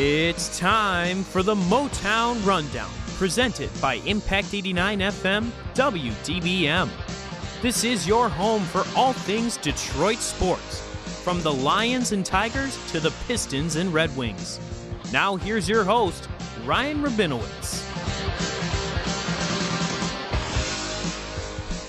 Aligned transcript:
It's 0.00 0.56
time 0.56 1.24
for 1.24 1.42
the 1.42 1.56
Motown 1.56 2.46
Rundown, 2.46 2.88
presented 3.16 3.68
by 3.80 3.94
Impact 4.06 4.54
89 4.54 5.00
FM 5.00 5.50
WDBM. 5.74 6.88
This 7.62 7.82
is 7.82 8.06
your 8.06 8.28
home 8.28 8.62
for 8.62 8.84
all 8.96 9.12
things 9.12 9.56
Detroit 9.56 10.18
sports, 10.18 10.82
from 11.24 11.42
the 11.42 11.52
Lions 11.52 12.12
and 12.12 12.24
Tigers 12.24 12.78
to 12.92 13.00
the 13.00 13.10
Pistons 13.26 13.74
and 13.74 13.92
Red 13.92 14.16
Wings. 14.16 14.60
Now, 15.12 15.34
here's 15.34 15.68
your 15.68 15.82
host, 15.82 16.28
Ryan 16.64 17.02
Rabinowitz. 17.02 17.87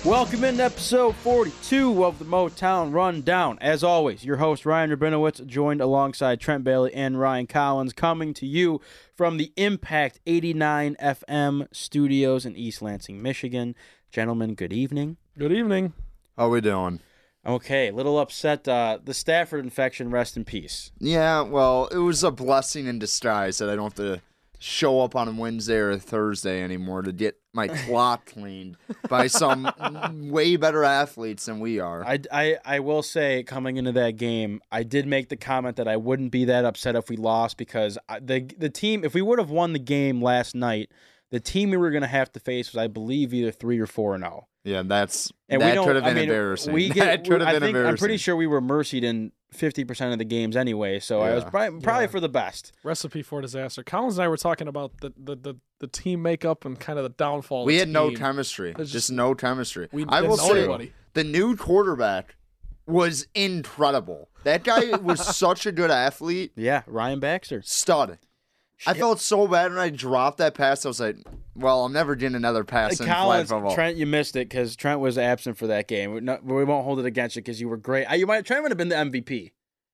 Welcome 0.04 0.44
into 0.44 0.64
episode 0.64 1.14
42 1.16 2.06
of 2.06 2.18
the 2.18 2.24
Motown 2.24 2.90
Rundown. 2.94 3.58
As 3.60 3.84
always, 3.84 4.24
your 4.24 4.38
host 4.38 4.64
Ryan 4.64 4.90
Rabinowitz, 4.90 5.46
joined 5.46 5.82
alongside 5.82 6.40
Trent 6.40 6.64
Bailey 6.64 6.94
and 6.94 7.20
Ryan 7.20 7.46
Collins, 7.46 7.92
coming 7.92 8.32
to 8.34 8.46
you 8.46 8.80
from 9.14 9.36
the 9.36 9.52
Impact 9.56 10.18
89 10.26 10.96
FM 11.02 11.68
studios 11.70 12.46
in 12.46 12.56
East 12.56 12.80
Lansing, 12.80 13.20
Michigan. 13.20 13.74
Gentlemen, 14.10 14.54
good 14.54 14.72
evening. 14.72 15.18
Good 15.36 15.52
evening. 15.52 15.92
How 16.38 16.46
are 16.46 16.48
we 16.48 16.62
doing? 16.62 17.00
Okay, 17.44 17.88
a 17.88 17.92
little 17.92 18.18
upset. 18.18 18.66
Uh, 18.66 18.98
the 19.04 19.12
Stafford 19.12 19.62
infection, 19.62 20.10
rest 20.10 20.34
in 20.34 20.46
peace. 20.46 20.92
Yeah, 20.98 21.42
well, 21.42 21.88
it 21.88 21.98
was 21.98 22.24
a 22.24 22.30
blessing 22.30 22.86
in 22.86 22.98
disguise 22.98 23.58
that 23.58 23.68
I 23.68 23.76
don't 23.76 23.84
have 23.84 23.94
to 23.96 24.22
show 24.60 25.00
up 25.00 25.16
on 25.16 25.26
a 25.26 25.32
Wednesday 25.32 25.76
or 25.76 25.90
a 25.90 25.98
Thursday 25.98 26.62
anymore 26.62 27.00
to 27.02 27.12
get 27.12 27.40
my 27.52 27.66
clock 27.86 28.26
cleaned 28.26 28.76
by 29.08 29.26
some 29.26 29.72
way 30.30 30.56
better 30.56 30.84
athletes 30.84 31.46
than 31.46 31.58
we 31.58 31.80
are. 31.80 32.04
I, 32.04 32.20
I, 32.30 32.56
I 32.64 32.80
will 32.80 33.02
say, 33.02 33.42
coming 33.42 33.78
into 33.78 33.92
that 33.92 34.16
game, 34.16 34.60
I 34.70 34.82
did 34.82 35.06
make 35.06 35.30
the 35.30 35.36
comment 35.36 35.76
that 35.76 35.88
I 35.88 35.96
wouldn't 35.96 36.30
be 36.30 36.44
that 36.44 36.64
upset 36.64 36.94
if 36.94 37.08
we 37.08 37.16
lost 37.16 37.56
because 37.56 37.98
I, 38.08 38.20
the 38.20 38.42
the 38.56 38.70
team, 38.70 39.02
if 39.02 39.14
we 39.14 39.22
would 39.22 39.38
have 39.38 39.50
won 39.50 39.72
the 39.72 39.78
game 39.78 40.22
last 40.22 40.54
night, 40.54 40.90
the 41.30 41.40
team 41.40 41.70
we 41.70 41.78
were 41.78 41.90
going 41.90 42.02
to 42.02 42.08
have 42.08 42.30
to 42.32 42.40
face 42.40 42.72
was, 42.72 42.78
I 42.78 42.86
believe, 42.86 43.32
either 43.32 43.50
three 43.50 43.80
or 43.80 43.86
four 43.86 44.14
and 44.14 44.22
zero. 44.22 44.46
Yeah, 44.64 44.82
that's 44.84 45.32
And 45.48 45.60
that 45.62 45.78
we 45.78 45.84
could 45.84 45.96
have 45.96 46.04
been 46.04 46.12
I 46.12 46.20
mean, 46.20 46.24
embarrassing. 46.24 46.72
We 46.72 46.88
get. 46.90 47.04
that 47.04 47.28
could 47.28 47.40
have 47.40 47.48
I 47.48 47.52
been 47.52 47.60
think, 47.62 47.68
embarrassing. 47.70 47.90
I'm 47.90 47.96
pretty 47.98 48.16
sure 48.16 48.36
we 48.36 48.46
were 48.46 48.60
mercied 48.60 49.02
in 49.04 49.32
fifty 49.52 49.84
percent 49.84 50.12
of 50.12 50.18
the 50.18 50.24
games 50.24 50.56
anyway. 50.56 51.00
So 51.00 51.20
I 51.22 51.34
was 51.34 51.44
probably, 51.44 51.80
probably 51.80 52.04
Yeah. 52.04 52.10
for 52.10 52.20
the 52.20 52.28
best. 52.28 52.72
Recipe 52.84 53.22
for 53.22 53.40
disaster. 53.40 53.82
Collins 53.82 54.16
and 54.18 54.24
I 54.24 54.28
were 54.28 54.36
talking 54.36 54.68
about 54.68 54.98
the 55.00 55.12
the, 55.16 55.34
the, 55.36 55.54
the 55.80 55.86
team 55.86 56.22
makeup 56.22 56.64
and 56.64 56.78
kind 56.78 56.98
of 56.98 57.02
the 57.04 57.08
downfall. 57.10 57.62
of 57.62 57.66
we 57.66 57.74
the 57.74 57.78
had 57.80 57.88
no 57.88 58.10
chemistry. 58.12 58.72
There's 58.76 58.92
Just 58.92 59.08
just- 59.08 59.12
no 59.12 59.34
chemistry. 59.34 59.88
We 59.92 60.04
I 60.08 60.20
will 60.22 60.36
say 60.36 60.58
anybody. 60.60 60.92
the 61.14 61.24
new 61.24 61.56
quarterback 61.56 62.36
was 62.86 63.26
incredible. 63.34 64.28
That 64.44 64.64
guy 64.64 64.96
was 64.96 65.24
such 65.36 65.66
a 65.66 65.72
good 65.72 65.90
athlete. 65.90 66.52
Yeah, 66.56 66.82
Ryan 66.86 67.20
Baxter. 67.20 67.62
Stud. 67.64 68.18
I 68.86 68.94
felt 68.94 69.20
so 69.20 69.46
bad 69.46 69.70
when 69.70 69.78
I 69.80 69.90
dropped 69.90 70.38
that 70.38 70.54
pass. 70.54 70.84
I 70.84 70.88
was 70.88 71.00
like, 71.00 71.16
"Well, 71.54 71.84
I'm 71.84 71.92
never 71.92 72.14
getting 72.14 72.36
another 72.36 72.64
pass 72.64 72.98
in 73.00 73.06
flag 73.06 73.16
Collins, 73.16 73.50
football." 73.50 73.74
Trent, 73.74 73.96
you 73.96 74.06
missed 74.06 74.36
it 74.36 74.48
because 74.48 74.76
Trent 74.76 75.00
was 75.00 75.18
absent 75.18 75.58
for 75.58 75.66
that 75.68 75.88
game. 75.88 76.14
We, 76.14 76.20
not, 76.20 76.44
we 76.44 76.64
won't 76.64 76.84
hold 76.84 76.98
it 76.98 77.06
against 77.06 77.36
you 77.36 77.42
because 77.42 77.60
you 77.60 77.68
were 77.68 77.76
great. 77.76 78.06
Uh, 78.06 78.14
You 78.14 78.26
might 78.26 78.44
Trent 78.46 78.62
would 78.62 78.70
have 78.70 78.78
been 78.78 78.88
the 78.88 78.96
MVP. 78.96 79.52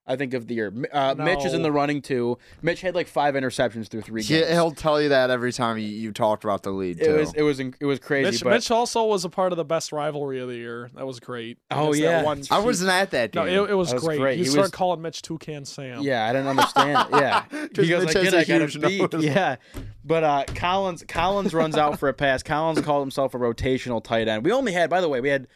I 0.09 0.15
think 0.17 0.35
of 0.35 0.47
the 0.47 0.55
year. 0.55 0.71
Mi- 0.71 0.89
Uh, 0.93 1.15
Mitch 1.17 1.45
is 1.45 1.53
in 1.53 1.63
the 1.63 1.73
running 1.73 2.01
too. 2.01 2.39
Mitch 2.63 2.81
had 2.81 2.95
like 2.95 3.09
five 3.09 3.35
interceptions 3.35 3.89
through 3.89 4.03
three 4.03 4.23
He, 4.23 4.35
games. 4.39 4.51
he'll 4.51 4.71
tell 4.71 5.03
you 5.03 5.09
that 5.09 5.31
every 5.31 5.53
time 5.53 5.79
you, 5.79 5.89
you 5.89 6.13
talked 6.13 6.45
about 6.45 6.63
the 6.63 6.71
lead. 6.71 7.01
it 7.01 7.11
was 7.13 7.33
it 7.35 7.43
was 7.43 7.59
it 7.59 7.85
was 7.85 7.99
crazy. 7.99 8.31
Mitch, 8.31 8.45
but 8.45 8.51
Mitch 8.51 8.71
also 8.71 9.05
was 9.07 9.25
a 9.25 9.29
part 9.29 9.53
of 9.53 9.57
the 9.57 9.65
best 9.65 9.91
rivalry 9.91 10.39
of 10.41 10.49
the 10.49 10.55
year. 10.55 10.91
That 10.95 11.07
was 11.07 11.19
great. 11.19 11.59
Oh, 11.71 11.93
yeah. 11.93 12.11
that 12.19 12.25
one 12.25 12.43
I 12.51 12.61
wasn't 12.61 12.91
at 12.91 13.11
that 13.11 13.35
No, 13.35 13.45
it, 13.47 13.71
it 13.71 13.75
was, 13.75 13.93
was 13.93 14.03
great. 14.05 14.19
great. 14.21 14.39
He, 14.39 14.45
He 14.45 14.51
started 14.51 14.63
was- 14.67 14.71
calling 14.71 15.03
Mitch 15.03 15.23
Toucan 15.23 15.65
Sam. 15.65 16.03
Yeah, 16.03 16.25
I 16.27 16.33
didn't 16.33 16.49
understand. 16.49 17.09
yeah, 17.13 17.45
because 17.51 17.89
goes 17.89 18.05
Mitch 18.07 18.15
like, 18.15 18.25
has 18.25 18.33
"Good, 18.33 18.35
a 18.35 18.39
I 18.39 18.45
got 18.45 18.85
a 18.85 18.91
huge 18.91 19.13
nose. 19.13 19.25
Yeah, 19.25 19.57
but 20.05 20.23
uh, 20.23 20.45
Collins 20.55 21.05
Collins 21.09 21.53
runs 21.53 21.77
out 21.77 21.99
for 21.99 22.09
a 22.09 22.15
pass. 22.15 22.43
Collins 22.45 22.81
called 22.83 23.03
himself 23.03 23.35
a 23.35 23.39
rotational 23.39 24.03
tight 24.05 24.29
end. 24.29 24.45
We 24.45 24.53
only 24.53 24.73
had, 24.73 24.89
by 24.89 25.01
the 25.01 25.09
way, 25.09 25.21
we 25.21 25.31
had 25.31 25.49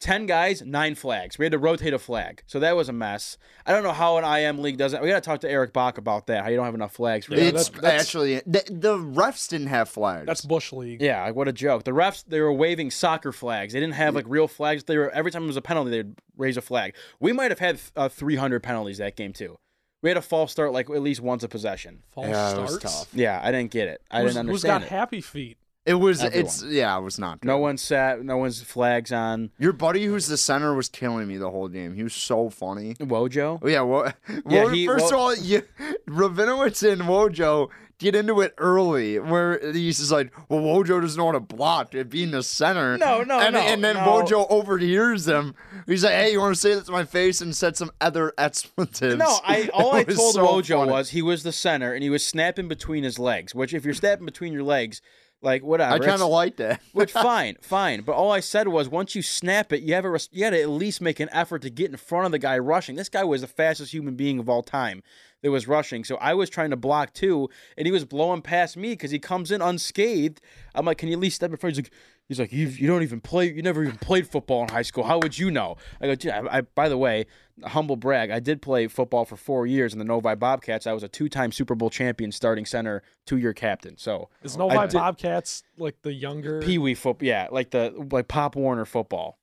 ten 0.00 0.26
guys, 0.26 0.62
nine 0.62 0.94
flags. 0.94 1.38
We 1.38 1.44
had 1.44 1.52
to 1.52 1.58
rotate 1.58 1.92
a 1.94 1.98
flag, 1.98 2.42
so 2.46 2.58
that 2.60 2.74
was 2.74 2.88
a 2.88 2.92
mess. 2.92 3.38
I 3.66 3.72
don't 3.72 3.82
know 3.82 3.92
how 3.92 4.16
an 4.16 4.24
IM 4.24 4.60
league 4.62 4.76
does 4.78 4.92
it. 4.94 5.00
We 5.02 5.08
got 5.08 5.22
to 5.22 5.28
talk 5.28 5.40
to 5.42 5.50
Eric 5.50 5.72
Bach 5.72 5.98
about 5.98 6.26
that. 6.26 6.42
How 6.42 6.50
you 6.50 6.56
don't 6.56 6.64
have 6.64 6.74
enough 6.74 6.92
flags 6.92 7.26
for 7.26 7.34
Yeah, 7.34 7.44
that. 7.44 7.54
it's 7.54 7.68
that- 7.68 7.82
that's- 7.82 8.02
actually 8.02 8.36
the, 8.46 8.62
the 8.70 8.96
refs 8.96 9.48
didn't 9.48 9.68
have 9.68 9.88
flags. 9.88 10.26
That's 10.26 10.44
Bush 10.44 10.72
League. 10.72 11.00
Yeah, 11.02 11.30
what 11.30 11.46
a 11.48 11.52
joke. 11.52 11.84
The 11.84 11.92
refs 11.92 12.24
they 12.26 12.40
were 12.40 12.52
waving 12.52 12.90
soccer 12.90 13.30
flags. 13.32 13.72
They 13.72 13.80
didn't 13.80 13.94
have 13.94 14.14
like 14.14 14.24
real 14.28 14.48
flags. 14.48 14.84
They 14.84 14.96
were 14.98 15.10
every 15.10 15.30
time 15.30 15.44
it 15.44 15.48
was 15.48 15.56
a 15.56 15.62
penalty, 15.62 15.90
they'd 15.90 16.14
raise 16.36 16.56
a 16.56 16.62
flag. 16.62 16.94
We 17.20 17.32
might 17.32 17.50
have 17.50 17.58
had 17.60 17.78
uh, 17.96 18.08
300 18.08 18.62
penalties 18.62 18.98
that 18.98 19.16
game 19.16 19.32
too. 19.32 19.58
We 20.02 20.08
had 20.08 20.16
a 20.16 20.22
false 20.22 20.50
start 20.50 20.72
like 20.72 20.88
at 20.88 21.02
least 21.02 21.20
once 21.20 21.42
a 21.42 21.48
possession. 21.48 22.02
False 22.12 22.28
yeah, 22.28 22.56
it 22.56 22.60
was 22.62 22.76
starts. 22.78 23.00
tough. 23.00 23.08
Yeah, 23.14 23.38
I 23.42 23.52
didn't 23.52 23.70
get 23.70 23.86
it. 23.88 24.00
I 24.10 24.20
Who's- 24.22 24.32
didn't 24.32 24.48
understand. 24.48 24.72
Who's 24.82 24.88
got 24.88 24.92
it. 24.94 24.98
happy 24.98 25.20
feet? 25.20 25.58
It 25.86 25.94
was. 25.94 26.22
Everyone. 26.22 26.46
It's 26.46 26.62
yeah. 26.62 26.96
It 26.98 27.00
was 27.02 27.18
not. 27.18 27.40
Good. 27.40 27.48
No 27.48 27.58
one 27.58 27.76
sat. 27.78 28.22
No 28.22 28.36
one's 28.36 28.60
flags 28.62 29.12
on. 29.12 29.50
Your 29.58 29.72
buddy, 29.72 30.04
who's 30.04 30.26
the 30.26 30.36
center, 30.36 30.74
was 30.74 30.88
killing 30.88 31.26
me 31.26 31.36
the 31.38 31.50
whole 31.50 31.68
game. 31.68 31.94
He 31.94 32.02
was 32.02 32.14
so 32.14 32.50
funny. 32.50 32.94
Wojo. 32.96 33.58
Oh 33.62 33.66
yeah. 33.68 33.80
Well, 33.80 34.12
Yeah, 34.28 34.40
well, 34.64 34.68
he- 34.68 34.86
first 34.86 35.06
well- 35.12 35.30
of 35.30 35.38
all, 35.38 35.44
you, 35.44 35.62
Rabinowitz 36.08 36.90
and 36.90 37.02
Wojo 37.02 37.68
get 37.98 38.14
into 38.14 38.40
it 38.40 38.54
early, 38.58 39.18
where 39.18 39.58
he's 39.72 39.98
just 39.98 40.10
like, 40.12 40.32
"Well, 40.48 40.60
Wojo 40.60 41.00
doesn't 41.00 41.18
know 41.18 41.26
how 41.26 41.32
to 41.32 41.40
block 41.40 41.94
it 41.94 42.10
being 42.10 42.30
the 42.30 42.42
center." 42.42 42.98
No, 42.98 43.22
no, 43.22 43.38
and, 43.40 43.54
no, 43.54 43.60
And 43.60 43.82
then 43.82 43.96
no. 43.96 44.02
Wojo 44.02 44.46
overhears 44.50 45.26
him. 45.28 45.54
He's 45.86 46.04
like, 46.04 46.12
"Hey, 46.14 46.32
you 46.32 46.40
want 46.40 46.54
to 46.54 46.60
say 46.60 46.74
that 46.74 46.86
to 46.86 46.92
my 46.92 47.04
face?" 47.04 47.40
and 47.40 47.54
said 47.56 47.76
some 47.76 47.90
other 48.00 48.32
expletives. 48.38 49.16
No, 49.16 49.38
I 49.44 49.70
all 49.74 49.94
I 49.94 50.04
told 50.04 50.34
so 50.34 50.46
Wojo 50.46 50.78
funny. 50.80 50.90
was 50.92 51.10
he 51.10 51.22
was 51.22 51.42
the 51.42 51.52
center 51.52 51.94
and 51.94 52.02
he 52.02 52.10
was 52.10 52.26
snapping 52.26 52.68
between 52.68 53.02
his 53.04 53.18
legs. 53.18 53.54
Which 53.54 53.72
if 53.74 53.84
you're 53.84 53.94
snapping 53.94 54.26
between 54.26 54.52
your 54.52 54.62
legs, 54.64 55.00
like 55.42 55.62
whatever. 55.62 55.94
I 55.94 55.98
kind 55.98 56.22
of 56.22 56.28
like 56.28 56.56
that. 56.56 56.80
Which 56.92 57.12
fine, 57.12 57.56
fine. 57.60 58.02
But 58.02 58.12
all 58.12 58.30
I 58.30 58.40
said 58.40 58.68
was 58.68 58.88
once 58.88 59.14
you 59.14 59.22
snap 59.22 59.72
it, 59.72 59.82
you 59.82 59.94
have 59.94 60.04
a 60.04 60.10
res- 60.10 60.28
you 60.32 60.40
got 60.40 60.50
to 60.50 60.60
at 60.60 60.68
least 60.68 61.00
make 61.00 61.20
an 61.20 61.28
effort 61.32 61.62
to 61.62 61.70
get 61.70 61.90
in 61.90 61.96
front 61.96 62.26
of 62.26 62.32
the 62.32 62.38
guy 62.38 62.58
rushing. 62.58 62.96
This 62.96 63.08
guy 63.08 63.24
was 63.24 63.40
the 63.40 63.46
fastest 63.46 63.92
human 63.92 64.16
being 64.16 64.38
of 64.38 64.48
all 64.48 64.62
time 64.62 65.02
that 65.42 65.50
was 65.50 65.66
rushing. 65.66 66.04
So 66.04 66.16
I 66.16 66.34
was 66.34 66.50
trying 66.50 66.70
to 66.70 66.76
block 66.76 67.14
too, 67.14 67.48
and 67.76 67.86
he 67.86 67.92
was 67.92 68.04
blowing 68.04 68.42
past 68.42 68.76
me 68.76 68.90
because 68.90 69.10
he 69.10 69.18
comes 69.18 69.50
in 69.50 69.62
unscathed. 69.62 70.40
I'm 70.74 70.84
like, 70.84 70.98
can 70.98 71.08
you 71.08 71.14
at 71.14 71.20
least 71.20 71.36
step 71.36 71.50
in 71.50 71.56
front? 71.56 71.76
He's 71.76 71.84
like, 71.84 71.92
he's 72.30 72.38
like, 72.38 72.52
you 72.52 72.68
you 72.68 72.86
don't 72.86 73.02
even 73.02 73.20
play. 73.20 73.52
You 73.52 73.60
never 73.60 73.82
even 73.82 73.98
played 73.98 74.28
football 74.28 74.62
in 74.62 74.68
high 74.68 74.82
school. 74.82 75.02
How 75.02 75.18
would 75.18 75.36
you 75.36 75.50
know? 75.50 75.76
I 76.00 76.06
go, 76.06 76.14
"Dude, 76.14 76.30
I, 76.30 76.58
I 76.58 76.60
by 76.60 76.88
the 76.88 76.96
way, 76.96 77.26
humble 77.64 77.96
brag. 77.96 78.30
I 78.30 78.38
did 78.38 78.62
play 78.62 78.86
football 78.86 79.24
for 79.24 79.36
four 79.36 79.66
years 79.66 79.92
in 79.92 79.98
the 79.98 80.04
Novi 80.04 80.36
Bobcats. 80.36 80.86
I 80.86 80.92
was 80.92 81.02
a 81.02 81.08
two-time 81.08 81.50
Super 81.50 81.74
Bowl 81.74 81.90
champion, 81.90 82.30
starting 82.30 82.64
center, 82.64 83.02
two-year 83.26 83.52
captain. 83.52 83.98
So 83.98 84.28
Is 84.44 84.56
Novi 84.56 84.78
did- 84.86 84.92
Bobcats 84.92 85.64
like 85.76 85.96
the 86.02 86.12
younger? 86.12 86.60
Pee 86.62 86.78
Wee 86.78 86.94
football, 86.94 87.26
yeah, 87.26 87.48
like 87.50 87.70
the 87.72 87.92
like 88.12 88.28
Pop 88.28 88.54
Warner 88.54 88.84
football. 88.84 89.36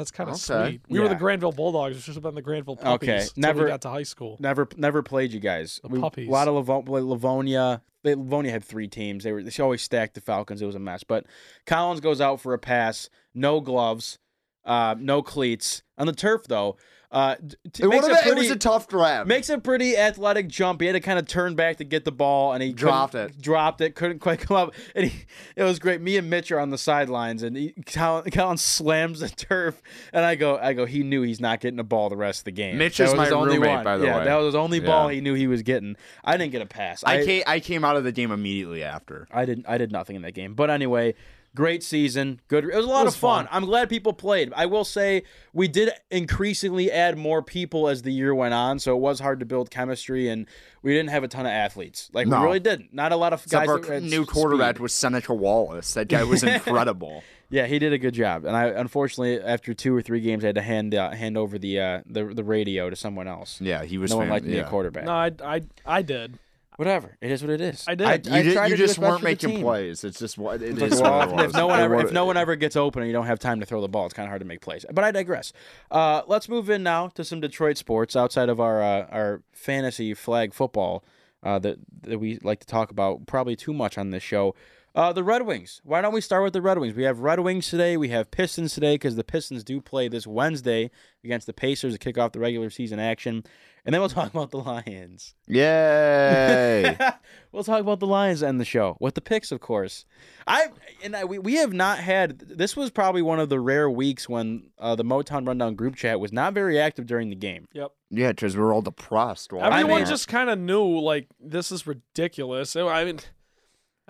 That's 0.00 0.10
kind 0.10 0.28
of 0.30 0.36
Okay. 0.36 0.70
sweet. 0.70 0.80
We 0.88 0.98
were 1.00 1.08
the 1.08 1.14
Grandville 1.14 1.52
Bulldogs. 1.52 2.02
Should 2.02 2.14
have 2.14 2.22
been 2.22 2.34
the 2.34 2.42
Grandville 2.42 2.76
Puppies. 2.76 3.08
Okay, 3.08 3.26
never- 3.36 3.64
we 3.64 3.68
got 3.70 3.82
to 3.82 3.90
high 3.90 4.02
school. 4.02 4.36
Never, 4.40 4.66
never 4.76 5.02
played 5.02 5.32
you 5.32 5.40
guys. 5.40 5.78
The 5.82 5.88
We- 5.88 6.00
puppies. 6.00 6.28
A 6.28 6.30
lot 6.30 6.48
of 6.48 6.54
Livo- 6.66 6.88
Livonia. 7.06 7.82
They, 8.02 8.14
Livonia 8.14 8.50
had 8.50 8.64
three 8.64 8.88
teams. 8.88 9.24
They 9.24 9.32
were 9.32 9.42
they 9.42 9.62
always 9.62 9.82
stacked 9.82 10.14
the 10.14 10.20
Falcons. 10.22 10.62
It 10.62 10.66
was 10.66 10.74
a 10.74 10.78
mess. 10.80 11.04
But 11.04 11.26
Collins 11.66 12.00
goes 12.00 12.20
out 12.20 12.40
for 12.40 12.54
a 12.54 12.58
pass. 12.58 13.10
No 13.34 13.60
gloves. 13.60 14.18
Uh, 14.64 14.94
no 14.98 15.22
cleats 15.22 15.82
on 15.98 16.06
the 16.06 16.12
turf 16.14 16.42
though. 16.48 16.76
Uh, 17.12 17.34
d- 17.44 17.56
t- 17.72 17.82
It, 17.82 17.88
makes 17.88 18.04
a 18.06 18.08
been- 18.08 18.16
it 18.18 18.22
pretty 18.22 18.40
was 18.42 18.50
a 18.52 18.56
tough 18.56 18.86
grab. 18.86 19.26
makes 19.26 19.48
a 19.48 19.58
pretty 19.58 19.96
athletic 19.96 20.46
jump. 20.46 20.80
He 20.80 20.86
had 20.86 20.92
to 20.92 21.00
kind 21.00 21.18
of 21.18 21.26
turn 21.26 21.56
back 21.56 21.78
to 21.78 21.84
get 21.84 22.04
the 22.04 22.12
ball, 22.12 22.52
and 22.52 22.62
he 22.62 22.72
Dropped 22.72 23.16
it. 23.16 23.40
Dropped 23.42 23.80
it. 23.80 23.96
Couldn't 23.96 24.20
quite 24.20 24.38
come 24.46 24.56
up, 24.56 24.74
and 24.94 25.06
he, 25.10 25.24
it 25.56 25.64
was 25.64 25.80
great. 25.80 26.00
Me 26.00 26.16
and 26.16 26.30
Mitch 26.30 26.52
are 26.52 26.60
on 26.60 26.70
the 26.70 26.78
sidelines, 26.78 27.42
and 27.42 27.56
he, 27.56 27.72
Collins, 27.84 28.28
Collins 28.32 28.62
slams 28.62 29.18
the 29.20 29.28
turf, 29.28 29.82
and 30.12 30.24
I 30.24 30.36
go, 30.36 30.56
I 30.56 30.72
go. 30.72 30.86
He 30.86 31.02
knew 31.02 31.22
he's 31.22 31.40
not 31.40 31.58
getting 31.60 31.78
the 31.78 31.82
ball 31.84 32.10
the 32.10 32.16
rest 32.16 32.42
of 32.42 32.44
the 32.44 32.52
game. 32.52 32.78
Mitch 32.78 32.98
That 32.98 33.04
is 33.04 33.10
was 33.10 33.16
my 33.18 33.24
his 33.24 33.32
only 33.32 33.54
roommate, 33.58 33.74
one. 33.76 33.84
by 33.84 33.98
the 33.98 34.06
yeah, 34.06 34.18
way. 34.18 34.24
that 34.26 34.36
was 34.36 34.46
his 34.46 34.54
only 34.54 34.78
ball 34.78 35.08
Yeah. 35.10 35.16
he 35.16 35.20
knew 35.20 35.34
he 35.34 35.48
was 35.48 35.62
getting. 35.62 35.96
I 36.24 36.36
didn't 36.36 36.52
get 36.52 36.62
a 36.62 36.66
pass. 36.66 37.02
I 37.02 37.24
came, 37.24 37.42
I 37.46 37.58
came 37.58 37.84
out 37.84 37.96
of 37.96 38.04
the 38.04 38.12
game 38.12 38.30
immediately 38.30 38.84
after. 38.84 39.26
I 39.32 39.46
didn't. 39.46 39.66
I 39.68 39.78
did 39.78 39.90
nothing 39.90 40.14
in 40.14 40.22
that 40.22 40.34
game. 40.34 40.54
But 40.54 40.70
anyway, 40.70 41.14
great 41.54 41.82
season. 41.82 42.40
Good. 42.48 42.64
It 42.64 42.74
was 42.76 42.84
a 42.86 42.88
lot 42.88 43.04
was 43.04 43.14
of 43.14 43.20
fun. 43.20 43.46
fun. 43.46 43.54
I'm 43.54 43.64
glad 43.64 43.88
people 43.88 44.12
played. 44.12 44.52
I 44.54 44.66
will 44.66 44.84
say 44.84 45.22
we 45.52 45.66
did 45.68 45.90
increasingly 46.10 46.90
add 46.92 47.18
more 47.18 47.42
people 47.42 47.88
as 47.88 48.02
the 48.02 48.12
year 48.12 48.34
went 48.34 48.54
on, 48.54 48.78
so 48.78 48.94
it 48.94 49.00
was 49.00 49.20
hard 49.20 49.40
to 49.40 49.46
build 49.46 49.70
chemistry, 49.70 50.28
and 50.28 50.46
we 50.82 50.92
didn't 50.92 51.10
have 51.10 51.24
a 51.24 51.28
ton 51.28 51.46
of 51.46 51.52
athletes. 51.52 52.10
Like 52.12 52.26
No. 52.28 52.40
we 52.40 52.46
really 52.46 52.60
didn't. 52.60 52.92
Not 52.94 53.12
a 53.12 53.16
lot 53.16 53.32
of 53.32 53.42
Except 53.44 53.66
guys. 53.66 53.88
our 53.90 54.00
new 54.00 54.24
quarterback 54.26 54.76
speed. 54.76 54.82
was 54.82 54.92
Seneca 54.94 55.34
Wallace. 55.34 55.94
That 55.94 56.08
guy 56.08 56.22
was 56.24 56.42
incredible. 56.44 57.22
Yeah, 57.52 57.66
he 57.66 57.80
did 57.80 57.92
a 57.92 57.98
good 57.98 58.14
job. 58.14 58.44
And 58.44 58.54
I 58.56 58.66
unfortunately 58.66 59.40
after 59.42 59.74
two 59.74 59.94
or 59.96 60.02
three 60.02 60.20
games, 60.20 60.44
I 60.44 60.48
had 60.48 60.54
to 60.54 60.62
hand 60.62 60.94
uh, 60.94 61.10
hand 61.10 61.36
over 61.36 61.58
the 61.58 61.80
uh, 61.80 62.00
the 62.06 62.24
the 62.26 62.44
radio 62.44 62.88
to 62.90 62.94
someone 62.94 63.26
else. 63.26 63.60
yeah, 63.60 63.82
he 63.84 63.98
was. 63.98 64.12
no 64.12 64.18
one 64.18 64.26
fan- 64.26 64.30
liked 64.32 64.46
me 64.46 64.54
yeah. 64.56 64.62
a 64.66 64.68
quarterback. 64.68 65.04
No, 65.04 65.12
I, 65.12 65.32
I, 65.44 65.62
I 65.84 66.02
did. 66.02 66.38
Whatever. 66.80 67.14
It 67.20 67.30
is 67.30 67.42
what 67.42 67.50
it 67.50 67.60
is. 67.60 67.84
I 67.86 67.94
did. 67.94 68.06
I, 68.06 68.14
You 68.14 68.20
You, 68.24 68.32
I 68.32 68.42
did, 68.42 68.52
tried 68.54 68.70
you 68.70 68.76
to 68.78 68.86
just 68.86 68.98
weren't 68.98 69.22
making 69.22 69.50
team. 69.50 69.60
plays. 69.60 70.02
It's 70.02 70.18
just 70.18 70.38
what 70.38 70.62
It's 70.62 70.80
is. 70.80 70.98
like, 70.98 71.30
what 71.30 71.40
it 71.40 71.44
if 71.50 71.52
no 71.52 71.66
one 71.66 71.78
ever 71.78 72.00
if 72.00 72.10
no 72.10 72.24
one 72.24 72.38
ever 72.38 72.56
gets 72.56 72.74
open 72.74 73.02
and 73.02 73.06
you 73.06 73.12
don't 73.12 73.26
have 73.26 73.38
time 73.38 73.60
to 73.60 73.66
throw 73.66 73.82
the 73.82 73.88
ball, 73.88 74.06
it's 74.06 74.14
kind 74.14 74.24
of 74.24 74.30
hard 74.30 74.40
to 74.40 74.46
make 74.46 74.62
plays. 74.62 74.86
But 74.90 75.04
I 75.04 75.10
digress. 75.10 75.52
Uh, 75.90 76.22
let's 76.26 76.48
move 76.48 76.70
in 76.70 76.82
now 76.82 77.08
to 77.08 77.22
some 77.22 77.38
Detroit 77.42 77.76
sports 77.76 78.16
outside 78.16 78.48
of 78.48 78.60
our 78.60 78.82
uh, 78.82 79.06
our 79.10 79.42
fantasy 79.52 80.14
flag 80.14 80.54
football 80.54 81.04
uh, 81.42 81.58
that 81.58 81.76
that 82.04 82.18
we 82.18 82.38
like 82.42 82.60
to 82.60 82.66
talk 82.66 82.90
about 82.90 83.26
probably 83.26 83.56
too 83.56 83.74
much 83.74 83.98
on 83.98 84.08
this 84.08 84.22
show. 84.22 84.54
Uh, 84.92 85.12
the 85.12 85.22
Red 85.22 85.42
Wings. 85.42 85.80
Why 85.84 86.00
don't 86.00 86.12
we 86.12 86.20
start 86.20 86.42
with 86.42 86.52
the 86.52 86.60
Red 86.60 86.76
Wings? 86.78 86.94
We 86.96 87.04
have 87.04 87.20
Red 87.20 87.38
Wings 87.40 87.68
today. 87.70 87.96
We 87.96 88.08
have 88.08 88.32
Pistons 88.32 88.74
today 88.74 88.94
because 88.94 89.14
the 89.14 89.22
Pistons 89.22 89.62
do 89.62 89.80
play 89.80 90.08
this 90.08 90.26
Wednesday 90.26 90.90
against 91.22 91.46
the 91.46 91.52
Pacers 91.52 91.92
to 91.92 91.98
kick 91.98 92.18
off 92.18 92.32
the 92.32 92.40
regular 92.40 92.70
season 92.70 92.98
action, 92.98 93.44
and 93.84 93.94
then 93.94 94.00
we'll 94.00 94.08
talk 94.08 94.30
about 94.34 94.50
the 94.50 94.56
Lions. 94.58 95.34
Yay! 95.46 96.96
we'll 97.52 97.62
talk 97.62 97.80
about 97.80 98.00
the 98.00 98.06
Lions 98.08 98.42
and 98.42 98.58
the 98.58 98.64
show 98.64 98.96
with 98.98 99.14
the 99.14 99.20
picks, 99.20 99.52
of 99.52 99.60
course. 99.60 100.06
I 100.48 100.68
and 101.04 101.14
I, 101.14 101.24
we 101.24 101.38
we 101.38 101.54
have 101.56 101.72
not 101.72 101.98
had. 101.98 102.40
This 102.40 102.74
was 102.76 102.90
probably 102.90 103.22
one 103.22 103.38
of 103.38 103.48
the 103.48 103.60
rare 103.60 103.88
weeks 103.88 104.28
when 104.28 104.70
uh, 104.76 104.96
the 104.96 105.04
Motown 105.04 105.46
Rundown 105.46 105.76
group 105.76 105.94
chat 105.94 106.18
was 106.18 106.32
not 106.32 106.52
very 106.52 106.80
active 106.80 107.06
during 107.06 107.30
the 107.30 107.36
game. 107.36 107.68
Yep. 107.74 107.92
yeah, 108.10 108.32
because 108.32 108.56
we're 108.56 108.74
all 108.74 108.82
depressed. 108.82 109.52
Well, 109.52 109.62
Everyone 109.64 110.00
mean- 110.00 110.08
just 110.08 110.26
kind 110.26 110.50
of 110.50 110.58
knew 110.58 110.98
like 110.98 111.28
this 111.38 111.70
is 111.70 111.86
ridiculous. 111.86 112.74
I 112.74 113.04
mean, 113.04 113.20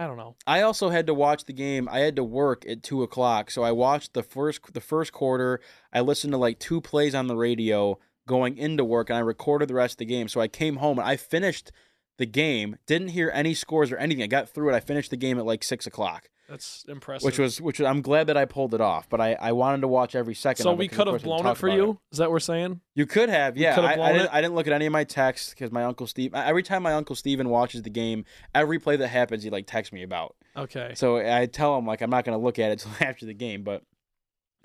I 0.01 0.07
don't 0.07 0.17
know. 0.17 0.35
I 0.47 0.63
also 0.63 0.89
had 0.89 1.07
to 1.09 1.15
watch 1.15 1.45
the 1.45 1.53
game. 1.53 1.87
I 1.87 1.99
had 1.99 2.17
to 2.17 2.25
work 2.25 2.65
at 2.67 2.83
two 2.83 3.03
o'clock, 3.03 3.51
so 3.51 3.63
I 3.63 3.73
watched 3.73 4.15
the 4.15 4.23
first 4.23 4.73
the 4.73 4.81
first 4.81 5.13
quarter. 5.13 5.61
I 5.93 6.01
listened 6.01 6.33
to 6.33 6.39
like 6.39 6.59
two 6.59 6.81
plays 6.81 7.15
on 7.15 7.27
the 7.27 7.37
radio 7.37 7.99
going 8.27 8.57
into 8.57 8.83
work, 8.83 9.11
and 9.11 9.19
I 9.19 9.21
recorded 9.21 9.69
the 9.69 9.75
rest 9.75 9.95
of 9.95 9.99
the 9.99 10.07
game. 10.07 10.29
So 10.29 10.41
I 10.41 10.49
came 10.49 10.77
home 10.77 10.99
and 10.99 11.07
I 11.07 11.19
finished 11.19 11.71
the 12.17 12.25
game. 12.25 12.77
Didn't 12.87 13.09
hear 13.09 13.31
any 13.35 13.53
scores 13.53 13.93
or 13.93 13.99
anything. 13.99 14.23
I 14.23 14.27
got 14.27 14.49
through 14.49 14.71
it. 14.71 14.75
I 14.75 14.81
finished 14.81 15.11
the 15.11 15.19
game 15.19 15.39
at 15.39 15.45
like 15.45 15.63
six 15.63 15.87
o'clock, 15.87 16.31
That's 16.51 16.85
impressive. 16.89 17.25
which 17.25 17.39
was 17.39 17.61
which 17.61 17.79
was, 17.79 17.87
I'm 17.87 18.03
glad 18.03 18.27
that 18.27 18.37
I 18.37 18.45
pulled 18.45 18.75
it 18.75 18.81
off. 18.81 19.09
But 19.09 19.21
I, 19.21 19.35
I 19.35 19.53
wanted 19.53 19.83
to 19.83 19.89
watch 19.89 20.17
every 20.17 20.35
second. 20.35 20.65
so 20.65 20.71
of 20.71 20.75
it 20.75 20.79
we 20.81 20.89
could 20.89 21.07
have 21.07 21.23
blown 21.23 21.47
it 21.47 21.57
for 21.57 21.69
you. 21.69 22.01
Is 22.11 22.19
that 22.19 22.25
what 22.25 22.33
we're 22.33 22.41
saying? 22.41 22.81
You 22.97 23.07
could 23.07 23.29
have, 23.29 23.57
yeah. 23.57 23.77
could 23.77 23.85
have 23.85 24.01
I, 24.01 24.03
I 24.03 24.13
didn't. 24.13 24.25
it? 24.27 24.31
I 24.33 24.41
didn't 24.41 24.55
look 24.57 24.67
at 24.67 24.73
any 24.73 24.87
of 24.87 24.93
my 24.93 25.05
texts 25.05 25.51
because 25.51 25.71
my 25.71 25.85
uncle 25.85 26.09
Steve. 26.09 26.35
Every 26.35 26.65
time 26.65 26.83
my 26.83 26.95
uncle 26.95 27.15
Steven 27.15 27.49
watches 27.49 27.83
the 27.83 27.91
game, 27.91 28.25
every 28.53 28.81
play 28.81 28.97
that 28.97 29.09
happens, 29.09 29.45
he 29.45 29.51
like 29.51 29.69
texts 29.69 29.93
me 29.93 30.03
about. 30.03 30.35
Okay. 30.57 30.93
So 30.97 31.19
I 31.19 31.47
tell 31.47 31.79
him 31.79 31.87
like 31.87 32.01
I'm 32.01 32.11
not 32.11 32.25
going 32.25 32.37
to 32.37 32.45
look 32.45 32.59
at 32.59 32.71
it 32.71 32.85
until 32.85 33.09
after 33.09 33.27
the 33.27 33.35
game. 33.35 33.63
But 33.63 33.85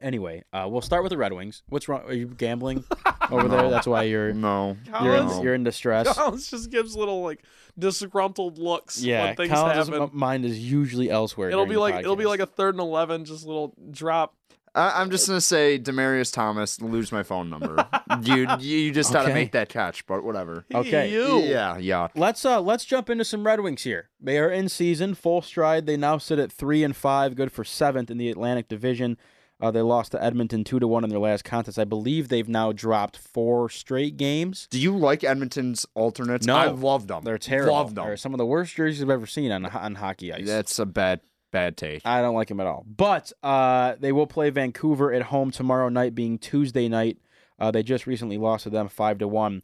anyway, 0.06 0.44
uh, 0.54 0.68
we'll 0.70 0.82
start 0.82 1.04
with 1.04 1.10
the 1.10 1.18
Red 1.18 1.34
Wings. 1.34 1.64
What's 1.68 1.90
wrong? 1.90 2.04
Are 2.06 2.14
you 2.14 2.28
gambling 2.28 2.86
over 3.32 3.48
there? 3.50 3.70
That's 3.70 3.88
why 3.88 4.04
you're 4.04 4.32
no. 4.34 4.78
you're 5.04 5.16
in, 5.16 5.28
No. 5.28 5.44
you're 5.44 5.54
in 5.56 5.64
distress. 5.66 6.14
Collins 6.14 6.50
just 6.50 6.70
gives 6.72 6.96
little 6.96 7.22
like 7.24 7.44
disgruntled 7.78 8.58
looks 8.58 9.02
Yeah, 9.02 9.26
when 9.26 9.36
things 9.36 9.52
Collins' 9.52 9.88
happen. 9.90 10.04
m- 10.04 10.10
mind 10.14 10.46
is 10.46 10.58
usually 10.60 11.10
elsewhere. 11.10 11.50
It'll 11.50 11.66
during 11.66 11.70
be 11.70 11.76
the 11.76 11.80
like 11.82 11.96
it'll 11.96 12.16
be 12.16 12.24
podcast. 12.24 12.28
like 12.28 12.40
a 12.40 12.46
third 12.46 12.76
and 12.76 12.82
eleven, 12.82 13.26
just 13.26 13.46
little 13.46 13.74
drop. 13.92 14.36
I, 14.74 15.00
I'm 15.02 15.10
just 15.10 15.26
gonna 15.28 15.40
say 15.40 15.80
Demaryius 15.80 16.34
Thomas. 16.34 16.82
Lose 16.82 17.12
my 17.12 17.24
phone 17.24 17.50
number. 17.50 17.88
you 18.24 18.46
you 18.60 18.92
just 18.92 19.14
gotta 19.14 19.26
Okay. 19.30 19.34
make 19.34 19.52
that 19.54 19.70
catch, 19.70 20.06
but 20.06 20.24
whatever. 20.24 20.66
Okay. 20.74 21.12
You. 21.12 21.40
Yeah, 21.40 21.78
yeah. 21.78 22.10
Let's 22.14 22.44
uh 22.44 22.60
let's 22.62 22.84
jump 22.84 23.10
into 23.10 23.24
some 23.24 23.46
Red 23.46 23.62
Wings 23.62 23.84
here. 23.84 24.10
They 24.20 24.38
are 24.38 24.50
in 24.50 24.68
season, 24.68 25.16
full 25.16 25.42
stride. 25.42 25.86
They 25.86 25.96
now 25.98 26.18
sit 26.18 26.40
at 26.40 26.52
three 26.52 26.84
and 26.84 26.94
five, 26.96 27.36
good 27.36 27.52
for 27.54 27.64
seventh 27.64 28.12
in 28.12 28.18
the 28.18 28.30
Atlantic 28.30 28.68
Division. 28.68 29.18
Uh, 29.66 29.72
they 29.72 29.82
lost 29.82 30.12
to 30.12 30.24
Edmonton 30.24 30.64
two 30.64 30.80
to 30.80 30.88
one 30.88 31.04
in 31.04 31.10
their 31.10 31.18
last 31.18 31.44
contest. 31.44 31.80
I 31.80 31.86
believe 31.86 32.28
they've 32.30 32.48
now 32.48 32.72
dropped 32.72 33.18
four 33.18 33.68
straight 33.68 34.16
games. 34.16 34.68
Do 34.70 34.80
you 34.80 34.96
like 34.96 35.24
Edmonton's 35.24 35.88
alternates? 35.96 36.46
No. 36.46 36.56
I 36.56 36.68
love 36.68 37.08
them. 37.08 37.24
They're 37.24 37.40
terrible. 37.40 37.74
Loved 37.74 37.96
them. 37.96 38.06
They're 38.06 38.16
some 38.18 38.36
of 38.36 38.38
the 38.38 38.46
worst 38.46 38.76
jerseys 38.76 39.02
I've 39.02 39.10
ever 39.10 39.26
seen 39.26 39.52
on 39.52 39.66
on 39.66 39.96
hockey 39.96 40.32
ice. 40.32 40.46
That's 40.46 40.78
a 40.78 40.86
bad 40.86 41.22
bad 41.52 41.78
take. 41.78 42.04
I 42.06 42.22
don't 42.22 42.36
like 42.36 42.50
them 42.50 42.60
at 42.60 42.68
all. 42.68 42.86
But 42.86 43.32
uh, 43.42 43.96
they 44.00 44.12
will 44.12 44.28
play 44.28 44.52
Vancouver 44.52 45.12
at 45.12 45.24
home 45.24 45.50
tomorrow 45.50 45.90
night, 45.90 46.14
being 46.14 46.38
Tuesday 46.38 46.88
night. 46.88 47.18
Uh, 47.58 47.72
they 47.72 47.82
just 47.82 48.06
recently 48.06 48.38
lost 48.38 48.66
to 48.66 48.70
them 48.70 48.88
five 48.88 49.18
to 49.18 49.28
one. 49.28 49.64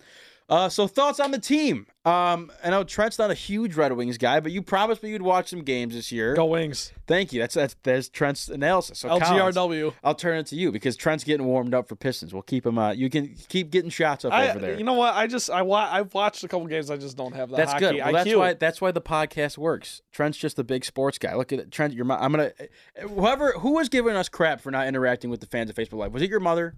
Uh, 0.52 0.68
so 0.68 0.86
thoughts 0.86 1.22
on 1.22 1.32
the 1.32 1.40
team? 1.40 1.88
Um, 2.04 2.52
I 2.62 2.72
know 2.72 2.84
Trent's 2.84 3.18
not 3.18 3.32
a 3.32 3.34
huge 3.34 3.76
Red 3.76 3.94
Wings 3.94 4.18
guy, 4.18 4.42
but 4.42 4.52
you 4.52 4.62
promised 4.62 5.02
me 5.02 5.12
you'd 5.12 5.22
watch 5.22 5.48
some 5.48 5.64
games 5.64 5.94
this 5.94 6.12
year. 6.12 6.34
Go 6.34 6.46
Wings. 6.46 6.92
Thank 7.08 7.32
you. 7.32 7.40
That's 7.40 7.54
that's 7.54 7.76
there's 7.84 8.10
Trent's 8.10 8.50
analysis. 8.50 9.00
So 9.00 9.18
Collins, 9.18 9.56
LGRW. 9.56 9.94
I'll 10.04 10.16
turn 10.16 10.40
it 10.40 10.48
to 10.48 10.58
you 10.58 10.74
because 10.74 10.98
Trent's 10.98 11.24
getting 11.24 11.46
warmed 11.46 11.74
up 11.74 11.88
for 11.88 11.96
Pistons. 11.96 12.34
We'll 12.34 12.42
keep 12.42 12.66
him. 12.66 12.78
Uh, 12.78 12.92
you 12.92 13.10
can 13.10 13.34
keep 13.48 13.70
getting 13.72 13.90
shots 13.90 14.26
up 14.26 14.34
I, 14.34 14.50
over 14.50 14.60
there. 14.60 14.78
you 14.78 14.84
know 14.84 14.96
what? 14.96 15.16
I 15.16 15.28
just 15.28 15.50
I 15.50 15.62
wa- 15.62 15.88
I've 15.90 16.14
watched 16.14 16.44
a 16.44 16.50
couple 16.50 16.68
games. 16.68 16.92
I 16.92 16.98
just 16.98 17.16
don't 17.16 17.34
have 17.34 17.50
that. 17.52 17.56
That's 17.56 17.74
good. 17.76 17.96
Well, 17.96 18.12
that's 18.12 18.36
why 18.36 18.54
that's 18.56 18.82
why 18.82 18.92
the 18.92 19.02
podcast 19.02 19.58
works. 19.58 20.02
Trent's 20.12 20.38
just 20.38 20.60
a 20.60 20.66
big 20.66 20.84
sports 20.84 21.18
guy. 21.18 21.34
Look 21.36 21.54
at 21.54 21.60
it, 21.60 21.72
Trent. 21.72 21.94
Your 21.94 22.04
mo- 22.04 22.18
I'm 22.20 22.32
gonna 22.32 22.52
whoever 23.00 23.52
who 23.52 23.76
was 23.76 23.88
giving 23.88 24.18
us 24.18 24.28
crap 24.28 24.60
for 24.60 24.70
not 24.70 24.86
interacting 24.88 25.30
with 25.30 25.40
the 25.40 25.48
fans 25.48 25.70
of 25.70 25.78
Facebook 25.78 26.00
Live. 26.00 26.14
Was 26.14 26.24
it 26.24 26.30
your 26.30 26.42
mother? 26.42 26.76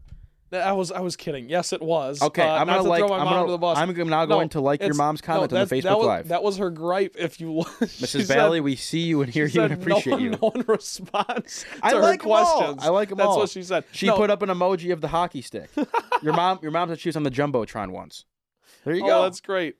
I 0.53 0.71
was 0.73 0.91
I 0.91 0.99
was 1.01 1.15
kidding. 1.15 1.49
Yes, 1.49 1.73
it 1.73 1.81
was. 1.81 2.21
Okay, 2.21 2.41
Uh, 2.41 2.55
I'm 2.55 2.67
gonna 2.67 2.83
to 2.83 2.89
like. 2.89 3.01
I'm 3.03 3.09
gonna. 3.09 3.29
under 3.41 3.51
the 3.51 3.57
bus. 3.57 3.77
I'm 3.77 3.93
now 3.93 4.25
No, 4.25 4.27
going 4.27 4.49
to 4.49 4.61
like 4.61 4.81
your 4.81 4.93
mom's 4.93 5.21
comment 5.21 5.51
no, 5.51 5.61
on 5.61 5.67
the 5.67 5.75
Facebook 5.75 5.83
that 5.83 5.97
was, 5.97 6.05
Live. 6.07 6.27
That 6.29 6.43
was 6.43 6.57
her 6.57 6.69
gripe. 6.69 7.15
If 7.17 7.39
you, 7.41 7.47
Mrs. 7.79 8.25
said- 8.25 8.35
Bailey, 8.35 8.61
we 8.61 8.75
see 8.75 8.99
you 9.01 9.21
and 9.21 9.31
hear 9.31 9.45
you 9.45 9.61
and 9.63 9.73
appreciate 9.73 10.11
no 10.11 10.15
one, 10.17 10.23
you. 10.23 10.29
No 10.31 10.37
one 10.49 10.65
responds 10.67 11.63
to 11.63 11.67
I 11.85 11.91
her 11.93 11.99
like 11.99 12.23
'em 12.25 12.31
all. 12.31 12.45
questions. 12.57 12.83
I 12.83 12.89
like 12.89 13.11
'em 13.11 13.17
That's 13.17 13.27
all. 13.27 13.37
what 13.39 13.49
she 13.49 13.63
said. 13.63 13.83
She 13.91 14.07
No, 14.07 14.15
put 14.17 14.29
up 14.29 14.41
an 14.41 14.49
emoji 14.49 14.91
of 14.93 15.01
the 15.01 15.07
hockey 15.09 15.41
stick. 15.41 15.69
your 16.21 16.33
mom. 16.33 16.59
Your 16.63 16.71
mom 16.71 16.89
said 16.89 16.99
she 16.99 17.09
was 17.09 17.15
on 17.15 17.23
the 17.23 17.31
jumbotron 17.31 17.89
once. 17.91 18.25
There 18.85 18.93
you 18.95 19.03
Oh, 19.05 19.07
go. 19.07 19.21
that's 19.23 19.41
great. 19.41 19.75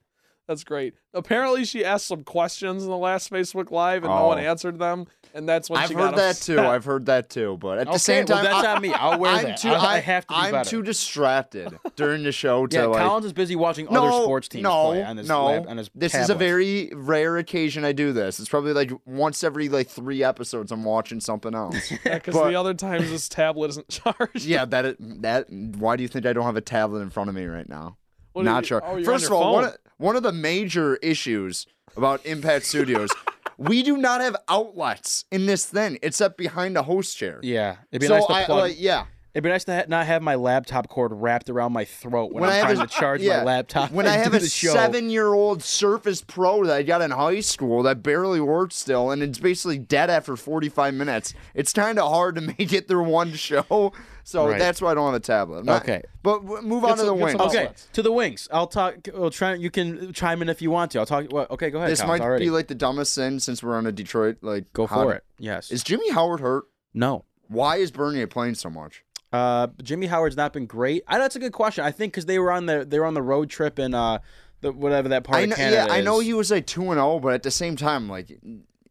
That's 0.48 0.64
great. 0.66 0.94
Apparently, 1.14 1.64
she 1.64 1.86
asked 1.86 2.06
some 2.06 2.24
questions 2.24 2.84
in 2.84 2.90
the 2.90 2.98
last 2.98 3.32
Facebook 3.32 3.72
Live, 3.72 4.04
and 4.04 4.14
no 4.14 4.28
one 4.28 4.40
oh. 4.40 4.42
answered 4.42 4.78
them, 4.78 5.06
and 5.34 5.48
that's 5.48 5.70
when 5.70 5.88
she 5.88 5.94
got. 5.94 6.02
I've 6.04 6.10
she 6.14 6.18
heard 6.18 6.18
that 6.18 6.30
upset. 6.32 6.46
too. 6.58 6.60
I've 6.60 6.84
heard 6.86 7.06
that 7.06 7.30
too. 7.30 7.58
But 7.62 7.78
at 7.78 7.88
Okay, 7.88 7.94
the 7.96 8.00
same 8.00 8.26
well, 8.28 8.38
time, 8.38 8.46
that's 8.46 8.68
I, 8.68 8.76
on 8.76 8.82
me. 8.82 8.92
I'll 8.94 9.20
wear 9.20 9.32
I'm 9.32 9.44
that. 9.44 9.58
Too, 9.58 9.70
I- 9.70 9.94
I 9.94 10.00
have 10.00 10.28
to 10.28 10.34
be 10.34 10.40
I'm 10.40 10.52
better. 10.52 10.70
too 10.70 10.82
distracted 10.82 11.80
during 11.96 12.24
the 12.24 12.34
show 12.34 12.68
to 12.68 12.76
yeah, 12.76 12.86
like. 12.88 13.02
Collins 13.02 13.26
is 13.26 13.32
busy 13.34 13.56
watching 13.56 13.88
no, 13.90 14.06
other 14.08 14.24
sports 14.24 14.50
teams 14.50 14.64
no, 14.64 14.90
play 14.90 15.04
on 15.04 15.16
his 15.18 15.30
no. 15.30 15.46
lab, 15.46 15.68
on 15.68 15.78
his 15.78 15.90
this 15.96 16.14
is 16.14 16.30
a 16.30 16.36
very 16.36 16.92
rare 16.94 17.38
occasion 17.38 17.86
I 17.86 17.94
do 17.94 18.12
this. 18.12 18.40
It's 18.40 18.50
probably 18.50 18.74
like 18.74 18.92
once 19.06 19.46
every 19.46 19.70
like 19.70 19.88
three 19.88 20.24
episodes 20.24 20.74
I'm 20.74 20.84
watching 20.84 21.22
something 21.22 21.56
else. 21.56 21.90
because 22.04 22.34
But- 22.34 22.50
the 22.50 22.56
other 22.56 22.74
times 22.74 23.10
this 23.10 23.30
tablet 23.30 23.70
isn't 23.70 23.88
charged. 24.04 24.44
yeah, 24.44 24.66
that 24.66 24.96
that. 25.22 25.50
Why 25.50 25.96
do 25.96 26.04
you 26.04 26.10
think 26.10 26.26
I 26.26 26.34
don't 26.34 26.44
have 26.46 26.58
a 26.58 26.62
tablet 26.62 27.00
in 27.00 27.10
front 27.12 27.30
of 27.30 27.36
me 27.36 27.46
right 27.46 27.70
now? 27.70 27.98
What 28.34 28.46
Not 28.46 28.64
you- 28.64 28.68
sure. 28.68 28.82
oh, 28.84 29.04
First 29.04 29.28
of 29.28 29.32
all, 29.34 29.54
one 29.54 29.66
of, 29.66 29.78
one 30.04 30.18
of 30.18 30.24
the 30.24 30.34
major 30.34 30.98
issues 30.98 31.66
about 31.96 32.26
Impact 32.26 32.66
Studios, 32.66 33.10
we 33.58 33.82
do 33.84 33.96
not 33.96 34.20
have 34.20 34.36
outlets 34.50 35.24
in 35.32 35.46
this 35.46 35.66
thing 35.66 35.98
except 36.04 36.38
behind 36.38 36.76
a 36.76 36.84
host 36.84 37.16
chair. 37.18 37.40
Yeah, 37.42 37.78
it'd 37.90 38.02
be 38.02 38.08
so 38.08 38.18
nice 38.18 38.26
to 38.28 38.34
I 38.34 38.44
plug. 38.44 38.60
like 38.60 38.76
yeah. 38.78 39.06
It'd 39.34 39.44
be 39.44 39.50
nice 39.50 39.64
to 39.64 39.76
ha- 39.76 39.86
not 39.88 40.06
have 40.06 40.22
my 40.22 40.36
laptop 40.36 40.90
cord 40.90 41.12
wrapped 41.12 41.50
around 41.50 41.74
my 41.74 41.86
throat 41.86 42.32
when, 42.34 42.42
When 42.42 42.52
I 42.52 42.60
I'm 42.60 42.66
trying 42.66 42.80
a- 42.82 42.88
to 42.88 42.94
charge 42.94 43.22
yeah, 43.22 43.38
my 43.38 43.44
laptop. 43.46 43.92
When 43.92 44.06
I 44.08 44.18
have 44.18 44.34
a 44.36 44.42
seven-year-old 44.42 45.64
Surface 45.64 46.22
Pro 46.22 46.66
that 46.66 46.76
I 46.76 46.84
got 46.84 47.02
in 47.02 47.10
high 47.10 47.40
school 47.40 47.82
that 47.84 48.04
barely 48.04 48.42
works 48.42 48.76
still, 48.76 49.10
and 49.10 49.24
it's 49.24 49.40
basically 49.40 49.80
dead 49.80 50.12
after 50.12 50.36
45 50.36 50.94
minutes, 50.94 51.34
it's 51.56 51.74
kind 51.74 51.98
of 51.98 52.12
hard 52.12 52.36
to 52.36 52.42
make 52.60 52.74
it 52.74 52.88
through 52.88 53.06
one 53.06 53.34
show. 53.34 53.92
So 54.26 54.48
Right. 54.48 54.58
that's 54.60 54.82
why 54.82 54.92
I 54.92 54.94
don't 54.94 55.06
have 55.06 55.14
a 55.16 55.20
tablet. 55.20 55.60
I'm 55.60 55.66
not- 55.66 55.82
Okay. 55.84 56.02
but 56.24 56.40
w- 56.44 56.62
move 56.62 56.84
on 56.86 56.92
Get 56.92 56.96
to 56.98 57.02
the 57.04 57.08
some- 57.10 57.18
get 57.18 57.26
wings. 57.26 57.42
Okay, 57.42 57.70
to 57.94 58.02
the 58.02 58.12
wings. 58.12 58.48
I'll 58.52 58.68
talk. 58.68 58.96
Well, 59.14 59.30
try. 59.30 59.54
You 59.56 59.70
can 59.70 60.14
chime 60.14 60.42
in 60.42 60.48
if 60.50 60.62
you 60.62 60.72
want 60.72 60.92
to. 60.92 61.00
I'll 61.00 61.06
talk. 61.06 61.26
Well, 61.30 61.46
okay, 61.52 61.70
go 61.70 61.80
ahead. 61.80 61.92
This 61.92 62.02
Collins, 62.02 62.20
might 62.22 62.26
already. 62.26 62.46
be 62.46 62.50
like 62.52 62.68
the 62.68 62.76
dumbest 62.76 63.16
thing 63.16 63.40
since 63.40 63.62
we're 63.62 63.76
on 63.76 63.86
a 63.86 63.92
Detroit. 63.92 64.38
Like, 64.42 64.72
Go 64.74 64.88
hot- 64.88 65.04
for 65.04 65.14
it. 65.14 65.24
Yes. 65.40 65.72
Is 65.72 65.84
Jimmy 65.84 66.10
Howard 66.12 66.40
hurt? 66.40 66.66
no. 66.94 67.26
Why 67.50 67.76
is 67.76 67.92
Bernier 67.92 68.26
playing 68.26 68.56
so 68.56 68.70
much? 68.70 69.04
Uh, 69.32 69.68
Jimmy 69.84 70.08
Howard's 70.08 70.38
not 70.38 70.54
been 70.54 70.66
great. 70.66 71.04
I, 71.08 71.18
that's 71.20 71.36
a 71.36 71.40
good 71.40 71.52
question. 71.52 71.84
I 71.84 71.92
think 71.92 72.14
because 72.14 72.26
they 72.26 72.40
were 72.40 72.52
on 72.52 72.66
the 72.66 72.86
they 72.86 72.98
were 73.00 73.06
on 73.06 73.14
the 73.16 73.22
road 73.22 73.50
trip 73.50 73.78
in 73.78 73.94
uh 73.94 74.20
the 74.62 74.72
whatever 74.72 75.10
that 75.10 75.24
part 75.26 75.40
I 75.40 75.42
of 75.42 75.50
know, 75.50 75.56
Canada 75.58 75.86
yeah, 75.88 75.94
I 75.94 76.02
know 76.02 76.20
he 76.20 76.34
was 76.34 76.50
like 76.50 76.66
two 76.66 76.84
and 76.84 76.94
zero, 76.94 77.20
but 77.20 77.34
at 77.34 77.44
the 77.44 77.52
same 77.52 77.76
time, 77.76 78.08
like 78.08 78.40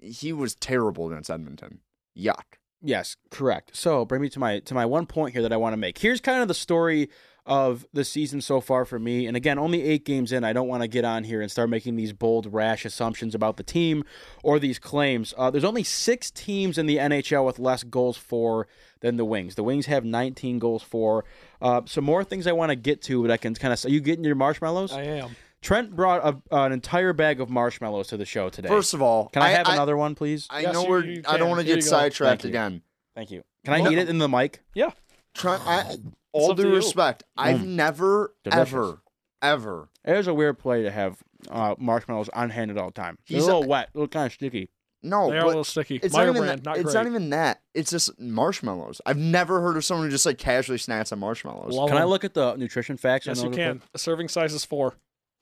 he 0.01 0.33
was 0.33 0.55
terrible 0.55 1.11
against 1.11 1.31
Edmonton. 1.31 1.79
Yuck. 2.17 2.59
Yes, 2.83 3.17
correct. 3.31 3.77
So 3.77 4.05
bring 4.05 4.21
me 4.21 4.29
to 4.31 4.39
my 4.39 4.59
to 4.61 4.75
my 4.75 4.85
one 4.85 5.07
point 5.07 5.33
here 5.33 5.43
that 5.43 5.53
I 5.53 5.57
want 5.57 5.73
to 5.73 5.77
make. 5.77 5.99
Here's 5.99 6.21
kind 6.21 6.43
of 6.43 6.49
the 6.49 6.55
story 6.55 7.09
of 7.45 7.85
the 7.93 8.05
season 8.05 8.41
so 8.41 8.61
far 8.61 8.85
for 8.85 8.99
me. 8.99 9.27
And 9.27 9.37
again, 9.37 9.59
only 9.59 9.83
eight 9.83 10.05
games 10.05 10.31
in. 10.31 10.45
I 10.45 10.53
don't 10.53 10.69
want 10.69 10.83
to 10.83 10.89
get 10.89 11.05
on 11.05 11.25
here 11.25 11.41
and 11.41 11.51
start 11.51 11.71
making 11.71 11.97
these 11.97 12.13
bold, 12.13 12.53
rash 12.53 12.85
assumptions 12.85 13.35
about 13.35 13.57
the 13.57 13.65
team 13.65 14.05
or 14.45 14.59
these 14.59 14.79
claims. 14.79 15.35
Uh, 15.37 15.51
there's 15.51 15.65
only 15.65 15.83
six 15.83 16.31
teams 16.31 16.79
in 16.79 16.87
the 16.87 16.99
NHL 16.99 17.45
with 17.45 17.59
less 17.59 17.83
goals 17.83 18.17
for 18.17 18.69
than 19.01 19.17
the 19.17 19.25
Wings. 19.25 19.57
The 19.57 19.65
Wings 19.65 19.87
have 19.87 20.05
19 20.05 20.61
goals 20.61 20.83
for. 20.83 21.25
Uh, 21.61 21.83
some 21.87 22.05
more 22.05 22.23
things 22.23 22.47
I 22.47 22.53
want 22.53 22.71
to 22.71 22.77
get 22.77 23.03
to, 23.03 23.23
but 23.23 23.31
I 23.31 23.37
can 23.37 23.55
kind 23.55 23.73
of. 23.73 23.85
Are 23.85 23.91
you 23.91 24.01
getting 24.01 24.25
your 24.25 24.37
marshmallows? 24.37 24.93
I 24.93 25.03
am. 25.03 25.35
Trent 25.63 25.95
brought 25.97 26.43
a, 26.51 26.55
an 26.57 26.73
entire 26.73 27.13
bag 27.13 27.41
of 27.41 27.49
marshmallows 27.49 28.09
to 28.09 28.17
the 28.17 28.25
show 28.27 28.49
today. 28.51 28.69
First 28.69 28.95
of 28.95 29.01
all, 29.01 29.29
can 29.29 29.43
I, 29.43 29.51
have 29.51 29.69
another 29.69 29.97
one, 29.97 30.15
please? 30.15 30.47
I 30.51 30.61
Yes, 30.61 30.75
know 30.75 30.83
you- 30.83 30.89
we're. 30.91 31.05
you 31.05 31.23
I 31.27 31.39
don't 31.39 31.49
want 31.49 31.61
to 31.61 31.67
get 31.67 31.83
sidetracked 31.85 32.43
Thank 32.43 32.51
again. 32.51 32.83
Thank 33.15 33.31
you. 33.31 33.43
Can 33.65 33.75
I 33.75 33.81
Well- 33.81 33.93
eat 33.93 33.99
it 33.99 34.09
in 34.09 34.19
the 34.19 34.29
mic? 34.29 34.61
Yeah. 34.75 34.91
Try, 35.35 35.57
I, 35.65 35.97
all 36.33 36.51
up 36.51 36.57
to 36.59 36.63
due 36.65 36.69
you. 36.71 36.75
respect, 36.77 37.23
I've 37.39 37.65
never, 37.65 38.35
Delicious. 38.45 38.73
ever, 38.75 39.03
ever. 39.41 39.89
It 40.05 40.17
is 40.17 40.27
a 40.27 40.35
weird 40.35 40.59
play 40.59 40.83
to 40.83 40.91
have 40.91 41.17
uh, 41.49 41.75
marshmallows 41.79 42.29
on 42.31 42.51
hand 42.51 42.71
at 42.71 42.77
all 42.77 42.91
time. 42.91 43.17
They're 43.29 43.37
He's 43.39 43.47
a 43.47 43.51
a- 43.51 43.55
little 43.55 43.69
wet, 43.69 43.89
a 43.95 43.99
little 43.99 44.09
kind 44.09 44.27
of 44.27 44.33
sticky. 44.33 44.69
No, 45.05 45.31
They 45.31 45.39
are 45.39 45.45
a 45.45 45.47
little 45.47 45.65
sticky. 45.65 45.97
it's 46.03 46.13
Meyer 46.15 46.27
not 46.27 46.31
even. 46.37 46.43
brand, 46.45 46.59
that, 46.61 46.65
not 46.65 46.79
it's 46.79 46.95
not 46.95 47.07
even 47.07 47.31
that. 47.31 47.61
It's 47.75 47.91
just 47.91 48.21
marshmallows. 48.21 49.01
I've 49.07 49.17
never 49.17 49.61
heard 49.61 49.77
of 49.77 49.85
someone 49.85 50.07
who 50.07 50.11
just 50.13 50.27
like 50.27 50.39
casually 50.39 50.79
snacks 50.79 51.11
on 51.13 51.19
marshmallows. 51.19 51.75
Love 51.75 51.89
Can 51.89 51.99
I 51.99 52.05
look 52.05 52.25
at 52.25 52.35
the 52.35 52.55
nutrition 52.57 52.97
facts? 52.97 53.27
on 53.27 53.35
Yes, 53.35 53.43
you 53.45 53.51
can. 53.51 53.79
quick? 53.79 53.89
A 53.95 53.99
serving 53.99 54.29
size 54.29 54.53
is 54.55 54.65
four. 54.65 54.95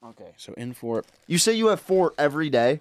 Okay, 0.04 0.33
so 0.37 0.54
in 0.54 0.73
for 0.73 1.04
You 1.26 1.37
say 1.38 1.52
you 1.52 1.66
have 1.69 1.80
four 1.80 2.14
every 2.19 2.49
day. 2.50 2.80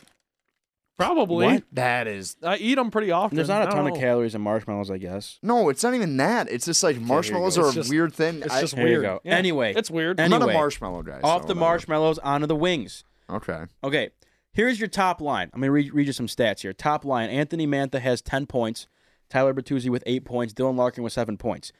Probably. 0.97 1.45
What? 1.45 1.63
That 1.71 2.07
is 2.07 2.35
I 2.43 2.57
eat 2.57 2.75
them 2.75 2.91
pretty 2.91 3.09
often. 3.11 3.37
There's 3.37 3.47
not 3.47 3.61
a 3.63 3.65
ton 3.67 3.85
don't 3.85 3.93
of 3.93 3.97
calories 3.99 4.35
in 4.35 4.41
marshmallows, 4.41 4.91
I 4.91 4.97
guess. 4.97 5.39
no. 5.41 5.69
It's 5.69 5.81
not 5.83 5.93
even 5.95 6.17
that. 6.17 6.49
It's 6.51 6.65
just 6.65 6.83
like 6.83 6.95
you 6.95 7.01
marshmallows 7.01 7.55
go. 7.55 7.63
are 7.63 7.67
It's 7.67 7.75
a 7.77 7.79
just- 7.79 7.89
weird 7.89 8.13
thing. 8.13 8.41
It's 8.43 8.53
I, 8.53 8.59
just 8.61 8.75
Here 8.75 8.83
weird. 9.01 9.19
Yeah, 9.23 9.35
Anyway. 9.37 9.73
it's 9.75 9.89
weird. 9.89 10.19
And- 10.19 10.33
I'm 10.33 10.39
not 10.41 10.49
a 10.49 10.53
marshmallow 10.53 11.03
guy. 11.03 11.19
Off 11.23 11.43
so 11.43 11.47
the 11.47 11.53
whatever. 11.53 11.59
marshmallows, 11.59 12.19
onto 12.19 12.47
the 12.47 12.55
wings. 12.55 13.05
Okay. 13.29 13.63
Okay, 13.83 14.09
here's 14.51 14.79
your 14.79 14.89
top 14.89 15.21
line. 15.21 15.49
I'm 15.53 15.61
going 15.61 15.67
to 15.67 15.71
read, 15.71 15.93
read 15.93 16.07
you 16.07 16.13
some 16.13 16.27
stats 16.27 16.61
here. 16.61 16.73
Top 16.73 17.05
line 17.05 17.29
Anthony 17.29 17.65
Mantha 17.67 17.99
has 18.01 18.21
10 18.21 18.45
points, 18.47 18.87
Tyler 19.29 19.53
Bertuzzi 19.53 19.89
with 19.89 20.03
8 20.05 20.25
points, 20.25 20.53
Dylan 20.53 20.75
Larkin 20.75 21.03
with 21.03 21.13
7 21.13 21.37
points. 21.37 21.71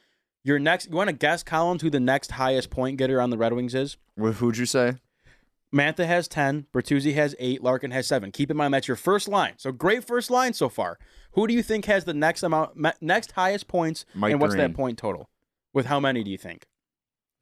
Your 0.45 0.59
next, 0.59 0.89
you 0.89 0.95
want 0.95 1.09
to 1.09 1.15
guess, 1.15 1.43
Collins, 1.43 1.81
who 1.81 1.89
the 1.89 1.99
next 1.99 2.31
highest 2.31 2.69
point 2.69 2.97
getter 2.97 3.19
on 3.19 3.31
the 3.31 3.37
Red 3.37 3.51
Wings 3.51 3.75
is? 3.75 3.97
Wh- 4.17 4.31
Who'd 4.31 4.57
you 4.57 4.65
say? 4.65 4.93
Mantha 5.73 6.05
has 6.05 6.27
10, 6.27 6.65
Bertuzzi 6.73 7.13
has 7.13 7.35
8, 7.37 7.63
Larkin 7.63 7.91
has 7.91 8.07
7. 8.07 8.31
Keep 8.31 8.51
in 8.51 8.57
mind 8.57 8.73
that's 8.73 8.87
your 8.87 8.97
first 8.97 9.27
line. 9.27 9.53
So 9.57 9.71
great 9.71 10.03
first 10.03 10.31
line 10.31 10.53
so 10.53 10.67
far. 10.69 10.97
Who 11.33 11.47
do 11.47 11.53
you 11.53 11.61
think 11.61 11.85
has 11.85 12.05
the 12.05 12.13
next 12.13 12.43
amount 12.43 12.71
next 13.01 13.33
highest 13.33 13.67
points 13.67 14.05
Mike 14.15 14.31
and 14.31 14.41
what's 14.41 14.55
Green. 14.55 14.71
that 14.71 14.75
point 14.75 14.97
total? 14.97 15.29
With 15.73 15.85
how 15.85 15.99
many 15.99 16.23
do 16.23 16.31
you 16.31 16.37
think? 16.37 16.65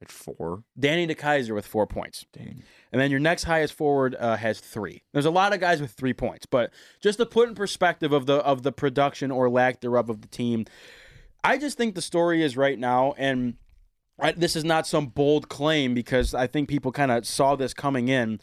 Like 0.00 0.10
four. 0.10 0.62
Danny 0.78 1.06
DeKeyser 1.06 1.54
with 1.54 1.66
4 1.66 1.86
points. 1.86 2.24
Dang. 2.32 2.62
And 2.92 3.00
then 3.00 3.10
your 3.10 3.18
next 3.18 3.44
highest 3.44 3.74
forward 3.74 4.14
uh, 4.20 4.36
has 4.36 4.60
three. 4.60 5.02
There's 5.12 5.24
a 5.24 5.30
lot 5.30 5.52
of 5.52 5.60
guys 5.60 5.80
with 5.80 5.92
three 5.92 6.12
points, 6.12 6.46
but 6.46 6.70
just 7.00 7.18
to 7.18 7.26
put 7.26 7.48
in 7.48 7.54
perspective 7.54 8.12
of 8.12 8.26
the 8.26 8.36
of 8.36 8.62
the 8.62 8.70
production 8.70 9.30
or 9.30 9.50
lack 9.50 9.80
thereof 9.80 10.08
of 10.08 10.20
the 10.20 10.28
team, 10.28 10.66
I 11.42 11.58
just 11.58 11.76
think 11.76 11.94
the 11.94 12.02
story 12.02 12.42
is 12.42 12.56
right 12.56 12.78
now, 12.78 13.14
and 13.16 13.54
I, 14.18 14.32
this 14.32 14.56
is 14.56 14.64
not 14.64 14.86
some 14.86 15.06
bold 15.06 15.48
claim 15.48 15.94
because 15.94 16.34
I 16.34 16.46
think 16.46 16.68
people 16.68 16.92
kind 16.92 17.10
of 17.10 17.26
saw 17.26 17.56
this 17.56 17.72
coming 17.72 18.08
in. 18.08 18.40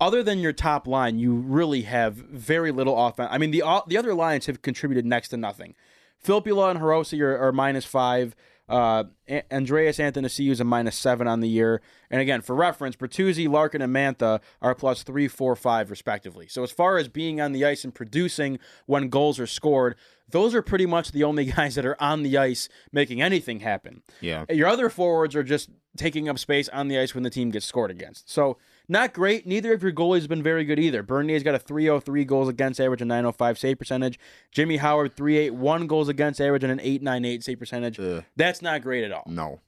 Other 0.00 0.22
than 0.22 0.40
your 0.40 0.52
top 0.52 0.88
line, 0.88 1.18
you 1.18 1.32
really 1.32 1.82
have 1.82 2.14
very 2.14 2.72
little 2.72 3.06
offense. 3.06 3.28
I 3.32 3.38
mean, 3.38 3.52
the 3.52 3.62
uh, 3.62 3.82
the 3.86 3.96
other 3.96 4.12
lines 4.12 4.46
have 4.46 4.60
contributed 4.60 5.06
next 5.06 5.28
to 5.28 5.36
nothing. 5.36 5.74
Filppula 6.22 6.70
and 6.70 6.80
Hirose 6.80 7.18
are, 7.20 7.38
are 7.38 7.52
minus 7.52 7.84
five. 7.84 8.34
Uh, 8.68 9.04
Andreas 9.52 9.98
Athanasiou 9.98 10.50
is 10.50 10.60
a 10.60 10.64
minus 10.64 10.96
seven 10.96 11.26
on 11.26 11.40
the 11.40 11.48
year. 11.48 11.82
And 12.10 12.20
again, 12.20 12.40
for 12.40 12.54
reference, 12.54 12.96
Bertuzzi, 12.96 13.48
Larkin, 13.48 13.82
and 13.82 13.94
Mantha 13.94 14.40
are 14.62 14.74
plus 14.74 15.02
three, 15.02 15.28
four, 15.28 15.54
five, 15.54 15.90
respectively. 15.90 16.48
So 16.48 16.62
as 16.62 16.70
far 16.70 16.96
as 16.96 17.08
being 17.08 17.40
on 17.40 17.52
the 17.52 17.64
ice 17.64 17.84
and 17.84 17.94
producing 17.94 18.58
when 18.86 19.08
goals 19.08 19.38
are 19.38 19.46
scored, 19.46 19.96
those 20.30 20.54
are 20.54 20.62
pretty 20.62 20.86
much 20.86 21.12
the 21.12 21.24
only 21.24 21.44
guys 21.56 21.74
that 21.74 21.84
are 21.84 22.00
on 22.02 22.22
the 22.22 22.38
ice 22.38 22.68
making 22.92 23.20
anything 23.20 23.60
happen. 23.60 24.02
Yeah. 24.20 24.46
Your 24.48 24.68
other 24.68 24.88
forwards 24.88 25.36
are 25.36 25.42
just 25.42 25.70
taking 25.96 26.28
up 26.28 26.38
space 26.38 26.68
on 26.70 26.88
the 26.88 26.98
ice 26.98 27.14
when 27.14 27.22
the 27.22 27.30
team 27.30 27.50
gets 27.50 27.66
scored 27.66 27.90
against. 27.90 28.30
So 28.30 28.56
not 28.88 29.12
great. 29.12 29.46
Neither 29.46 29.72
of 29.72 29.82
your 29.82 29.92
goalies 29.92 30.20
have 30.20 30.28
been 30.28 30.42
very 30.42 30.64
good 30.64 30.78
either. 30.78 31.02
Bernier's 31.02 31.42
got 31.42 31.54
a 31.54 31.58
303 31.58 32.24
goals 32.24 32.48
against 32.48 32.80
average 32.80 33.00
and 33.00 33.08
905 33.08 33.58
save 33.58 33.78
percentage. 33.78 34.18
Jimmy 34.52 34.76
Howard 34.76 35.16
381 35.16 35.86
goals 35.86 36.08
against 36.08 36.40
average 36.40 36.64
and 36.64 36.72
an 36.72 36.80
898 36.80 37.44
save 37.44 37.58
percentage. 37.58 37.98
Ugh. 37.98 38.24
That's 38.36 38.62
not 38.62 38.82
great 38.82 39.04
at 39.04 39.12
all. 39.12 39.24
No. 39.26 39.60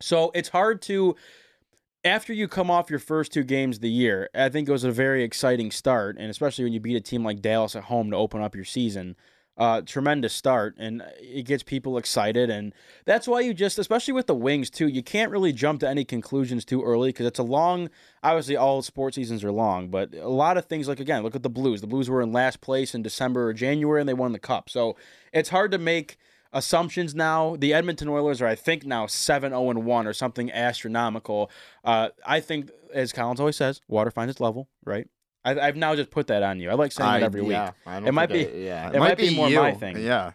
So 0.00 0.30
it's 0.34 0.50
hard 0.50 0.82
to 0.82 1.16
after 2.04 2.32
you 2.32 2.48
come 2.48 2.70
off 2.70 2.90
your 2.90 2.98
first 2.98 3.32
two 3.32 3.42
games 3.42 3.76
of 3.76 3.82
the 3.82 3.90
year, 3.90 4.28
I 4.34 4.48
think 4.48 4.68
it 4.68 4.72
was 4.72 4.84
a 4.84 4.92
very 4.92 5.24
exciting 5.24 5.70
start, 5.70 6.16
and 6.18 6.30
especially 6.30 6.64
when 6.64 6.72
you 6.72 6.80
beat 6.80 6.96
a 6.96 7.00
team 7.00 7.24
like 7.24 7.42
Dallas 7.42 7.74
at 7.74 7.84
home 7.84 8.10
to 8.10 8.16
open 8.16 8.40
up 8.40 8.54
your 8.54 8.64
season. 8.64 9.16
Uh, 9.58 9.80
tremendous 9.80 10.32
start, 10.32 10.76
and 10.78 11.02
it 11.20 11.42
gets 11.42 11.64
people 11.64 11.98
excited, 11.98 12.48
and 12.48 12.72
that's 13.04 13.26
why 13.26 13.40
you 13.40 13.52
just, 13.52 13.76
especially 13.76 14.14
with 14.14 14.28
the 14.28 14.34
Wings 14.34 14.70
too, 14.70 14.86
you 14.86 15.02
can't 15.02 15.32
really 15.32 15.52
jump 15.52 15.80
to 15.80 15.88
any 15.88 16.04
conclusions 16.04 16.64
too 16.64 16.80
early 16.84 17.08
because 17.08 17.26
it's 17.26 17.40
a 17.40 17.42
long. 17.42 17.90
Obviously, 18.22 18.54
all 18.54 18.82
sports 18.82 19.16
seasons 19.16 19.42
are 19.42 19.50
long, 19.50 19.88
but 19.88 20.14
a 20.14 20.28
lot 20.28 20.56
of 20.56 20.66
things 20.66 20.86
like 20.86 21.00
again, 21.00 21.24
look 21.24 21.34
at 21.34 21.42
the 21.42 21.50
Blues. 21.50 21.80
The 21.80 21.88
Blues 21.88 22.08
were 22.08 22.22
in 22.22 22.30
last 22.30 22.60
place 22.60 22.94
in 22.94 23.02
December 23.02 23.48
or 23.48 23.52
January, 23.52 23.98
and 23.98 24.08
they 24.08 24.14
won 24.14 24.30
the 24.30 24.38
Cup. 24.38 24.70
So 24.70 24.94
it's 25.32 25.48
hard 25.48 25.72
to 25.72 25.78
make 25.78 26.18
assumptions 26.52 27.14
now. 27.14 27.56
The 27.56 27.74
Edmonton 27.74 28.08
Oilers 28.08 28.40
are, 28.40 28.46
I 28.46 28.54
think, 28.54 28.86
now 28.86 29.06
7 29.06 29.50
0 29.50 29.60
1 29.60 30.06
or 30.06 30.12
something 30.12 30.52
astronomical. 30.52 31.50
Uh, 31.84 32.10
I 32.24 32.40
think, 32.40 32.70
as 32.92 33.12
Collins 33.12 33.40
always 33.40 33.56
says, 33.56 33.80
water 33.88 34.10
finds 34.10 34.30
its 34.30 34.40
level, 34.40 34.68
right? 34.84 35.08
I, 35.48 35.66
I've 35.68 35.76
now 35.76 35.94
just 35.96 36.10
put 36.10 36.26
that 36.28 36.42
on 36.42 36.60
you. 36.60 36.70
I 36.70 36.74
like 36.74 36.92
saying 36.92 37.08
I- 37.08 37.16
it 37.18 37.22
every 37.22 37.42
yeah, 37.46 37.66
week. 37.66 37.74
I 37.86 37.94
don't 38.00 38.08
It 38.08 38.12
might 38.12 38.28
be- 38.30 38.46
I- 38.46 38.50
yeah. 38.52 38.90
it 38.92 38.98
might 38.98 39.16
be 39.18 39.34
more 39.34 39.48
you. 39.48 39.58
my 39.58 39.72
thing. 39.72 39.98
Yeah. 39.98 40.32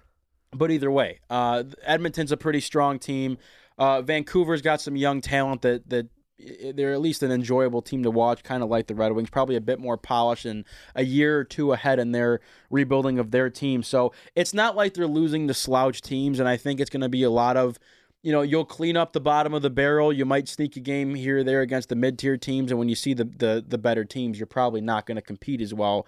But 0.56 0.70
either 0.72 0.92
way, 0.92 1.20
uh, 1.30 1.64
Edmonton's 1.84 2.32
a 2.32 2.38
pretty 2.38 2.60
strong 2.60 3.00
team. 3.00 3.38
Uh, 3.78 4.02
Vancouver's 4.04 4.62
got 4.62 4.82
some 4.82 4.96
young 4.96 5.20
talent 5.20 5.64
that 5.64 5.90
that 5.90 6.08
they're 6.76 6.92
at 6.92 7.00
least 7.00 7.24
an 7.24 7.32
enjoyable 7.32 7.82
team 7.82 8.04
to 8.04 8.12
watch, 8.12 8.44
kind 8.44 8.62
of 8.64 8.70
like 8.70 8.88
the 8.88 8.96
Red 8.96 9.14
Wings, 9.14 9.30
probably 9.30 9.56
a 9.56 9.62
bit 9.62 9.80
more 9.80 9.98
polished 9.98 10.46
and 10.46 10.66
a 10.94 11.04
year 11.04 11.40
or 11.40 11.44
two 11.44 11.72
ahead 11.72 12.00
in 12.00 12.12
their 12.12 12.42
rebuilding 12.70 13.18
of 13.18 13.32
their 13.32 13.50
team. 13.50 13.82
So 13.82 14.12
it's 14.36 14.54
not 14.54 14.76
like 14.76 14.94
they're 14.94 15.08
losing 15.08 15.48
to 15.48 15.54
slouch 15.54 16.02
teams, 16.02 16.40
and 16.40 16.50
I 16.50 16.58
think 16.58 16.80
it's 16.82 16.90
going 16.90 17.02
to 17.02 17.08
be 17.10 17.24
a 17.24 17.30
lot 17.30 17.56
of, 17.56 17.80
you 18.24 18.32
know, 18.32 18.42
you'll 18.42 18.66
clean 18.66 18.96
up 18.98 19.12
the 19.12 19.22
bottom 19.22 19.54
of 19.54 19.62
the 19.62 19.70
barrel. 19.70 20.12
You 20.12 20.26
might 20.26 20.48
sneak 20.48 20.78
a 20.78 20.80
game 20.80 21.14
here 21.14 21.40
or 21.40 21.44
there 21.44 21.62
against 21.62 21.90
the 21.90 21.96
mid 21.96 22.18
tier 22.18 22.38
teams, 22.38 22.72
and 22.72 22.80
when 22.80 22.90
you 22.90 22.96
see 22.96 23.14
the 23.14 23.26
the 23.26 23.64
the 23.68 23.78
better 23.78 24.06
teams, 24.06 24.40
you're 24.40 24.48
probably 24.48 24.82
not 24.82 25.06
going 25.06 25.18
to 25.18 25.22
compete 25.22 25.62
as 25.62 25.74
well. 25.74 26.08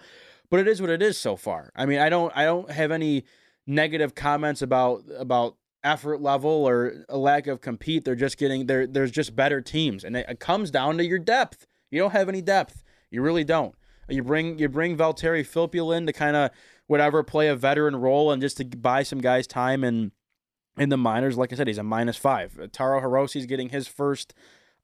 But 0.50 0.60
it 0.60 0.68
is 0.68 0.80
what 0.80 0.90
it 0.90 1.02
is 1.02 1.18
so 1.18 1.36
far. 1.36 1.70
I 1.76 1.86
mean, 1.86 1.98
I 1.98 2.08
don't 2.08 2.32
I 2.34 2.44
don't 2.44 2.70
have 2.70 2.90
any 2.90 3.24
negative 3.66 4.14
comments 4.14 4.62
about 4.62 5.04
about 5.16 5.56
effort 5.84 6.22
level 6.22 6.50
or 6.50 7.04
a 7.08 7.18
lack 7.18 7.46
of 7.46 7.60
compete. 7.60 8.04
They're 8.04 8.14
just 8.14 8.38
getting 8.38 8.66
there. 8.66 8.86
There's 8.86 9.10
just 9.10 9.36
better 9.36 9.60
teams, 9.60 10.02
and 10.02 10.16
it, 10.16 10.26
it 10.26 10.40
comes 10.40 10.70
down 10.70 10.96
to 10.98 11.04
your 11.04 11.18
depth. 11.18 11.66
You 11.90 12.00
don't 12.00 12.12
have 12.12 12.30
any 12.30 12.40
depth. 12.40 12.82
You 13.10 13.20
really 13.20 13.44
don't. 13.44 13.74
You 14.08 14.22
bring 14.22 14.58
you 14.58 14.70
bring 14.70 14.96
Valtteri 14.96 15.46
Filppula 15.46 15.98
in 15.98 16.06
to 16.06 16.14
kind 16.14 16.36
of 16.36 16.50
whatever 16.86 17.22
play 17.22 17.48
a 17.48 17.56
veteran 17.56 17.96
role 17.96 18.30
and 18.30 18.40
just 18.40 18.56
to 18.56 18.64
buy 18.64 19.02
some 19.02 19.20
guys 19.20 19.46
time 19.46 19.84
and 19.84 20.12
in 20.76 20.88
the 20.88 20.96
minors. 20.96 21.36
Like 21.36 21.52
I 21.52 21.56
said, 21.56 21.66
he's 21.66 21.78
a 21.78 21.82
minus 21.82 22.16
five. 22.16 22.70
Taro 22.72 23.00
Hirose's 23.00 23.46
getting 23.46 23.70
his 23.70 23.88
first 23.88 24.34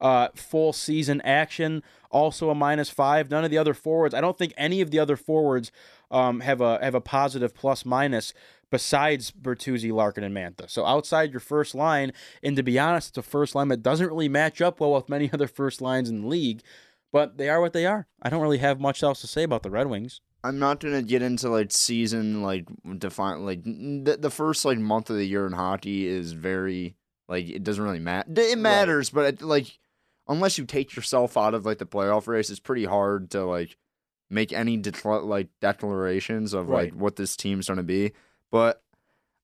uh, 0.01 0.27
full 0.35 0.73
season 0.73 1.21
action, 1.21 1.83
also 2.11 2.49
a 2.49 2.55
minus 2.55 2.89
five. 2.89 3.31
None 3.31 3.45
of 3.45 3.51
the 3.51 3.57
other 3.57 3.73
forwards. 3.73 4.13
I 4.13 4.21
don't 4.21 4.37
think 4.37 4.53
any 4.57 4.81
of 4.81 4.91
the 4.91 4.99
other 4.99 5.15
forwards 5.15 5.71
um, 6.11 6.41
have 6.41 6.61
a 6.61 6.79
have 6.83 6.95
a 6.95 7.01
positive 7.01 7.55
plus 7.55 7.85
minus 7.85 8.33
besides 8.69 9.31
Bertuzzi, 9.31 9.91
Larkin, 9.91 10.23
and 10.23 10.35
Mantha. 10.35 10.67
So 10.69 10.83
outside 10.83 11.31
your 11.31 11.39
first 11.39 11.75
line, 11.75 12.11
and 12.41 12.55
to 12.55 12.63
be 12.63 12.79
honest, 12.79 13.09
it's 13.09 13.17
a 13.19 13.21
first 13.21 13.53
line 13.53 13.67
that 13.67 13.83
doesn't 13.83 14.07
really 14.07 14.29
match 14.29 14.61
up 14.61 14.79
well 14.79 14.93
with 14.93 15.09
many 15.09 15.29
other 15.33 15.47
first 15.47 15.81
lines 15.81 16.09
in 16.09 16.21
the 16.21 16.27
league. 16.27 16.61
But 17.11 17.37
they 17.37 17.49
are 17.49 17.61
what 17.61 17.73
they 17.73 17.85
are. 17.85 18.07
I 18.21 18.29
don't 18.29 18.41
really 18.41 18.57
have 18.57 18.81
much 18.81 19.03
else 19.03 19.21
to 19.21 19.27
say 19.27 19.43
about 19.43 19.61
the 19.61 19.69
Red 19.69 19.87
Wings. 19.87 20.21
I'm 20.43 20.59
not 20.59 20.79
gonna 20.79 21.01
get 21.01 21.21
into 21.21 21.49
like 21.49 21.71
season 21.71 22.41
like 22.43 22.65
define 22.97 23.45
like 23.45 23.63
the, 23.63 24.17
the 24.19 24.29
first 24.29 24.65
like 24.65 24.77
month 24.77 25.09
of 25.09 25.15
the 25.15 25.25
year 25.25 25.45
in 25.47 25.53
hockey 25.53 26.05
is 26.07 26.33
very 26.33 26.95
like 27.29 27.47
it 27.49 27.63
doesn't 27.63 27.83
really 27.83 27.99
matter. 27.99 28.29
It 28.35 28.57
matters, 28.57 29.09
but 29.09 29.25
it, 29.35 29.41
like 29.41 29.79
unless 30.27 30.57
you 30.57 30.65
take 30.65 30.95
yourself 30.95 31.37
out 31.37 31.53
of 31.53 31.65
like 31.65 31.77
the 31.77 31.85
playoff 31.85 32.27
race, 32.27 32.49
it's 32.49 32.59
pretty 32.59 32.85
hard 32.85 33.31
to 33.31 33.45
like 33.45 33.77
make 34.29 34.51
any 34.51 34.77
decla- 34.77 35.23
like 35.25 35.47
declarations 35.61 36.53
of 36.53 36.67
Right. 36.69 36.91
like 36.91 36.99
what 36.99 37.15
this 37.15 37.35
team's 37.37 37.67
gonna 37.67 37.83
be. 37.83 38.11
But 38.51 38.81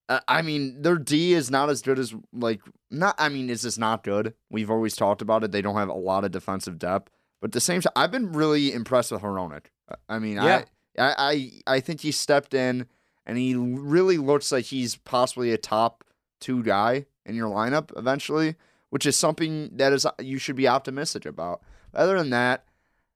uh, 0.09 0.19
I 0.27 0.41
mean, 0.41 0.81
their 0.81 0.97
D 0.97 1.33
is 1.33 1.51
not 1.51 1.69
as 1.69 1.81
good 1.81 1.99
as 1.99 2.13
like 2.33 2.61
not. 2.91 3.15
I 3.19 3.29
mean, 3.29 3.49
it's 3.49 3.61
just 3.61 3.79
not 3.79 4.03
good. 4.03 4.33
We've 4.49 4.71
always 4.71 4.95
talked 4.95 5.21
about 5.21 5.43
it. 5.43 5.51
They 5.51 5.61
don't 5.61 5.75
have 5.75 5.89
a 5.89 5.93
lot 5.93 6.25
of 6.25 6.31
defensive 6.31 6.79
depth. 6.79 7.09
But 7.41 7.49
at 7.49 7.51
the 7.53 7.61
same 7.61 7.79
time, 7.81 7.93
I've 7.95 8.11
been 8.11 8.31
really 8.33 8.73
impressed 8.73 9.11
with 9.11 9.21
Hronek. 9.21 9.67
I 10.09 10.19
mean, 10.19 10.35
Yeah. 10.35 10.57
I, 10.57 10.65
I, 10.99 11.15
I, 11.17 11.51
I 11.75 11.79
think 11.79 12.01
he 12.01 12.11
stepped 12.11 12.53
in 12.53 12.87
and 13.25 13.37
he 13.37 13.55
really 13.55 14.17
looks 14.17 14.51
like 14.51 14.65
he's 14.65 14.95
possibly 14.95 15.51
a 15.51 15.57
top 15.57 16.03
two 16.39 16.63
guy 16.63 17.05
in 17.25 17.35
your 17.35 17.49
lineup 17.49 17.97
eventually, 17.97 18.55
which 18.89 19.05
is 19.05 19.17
something 19.17 19.69
that 19.77 19.93
is 19.93 20.05
you 20.19 20.37
should 20.37 20.55
be 20.55 20.67
optimistic 20.67 21.25
about. 21.25 21.61
Other 21.93 22.17
than 22.17 22.31
that, 22.31 22.65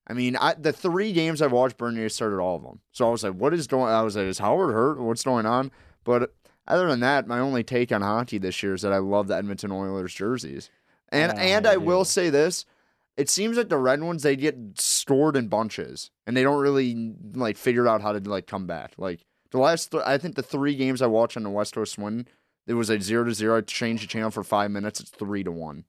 I 0.08 0.14
mean, 0.14 0.36
I 0.36 0.54
the 0.54 0.74
three 0.74 1.14
games 1.14 1.42
I've 1.42 1.52
watched, 1.52 1.78
Bernier 1.78 2.10
started 2.10 2.40
all 2.40 2.58
of 2.58 2.64
them. 2.64 2.80
So 2.92 3.08
I 3.08 3.12
was 3.12 3.24
like, 3.24 3.34
what 3.34 3.54
is 3.54 3.68
going? 3.68 3.92
I 3.92 4.02
was 4.02 4.16
like, 4.16 4.26
is 4.26 4.40
Howard 4.40 4.74
hurt? 4.74 5.00
What's 5.00 5.24
going 5.24 5.46
on? 5.46 5.72
But 6.04 6.34
other 6.68 6.88
than 6.88 7.00
that, 7.02 7.28
my 7.28 7.40
only 7.40 7.64
take 7.64 7.92
on 7.92 8.02
hockey 8.02 8.38
this 8.38 8.62
year 8.62 8.74
is 8.74 8.82
that 8.82 8.94
I 8.94 8.98
love 8.98 9.28
the 9.28 9.36
Edmonton 9.36 9.72
Oilers 9.72 10.14
jerseys. 10.14 10.70
And 11.10 11.32
Oh, 11.32 11.36
and 11.36 11.68
I 11.68 11.74
I 11.74 11.78
will 11.78 12.06
say 12.06 12.30
this, 12.30 12.66
it 13.18 13.30
seems 13.30 13.58
like 13.58 13.70
the 13.70 13.78
red 13.78 14.02
ones 14.02 14.24
they 14.24 14.36
get 14.36 14.56
stored 14.76 15.36
in 15.36 15.48
bunches 15.48 16.10
and 16.26 16.36
they 16.36 16.44
don't 16.44 16.62
really 16.62 17.14
like 17.34 17.58
figure 17.58 17.88
out 17.88 18.02
how 18.02 18.12
to 18.12 18.20
like 18.30 18.48
come 18.48 18.66
back. 18.66 18.94
Like 18.98 19.26
the 19.52 19.60
last, 19.60 19.92
th- 19.92 20.04
I 20.06 20.18
think 20.18 20.36
the 20.36 20.44
three 20.44 20.76
games 20.76 21.02
I 21.02 21.08
watched 21.08 21.38
on 21.38 21.44
the 21.44 21.50
West 21.50 21.76
Coast 21.76 21.94
Swing, 21.94 22.26
it 22.66 22.74
was 22.74 22.90
like 22.90 23.02
zero 23.02 23.24
to 23.26 23.34
zero. 23.34 23.58
I 23.58 23.62
changed 23.62 24.04
the 24.04 24.08
channel 24.08 24.32
for 24.32 24.44
five 24.44 24.72
minutes. 24.72 25.00
It's 25.00 25.12
three 25.12 25.44
to 25.44 25.52
one. 25.52 25.86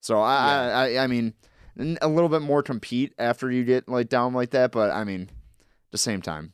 So 0.00 0.20
I, 0.20 0.36
I, 0.36 0.68
I, 0.70 1.04
I 1.04 1.06
mean, 1.06 1.34
a 2.00 2.08
little 2.08 2.28
bit 2.28 2.42
more 2.42 2.62
compete 2.62 3.14
after 3.18 3.50
you 3.50 3.64
get 3.64 3.88
like 3.88 4.08
down 4.08 4.34
like 4.34 4.50
that. 4.50 4.72
But 4.72 4.90
I 4.90 5.04
mean, 5.04 5.22
at 5.22 5.92
the 5.92 5.98
same 5.98 6.20
time, 6.22 6.52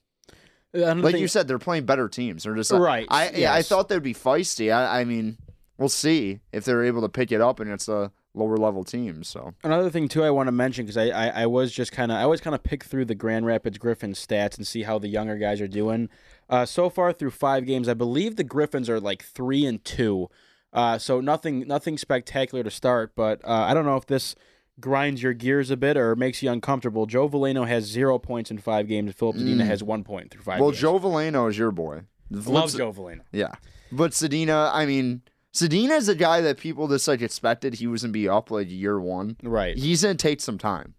like 1.03 1.17
you 1.21 1.29
said, 1.29 1.49
they're 1.49 1.59
playing 1.59 1.85
better 1.85 2.09
teams. 2.09 2.45
They're 2.45 2.55
just 2.55 2.73
like, 2.73 2.81
Right, 2.81 3.07
I, 3.11 3.31
yeah, 3.31 3.53
I 3.53 3.63
thought 3.63 3.89
they'd 3.89 4.03
be 4.03 4.15
feisty. 4.15 4.73
I, 4.73 5.01
I 5.01 5.05
mean, 5.05 5.37
we'll 5.79 5.89
see 5.89 6.41
if 6.53 6.65
they're 6.65 6.85
able 6.85 7.03
to 7.03 7.09
pick 7.09 7.33
it 7.33 7.41
up 7.41 7.61
and 7.61 7.71
it's 7.71 7.87
the 7.87 8.11
lower 8.35 8.57
level 8.57 8.83
teams. 8.85 9.29
So 9.29 9.55
Another 9.63 9.91
thing 9.91 10.09
too, 10.09 10.25
I 10.25 10.31
want 10.31 10.47
to 10.49 10.53
mention 10.53 10.85
because 10.87 10.97
I, 10.97 11.09
I 11.09 11.43
I 11.43 11.47
was 11.47 11.73
just 11.73 11.93
kind 11.93 12.11
of 12.11 12.19
I 12.19 12.23
always 12.23 12.41
kind 12.41 12.55
of 12.55 12.63
pick 12.63 12.85
through 12.85 13.05
the 13.07 13.15
Grand 13.15 13.45
Rapids 13.47 13.79
Griffins 13.79 14.25
stats 14.25 14.57
and 14.57 14.67
see 14.67 14.83
how 14.85 14.99
the 14.99 15.09
younger 15.09 15.37
guys 15.37 15.61
are 15.61 15.69
doing. 15.69 16.09
Uh, 16.49 16.65
so 16.67 16.91
far 16.91 17.13
through 17.13 17.31
five 17.31 17.67
games, 17.67 17.89
I 17.89 17.95
believe 17.95 18.37
the 18.37 18.45
Griffins 18.45 18.89
are 18.91 19.01
like 19.01 19.23
three 19.23 19.65
and 19.67 19.83
two. 19.85 20.29
Uh, 20.73 20.97
so 20.99 21.21
nothing 21.21 21.67
nothing 21.69 21.99
spectacular 21.99 22.63
to 22.65 22.71
start, 22.71 23.13
but 23.15 23.41
uh, 23.45 23.51
I 23.69 23.75
don't 23.75 23.85
know 23.85 23.97
if 23.97 24.07
this 24.07 24.35
grinds 24.81 25.23
your 25.23 25.35
gears 25.35 25.71
a 25.71 25.77
bit 25.77 25.99
or 25.99 26.17
makes 26.17 26.43
you 26.43 26.51
uncomfortable. 26.51 27.05
Joe 27.05 27.29
Veleno 27.29 27.69
has 27.69 27.85
zero 27.85 28.19
points 28.19 28.51
in 28.51 28.57
five 28.57 28.89
games. 28.89 29.09
and 29.09 29.15
Filip 29.15 29.37
Zadina 29.37 29.61
Mm. 29.63 29.67
has 29.67 29.83
one 29.83 30.03
point 30.03 30.31
through 30.31 30.43
five. 30.43 30.61
well, 30.61 30.71
games. 30.71 30.81
Joe 30.81 30.99
Veleno 30.99 31.49
is 31.51 31.59
your 31.59 31.71
boy. 31.71 32.03
Loves 32.31 32.75
Joe 32.75 32.91
Veleno. 32.93 33.21
Yeah, 33.33 33.53
but 33.93 34.13
Zadina, 34.13 34.71
I 34.73 34.87
mean, 34.87 35.21
Zadina 35.55 35.99
is 35.99 36.09
a 36.09 36.15
guy 36.15 36.41
that 36.41 36.59
people 36.59 36.89
just 36.89 37.07
like 37.07 37.21
expected 37.21 37.75
he 37.75 37.87
was 37.87 38.03
gonna 38.03 38.13
be 38.13 38.29
up 38.29 38.51
like 38.51 38.71
year 38.71 38.99
one. 39.01 39.37
Right. 39.43 39.77
He's 39.77 40.03
gonna 40.03 40.15
take 40.15 40.41
some 40.41 40.59
time, 40.59 40.95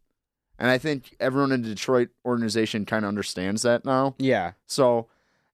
and 0.59 0.69
I 0.69 0.77
think 0.77 1.15
everyone 1.19 1.51
in 1.51 1.63
the 1.63 1.69
Detroit 1.69 2.09
organization 2.25 2.85
kind 2.85 3.03
of 3.03 3.09
understands 3.09 3.63
that 3.63 3.83
now. 3.83 4.15
Yeah. 4.19 4.51
So, 4.67 5.07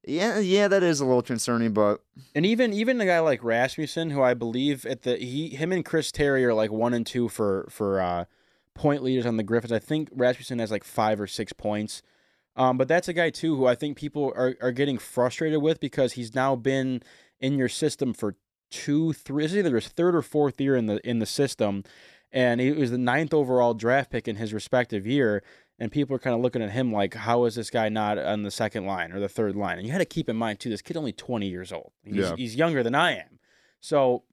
yeah, 0.06 0.40
yeah, 0.40 0.68
that 0.68 0.84
is 0.84 1.00
a 1.00 1.06
little 1.06 1.22
concerning, 1.22 1.72
but 1.74 2.02
And 2.36 2.46
even 2.46 2.74
even 2.74 3.00
a 3.00 3.06
guy 3.06 3.20
like 3.20 3.44
Rasmussen, 3.44 4.10
who 4.10 4.22
I 4.22 4.34
believe 4.34 4.86
at 4.86 5.04
the 5.04 5.16
he 5.16 5.50
him 5.50 5.72
and 5.72 5.86
Chris 5.86 6.12
Terry 6.12 6.46
are 6.46 6.54
like 6.54 6.72
one 6.72 6.94
and 6.94 7.06
two 7.06 7.30
for 7.30 7.68
for 7.70 8.02
uh, 8.02 8.26
point 8.74 9.02
leaders 9.02 9.26
on 9.26 9.38
the 9.38 9.44
Griffins. 9.44 9.72
I 9.72 9.80
think 9.80 10.10
Rasmussen 10.14 10.60
has 10.60 10.72
like 10.72 10.84
five 10.84 11.22
or 11.22 11.28
six 11.28 11.54
points. 11.54 12.02
Um, 12.56 12.78
but 12.78 12.90
that's 12.90 13.08
a 13.08 13.14
guy 13.14 13.30
too 13.30 13.56
who 13.56 13.66
I 13.68 13.76
think 13.76 13.96
people 13.96 14.34
are, 14.36 14.58
are 14.62 14.74
getting 14.74 14.98
frustrated 14.98 15.62
with 15.62 15.80
because 15.80 16.14
he's 16.14 16.36
now 16.36 16.58
been 16.58 17.02
in 17.40 17.58
your 17.58 17.70
system 17.70 18.14
for 18.14 18.36
two, 18.70 19.14
three. 19.14 19.46
It's 19.46 19.54
either 19.54 19.76
his 19.76 19.88
third 19.88 20.16
or 20.16 20.22
fourth 20.22 20.60
year 20.62 20.76
in 20.76 20.86
the 20.86 21.00
in 21.08 21.20
the 21.20 21.26
system, 21.26 21.84
and 22.32 22.60
he 22.62 22.72
was 22.72 22.92
the 22.92 22.98
ninth 22.98 23.34
overall 23.34 23.74
draft 23.74 24.12
pick 24.12 24.28
in 24.28 24.36
his 24.38 24.54
respective 24.54 25.06
year. 25.08 25.44
And 25.82 25.90
people 25.90 26.14
are 26.14 26.20
kind 26.20 26.36
of 26.36 26.42
looking 26.42 26.62
at 26.62 26.72
him 26.72 26.92
like, 26.92 27.14
how 27.14 27.46
is 27.46 27.56
this 27.56 27.70
guy 27.70 27.88
not 27.88 28.18
on 28.18 28.44
the 28.44 28.52
second 28.52 28.86
line 28.86 29.14
or 29.14 29.22
the 29.22 29.30
third 29.30 29.56
line? 29.56 29.78
And 29.78 29.88
you 29.88 29.94
had 29.94 30.00
to 30.00 30.06
keep 30.06 30.28
in 30.28 30.36
mind 30.36 30.60
too, 30.60 30.70
this 30.70 30.82
kid 30.82 30.98
only 30.98 31.14
twenty 31.14 31.48
years 31.48 31.72
old. 31.72 31.94
He's, 32.04 32.16
Yeah. 32.18 32.36
he's 32.36 32.56
younger 32.56 32.84
than 32.84 32.96
I 32.96 33.14
am, 33.14 33.40
so 33.80 34.24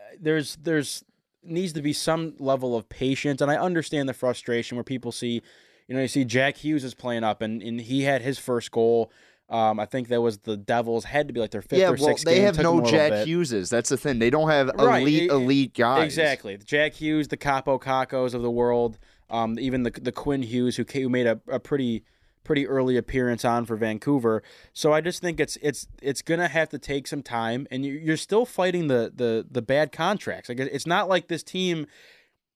uh, 0.00 0.16
there's 0.18 0.56
there's 0.56 1.04
needs 1.44 1.72
to 1.74 1.82
be 1.82 1.92
some 1.92 2.34
level 2.38 2.74
of 2.74 2.88
patience, 2.88 3.42
and 3.42 3.50
I 3.50 3.56
understand 3.56 4.08
the 4.08 4.14
frustration 4.14 4.76
where 4.76 4.84
people 4.84 5.12
see, 5.12 5.42
you 5.86 5.94
know, 5.94 6.00
you 6.00 6.08
see 6.08 6.24
Jack 6.24 6.56
Hughes 6.58 6.84
is 6.84 6.94
playing 6.94 7.24
up, 7.24 7.42
and, 7.42 7.60
and 7.60 7.80
he 7.80 8.04
had 8.04 8.22
his 8.22 8.38
first 8.38 8.70
goal. 8.70 9.10
Um, 9.52 9.78
I 9.78 9.84
think 9.84 10.08
that 10.08 10.20
was 10.22 10.38
the 10.38 10.56
Devils 10.56 11.04
had 11.04 11.28
to 11.28 11.34
be 11.34 11.38
like 11.40 11.50
their 11.50 11.60
fifth 11.60 11.78
yeah, 11.78 11.88
or 11.88 11.96
well, 11.96 12.06
sixth. 12.08 12.24
they 12.24 12.36
game. 12.36 12.44
have 12.46 12.56
Took 12.56 12.64
no 12.64 12.80
Jack. 12.80 13.12
Hugheses. 13.12 13.68
That's 13.68 13.90
the 13.90 13.98
thing. 13.98 14.18
They 14.18 14.30
don't 14.30 14.48
have 14.48 14.70
elite, 14.78 15.30
elite 15.30 15.74
guys. 15.74 16.04
Exactly, 16.06 16.56
the 16.56 16.64
Jack 16.64 16.94
Hughes, 16.94 17.28
the 17.28 17.36
Kaapo 17.36 17.78
Kakkos 17.80 18.32
of 18.32 18.40
the 18.40 18.50
world, 18.50 18.98
um, 19.28 19.58
even 19.58 19.82
the 19.82 19.90
the 19.90 20.10
Quinn 20.12 20.42
Hughes 20.42 20.76
who 20.76 20.84
who 20.90 21.08
made 21.10 21.26
a, 21.26 21.38
a 21.48 21.60
pretty 21.60 22.02
pretty 22.44 22.66
early 22.66 22.96
appearance 22.96 23.44
on 23.44 23.66
for 23.66 23.76
Vancouver. 23.76 24.42
So 24.72 24.92
I 24.92 25.00
just 25.02 25.20
think 25.20 25.38
it's 25.38 25.58
it's 25.60 25.86
it's 26.00 26.22
gonna 26.22 26.48
have 26.48 26.70
to 26.70 26.78
take 26.78 27.06
some 27.06 27.22
time, 27.22 27.66
and 27.70 27.84
you- 27.84 27.92
you're 27.92 28.16
still 28.16 28.46
fighting 28.46 28.88
the 28.88 29.12
the 29.14 29.46
the 29.50 29.60
bad 29.62 29.92
contracts. 29.92 30.48
Like 30.48 30.60
it's 30.60 30.86
not 30.86 31.08
like 31.10 31.28
this 31.28 31.42
team, 31.42 31.86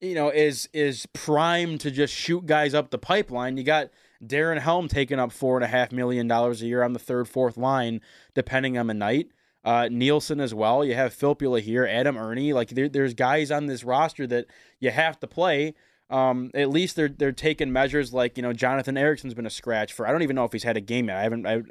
you 0.01 0.15
know, 0.15 0.31
is 0.31 0.67
is 0.73 1.07
primed 1.13 1.81
to 1.83 1.91
just 1.91 2.15
shoot 2.15 2.47
guys 2.47 2.73
up 2.73 2.91
the 2.91 2.99
pipeline. 2.99 3.59
You 3.59 3.65
got 3.65 3.91
Darren 4.25 4.61
Helm 4.61 4.89
taking 4.89 5.19
up 5.19 5.33
four 5.33 5.57
and 5.57 5.65
a 5.65 5.69
half 5.69 5.93
million 5.93 6.27
dollars 6.27 6.63
a 6.63 6.67
year 6.67 6.83
on 6.83 6.93
the 6.93 6.99
third, 6.99 7.29
fourth 7.29 7.57
line, 7.57 8.01
depending 8.35 8.79
on 8.79 8.87
the 8.87 8.95
night. 8.95 9.29
Uh, 9.65 9.89
Nielsen 9.91 10.39
as 10.41 10.55
well. 10.55 10.85
You 10.85 10.95
have 10.95 11.13
Filppula 11.13 11.61
here, 11.61 11.85
Adam 11.85 12.17
Erne. 12.17 12.53
Like 12.53 12.69
there, 12.71 12.89
there's 12.89 13.15
guys 13.15 13.51
on 13.51 13.67
this 13.67 13.83
roster 13.83 14.27
that 14.29 14.47
you 14.79 14.91
have 14.91 15.19
to 15.21 15.27
play. 15.27 15.75
Um, 16.09 16.53
at 16.55 16.71
least 16.71 16.95
they're 16.95 17.09
they're 17.09 17.33
taking 17.33 17.73
measures 17.73 18.13
like 18.13 18.37
you 18.37 18.43
know 18.43 18.53
Jonathan 18.53 18.97
Ericsson's 18.97 19.35
been 19.35 19.47
a 19.47 19.51
scratch 19.51 19.93
for. 19.93 20.07
I 20.07 20.13
don't 20.13 20.23
even 20.23 20.37
know 20.37 20.45
if 20.45 20.53
he's 20.53 20.63
had 20.63 20.77
a 20.77 20.81
game 20.81 21.09
yet. 21.09 21.17
I 21.17 21.23
haven't. 21.23 21.47
I, 21.47 21.63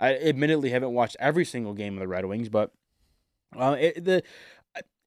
I 0.00 0.14
admittedly 0.14 0.70
haven't 0.70 0.92
watched 0.92 1.16
every 1.20 1.44
single 1.44 1.74
game 1.74 1.94
of 1.94 2.00
the 2.00 2.08
Red 2.08 2.24
Wings, 2.24 2.48
but 2.48 2.72
uh, 3.56 3.76
it, 3.78 4.04
the 4.04 4.22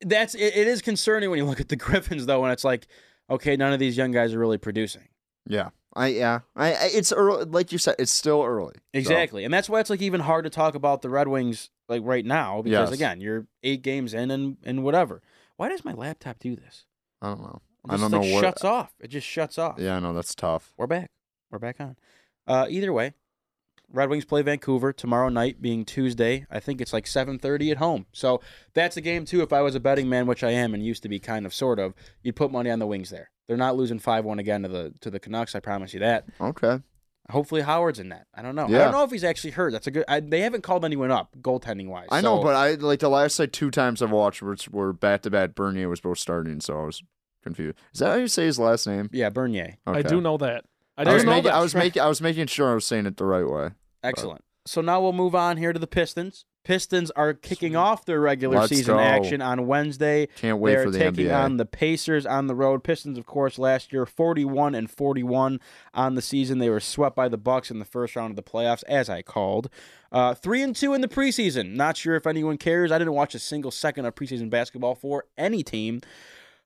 that's 0.01 0.35
it, 0.35 0.55
it 0.55 0.67
is 0.67 0.81
concerning 0.81 1.29
when 1.29 1.39
you 1.39 1.45
look 1.45 1.59
at 1.59 1.69
the 1.69 1.75
Griffins 1.87 2.27
though, 2.27 2.43
and 2.43 2.53
it's 2.53 2.63
like 2.63 2.87
okay, 3.29 3.55
none 3.55 3.73
of 3.73 3.79
these 3.79 3.97
young 3.97 4.11
guys 4.11 4.33
are 4.33 4.39
really 4.39 4.59
producing. 4.59 5.07
Yeah, 5.47 5.69
I 5.97 6.07
yeah, 6.07 6.39
I, 6.55 6.73
I 6.73 6.89
it's 6.93 7.11
early. 7.11 7.45
Like 7.45 7.71
you 7.71 7.77
said, 7.77 7.95
it's 7.99 8.11
still 8.11 8.43
early. 8.43 8.73
So, 8.75 8.81
Exactly. 8.93 9.43
And 9.43 9.53
that's 9.53 9.67
why 9.67 9.79
it's 9.79 9.89
like 9.89 10.01
even 10.01 10.21
hard 10.21 10.43
to 10.45 10.49
talk 10.49 10.75
about 10.75 11.01
the 11.01 11.09
Red 11.09 11.27
Wings 11.27 11.69
like 11.89 12.01
right 12.05 12.23
now 12.25 12.61
because 12.61 12.89
Yes. 12.91 12.95
again, 12.95 13.19
you're 13.19 13.47
eight 13.63 13.81
games 13.81 14.13
in 14.13 14.29
and, 14.31 14.57
and 14.63 14.83
whatever. 14.83 15.21
Why 15.55 15.69
does 15.69 15.83
my 15.83 15.93
laptop 15.93 16.37
do 16.39 16.55
this? 16.55 16.85
I 17.21 17.29
don't 17.29 17.41
know. 17.41 17.61
It 17.85 17.91
I 17.91 17.93
just, 17.97 18.01
don't 18.03 18.11
know 18.11 18.19
like, 18.21 18.33
what. 18.33 18.41
shuts 18.43 18.63
off. 18.63 18.93
It 18.99 19.07
just 19.07 19.25
shuts 19.25 19.57
off. 19.57 19.79
Yeah, 19.79 19.95
I 19.95 19.99
know 19.99 20.13
that's 20.13 20.35
tough. 20.35 20.71
We're 20.77 20.87
back. 20.87 21.09
We're 21.49 21.59
back 21.59 21.77
on. 21.81 21.95
Uh, 22.45 22.67
either 22.69 22.93
way, 22.93 23.13
Red 23.91 24.09
Wings 24.09 24.25
play 24.25 24.41
Vancouver 24.41 24.91
tomorrow 24.93 25.29
night, 25.29 25.61
being 25.61 25.83
Tuesday. 25.85 26.45
I 26.51 26.59
think 26.59 26.79
it's 26.81 26.93
like 26.93 27.05
7:30 27.05 27.71
at 27.71 27.77
home. 27.77 28.05
So 28.11 28.41
that's 28.73 28.97
a 28.97 29.01
game 29.01 29.25
too. 29.25 29.41
If 29.41 29.51
I 29.53 29.61
was 29.61 29.73
a 29.75 29.79
betting 29.79 30.09
man, 30.09 30.27
which 30.27 30.43
I 30.43 30.51
am 30.51 30.73
and 30.73 30.85
used 30.85 31.01
to 31.03 31.09
be, 31.09 31.19
kind 31.19 31.45
of, 31.45 31.53
sort 31.53 31.79
of, 31.79 31.93
you'd 32.21 32.35
put 32.35 32.51
money 32.51 32.69
on 32.69 32.79
the 32.79 32.87
Wings 32.87 33.09
there. 33.09 33.31
They're 33.47 33.57
not 33.57 33.75
losing 33.75 33.99
five 33.99 34.25
one 34.25 34.39
again 34.39 34.63
to 34.63 34.69
the 34.69 34.93
to 35.01 35.09
the 35.09 35.19
Canucks. 35.19 35.55
I 35.55 35.59
promise 35.59 35.93
you 35.93 36.01
that. 36.01 36.25
Okay. 36.39 36.79
Hopefully 37.29 37.61
Howard's 37.61 37.99
in 37.99 38.09
that. 38.09 38.25
I 38.33 38.41
don't 38.41 38.55
know. 38.55 38.65
I 38.65 38.69
don't 38.69 38.91
know 38.93 39.03
if 39.03 39.11
he's 39.11 39.23
actually 39.25 39.51
hurt. 39.51 39.73
That's 39.73 39.87
a 39.87 39.91
good. 39.91 40.05
I, 40.07 40.21
they 40.21 40.41
haven't 40.41 40.61
called 40.61 40.85
anyone 40.85 41.11
up 41.11 41.35
goaltending 41.41 41.87
wise. 41.87 42.07
I 42.09 42.21
know, 42.21 42.41
but 42.41 42.55
I 42.55 42.75
like 42.75 42.99
the 42.99 43.09
last 43.09 43.37
like 43.37 43.51
two 43.51 43.69
times 43.69 44.01
I've 44.01 44.11
watched 44.11 44.41
were, 44.41 44.55
were 44.71 44.93
back 44.93 45.23
to 45.23 45.29
back. 45.29 45.53
Bernier 45.53 45.89
was 45.89 45.99
both 45.99 46.19
starting, 46.19 46.61
so 46.61 46.79
I 46.79 46.85
was 46.85 47.03
confused. 47.43 47.77
Is 47.93 47.99
that 47.99 48.11
how 48.11 48.15
you 48.15 48.29
say 48.29 48.45
his 48.45 48.59
last 48.59 48.87
name? 48.87 49.09
yeah, 49.11 49.29
Bernier. 49.29 49.75
I 49.85 50.03
do 50.03 50.21
know 50.21 50.37
that. 50.37 50.63
I 50.97 51.03
I 51.03 51.13
was 51.13 51.25
making. 51.25 51.43
that. 51.43 51.55
I 51.55 51.59
was 51.61 51.75
making. 51.75 52.01
I 52.01 52.07
was 52.07 52.21
making 52.21 52.47
sure 52.47 52.71
I 52.71 52.75
was 52.75 52.85
saying 52.85 53.05
it 53.05 53.17
the 53.17 53.25
right 53.25 53.47
way. 53.47 53.71
Excellent. 54.03 54.41
So 54.67 54.81
now 54.81 55.01
we'll 55.01 55.13
move 55.13 55.33
on 55.35 55.57
here 55.57 55.73
to 55.73 55.79
the 55.79 55.87
Pistons. 55.87 56.45
Pistons 56.63 57.11
are 57.11 57.33
kicking 57.33 57.71
Sweet. 57.71 57.77
off 57.77 58.03
their 58.03 58.19
regular 58.19 58.57
Let's 58.57 58.69
season 58.69 58.95
go. 58.95 58.99
action 58.99 59.41
on 59.41 59.67
Wednesday. 59.67 60.27
Can't 60.35 60.59
wait 60.59 60.75
They're 60.75 60.83
for 60.83 60.91
the 60.91 60.99
taking 60.99 61.27
NBA. 61.27 61.43
on 61.43 61.55
the 61.55 61.65
Pacers 61.65 62.25
on 62.25 62.47
the 62.47 62.55
road. 62.55 62.83
Pistons, 62.83 63.17
of 63.17 63.25
course, 63.25 63.57
last 63.57 63.93
year 63.93 64.05
41 64.05 64.75
and 64.75 64.91
41 64.91 65.61
on 65.93 66.15
the 66.15 66.21
season. 66.21 66.59
They 66.59 66.69
were 66.69 66.81
swept 66.81 67.15
by 67.15 67.29
the 67.29 67.37
Bucks 67.37 67.71
in 67.71 67.79
the 67.79 67.85
first 67.85 68.17
round 68.17 68.31
of 68.31 68.35
the 68.35 68.43
playoffs, 68.43 68.83
as 68.89 69.09
I 69.09 69.21
called. 69.21 69.69
Uh, 70.11 70.33
three 70.33 70.61
and 70.61 70.75
two 70.75 70.93
in 70.93 70.99
the 70.99 71.07
preseason. 71.07 71.75
Not 71.75 71.95
sure 71.95 72.15
if 72.15 72.27
anyone 72.27 72.57
cares. 72.57 72.91
I 72.91 72.97
didn't 72.97 73.13
watch 73.13 73.33
a 73.33 73.39
single 73.39 73.71
second 73.71 74.05
of 74.05 74.15
preseason 74.15 74.49
basketball 74.49 74.95
for 74.95 75.23
any 75.37 75.63
team. 75.63 76.01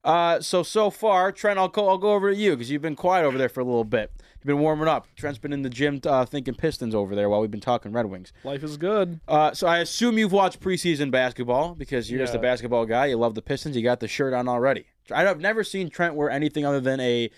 Uh, 0.04 0.40
so 0.42 0.64
so 0.64 0.90
far, 0.90 1.32
Trent, 1.32 1.60
I'll 1.60 1.68
go, 1.68 1.88
I'll 1.88 1.98
go 1.98 2.14
over 2.14 2.32
to 2.32 2.38
you 2.38 2.52
because 2.52 2.72
you've 2.72 2.82
been 2.82 2.96
quiet 2.96 3.24
over 3.26 3.38
there 3.38 3.50
for 3.50 3.60
a 3.60 3.64
little 3.64 3.84
bit. 3.84 4.12
You've 4.40 4.48
been 4.48 4.60
warming 4.60 4.88
up. 4.88 5.06
Trent's 5.16 5.38
been 5.38 5.54
in 5.54 5.62
the 5.62 5.70
gym 5.70 6.02
uh, 6.04 6.26
thinking 6.26 6.56
Pistons 6.56 6.96
over 6.96 7.14
there 7.16 7.30
while 7.30 7.42
we've 7.42 7.52
been 7.52 7.60
talking 7.60 7.92
Red 7.92 8.08
Wings. 8.08 8.34
Life 8.44 8.64
is 8.64 8.78
good. 8.78 9.20
Uh, 9.28 9.54
so 9.54 9.68
I 9.68 9.78
assume 9.78 10.18
you've 10.18 10.32
watched 10.32 10.60
preseason 10.60 11.12
basketball 11.12 11.76
because 11.76 12.10
you're 12.10 12.20
just 12.20 12.34
a 12.34 12.40
basketball 12.40 12.88
guy. 12.88 13.06
You 13.08 13.18
love 13.18 13.36
the 13.36 13.44
Pistons. 13.44 13.76
You 13.76 13.84
got 13.84 14.00
the 14.00 14.08
shirt 14.08 14.34
on 14.34 14.48
already. 14.48 14.86
I've 15.12 15.40
never 15.40 15.64
seen 15.64 15.90
Trent 15.92 16.16
wear 16.16 16.32
anything 16.32 16.66
other 16.66 16.80
than 16.80 17.00
a 17.00 17.30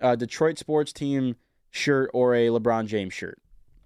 uh, 0.00 0.14
Detroit 0.14 0.58
sports 0.58 0.92
team 0.92 1.34
shirt 1.72 2.10
or 2.14 2.34
a 2.36 2.46
LeBron 2.48 2.86
James 2.86 3.14
shirt. 3.14 3.40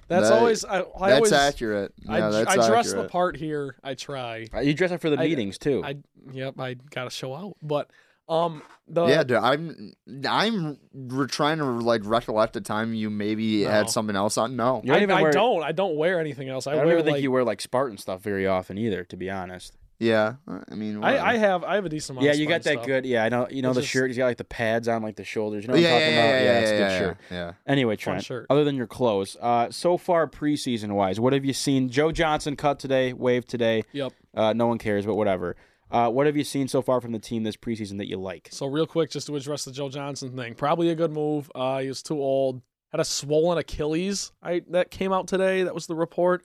That's 0.09 0.29
That- 0.29 0.38
always. 0.38 0.64
I, 0.64 0.81
I 0.81 1.09
that's 1.11 1.14
always. 1.16 1.33
accurate. 1.33 1.94
I, 2.09 2.20
that's 2.20 2.51
I 2.59 2.68
dress 2.68 2.92
the 2.92 3.09
part 3.09 3.37
here. 3.37 3.77
I 3.83 3.94
try. 3.94 4.46
Uh, 4.55 4.61
You 4.61 4.75
dress 4.75 4.92
up 4.92 5.01
for 5.01 5.09
the 5.11 5.18
I- 5.18 5.25
meetings 5.27 5.57
too. 5.57 5.83
I 5.83 5.96
yep. 6.31 6.61
I 6.61 6.75
gotta 6.90 7.11
show 7.11 7.35
out. 7.35 7.57
But 7.62 7.90
um, 8.28 8.62
the 8.88 9.06
yeah, 9.06 9.22
dude, 9.24 9.38
I'm 9.38 9.92
I'm 10.28 10.78
re- 10.94 11.26
trying 11.26 11.58
to 11.58 11.64
like 11.64 12.02
recollect 12.04 12.52
the 12.52 12.60
time 12.60 12.94
you 12.94 13.10
maybe 13.10 13.64
No. 13.64 13.70
had 13.70 13.90
something 13.90 14.16
else 14.16 14.36
on. 14.38 14.56
No, 14.56 14.82
I, 14.88 14.96
even 15.02 15.10
I 15.10 15.22
wear- 15.22 15.32
don't. 15.32 15.62
I 15.62 15.72
don't 15.72 15.96
wear 15.96 16.20
anything 16.20 16.48
else. 16.48 16.66
I, 16.66 16.72
I 16.72 16.74
don't 16.76 16.86
wear 16.86 16.94
even 16.94 17.04
think 17.04 17.14
like 17.16 17.22
you 17.22 17.30
wear 17.32 17.44
like 17.44 17.60
Spartan 17.60 17.98
stuff 17.98 18.22
very 18.22 18.46
often 18.46 18.78
either, 18.78 19.04
to 19.04 19.16
be 19.16 19.28
honest. 19.30 19.76
yeah, 19.98 20.34
I 20.46 20.74
mean, 20.74 21.02
I. 21.02 21.18
I 21.32 21.36
have 21.38 21.64
I 21.64 21.74
have 21.76 21.84
a 21.84 21.88
decent 21.88 22.16
amount. 22.18 22.26
Yeah, 22.26 22.32
of 22.32 22.38
you 22.38 22.46
got 22.46 22.62
that 22.64 22.72
stuff. 22.74 22.86
good. 22.86 23.06
Yeah, 23.06 23.24
I 23.24 23.28
know. 23.28 23.48
You 23.50 23.62
know 23.62 23.70
It's 23.70 23.76
the 23.76 23.80
just- 23.82 23.92
shirt. 23.92 24.10
He's 24.10 24.18
got 24.18 24.26
like 24.26 24.36
the 24.36 24.44
pads 24.44 24.86
on, 24.88 25.02
like 25.02 25.16
the 25.16 25.24
shoulders. 25.24 25.64
You 25.64 25.68
know 25.68 25.74
what 25.74 25.82
yeah, 25.82 25.88
I'm 25.94 26.00
talking 26.00 26.14
yeah, 26.14 26.20
about? 26.20 26.34
yeah, 26.34 26.42
yeah, 26.52 26.58
it's 26.58 26.70
a 26.70 26.74
yeah, 26.74 26.78
good 26.78 26.92
yeah, 26.92 26.98
shirt. 26.98 27.16
yeah. 27.30 27.52
Anyway, 27.66 27.96
Fun 27.96 28.02
Trent, 28.14 28.24
shirt. 28.24 28.46
other 28.50 28.62
than 28.64 28.76
your 28.76 28.86
clothes, 28.86 29.36
uh, 29.40 29.70
so 29.70 29.96
far 29.96 30.28
preseason 30.28 30.92
wise, 30.92 31.18
what 31.18 31.32
have 31.32 31.44
you 31.44 31.52
seen? 31.54 31.88
Joe 31.88 32.12
Johnson 32.12 32.56
cut 32.56 32.78
today, 32.78 33.12
wave 33.14 33.46
today. 33.46 33.82
Yep. 33.92 34.12
Uh, 34.34 34.52
no 34.52 34.66
one 34.66 34.78
cares, 34.78 35.06
but 35.06 35.16
whatever. 35.16 35.56
Uh, 35.90 36.11
what 36.11 36.27
have 36.27 36.37
you 36.37 36.44
seen 36.44 36.66
so 36.66 36.83
far 36.83 37.01
from 37.01 37.12
the 37.12 37.18
team 37.18 37.44
this 37.44 37.57
preseason 37.57 37.99
that 37.99 38.09
you 38.09 38.16
like? 38.16 38.49
So 38.51 38.66
real 38.66 38.87
quick, 38.87 39.11
just 39.11 39.29
to 39.29 39.37
address 39.37 39.64
the 39.64 39.72
Joe 39.72 39.88
Johnson 39.88 40.37
thing, 40.37 40.55
probably 40.55 40.90
a 40.90 40.94
good 40.94 41.12
move. 41.12 41.51
Uh, 41.55 41.79
he 41.79 41.88
was 41.88 42.03
too 42.03 42.20
old. 42.20 42.61
Had 42.90 43.01
a 43.01 43.05
swollen 43.05 43.59
Achilles. 43.59 44.33
I 44.42 44.62
that 44.70 44.90
came 44.90 45.12
out 45.12 45.29
today. 45.29 45.62
That 45.62 45.75
was 45.75 45.87
the 45.87 45.94
report. 45.94 46.44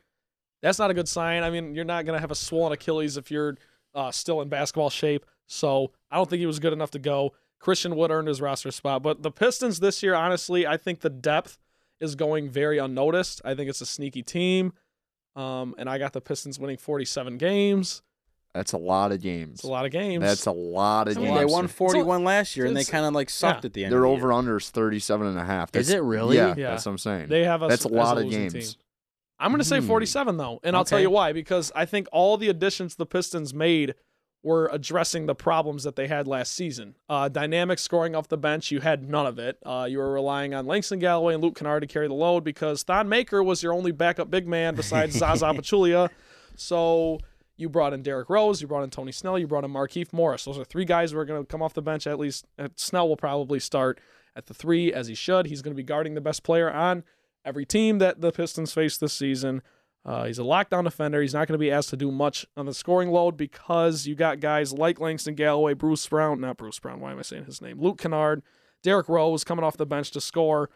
That's 0.62 0.80
not 0.80 0.92
a 0.92 0.94
good 0.94 1.08
sign. 1.08 1.44
I 1.44 1.50
mean, 1.50 1.74
you're 1.76 1.86
not 1.86 2.06
gonna 2.06 2.20
have 2.20 2.32
a 2.32 2.36
swollen 2.36 2.74
Achilles 2.74 3.18
if 3.18 3.32
you're 3.32 3.58
uh, 3.96 4.12
still 4.12 4.42
in 4.42 4.50
basketball 4.50 4.90
shape. 4.90 5.26
So 5.48 5.92
I 6.10 6.18
don't 6.18 6.30
think 6.30 6.40
he 6.40 6.46
was 6.46 6.60
good 6.60 6.74
enough 6.74 6.92
to 6.92 7.00
go. 7.00 7.34
Christian 7.60 7.96
Wood 7.96 8.10
earned 8.10 8.28
his 8.28 8.42
roster 8.42 8.72
spot, 8.72 9.04
but 9.04 9.22
the 9.22 9.32
Pistons 9.32 9.80
this 9.80 10.02
year, 10.02 10.16
honestly, 10.16 10.66
I 10.66 10.78
think 10.78 11.02
the 11.02 11.10
depth 11.10 11.60
is 12.00 12.16
going 12.16 12.50
very 12.50 12.80
unnoticed. 12.80 13.42
I 13.46 13.54
think 13.54 13.70
it's 13.70 13.82
a 13.82 13.86
sneaky 13.86 14.24
team, 14.24 14.74
um, 15.36 15.76
and 15.78 15.88
I 15.88 16.00
got 16.00 16.14
the 16.14 16.22
Pistons 16.22 16.58
winning 16.58 16.78
47 16.78 17.38
games. 17.38 18.02
That's 18.54 18.74
a 18.74 18.78
lot 18.78 19.12
of 19.14 19.22
games. 19.22 19.56
It's 19.60 19.64
a 19.64 19.68
lot 19.70 19.86
of 19.86 19.92
games. 19.92 20.22
That's 20.22 20.46
a 20.46 20.52
lot 20.52 21.08
of 21.08 21.14
It's 21.14 21.18
a 21.18 21.22
I 21.22 21.26
games. 21.28 21.40
they 21.40 21.46
won 21.46 21.68
41 21.68 22.24
last 22.26 22.58
year, 22.58 22.66
and 22.66 22.76
they 22.76 22.84
kind 22.84 23.06
of 23.06 23.14
like 23.14 23.30
sucked 23.30 23.64
yeah. 23.64 23.68
at 23.68 23.74
the 23.74 23.84
end. 23.86 23.94
Their 23.94 24.04
of 24.04 24.10
the 24.12 24.26
over 24.26 24.34
under 24.34 24.58
is 24.58 24.70
37 24.70 25.26
and 25.28 25.40
a 25.40 25.46
half. 25.46 25.74
Is 25.76 25.90
it 25.90 26.04
really? 26.04 26.36
Yeah, 26.36 26.54
Yeah. 26.58 26.72
that's 26.72 26.86
what 26.86 26.92
I'm 26.94 26.98
saying. 26.98 27.28
They 27.30 27.46
have 27.46 27.64
us 27.64 27.70
That's 27.70 27.86
a 27.86 27.88
as 27.90 27.94
lot 27.94 28.18
of 28.18 28.30
games. 28.30 28.54
team. 28.54 28.82
I'm 29.40 29.52
going 29.52 29.60
to 29.60 29.66
say 29.66 29.80
Hmm. 29.80 29.88
47 29.88 30.38
though, 30.38 30.60
and 30.64 30.76
I'll 30.76 30.86
tell 30.86 31.00
you 31.00 31.10
why. 31.10 31.32
Because 31.34 31.72
I 31.76 31.86
think 31.86 32.08
all 32.12 32.38
the 32.38 32.50
additions 32.50 32.96
the 32.96 33.06
Pistons 33.06 33.54
made 33.54 33.96
were 34.44 34.70
addressing 34.74 35.28
the 35.28 35.36
problems 35.36 35.84
that 35.84 35.96
they 35.96 36.08
had 36.08 36.28
last 36.28 36.52
season. 36.52 36.96
Uh, 37.08 37.30
dynamic 37.30 37.80
scoring 37.80 38.16
off 38.16 38.28
the 38.28 38.38
bench, 38.38 38.70
you 38.72 38.82
had 38.82 39.08
none 39.08 39.26
of 39.28 39.40
it. 39.40 39.58
Uh, 39.66 39.88
you 39.90 39.98
were 40.00 40.12
relying 40.12 40.54
on 40.54 40.66
Langston 40.66 41.00
Galloway 41.00 41.36
and 41.36 41.44
Luke 41.44 41.56
Kennard 41.56 41.82
to 41.82 41.88
carry 41.88 42.08
the 42.08 42.14
load 42.16 42.44
because 42.44 42.84
Thon 42.84 43.08
Maker 43.08 43.42
was 43.44 43.62
your 43.64 43.72
only 43.74 43.92
backup 43.92 44.30
big 44.30 44.48
man 44.48 44.76
besides 44.76 45.16
Zaza 45.18 45.46
Pachulia. 45.46 46.10
So 46.56 47.20
you 47.62 47.70
brought 47.70 47.94
in 47.94 48.02
Derrick 48.02 48.30
Rose, 48.30 48.62
you 48.62 48.68
brought 48.68 48.84
in 48.84 48.90
Tony 48.90 49.12
Snell, 49.12 49.40
you 49.40 49.48
brought 49.48 49.64
in 49.64 49.72
Markieff 49.72 50.12
Morris. 50.12 50.46
Those 50.46 50.58
are 50.58 50.66
three 50.66 50.86
guys 50.86 51.12
who 51.12 51.20
are 51.20 51.26
going 51.26 51.42
to 51.42 51.48
come 51.48 51.62
off 51.62 51.74
the 51.74 51.82
bench 51.82 52.08
at 52.08 52.20
least. 52.20 52.46
Uh, 52.60 52.70
Snell 52.76 53.08
will 53.08 53.18
probably 53.18 53.60
start 53.60 54.00
at 54.36 54.48
the 54.48 54.54
three 54.54 54.92
as 54.92 55.08
he 55.08 55.16
should. 55.16 55.46
He's 55.46 55.62
going 55.62 55.74
to 55.74 55.78
be 55.78 55.84
guarding 55.84 56.16
the 56.16 56.22
best 56.22 56.44
player 56.44 56.70
on 56.72 57.04
every 57.46 57.66
team 57.66 58.00
that 58.00 58.22
the 58.22 58.32
Pistons 58.32 58.74
face 58.74 58.98
this 58.98 59.14
season. 59.14 59.62
Uh, 60.04 60.26
he's 60.26 60.40
a 60.40 60.44
lockdown 60.44 60.84
defender. 60.84 61.22
He's 61.22 61.34
not 61.34 61.48
going 61.48 61.54
to 61.54 61.60
be 61.60 61.72
asked 61.72 61.90
to 61.90 61.98
do 61.98 62.12
much 62.12 62.46
on 62.58 62.66
the 62.66 62.74
scoring 62.74 63.10
load 63.10 63.38
because 63.38 64.08
you 64.08 64.16
got 64.16 64.40
guys 64.40 64.74
like 64.74 65.00
Langston 65.00 65.36
Galloway, 65.36 65.76
Bruce 65.76 66.08
Brown, 66.08 66.42
not 66.42 66.58
Bruce 66.58 66.80
Brown. 66.80 67.00
Why 67.00 67.12
am 67.12 67.20
I 67.20 67.22
saying 67.22 67.46
his 67.46 67.62
name? 67.62 67.80
Luke 67.80 68.00
Kennard, 68.00 68.42
Derrick 68.82 69.08
Rose 69.08 69.44
coming 69.44 69.64
off 69.64 69.78
the 69.78 69.86
bench 69.86 70.10
to 70.12 70.22
score. 70.22 70.72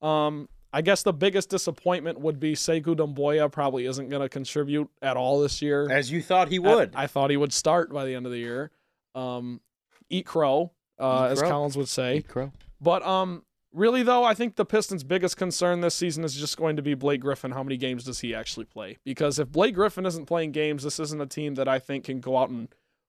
Um, 0.00 0.48
I 0.72 0.80
guess 0.80 1.02
the 1.02 1.12
biggest 1.12 1.50
disappointment 1.50 2.18
would 2.20 2.40
be 2.40 2.54
Sekou 2.54 2.96
Doumbouya 2.96 3.50
probably 3.52 3.86
isn't 3.86 4.08
going 4.08 4.22
to 4.22 4.28
contribute 4.28 4.88
at 5.02 5.16
all 5.16 5.40
this 5.40 5.60
year. 5.60 5.90
As 5.90 6.10
you 6.10 6.22
thought 6.22 6.48
he 6.48 6.56
I- 6.56 6.74
would. 6.74 6.92
I, 6.94 7.06
thought 7.06 7.30
he 7.30 7.36
would 7.36 7.52
start 7.52 7.92
by 7.92 8.04
the 8.06 8.14
end 8.14 8.24
of 8.26 8.32
the 8.32 8.38
year. 8.38 8.70
Um, 9.14 9.60
eat 10.08 10.24
crow, 10.24 10.72
uh, 10.98 11.26
Eat 11.28 11.32
as 11.32 11.38
crow. 11.40 11.48
Collins 11.50 11.76
would 11.76 11.88
say. 11.88 12.18
Eat 12.18 12.28
Crow. 12.28 12.52
But 12.80 13.02
um, 13.06 13.44
really 13.72 14.02
though, 14.02 14.24
I 14.24 14.32
think 14.34 14.56
the 14.56 14.64
Pistons' 14.64 15.04
biggest 15.04 15.36
concern 15.36 15.82
this 15.82 15.94
season 15.94 16.24
is 16.24 16.34
just 16.34 16.56
going 16.56 16.76
to 16.76 16.82
be 16.82 16.94
Blake 16.94 17.20
Griffin. 17.20 17.50
How 17.50 17.62
many 17.62 17.76
games 17.76 18.04
does 18.04 18.20
he 18.20 18.34
actually 18.34 18.64
play? 18.64 18.98
Because 19.04 19.38
if 19.38 19.52
Blake 19.52 19.74
Griffin 19.74 20.06
isn't 20.06 20.26
playing 20.26 20.52
games, 20.52 20.82
this 20.84 20.98
isn't 20.98 21.20
a 21.20 21.26
team 21.26 21.54
that 21.56 21.68
I 21.68 21.78
think 21.78 22.04
can 22.04 22.20
go 22.20 22.38
out 22.38 22.48
and 22.48 22.68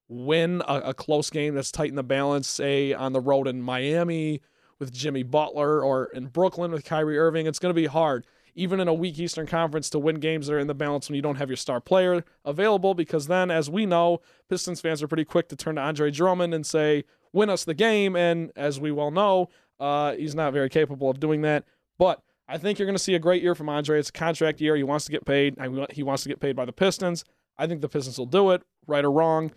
win 0.10 0.62
a, 0.68 0.76
a 0.80 0.94
close 0.94 1.30
game 1.30 1.56
that's 1.56 1.72
tight 1.72 1.90
in 1.90 1.96
the 1.96 2.04
balance. 2.04 2.48
Say 2.48 2.94
on 2.94 3.14
the 3.14 3.22
road 3.22 3.48
in 3.48 3.62
Miami 3.62 4.42
with 4.80 4.94
Jimmy 4.94 5.24
Butler 5.24 5.84
or 5.84 6.06
in 6.14 6.28
Brooklyn 6.28 6.72
with 6.72 6.86
Kyrie 6.86 7.18
Irving, 7.18 7.48
it's 7.48 7.60
going 7.60 7.74
to 7.74 7.80
be 7.80 7.88
hard. 7.88 8.26
Even 8.56 8.80
in 8.80 8.88
a 8.88 8.94
weak 8.94 9.18
Eastern 9.18 9.48
Conference 9.48 9.90
to 9.90 9.98
win 9.98 10.20
games 10.20 10.46
that 10.46 10.54
are 10.54 10.60
in 10.60 10.68
the 10.68 10.76
balance 10.76 11.10
when 11.10 11.16
you 11.16 11.24
don't 11.24 11.38
have 11.38 11.50
your 11.50 11.58
star 11.58 11.82
player 11.82 12.24
available, 12.46 12.94
because 12.94 13.26
then, 13.26 13.50
as 13.50 13.68
we 13.68 13.86
know, 13.86 14.22
Pistons 14.48 14.80
fans 14.80 15.02
are 15.02 15.08
pretty 15.08 15.26
quick 15.26 15.50
to 15.50 15.56
turn 15.56 15.76
to 15.76 15.82
Andre 15.82 16.12
Drummond 16.12 16.54
and 16.54 16.64
say, 16.64 17.04
win 17.32 17.50
us 17.50 17.64
the 17.64 17.74
game. 17.74 18.16
And 18.16 18.52
as 18.56 18.80
we 18.80 18.92
well 18.92 19.10
know, 19.10 19.50
uh, 19.80 20.14
he's 20.14 20.36
not 20.36 20.54
very 20.54 20.70
capable 20.70 21.10
of 21.10 21.20
doing 21.20 21.42
that. 21.42 21.66
But 21.98 22.22
I 22.48 22.60
think 22.60 22.78
you're 22.78 22.86
going 22.86 22.96
to 22.96 23.02
see 23.02 23.16
a 23.16 23.20
great 23.20 23.42
year 23.42 23.56
from 23.56 23.70
Andre. 23.70 23.98
It's 23.98 24.10
a 24.10 24.14
contract 24.14 24.62
year. 24.62 24.76
He 24.76 24.84
wants 24.84 25.06
to 25.06 25.12
get 25.12 25.26
paid. 25.26 25.56
He 25.92 26.04
wants 26.04 26.22
to 26.24 26.30
get 26.30 26.40
paid 26.40 26.56
by 26.56 26.66
the 26.66 26.74
Pistons. 26.74 27.24
I 27.58 27.66
think 27.66 27.82
the 27.82 27.90
Pistons 27.90 28.20
will 28.20 28.28
do 28.28 28.52
it, 28.52 28.62
right 28.86 29.04
or 29.04 29.12
wrong. 29.12 29.52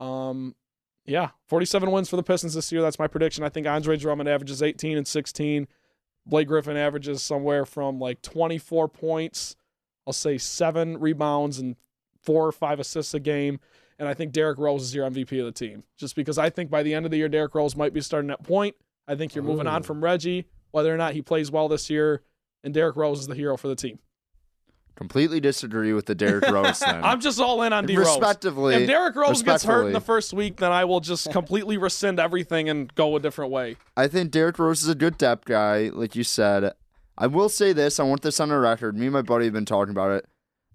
Um, 0.00 0.54
yeah, 1.06 1.30
47 1.48 1.90
wins 1.90 2.08
for 2.08 2.16
the 2.16 2.22
Pistons 2.22 2.54
this 2.54 2.72
year. 2.72 2.82
That's 2.82 2.98
my 2.98 3.06
prediction. 3.06 3.44
I 3.44 3.48
think 3.48 3.66
Andre 3.66 3.96
Drummond 3.96 4.28
averages 4.28 4.62
18 4.62 4.96
and 4.96 5.06
16. 5.06 5.68
Blake 6.26 6.48
Griffin 6.48 6.76
averages 6.76 7.22
somewhere 7.22 7.66
from 7.66 7.98
like 7.98 8.22
24 8.22 8.88
points. 8.88 9.56
I'll 10.06 10.12
say 10.12 10.38
seven 10.38 10.98
rebounds 10.98 11.58
and 11.58 11.76
four 12.22 12.46
or 12.46 12.52
five 12.52 12.80
assists 12.80 13.12
a 13.14 13.20
game. 13.20 13.60
And 13.98 14.08
I 14.08 14.14
think 14.14 14.32
Derrick 14.32 14.58
Rose 14.58 14.82
is 14.82 14.94
your 14.94 15.08
MVP 15.08 15.38
of 15.38 15.46
the 15.46 15.52
team. 15.52 15.84
Just 15.96 16.16
because 16.16 16.38
I 16.38 16.50
think 16.50 16.70
by 16.70 16.82
the 16.82 16.94
end 16.94 17.04
of 17.04 17.10
the 17.10 17.18
year, 17.18 17.28
Derrick 17.28 17.54
Rose 17.54 17.76
might 17.76 17.92
be 17.92 18.00
starting 18.00 18.30
at 18.30 18.42
point. 18.42 18.74
I 19.06 19.14
think 19.14 19.34
you're 19.34 19.44
moving 19.44 19.66
on 19.66 19.82
from 19.82 20.02
Reggie, 20.02 20.46
whether 20.70 20.92
or 20.92 20.96
not 20.96 21.12
he 21.12 21.22
plays 21.22 21.50
well 21.50 21.68
this 21.68 21.90
year. 21.90 22.22
And 22.64 22.72
Derrick 22.72 22.96
Rose 22.96 23.20
is 23.20 23.26
the 23.26 23.34
hero 23.34 23.56
for 23.56 23.68
the 23.68 23.76
team. 23.76 23.98
Completely 24.96 25.40
disagree 25.40 25.92
with 25.92 26.06
the 26.06 26.14
Derrick 26.14 26.48
Rose 26.48 26.78
then. 26.86 27.02
I'm 27.04 27.20
just 27.20 27.40
all 27.40 27.62
in 27.62 27.72
on 27.72 27.84
D 27.86 27.96
Rose. 27.96 28.06
Respectively, 28.06 28.74
If 28.76 28.86
Derrick 28.86 29.16
Rose 29.16 29.42
gets 29.42 29.64
hurt 29.64 29.86
in 29.88 29.92
the 29.92 30.00
first 30.00 30.32
week, 30.32 30.58
then 30.58 30.70
I 30.70 30.84
will 30.84 31.00
just 31.00 31.32
completely 31.32 31.76
rescind 31.76 32.20
everything 32.20 32.68
and 32.68 32.94
go 32.94 33.16
a 33.16 33.20
different 33.20 33.50
way. 33.50 33.76
I 33.96 34.06
think 34.06 34.30
Derrick 34.30 34.58
Rose 34.58 34.82
is 34.82 34.88
a 34.88 34.94
good 34.94 35.18
depth 35.18 35.46
guy, 35.46 35.90
like 35.92 36.14
you 36.14 36.22
said. 36.22 36.72
I 37.18 37.26
will 37.26 37.48
say 37.48 37.72
this: 37.72 37.98
I 37.98 38.04
want 38.04 38.22
this 38.22 38.38
on 38.38 38.50
the 38.50 38.58
record. 38.58 38.96
Me 38.96 39.06
and 39.06 39.12
my 39.12 39.22
buddy 39.22 39.46
have 39.46 39.54
been 39.54 39.64
talking 39.64 39.90
about 39.90 40.12
it. 40.12 40.26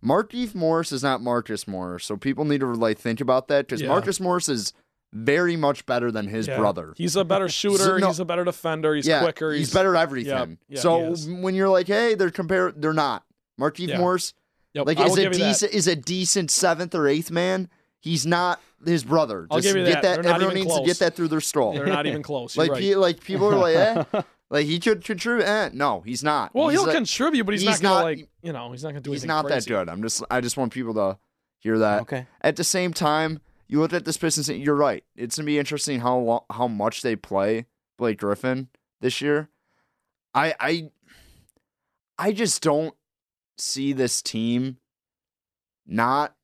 Markieff 0.04 0.56
Morris 0.56 0.92
is 0.92 1.04
not 1.04 1.22
Marcus 1.22 1.68
Morris, 1.68 2.06
so 2.06 2.16
people 2.18 2.46
need 2.46 2.60
to 2.62 2.68
like 2.74 2.98
think 2.98 3.20
about 3.22 3.48
that 3.50 3.68
because 3.68 3.82
Yeah. 3.82 3.90
Marcus 3.90 4.20
Morris 4.20 4.48
is 4.50 4.74
very 5.12 5.56
much 5.58 5.86
better 5.86 6.12
than 6.12 6.28
his 6.28 6.48
Yeah. 6.48 6.58
brother. 6.58 6.94
He's 6.96 7.16
a 7.16 7.26
better 7.26 7.50
shooter. 7.50 8.00
no- 8.00 8.08
he's 8.08 8.20
a 8.20 8.26
better 8.26 8.44
defender. 8.46 8.96
He's 8.96 9.08
yeah, 9.08 9.22
quicker. 9.22 9.52
He's, 9.52 9.74
better 9.74 9.96
at 9.96 10.04
everything. 10.04 10.58
Yeah, 10.70 10.80
so 10.80 11.16
when 11.16 11.56
you're 11.56 11.68
like, 11.70 11.88
hey, 11.88 12.16
they're 12.16 12.32
compare, 12.32 12.72
they're 12.72 12.94
not. 12.94 13.24
Markieff 13.60 13.90
Yeah. 13.90 13.98
Morris, 14.00 14.34
Yep, 14.74 14.86
like 14.88 15.00
is 15.00 15.14
a 15.18 15.22
give 15.22 15.34
you 15.34 15.40
that. 15.40 15.46
decent 15.48 15.74
is 15.74 15.88
a 15.88 15.96
decent 15.96 16.52
seventh 16.52 16.94
or 16.96 17.08
eighth 17.08 17.32
man. 17.32 17.70
He's 18.00 18.26
not 18.26 18.62
his 18.86 19.04
brother. 19.04 19.46
I'll 19.52 19.60
give 19.60 19.76
you 19.76 19.84
get 19.86 20.02
that. 20.04 20.24
They're 20.24 20.34
Everyone 20.34 20.42
even 20.58 20.68
needs 20.70 20.80
to 20.80 20.86
get 20.86 21.00
that 21.00 21.16
through 21.16 21.28
their 21.30 21.42
stall. 21.42 21.74
They're 21.74 21.86
not 21.88 22.06
even 22.06 22.24
close. 22.24 22.56
Like 22.56 22.72
right. 22.72 22.80
pe- 22.80 22.96
like 22.96 23.22
people 23.24 23.48
are 23.48 23.56
like, 23.56 23.76
eh, 23.76 24.22
like 24.50 24.66
he 24.68 24.80
could 24.80 25.04
contribute. 25.04 25.44
Eh, 25.46 25.70
no, 25.74 26.02
he's 26.02 26.24
not. 26.24 26.54
well, 26.56 26.70
he's 26.70 26.80
he'll 26.80 26.88
like- 26.88 26.96
contribute, 26.96 27.44
but 27.44 27.54
he's, 27.54 27.62
he's 27.62 27.82
not 27.82 27.90
gonna 27.90 27.96
not- 27.96 28.04
like 28.06 28.30
you 28.42 28.54
know 28.54 28.72
he's 28.72 28.84
not 28.84 28.90
gonna 28.92 29.02
do 29.02 29.12
anything. 29.12 29.14
he's 29.14 29.24
anything 29.24 29.44
not 29.44 29.48
that 29.50 29.66
good. 29.68 29.90
I'm 29.90 30.02
just 30.02 30.24
I 30.32 30.40
just 30.40 30.56
want 30.56 30.72
people 30.72 30.94
to 30.94 31.18
hear 31.58 31.80
that. 31.80 32.04
Okay. 32.04 32.26
At 32.42 32.56
the 32.56 32.64
same 32.64 32.94
time, 32.94 33.42
you 33.68 33.80
look 33.82 33.92
at 33.92 34.06
this 34.06 34.16
Pistons. 34.18 34.48
and 34.50 34.64
You're 34.64 34.76
right. 34.76 35.04
It's 35.16 35.36
gonna 35.36 35.46
be 35.48 35.60
interesting 35.60 36.00
how 36.00 36.18
lo- 36.20 36.46
how 36.50 36.68
much 36.70 37.02
they 37.02 37.16
play 37.18 37.66
Blake 37.98 38.20
Griffin 38.20 38.70
this 39.02 39.20
year. 39.20 39.50
I 40.34 40.54
I 40.60 40.90
I 42.18 42.32
just 42.32 42.62
don't 42.62 42.94
see 43.60 43.94
this 43.94 44.22
team 44.22 44.78
not 45.86 46.36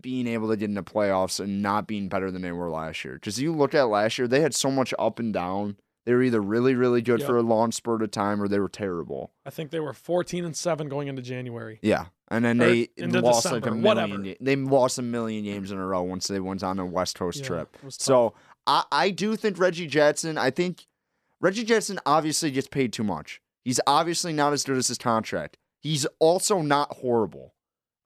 being 0.00 0.26
able 0.26 0.48
to 0.48 0.56
get 0.56 0.70
into 0.70 0.80
the 0.80 0.90
playoffs 0.90 1.40
and 1.40 1.60
not 1.60 1.86
being 1.86 2.08
better 2.08 2.30
than 2.30 2.42
they 2.42 2.52
were 2.52 2.70
last 2.70 3.04
year. 3.04 3.14
Because 3.14 3.40
you 3.40 3.52
look 3.54 3.74
at 3.74 3.82
last 3.88 4.18
year, 4.18 4.26
they 4.26 4.40
had 4.40 4.54
so 4.54 4.70
much 4.70 4.94
up 4.98 5.18
and 5.18 5.32
down. 5.32 5.76
They 6.06 6.12
were 6.14 6.22
either 6.22 6.40
really, 6.40 6.74
really 6.74 7.02
good 7.02 7.20
Yep. 7.20 7.26
for 7.28 7.36
a 7.36 7.42
long 7.42 7.72
spurt 7.72 8.02
of 8.02 8.10
time 8.10 8.42
or 8.42 8.48
they 8.48 8.58
were 8.58 8.68
terrible. 8.68 9.32
I 9.44 9.50
think 9.50 9.70
they 9.70 9.80
were 9.80 9.92
14 9.92 10.44
and 10.44 10.56
seven 10.56 10.88
going 10.88 11.08
into 11.08 11.22
January. 11.22 11.78
Yeah. 11.82 12.06
And 12.28 12.44
then 12.44 12.60
Or 12.62 12.66
they 12.66 12.88
lost 12.98 13.44
like 13.46 13.66
a 13.66 13.70
million. 13.70 13.82
whatever. 13.82 14.34
They 14.40 14.56
lost 14.56 14.98
a 14.98 15.02
million 15.02 15.44
games 15.44 15.70
in 15.70 15.78
a 15.78 15.86
row 15.86 16.02
once 16.02 16.26
they 16.28 16.40
went 16.40 16.62
on 16.62 16.78
a 16.78 16.86
West 16.86 17.16
Coast 17.18 17.40
Yeah, 17.40 17.46
trip. 17.46 17.76
it 17.76 17.84
was 17.84 17.96
tough. 17.98 18.04
So 18.06 18.34
I, 18.66 18.84
I 18.90 19.10
do 19.10 19.36
think 19.36 19.58
Reggie 19.58 19.86
Jackson, 19.86 20.38
I 20.38 20.50
think 20.50 20.86
Reggie 21.40 21.64
Jackson 21.64 21.98
obviously 22.06 22.50
gets 22.50 22.68
paid 22.68 22.92
too 22.92 23.04
much. 23.04 23.40
He's 23.64 23.80
obviously 23.86 24.32
not 24.32 24.52
as 24.54 24.64
good 24.64 24.76
as 24.78 24.88
his 24.88 24.98
contract. 24.98 25.58
He's 25.84 26.06
also 26.18 26.62
not 26.62 26.94
horrible. 26.94 27.54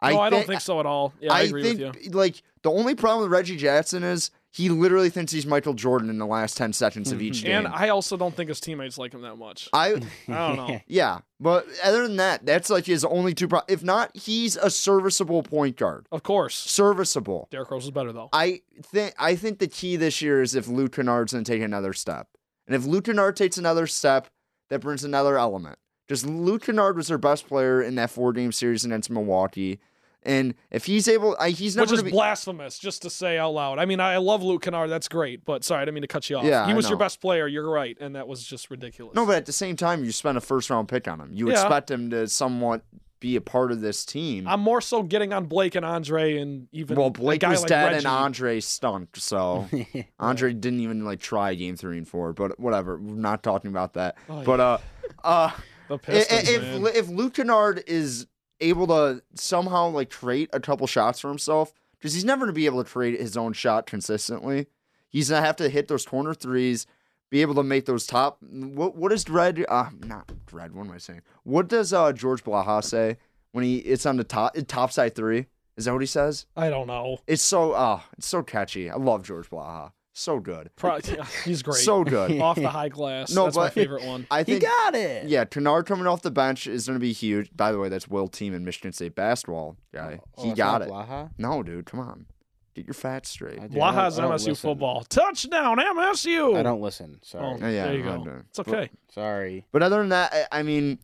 no, 0.02 0.18
I, 0.18 0.30
don't 0.30 0.44
think 0.44 0.60
so 0.60 0.80
at 0.80 0.86
all. 0.86 1.14
Yeah, 1.20 1.32
I, 1.32 1.42
agree 1.42 1.62
think 1.62 1.78
with 1.78 2.04
you. 2.06 2.10
like 2.10 2.42
the 2.62 2.72
only 2.72 2.96
problem 2.96 3.22
with 3.22 3.30
Reggie 3.30 3.56
Jackson 3.56 4.02
is 4.02 4.32
he 4.50 4.68
literally 4.68 5.10
thinks 5.10 5.30
he's 5.30 5.46
Michael 5.46 5.74
Jordan 5.74 6.10
in 6.10 6.18
the 6.18 6.26
last 6.26 6.56
ten 6.56 6.72
seconds 6.72 7.12
of 7.12 7.22
each 7.22 7.44
game. 7.44 7.66
And 7.66 7.68
I 7.68 7.90
also 7.90 8.16
don't 8.16 8.34
think 8.34 8.48
his 8.48 8.58
teammates 8.58 8.98
like 8.98 9.14
him 9.14 9.22
that 9.22 9.36
much. 9.36 9.68
I 9.72 9.90
I 9.92 9.94
don't 10.26 10.56
know. 10.56 10.80
yeah, 10.88 11.20
but 11.38 11.68
other 11.84 12.02
than 12.02 12.16
that, 12.16 12.44
that's 12.44 12.68
like 12.68 12.84
his 12.84 13.04
only 13.04 13.32
two. 13.32 13.46
Pro- 13.46 13.62
if 13.68 13.84
not, 13.84 14.10
he's 14.16 14.56
a 14.56 14.70
serviceable 14.70 15.44
point 15.44 15.76
guard. 15.76 16.08
Of 16.10 16.24
course, 16.24 16.56
Serviceable. 16.56 17.46
Derrick 17.52 17.70
Rose 17.70 17.84
is 17.84 17.92
better 17.92 18.12
though. 18.12 18.28
I 18.32 18.62
think 18.82 19.14
I 19.20 19.36
think 19.36 19.60
the 19.60 19.68
key 19.68 19.94
this 19.94 20.20
year 20.20 20.42
is 20.42 20.56
if 20.56 20.66
Luke 20.66 20.96
Kennard's 20.96 21.32
gonna 21.32 21.44
take 21.44 21.62
another 21.62 21.92
step, 21.92 22.26
and 22.66 22.74
if 22.74 22.84
Luke 22.84 23.04
Kennard 23.04 23.36
takes 23.36 23.56
another 23.56 23.86
step, 23.86 24.26
that 24.68 24.80
brings 24.80 25.04
another 25.04 25.38
element. 25.38 25.78
Just 26.08 26.26
Luke 26.26 26.62
Kennard 26.64 26.96
was 26.96 27.08
their 27.08 27.18
best 27.18 27.46
player 27.46 27.82
in 27.82 27.94
that 27.96 28.10
four 28.10 28.32
game 28.32 28.50
series 28.52 28.84
against 28.84 29.10
Milwaukee, 29.10 29.78
and 30.22 30.54
if 30.70 30.86
he's 30.86 31.06
able, 31.06 31.36
I, 31.38 31.50
he's 31.50 31.76
never 31.76 31.90
Which 31.90 31.98
is 31.98 32.02
be, 32.02 32.10
blasphemous, 32.10 32.78
just 32.78 33.02
to 33.02 33.10
say 33.10 33.38
out 33.38 33.52
loud. 33.52 33.78
I 33.78 33.84
mean, 33.84 34.00
I 34.00 34.16
love 34.16 34.42
Luke 34.42 34.62
Kennard. 34.62 34.90
That's 34.90 35.08
great, 35.08 35.44
but 35.44 35.64
sorry, 35.64 35.82
I 35.82 35.84
didn't 35.84 35.94
mean 35.94 36.02
to 36.02 36.08
cut 36.08 36.28
you 36.28 36.36
off. 36.38 36.44
Yeah, 36.44 36.66
he 36.66 36.74
was 36.74 36.88
your 36.88 36.98
best 36.98 37.20
player. 37.20 37.46
You're 37.46 37.70
right, 37.70 37.96
and 38.00 38.16
that 38.16 38.26
was 38.26 38.42
just 38.42 38.70
ridiculous. 38.70 39.14
no, 39.14 39.26
but 39.26 39.36
at 39.36 39.46
the 39.46 39.52
same 39.52 39.76
time, 39.76 40.04
you 40.04 40.10
spent 40.12 40.36
a 40.36 40.40
first 40.40 40.70
round 40.70 40.88
pick 40.88 41.06
on 41.06 41.20
him. 41.20 41.30
You 41.32 41.48
Yeah. 41.50 41.60
expect 41.60 41.90
him 41.90 42.10
to 42.10 42.26
somewhat 42.26 42.82
be 43.20 43.36
a 43.36 43.40
part 43.40 43.72
of 43.72 43.80
this 43.80 44.04
team. 44.04 44.46
I'm 44.46 44.60
more 44.60 44.80
so 44.80 45.02
getting 45.02 45.32
on 45.32 45.46
Blake 45.46 45.74
and 45.74 45.84
Andre, 45.84 46.38
and 46.38 46.68
even 46.72 46.96
well, 46.96 47.08
a 47.08 47.10
Blake 47.10 47.40
guy 47.40 47.50
was 47.50 47.62
like 47.62 47.68
dead 47.68 47.84
Reggie. 47.86 47.96
and 47.98 48.06
Andre 48.06 48.60
stunk, 48.60 49.16
so 49.16 49.68
Andre 50.20 50.52
didn't 50.52 50.80
even 50.80 51.04
like 51.04 51.20
try 51.20 51.54
game 51.54 51.76
three 51.76 51.98
and 51.98 52.06
four. 52.08 52.32
But 52.32 52.58
whatever, 52.60 52.96
we're 52.96 53.14
not 53.14 53.42
talking 53.42 53.70
about 53.70 53.94
that. 53.94 54.16
Oh, 54.28 54.42
but 54.44 54.60
uh, 54.60 54.78
uh. 55.24 55.50
The 55.88 55.98
Pistons, 55.98 56.48
if 56.48 56.62
man. 56.62 56.86
if 56.94 57.08
Luke 57.08 57.34
Kennard 57.34 57.82
is 57.86 58.26
able 58.60 58.86
to 58.88 59.22
somehow 59.34 59.88
like 59.88 60.10
create 60.10 60.50
a 60.52 60.60
couple 60.60 60.86
shots 60.86 61.20
for 61.20 61.28
himself, 61.28 61.72
because 61.92 62.14
he's 62.14 62.24
never 62.24 62.40
going 62.40 62.48
to 62.50 62.52
be 62.52 62.66
able 62.66 62.82
to 62.82 62.90
create 62.90 63.20
his 63.20 63.36
own 63.36 63.52
shot 63.52 63.86
consistently. 63.86 64.66
He's 65.08 65.30
gonna 65.30 65.44
have 65.44 65.56
to 65.56 65.68
hit 65.68 65.88
those 65.88 66.04
corner 66.04 66.34
threes, 66.34 66.86
be 67.30 67.40
able 67.40 67.54
to 67.54 67.62
make 67.62 67.86
those 67.86 68.06
top. 68.06 68.38
What 68.42 68.96
what 68.96 69.10
does 69.10 69.24
Dred? 69.24 69.64
Uh, 69.68 69.88
not 70.00 70.30
Dred. 70.46 70.74
What 70.74 70.86
am 70.86 70.92
I 70.92 70.98
saying? 70.98 71.22
What 71.44 71.68
does 71.68 71.92
uh 71.92 72.12
George 72.12 72.44
Blaha 72.44 72.84
say 72.84 73.16
when 73.52 73.64
he 73.64 73.78
it's 73.78 74.04
on 74.06 74.16
the 74.16 74.24
top 74.24 74.54
top 74.66 74.92
side 74.92 75.14
three? 75.14 75.46
Is 75.76 75.86
that 75.86 75.92
what 75.92 76.02
he 76.02 76.06
says? 76.06 76.46
I 76.56 76.68
don't 76.70 76.86
know. 76.86 77.18
It's 77.26 77.42
so 77.42 77.72
uh 77.72 78.00
it's 78.18 78.26
so 78.26 78.42
catchy. 78.42 78.90
I 78.90 78.96
love 78.96 79.22
George 79.22 79.48
Blaha. 79.48 79.92
So 80.18 80.40
good. 80.40 80.70
Pro- 80.74 80.98
he's 81.44 81.62
great. 81.62 81.76
So 81.76 82.02
good. 82.02 82.40
off 82.40 82.56
the 82.56 82.68
high 82.68 82.88
glass. 82.88 83.32
No, 83.32 83.44
That's 83.44 83.56
my 83.56 83.66
but- 83.66 83.72
favorite 83.72 84.04
one. 84.04 84.26
I 84.30 84.38
He 84.40 84.44
think 84.44 84.62
got 84.62 84.94
it. 84.94 85.28
yeah, 85.28 85.44
Kennard 85.44 85.86
coming 85.86 86.06
off 86.06 86.22
the 86.22 86.30
bench 86.30 86.66
is 86.66 86.86
going 86.86 86.98
to 86.98 87.00
be 87.00 87.12
huge. 87.12 87.50
By 87.56 87.70
the 87.70 87.78
way, 87.78 87.88
that's 87.88 88.08
Will 88.08 88.26
Team 88.26 88.52
in 88.52 88.64
Michigan 88.64 88.92
State 88.92 89.14
basketball 89.14 89.76
guy. 89.94 90.20
Oh, 90.36 90.42
he 90.44 90.50
oh, 90.50 90.54
got 90.54 90.80
not 90.80 90.82
it. 90.82 90.90
Blaha? 90.90 91.30
No, 91.38 91.62
dude, 91.62 91.86
come 91.86 92.00
on. 92.00 92.26
Get 92.74 92.86
your 92.86 92.94
fat 92.94 93.26
straight. 93.26 93.60
I 93.60 93.68
do. 93.68 93.76
Blaha's 93.78 94.18
MSU 94.18 94.30
listen. 94.30 94.54
football. 94.56 95.04
Touchdown, 95.04 95.78
MSU. 95.78 96.56
I 96.56 96.62
don't 96.62 96.80
listen. 96.80 97.20
Sorry. 97.22 97.58
Oh, 97.62 97.68
Yeah, 97.68 97.86
there 97.86 97.94
you 97.94 98.08
I 98.10 98.16
go. 98.16 98.24
do. 98.24 98.44
It's 98.48 98.58
okay. 98.58 98.90
Sorry. 99.12 99.66
But 99.72 99.82
other 99.82 99.98
than 99.98 100.08
that, 100.10 100.32
I, 100.52 100.60
I 100.60 100.62
mean, 100.62 100.98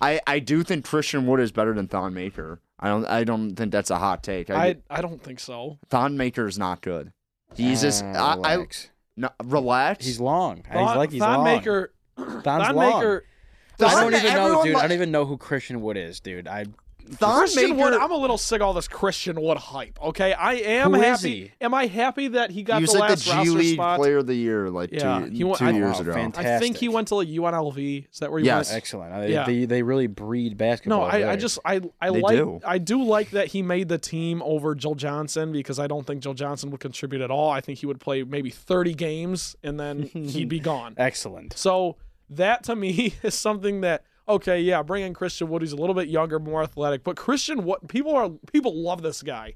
I 0.00 0.20
I 0.26 0.38
do 0.40 0.62
think 0.62 0.84
Christian 0.84 1.26
Wood 1.26 1.40
is 1.40 1.52
better 1.52 1.72
than 1.72 1.88
Thon 1.88 2.14
Maker. 2.14 2.60
I 2.78 2.88
don't 2.88 3.06
I 3.06 3.24
don't 3.24 3.54
think 3.56 3.72
that's 3.72 3.90
a 3.90 3.96
hot 3.98 4.22
take. 4.22 4.50
I, 4.50 4.66
I 4.66 4.76
I 4.90 5.00
don't 5.00 5.22
think 5.22 5.40
so. 5.40 5.78
Thon 5.88 6.16
Maker 6.16 6.46
is 6.46 6.58
not 6.58 6.82
good. 6.82 7.12
He's 7.54 7.82
just 7.82 8.04
Ah, 8.04 8.36
I, 8.42 8.50
I 8.50 8.54
relax. 8.54 8.90
no, 9.16 9.30
relax. 9.44 10.04
He's 10.04 10.20
long. 10.20 10.62
he's 10.66 10.74
like 10.74 11.10
he's 11.10 11.20
Thon 11.20 11.36
long. 11.38 11.44
Maker. 11.44 11.92
Thon's 12.16 12.44
Thon 12.66 12.74
long. 12.76 12.94
Maker. 12.98 13.24
I 13.78 13.90
don't 14.00 14.14
even 14.14 14.24
know, 14.34 14.44
everyone 14.44 14.64
dude. 14.66 14.76
I 14.76 14.82
don't 14.82 14.92
even 14.92 15.10
know 15.10 15.24
who 15.26 15.36
Christian 15.36 15.80
Wood 15.82 15.96
is, 15.96 16.20
dude. 16.20 16.48
I 16.48 16.64
Thon 17.08 17.38
Christian 17.38 17.76
Wood, 17.76 17.94
I'm 17.94 18.10
a 18.10 18.16
little 18.16 18.38
sick 18.38 18.60
of 18.60 18.66
all 18.66 18.72
this 18.72 18.88
Christian 18.88 19.40
Wood 19.40 19.58
hype. 19.58 19.98
Okay, 20.02 20.32
I 20.32 20.54
am 20.54 20.92
Who 20.92 21.00
happy. 21.00 21.10
is 21.12 21.20
he? 21.22 21.52
Am 21.60 21.72
I 21.74 21.86
happy 21.86 22.28
that 22.28 22.50
he 22.50 22.62
got 22.62 22.76
he 22.78 22.82
was 22.82 22.92
the 22.92 22.98
like 22.98 23.10
last 23.10 23.24
the 23.24 23.30
G 23.32 23.36
roster 23.38 23.52
League 23.52 23.74
spot? 23.74 23.98
Player 23.98 24.18
of 24.18 24.26
the 24.26 24.34
Year 24.34 24.70
like 24.70 24.90
Yeah, 24.92 25.20
two, 25.20 25.30
he 25.30 25.44
went- 25.44 25.58
two 25.58 25.64
I- 25.66 25.70
years 25.70 25.94
wow, 25.94 26.00
ago. 26.00 26.12
fantastic. 26.12 26.46
I 26.52 26.58
think 26.58 26.76
he 26.76 26.88
went 26.88 27.08
to 27.08 27.14
like 27.16 27.28
UNLV. 27.28 28.06
Is 28.12 28.18
that 28.18 28.30
where 28.30 28.40
he 28.40 28.46
Yes. 28.46 28.68
went? 28.70 28.76
excellent. 28.76 29.12
I- 29.12 29.26
Yeah. 29.26 29.44
They, 29.46 29.64
they 29.64 29.82
really 29.82 30.06
breed 30.06 30.56
basketball. 30.56 31.00
No, 31.00 31.04
I, 31.04 31.32
I 31.32 31.36
just 31.36 31.58
I 31.64 31.80
I 32.00 32.10
They 32.10 32.20
like 32.20 32.36
do. 32.36 32.60
I 32.66 32.78
do 32.78 33.02
like 33.04 33.30
that 33.30 33.48
he 33.48 33.62
made 33.62 33.88
the 33.88 33.98
team 33.98 34.42
over 34.44 34.74
Joe 34.74 34.94
Johnson 34.94 35.52
because 35.52 35.78
I 35.78 35.86
don't 35.86 36.06
think 36.06 36.22
Joe 36.22 36.34
Johnson 36.34 36.70
would 36.70 36.80
contribute 36.80 37.22
at 37.22 37.30
all. 37.30 37.50
I 37.50 37.60
think 37.60 37.78
he 37.78 37.86
would 37.86 38.00
play 38.00 38.24
maybe 38.24 38.50
30 38.50 38.94
games 38.94 39.56
and 39.62 39.78
then 39.78 40.02
he'd 40.12 40.48
be 40.48 40.60
gone. 40.60 40.94
excellent. 40.96 41.56
So 41.56 41.96
that 42.30 42.64
to 42.64 42.74
me 42.74 43.14
is 43.22 43.34
something 43.34 43.82
that 43.82 44.02
okay, 44.28 44.60
yeah, 44.60 44.82
bring 44.82 45.04
in 45.04 45.14
Christian 45.14 45.48
Wood. 45.48 45.62
He's 45.62 45.72
a 45.72 45.76
little 45.76 45.94
bit 45.94 46.08
younger, 46.08 46.38
more 46.38 46.62
athletic, 46.62 47.04
but 47.04 47.16
Christian 47.16 47.64
what 47.64 47.88
people 47.88 48.14
are 48.14 48.30
people 48.52 48.74
love 48.74 49.02
this 49.02 49.22
guy, 49.22 49.54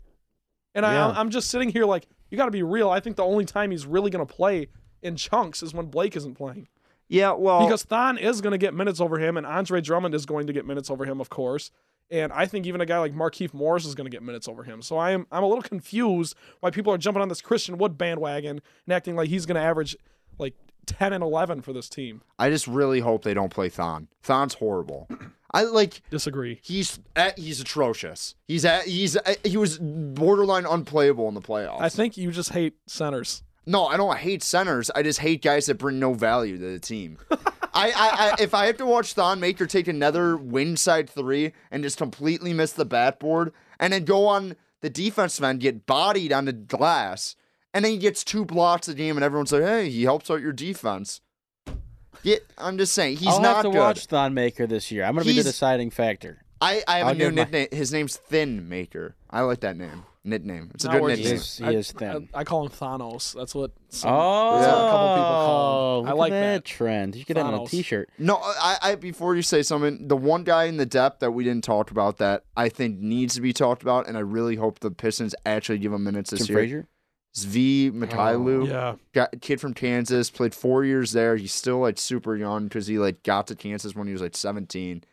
and 0.74 0.84
Yeah. 0.84 1.08
I, 1.08 1.20
I'm 1.20 1.30
just 1.30 1.50
sitting 1.50 1.70
here 1.70 1.84
like 1.84 2.06
you 2.30 2.36
got 2.36 2.46
to 2.46 2.50
be 2.50 2.62
real. 2.62 2.90
I 2.90 3.00
think 3.00 3.16
the 3.16 3.24
only 3.24 3.44
time 3.44 3.70
he's 3.70 3.86
really 3.86 4.10
going 4.10 4.26
to 4.26 4.32
play 4.32 4.68
in 5.02 5.16
chunks 5.16 5.62
is 5.62 5.74
when 5.74 5.86
Blake 5.86 6.16
isn't 6.16 6.34
playing 6.34 6.68
yeah, 7.10 7.32
well, 7.32 7.64
because 7.66 7.82
Thon 7.82 8.18
is 8.18 8.40
going 8.40 8.52
to 8.52 8.58
get 8.58 8.72
minutes 8.72 9.00
over 9.00 9.18
him, 9.18 9.36
and 9.36 9.44
Andre 9.44 9.80
Drummond 9.80 10.14
is 10.14 10.26
going 10.26 10.46
to 10.46 10.52
get 10.52 10.64
minutes 10.64 10.90
over 10.90 11.04
him, 11.04 11.20
of 11.20 11.28
course. 11.28 11.72
And 12.08 12.32
I 12.32 12.46
think 12.46 12.66
even 12.66 12.80
a 12.80 12.86
guy 12.86 12.98
like 12.98 13.12
Markieff 13.12 13.52
Morris 13.52 13.84
is 13.84 13.96
going 13.96 14.04
to 14.04 14.10
get 14.10 14.22
minutes 14.22 14.46
over 14.46 14.62
him. 14.62 14.80
So 14.80 14.96
I 14.96 15.10
am 15.10 15.26
I'm 15.30 15.42
a 15.42 15.46
little 15.48 15.62
confused 15.62 16.36
why 16.60 16.70
people 16.70 16.92
are 16.92 16.98
jumping 16.98 17.20
on 17.20 17.28
this 17.28 17.40
Christian 17.40 17.78
Wood 17.78 17.98
bandwagon 17.98 18.60
and 18.86 18.94
acting 18.94 19.16
like 19.16 19.28
he's 19.28 19.44
going 19.44 19.56
to 19.56 19.60
average 19.60 19.96
like 20.38 20.54
10 20.90 21.12
and 21.12 21.22
11 21.22 21.62
for 21.62 21.72
this 21.72 21.88
team. 21.88 22.22
I 22.38 22.50
just 22.50 22.66
really 22.66 23.00
hope 23.00 23.22
they 23.22 23.34
don't 23.34 23.52
play 23.52 23.68
Thon. 23.68 24.08
Thon's 24.22 24.54
horrible. 24.54 25.08
I 25.52 25.62
like 25.64 26.02
Disagree. 26.10 26.60
he's 26.62 27.00
at, 27.16 27.38
he's 27.38 27.60
atrocious. 27.60 28.34
He's 28.46 28.64
at, 28.64 28.84
he's 28.84 29.16
at, 29.16 29.44
he 29.44 29.56
was 29.56 29.78
borderline 29.78 30.64
unplayable 30.66 31.26
in 31.28 31.34
the 31.34 31.40
playoffs. 31.40 31.80
I 31.80 31.88
think 31.88 32.16
you 32.16 32.30
just 32.30 32.50
hate 32.50 32.74
centers. 32.86 33.42
No, 33.66 33.86
I 33.86 33.96
don't 33.96 34.16
hate 34.16 34.42
centers. 34.42 34.90
I 34.94 35.02
just 35.02 35.18
hate 35.20 35.42
guys 35.42 35.66
that 35.66 35.74
bring 35.78 35.98
no 35.98 36.14
value 36.14 36.56
to 36.58 36.72
the 36.72 36.78
team. 36.78 37.18
I, 37.30 37.90
I, 37.90 37.92
I, 37.94 38.34
if 38.40 38.54
I 38.54 38.66
have 38.66 38.76
to 38.78 38.86
watch 38.86 39.12
Thon 39.12 39.38
Maker 39.40 39.66
take 39.66 39.86
another 39.88 40.36
wing 40.36 40.76
side 40.76 41.08
three 41.08 41.52
and 41.70 41.82
just 41.82 41.98
completely 41.98 42.52
miss 42.52 42.72
the 42.72 42.84
bat 42.84 43.20
board, 43.20 43.52
and 43.78 43.92
then 43.92 44.04
go 44.04 44.26
on 44.26 44.56
the 44.80 44.90
defensive 44.90 45.44
end, 45.44 45.60
get 45.60 45.86
bodied 45.86 46.32
on 46.32 46.46
the 46.46 46.52
glass, 46.52 47.36
and 47.74 47.84
then 47.84 47.92
he 47.92 47.98
gets 47.98 48.24
two 48.24 48.44
blocks 48.44 48.88
a 48.88 48.94
game, 48.94 49.16
and 49.16 49.24
everyone's 49.24 49.52
like, 49.52 49.62
"Hey, 49.62 49.90
he 49.90 50.02
helps 50.04 50.30
out 50.30 50.40
your 50.40 50.52
defense." 50.52 51.20
Yeah, 52.22 52.36
I'm 52.58 52.76
just 52.76 52.92
saying 52.92 53.16
he's 53.16 53.28
I'll 53.28 53.40
not 53.40 53.56
have 53.56 53.64
to 53.64 53.70
good. 53.70 53.78
watch 53.78 54.06
Thon 54.06 54.34
Maker 54.34 54.66
this 54.66 54.90
year. 54.90 55.04
I'm 55.04 55.14
going 55.14 55.24
to 55.24 55.30
be 55.30 55.36
the 55.38 55.42
deciding 55.42 55.90
factor. 55.90 56.42
I, 56.60 56.82
I 56.86 56.98
have 56.98 57.06
I'll 57.06 57.12
a 57.12 57.16
new 57.16 57.24
give 57.26 57.34
my- 57.34 57.42
nickname. 57.44 57.68
His 57.72 57.92
name's 57.92 58.16
Thin 58.16 58.68
Maker. 58.68 59.16
I 59.30 59.40
like 59.40 59.60
that 59.60 59.76
name. 59.78 60.02
Nickname. 60.22 60.70
It's 60.74 60.84
a 60.84 60.88
Now 60.88 60.92
good 60.94 61.02
we're 61.02 61.08
nickname. 61.16 61.36
just- 61.38 61.58
He 61.60 61.74
is 61.74 61.92
thin. 61.92 62.28
I, 62.34 62.40
I 62.40 62.44
call 62.44 62.66
him 62.66 62.70
Thanos. 62.70 63.32
That's 63.34 63.54
what 63.54 63.70
some, 63.88 64.10
Oh, 64.12 64.60
that's 64.60 64.66
what 64.66 64.76
a 64.76 64.90
couple 64.90 65.14
people 65.14 65.30
call 65.30 66.00
him. 66.02 66.06
Oh, 66.06 66.10
I 66.10 66.12
like 66.12 66.32
at 66.32 66.40
that, 66.40 66.52
that. 66.56 66.64
trend. 66.66 67.14
You 67.14 67.20
should 67.22 67.28
get 67.28 67.34
that 67.34 67.46
on 67.46 67.54
a 67.54 67.58
Thanos. 67.60 67.70
T-shirt. 67.70 68.10
No, 68.18 68.36
I, 68.42 68.76
I 68.82 68.94
before 68.96 69.34
you 69.34 69.40
say 69.40 69.62
something, 69.62 70.06
the 70.08 70.16
one 70.18 70.44
guy 70.44 70.64
in 70.64 70.76
the 70.76 70.84
depth 70.84 71.20
that 71.20 71.30
we 71.30 71.42
didn't 71.44 71.64
talk 71.64 71.90
about 71.90 72.18
that 72.18 72.44
I 72.54 72.68
think 72.68 72.98
needs 72.98 73.34
to 73.36 73.40
be 73.40 73.54
talked 73.54 73.80
about, 73.80 74.06
and 74.06 74.18
I 74.18 74.20
really 74.20 74.56
hope 74.56 74.80
the 74.80 74.90
Pistons 74.90 75.34
actually 75.46 75.78
give 75.78 75.94
him 75.94 76.04
minutes 76.04 76.28
this 76.32 76.40
Tim 76.46 76.48
year. 76.48 76.58
Frazier. 76.58 76.88
Svi 77.34 77.92
Mykhailiuk, 77.92 78.62
oh. 78.62 78.66
Yeah. 78.66 78.94
got 79.12 79.40
kid 79.40 79.60
from 79.60 79.72
Kansas, 79.74 80.30
played 80.30 80.54
four 80.54 80.84
years 80.84 81.12
there. 81.12 81.36
He's 81.36 81.52
still 81.54 81.78
like 81.78 81.98
super 81.98 82.36
young 82.36 82.64
because 82.64 82.86
he 82.88 82.98
like 82.98 83.22
got 83.22 83.46
to 83.48 83.54
Kansas 83.54 83.94
when 83.94 84.06
he 84.06 84.12
was 84.12 84.22
like 84.22 84.36
seventeen. 84.36 85.04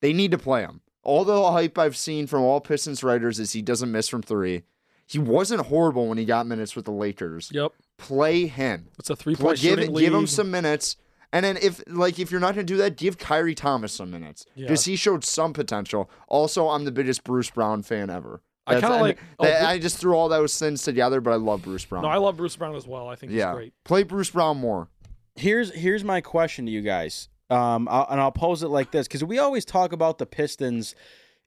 They 0.00 0.12
need 0.12 0.30
to 0.32 0.38
play 0.38 0.62
him. 0.62 0.80
All 1.02 1.24
the 1.24 1.50
hype 1.52 1.78
I've 1.78 1.96
seen 1.96 2.26
from 2.26 2.42
all 2.42 2.60
Pistons 2.60 3.02
writers 3.04 3.38
is 3.38 3.52
he 3.52 3.62
doesn't 3.62 3.90
miss 3.90 4.08
from 4.08 4.22
three. 4.22 4.64
He 5.06 5.18
wasn't 5.18 5.66
horrible 5.66 6.06
when 6.08 6.18
he 6.18 6.24
got 6.24 6.46
minutes 6.46 6.76
with 6.76 6.84
the 6.84 6.90
Lakers. 6.92 7.50
Yep. 7.52 7.72
Play 7.96 8.46
him. 8.46 8.88
It's 8.98 9.08
a 9.10 9.16
three 9.16 9.34
point 9.36 9.58
give 9.58 9.78
shooting 9.78 9.96
it, 9.96 9.98
give 9.98 10.12
him 10.12 10.26
some 10.26 10.50
minutes. 10.50 10.96
And 11.32 11.44
then 11.44 11.56
if 11.62 11.82
like 11.86 12.18
if 12.18 12.30
you're 12.30 12.40
not 12.40 12.54
gonna 12.54 12.64
do 12.64 12.76
that, 12.78 12.96
give 12.96 13.16
Khyri 13.16 13.54
Thomas 13.56 13.92
some 13.92 14.10
minutes 14.10 14.44
Yeah. 14.54 14.66
because 14.66 14.84
he 14.86 14.96
showed 14.96 15.24
some 15.24 15.52
potential. 15.52 16.10
Also, 16.26 16.68
I'm 16.68 16.84
the 16.84 16.92
biggest 16.92 17.22
Bruce 17.24 17.50
Brown 17.50 17.82
fan 17.82 18.10
ever. 18.10 18.42
I 18.76 18.80
kinda 18.80 18.98
like- 18.98 19.18
oh, 19.38 19.44
that- 19.44 19.60
Bru- 19.60 19.68
I 19.68 19.78
just 19.78 19.98
threw 19.98 20.14
all 20.14 20.28
those 20.28 20.58
things 20.58 20.82
together, 20.82 21.20
but 21.20 21.32
I 21.32 21.36
love 21.36 21.62
Bruce 21.62 21.84
Brown. 21.84 22.02
No, 22.02 22.08
I 22.08 22.18
love 22.18 22.36
Bruce 22.36 22.56
Brown 22.56 22.74
as 22.76 22.86
well. 22.86 23.08
I 23.08 23.14
think 23.16 23.32
he's 23.32 23.38
yeah, 23.38 23.52
great. 23.54 23.72
play 23.84 24.02
Bruce 24.02 24.30
Brown 24.30 24.58
more. 24.58 24.88
Here's 25.36 25.72
here's 25.74 26.04
my 26.04 26.20
question 26.20 26.66
to 26.66 26.72
you 26.72 26.82
guys. 26.82 27.28
Um, 27.50 27.88
I'll, 27.90 28.06
and 28.10 28.20
I'll 28.20 28.32
pose 28.32 28.62
it 28.62 28.68
like 28.68 28.90
this 28.90 29.06
because 29.08 29.24
we 29.24 29.38
always 29.38 29.64
talk 29.64 29.92
about 29.92 30.18
the 30.18 30.26
Pistons. 30.26 30.94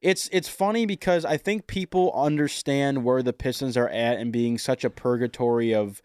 It's 0.02 0.30
it's 0.32 0.48
funny 0.48 0.86
because 0.86 1.26
I 1.26 1.38
think 1.38 1.68
people 1.68 2.12
understand 2.16 3.04
where 3.04 3.22
the 3.22 3.34
Pistons 3.34 3.78
are 3.78 3.90
at 3.90 4.18
and 4.18 4.32
being 4.32 4.58
such 4.58 4.84
a 4.84 4.90
purgatory 4.90 5.74
of 5.76 6.02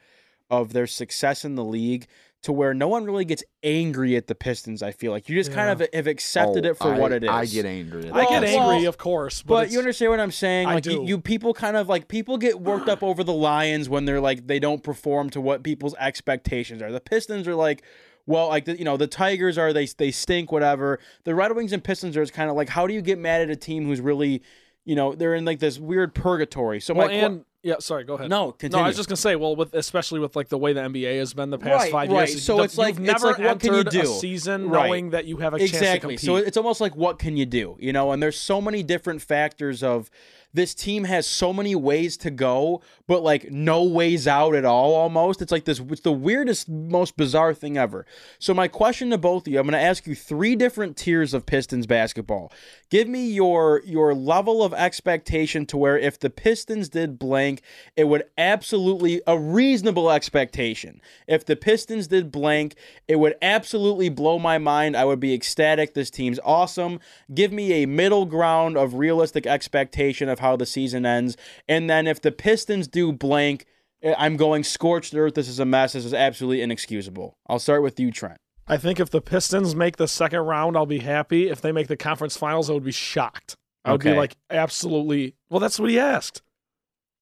of 0.50 0.72
their 0.72 0.86
success 0.86 1.44
in 1.44 1.54
the 1.54 1.64
league 1.64 2.06
to 2.46 2.52
where 2.52 2.72
no 2.74 2.88
one 2.88 3.04
really 3.04 3.24
gets 3.24 3.42
angry 3.62 4.16
at 4.16 4.28
the 4.28 4.34
Pistons. 4.34 4.82
I 4.82 4.92
feel 4.92 5.12
like 5.12 5.28
you 5.28 5.36
just 5.36 5.52
kind 5.52 5.68
of 5.68 5.86
have 5.92 6.06
accepted 6.06 6.64
Oh, 6.64 6.70
it 6.70 6.76
for 6.78 6.94
I- 6.94 6.98
what 6.98 7.12
it 7.12 7.22
is. 7.24 7.28
I 7.30 7.44
get 7.44 7.64
angry. 7.66 8.06
At 8.08 8.14
I 8.14 8.20
get 8.26 8.40
that. 8.42 8.54
well, 8.56 8.70
angry, 8.70 8.86
of 8.86 8.98
course, 8.98 9.42
but, 9.42 9.54
But, 9.54 9.70
you 9.72 9.78
understand 9.78 10.10
what 10.12 10.20
I'm 10.20 10.30
saying? 10.30 10.66
I 10.68 10.74
Like 10.74 10.86
you, 10.86 10.92
do. 10.92 11.04
you 11.04 11.20
people 11.20 11.52
kind 11.54 11.76
of 11.76 11.88
like 11.88 12.08
people 12.08 12.38
get 12.38 12.60
worked 12.60 12.88
up 12.88 13.02
over 13.02 13.22
the 13.24 13.32
Lions 13.32 13.88
when 13.88 14.04
they're 14.04 14.20
like 14.20 14.46
they 14.46 14.58
don't 14.58 14.82
perform 14.82 15.28
to 15.30 15.40
what 15.40 15.62
people's 15.62 15.94
expectations 15.98 16.80
are. 16.82 16.90
The 16.92 17.00
Pistons 17.00 17.46
are 17.48 17.54
like, 17.54 17.82
well, 18.26 18.48
like 18.48 18.64
the, 18.64 18.78
you 18.78 18.84
know, 18.84 18.96
the 18.96 19.06
Tigers 19.06 19.58
are 19.58 19.72
they 19.72 19.86
they 19.86 20.10
stink 20.12 20.50
whatever. 20.52 20.98
The 21.24 21.34
Red 21.34 21.54
Wings 21.56 21.72
and 21.72 21.82
Pistons 21.82 22.16
are 22.16 22.22
it's 22.22 22.30
kind 22.30 22.48
of 22.50 22.56
like 22.56 22.68
how 22.68 22.86
do 22.86 22.94
you 22.94 23.02
get 23.02 23.18
mad 23.18 23.42
at 23.42 23.50
a 23.50 23.56
team 23.56 23.86
who's 23.86 24.00
really, 24.00 24.42
you 24.84 24.94
know, 24.94 25.14
they're 25.14 25.34
in 25.34 25.44
like 25.44 25.58
this 25.58 25.78
weird 25.80 26.14
purgatory. 26.14 26.80
So 26.80 26.94
well, 26.94 27.08
my 27.08 27.12
and 27.14 27.44
yeah, 27.62 27.74
sorry, 27.80 28.04
go 28.04 28.14
ahead. 28.14 28.30
no, 28.30 28.54
No. 28.70 28.78
I 28.78 28.86
was 28.86 28.96
just 28.96 29.08
gonna 29.08 29.16
say, 29.16 29.34
well, 29.36 29.56
with 29.56 29.74
especially 29.74 30.20
with 30.20 30.36
like 30.36 30.48
the 30.48 30.58
way 30.58 30.72
the 30.72 30.80
NBA 30.82 31.18
has 31.18 31.34
been 31.34 31.50
the 31.50 31.58
past 31.58 31.84
Right, 31.84 31.92
five 31.92 32.10
right. 32.10 32.28
years, 32.28 32.42
So 32.44 32.62
it's 32.62 32.78
like- 32.78 32.98
you've 32.98 33.08
it's 33.08 33.22
never 33.22 33.28
like, 33.28 33.38
what 33.38 33.60
can 33.60 33.72
you 33.72 33.78
entered 33.80 33.94
a 33.94 34.02
do? 34.02 34.06
season 34.06 34.68
Right. 34.68 34.86
knowing 34.86 35.10
that 35.10 35.24
you 35.24 35.38
have 35.38 35.54
a 35.54 35.58
chance 35.58 35.70
to 35.72 35.76
exactly. 35.78 36.14
compete. 36.16 36.20
So 36.26 36.36
it's 36.36 36.56
almost 36.56 36.80
like 36.80 36.94
what 36.94 37.18
can 37.18 37.36
you 37.36 37.46
do, 37.46 37.76
you 37.80 37.92
know? 37.92 38.12
And 38.12 38.22
there's 38.22 38.38
so 38.38 38.60
many 38.60 38.82
different 38.82 39.22
factors 39.22 39.82
of 39.82 40.10
this 40.54 40.74
team 40.74 41.04
has 41.04 41.26
so 41.26 41.52
many 41.52 41.74
ways 41.74 42.16
to 42.16 42.30
go, 42.30 42.80
but 43.06 43.22
like 43.22 43.50
no 43.50 43.82
ways 43.84 44.26
out 44.26 44.54
at 44.54 44.64
all. 44.64 44.94
Almost, 44.94 45.42
it's 45.42 45.52
like 45.52 45.66
this. 45.66 45.80
It's 45.90 46.00
the 46.00 46.12
weirdest, 46.12 46.66
most 46.66 47.14
bizarre 47.18 47.52
thing 47.52 47.76
ever. 47.76 48.06
So 48.38 48.54
my 48.54 48.66
question 48.66 49.10
to 49.10 49.18
both 49.18 49.46
of 49.46 49.52
you, 49.52 49.58
I'm 49.58 49.66
going 49.66 49.72
to 49.78 49.78
ask 49.86 50.06
you 50.06 50.14
three 50.14 50.56
different 50.56 50.96
tiers 50.96 51.34
of 51.34 51.44
Pistons 51.44 51.86
basketball. 51.86 52.50
Give 52.88 53.06
me 53.06 53.28
your 53.28 53.82
your 53.84 54.14
level 54.14 54.62
of 54.62 54.72
expectation 54.72 55.66
to 55.66 55.76
where 55.76 55.98
if 55.98 56.18
the 56.18 56.30
Pistons 56.30 56.88
did 56.88 57.18
blank, 57.18 57.45
it 57.96 58.04
would 58.04 58.24
absolutely 58.36 59.20
a 59.26 59.38
reasonable 59.38 60.10
expectation. 60.10 61.00
If 61.26 61.44
the 61.44 61.56
Pistons 61.56 62.06
did 62.08 62.30
blank, 62.32 62.74
it 63.08 63.16
would 63.16 63.34
absolutely 63.42 64.08
blow 64.08 64.38
my 64.38 64.58
mind. 64.58 64.96
I 64.96 65.04
would 65.04 65.20
be 65.20 65.34
ecstatic. 65.34 65.94
This 65.94 66.10
team's 66.10 66.40
awesome. 66.44 67.00
Give 67.34 67.52
me 67.52 67.82
a 67.82 67.86
middle 67.86 68.24
ground 68.26 68.76
of 68.76 68.94
realistic 68.94 69.46
expectation 69.46 70.28
of 70.28 70.38
how 70.40 70.56
the 70.56 70.66
season 70.66 71.04
ends. 71.06 71.36
And 71.68 71.88
then 71.88 72.06
if 72.06 72.20
the 72.20 72.32
Pistons 72.32 72.88
do 72.88 73.12
blank, 73.12 73.66
eh, 74.02 74.14
I'm 74.18 74.36
going 74.36 74.64
scorched 74.64 75.14
earth. 75.14 75.34
This 75.34 75.48
is 75.48 75.58
a 75.60 75.64
mess. 75.64 75.92
This 75.92 76.04
is 76.04 76.14
absolutely 76.14 76.62
inexcusable. 76.62 77.36
I'll 77.48 77.58
start 77.58 77.82
with 77.82 77.98
you, 78.00 78.10
Trent. 78.10 78.38
I 78.68 78.76
think 78.78 78.98
if 78.98 79.10
the 79.10 79.20
Pistons 79.20 79.76
make 79.76 79.96
the 79.96 80.08
second 80.08 80.40
round, 80.40 80.76
I'll 80.76 80.86
be 80.86 80.98
happy. 80.98 81.48
If 81.48 81.60
they 81.60 81.70
make 81.70 81.86
the 81.86 81.96
conference 81.96 82.36
finals, 82.36 82.68
I 82.68 82.72
would 82.72 82.84
be 82.84 82.90
shocked. 82.90 83.54
I 83.84 83.92
would 83.92 84.00
Okay. 84.00 84.10
be 84.10 84.16
like, 84.16 84.36
absolutely. 84.50 85.34
Well, 85.48 85.60
that's 85.60 85.78
what 85.78 85.88
he 85.90 86.00
asked. 86.00 86.42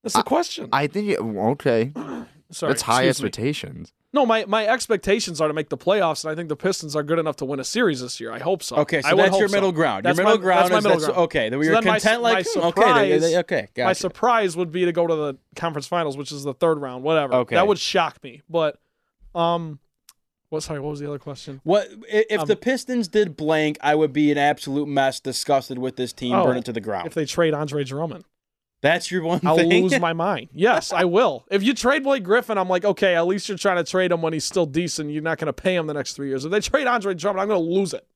That's 0.05 0.15
the 0.15 0.23
question. 0.23 0.69
I 0.73 0.87
think 0.87 1.09
it, 1.09 1.19
okay. 1.19 1.93
sorry, 2.53 2.71
That's 2.73 2.83
high 2.83 3.03
excuse 3.03 3.23
me. 3.23 3.27
expectations. 3.29 3.93
No, 4.13 4.25
my 4.25 4.45
my 4.45 4.65
expectations 4.65 5.41
are 5.41 5.49
to 5.49 5.55
make 5.55 5.71
the 5.71 5.77
playoffs, 5.77 6.23
and 6.23 6.31
I 6.31 6.37
think 6.37 6.49
the 6.49 6.55
Pistons 6.55 6.95
are 6.95 7.03
good 7.03 7.19
enough 7.19 7.35
to 7.37 7.45
win 7.45 7.59
a 7.59 7.65
series 7.65 8.01
this 8.01 8.21
year. 8.21 8.31
I 8.31 8.39
hope 8.39 8.63
so. 8.63 8.77
Okay, 8.77 9.03
so 9.03 9.09
I 9.09 9.15
would 9.15 9.25
that's 9.25 9.31
hope 9.33 9.41
your 9.41 9.49
so. 9.49 9.57
middle 9.57 9.73
ground. 9.73 10.05
That's 10.05 10.17
your 10.19 10.25
middle 10.27 10.39
my, 10.39 10.45
ground 10.45 10.61
that's 10.61 10.71
my 10.71 10.79
is 10.79 10.85
middle 10.85 10.99
that's 11.01 11.07
ground. 11.13 11.25
okay. 11.25 11.49
Then 11.49 11.59
So 11.59 11.65
you're 11.65 11.75
then 11.75 11.85
my- 11.85 11.99
content 11.99 12.23
my 12.23 12.43
surprise- 12.43 12.73
okay, 12.77 13.19
they- 13.19 13.19
they- 13.19 13.39
okay, 13.39 13.69
My 13.79 13.93
surprise 13.93 14.57
would 14.57 14.71
be 14.71 14.85
to 14.85 14.93
go 14.93 15.09
to 15.09 15.15
the 15.17 15.37
conference 15.57 15.89
finals, 15.89 16.17
which 16.17 16.31
is 16.31 16.45
the 16.45 16.55
third 16.55 16.79
round. 16.79 17.03
Whatever. 17.03 17.35
Okay. 17.35 17.57
That 17.57 17.67
would 17.67 17.79
shock 17.81 18.23
me. 18.23 18.43
But, 18.49 18.79
um, 19.35 19.81
what? 20.51 20.63
Sorry, 20.63 20.79
what 20.79 20.91
was 20.91 21.01
the 21.01 21.09
other 21.09 21.19
question? 21.19 21.61
What 21.65 21.89
if 22.09 22.39
Um, 22.43 22.47
the 22.47 22.55
Pistons 22.55 23.09
did 23.09 23.37
blank? 23.37 23.79
I 23.81 23.97
would 23.97 24.13
be 24.13 24.31
an 24.31 24.39
absolute 24.39 24.87
mess, 24.87 25.19
disgusted 25.19 25.79
with 25.79 25.97
this 25.97 26.13
team, 26.13 26.35
Oh, 26.35 26.45
burn 26.45 26.57
it 26.59 26.65
to 26.67 26.73
the 26.73 26.81
ground. 26.81 27.09
If 27.09 27.15
they 27.15 27.25
trade 27.25 27.53
Andre 27.53 27.83
Drummond, 27.83 28.25
That's 28.85 29.11
your 29.11 29.23
one 29.23 29.41
I'll 29.47 29.57
thing. 29.57 29.83
lose 29.83 29.99
my 29.99 30.13
mind. 30.27 30.51
Yes, 30.53 30.93
I 30.93 31.05
will. 31.05 31.47
If 31.51 31.63
you 31.63 31.73
trade 31.73 32.03
Blake 32.05 32.23
Griffin, 32.23 32.59
I'm 32.59 32.69
like, 32.69 32.85
okay, 32.85 33.15
at 33.17 33.27
least 33.27 33.49
you're 33.49 33.57
trying 33.57 33.83
to 33.83 33.91
trade 33.91 34.13
him 34.13 34.21
when 34.21 34.35
he's 34.35 34.45
still 34.45 34.67
decent. 34.67 35.11
You're 35.11 35.23
not 35.23 35.39
going 35.39 35.47
to 35.47 35.55
pay 35.55 35.75
him 35.75 35.87
the 35.87 35.95
next 35.95 36.13
three 36.13 36.29
years. 36.29 36.45
If 36.45 36.51
they 36.51 36.61
trade 36.61 36.87
Andre 36.87 37.15
Drummond, 37.15 37.41
I'm 37.41 37.49
going 37.49 37.65
to 37.67 37.75
lose 37.75 37.95
it. 37.95 38.07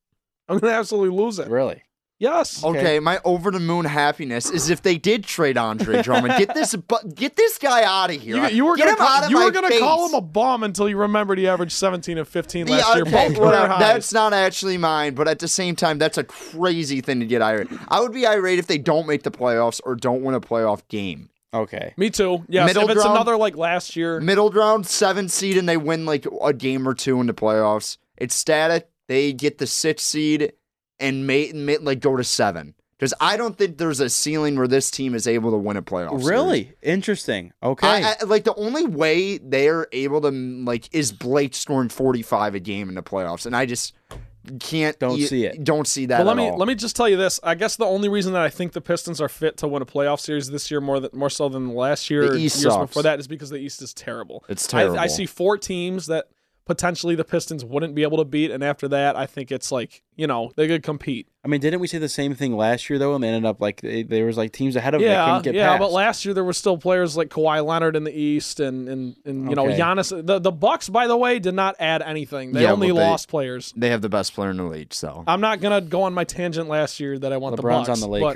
I'm 0.47 0.59
going 0.59 0.71
to 0.73 0.79
absolutely 0.79 1.17
lose 1.17 1.39
it. 1.39 1.49
really? 1.49 1.83
Yes. 2.21 2.65
Okay. 2.65 2.99
my 2.99 3.21
over 3.25 3.51
the 3.53 3.61
moon 3.61 3.85
happiness 3.85 4.51
is 4.51 4.71
if 4.71 4.83
they 4.83 4.99
did 4.99 5.23
trade 5.25 5.57
Andre 5.57 6.03
Drummond, 6.03 6.35
get 6.37 6.53
this, 6.55 6.75
bu- 6.75 7.09
get 7.15 7.37
this 7.37 7.59
guy 7.59 7.85
out 7.85 8.11
of 8.11 8.21
here. 8.21 8.37
You, 8.37 8.49
you 8.49 8.65
were 8.65 8.77
get 8.77 8.87
gonna 8.87 8.97
call, 8.97 9.31
you 9.31 9.37
were 9.45 9.51
gonna 9.53 9.69
face. 9.69 9.79
call 9.81 10.09
him 10.09 10.15
a 10.15 10.21
bum 10.21 10.65
until 10.65 10.89
you 10.89 10.97
remembered 10.97 11.39
he 11.39 11.47
averaged 11.47 11.73
17 11.73 12.19
and 12.19 12.27
15 12.27 12.67
Yeah, 12.67 12.75
last 12.77 12.95
year. 12.97 13.03
okay, 13.07 13.29
both 13.29 13.39
whatever. 13.39 13.77
That's 13.79 14.13
not 14.13 14.33
actually 14.33 14.79
mine, 14.79 15.15
but 15.15 15.29
at 15.29 15.39
the 15.39 15.47
same 15.49 15.77
time, 15.77 15.99
that's 15.99 16.19
a 16.19 16.25
crazy 16.25 17.01
thing 17.01 17.21
to 17.21 17.27
get 17.27 17.41
irate. 17.41 17.69
I 17.89 18.01
would 18.01 18.13
be 18.13 18.27
irate 18.27 18.59
if 18.59 18.67
they 18.67 18.79
don't 18.79 19.07
make 19.07 19.23
the 19.23 19.31
playoffs 19.31 19.81
or 19.85 19.95
don't 19.95 20.23
win 20.23 20.35
a 20.35 20.41
playoff 20.41 20.83
game. 20.89 21.29
Okay. 21.55 21.95
Me 21.97 22.11
too. 22.11 22.45
Yeah. 22.49 22.67
Middle 22.67 22.83
if 22.85 22.91
it's 22.91 23.03
ground- 23.03 23.17
another 23.17 23.37
like 23.37 23.57
last 23.57 23.95
year, 23.97 24.21
Middle 24.21 24.51
round, 24.51 24.87
seven 24.87 25.29
seed, 25.29 25.57
and 25.57 25.69
they 25.69 25.77
win 25.77 26.05
like 26.05 26.27
a 26.43 26.53
game 26.53 26.87
or 26.87 26.95
two 26.95 27.21
in 27.21 27.27
the 27.29 27.33
playoffs. 27.35 27.97
It's 28.17 28.35
static. 28.35 28.89
They 29.07 29.33
get 29.33 29.59
the 29.59 29.67
six 29.67 30.03
seed 30.03 30.53
and 31.01 31.27
may, 31.27 31.53
may 31.53 31.79
like 31.79 32.01
go 32.01 32.17
to 32.17 32.25
seven. 32.25 32.75
Because 32.99 33.15
I 33.21 33.37
don't 33.37 33.57
think 33.57 33.79
there's 33.79 34.01
a 34.01 34.11
ceiling 34.11 34.57
where 34.57 34.67
this 34.67 34.91
team 34.91 35.15
is 35.15 35.29
able 35.29 35.53
to 35.53 35.57
win 35.57 35.77
a 35.77 35.83
playoff. 35.83 36.11
series. 36.11 36.27
Really 36.27 36.73
interesting. 36.83 37.53
Okay. 37.63 37.87
I, 37.87 38.17
I, 38.21 38.25
like 38.25 38.43
the 38.43 38.55
only 38.57 38.87
way 38.87 39.39
they're 39.39 39.87
able 39.93 40.21
to 40.23 40.31
like 40.31 40.93
is 40.93 41.13
Blake 41.13 41.55
scoring 41.55 41.91
45 41.91 42.57
a 42.57 42.61
game 42.61 42.89
in 42.89 42.97
the 42.97 43.03
playoffs, 43.05 43.47
and 43.47 43.55
I 43.55 43.67
just 43.67 43.95
can't 44.59 44.99
Don't 44.99 45.17
e- 45.19 45.27
see 45.27 45.45
it. 45.45 45.63
Don't 45.63 45.87
see 45.87 46.07
that. 46.07 46.19
But 46.19 46.27
let 46.27 46.33
at 46.33 46.37
me 46.39 46.49
all. 46.49 46.57
let 46.59 46.67
me 46.67 46.75
just 46.75 46.97
tell 46.97 47.09
you 47.09 47.17
this. 47.17 47.39
I 47.45 47.55
guess 47.55 47.77
the 47.77 47.85
only 47.87 48.09
reason 48.09 48.33
that 48.33 48.43
I 48.43 48.49
think 48.49 48.73
the 48.73 48.81
Pistons 48.81 49.21
are 49.21 49.29
fit 49.29 49.57
to 49.59 49.69
win 49.69 49.81
a 49.81 49.87
playoff 49.87 50.19
series 50.19 50.51
this 50.51 50.69
year 50.69 50.81
more 50.81 50.99
than 50.99 51.11
more 51.13 51.31
so 51.31 51.49
than 51.49 51.75
last 51.75 52.11
year 52.11 52.23
The 52.27 52.33
or 52.33 52.37
East 52.37 52.63
years 52.63 52.73
sucks. 52.73 52.89
before 52.91 53.03
that 53.05 53.21
is 53.21 53.29
because 53.29 53.51
the 53.51 53.59
East 53.59 53.81
is 53.81 53.95
terrible. 53.95 54.45
It's 54.49 54.67
I, 54.75 54.81
terrible. 54.81 54.99
I 54.99 55.07
see 55.07 55.27
four 55.27 55.57
teams 55.57 56.07
that 56.07 56.27
potentially 56.69 57.17
the 57.17 57.25
Pistons 57.25 57.65
wouldn't 57.65 57.97
be 57.97 58.05
able 58.05 58.19
to 58.19 58.25
beat, 58.25 58.53
and 58.53 58.63
after 58.63 58.87
that, 58.89 59.17
I 59.17 59.27
think 59.27 59.51
it's 59.51 59.73
like 59.73 60.03
you 60.15 60.29
know 60.29 60.53
they 60.55 60.69
could 60.69 60.85
compete. 60.85 61.27
I 61.45 61.49
mean, 61.49 61.61
didn't 61.61 61.81
we 61.81 61.87
say 61.89 61.99
the 61.99 62.09
same 62.09 62.35
thing 62.35 62.57
last 62.57 62.89
year 62.89 62.99
though? 62.99 63.15
And 63.15 63.25
they 63.25 63.29
ended 63.29 63.47
up 63.47 63.61
like 63.61 63.81
they, 63.81 64.03
there 64.05 64.27
was 64.27 64.37
like 64.37 64.53
teams 64.53 64.77
ahead 64.77 64.95
of 64.95 65.01
them 65.01 65.09
that 65.09 65.15
Yeah, 65.15 65.25
couldn't 65.27 65.43
get 65.43 65.55
yeah, 65.55 65.69
past. 65.71 65.81
but 65.81 65.91
last 65.93 66.25
year 66.25 66.35
there 66.35 66.45
were 66.45 66.53
still 66.53 66.79
players 66.79 67.17
like 67.17 67.29
Kawhi 67.31 67.65
Leonard 67.65 67.97
in 67.97 68.05
the 68.05 68.17
East, 68.17 68.61
and 68.61 68.89
and 68.89 69.17
and 69.25 69.49
you 69.51 69.57
know 69.57 69.65
Giannis. 69.65 70.11
The 70.27 70.39
the 70.39 70.53
Bucks, 70.53 70.89
by 70.89 71.09
the 71.09 71.17
way, 71.17 71.41
did 71.41 71.55
not 71.55 71.75
add 71.81 72.03
anything. 72.03 72.53
They 72.53 72.63
Yeah, 72.63 72.73
only 72.73 72.91
but 72.91 72.97
they- 72.97 73.01
lost 73.03 73.29
players. 73.29 73.73
they 73.77 73.89
have 73.91 74.03
the 74.03 74.09
best 74.09 74.35
player 74.35 74.51
in 74.51 74.59
the 74.59 74.65
league, 74.65 74.95
so 74.95 75.25
I'm 75.27 75.41
not 75.41 75.61
gonna 75.61 75.81
go 75.81 76.03
on 76.03 76.15
my 76.15 76.25
tangent 76.25 76.69
last 76.69 77.01
year 77.01 77.19
that 77.19 77.33
I 77.33 77.39
want 77.39 77.57
the 77.57 77.63
LeBron's 77.63 77.89
Bucks 77.89 78.03
on 78.03 78.11
the 78.11 78.21
but 78.21 78.35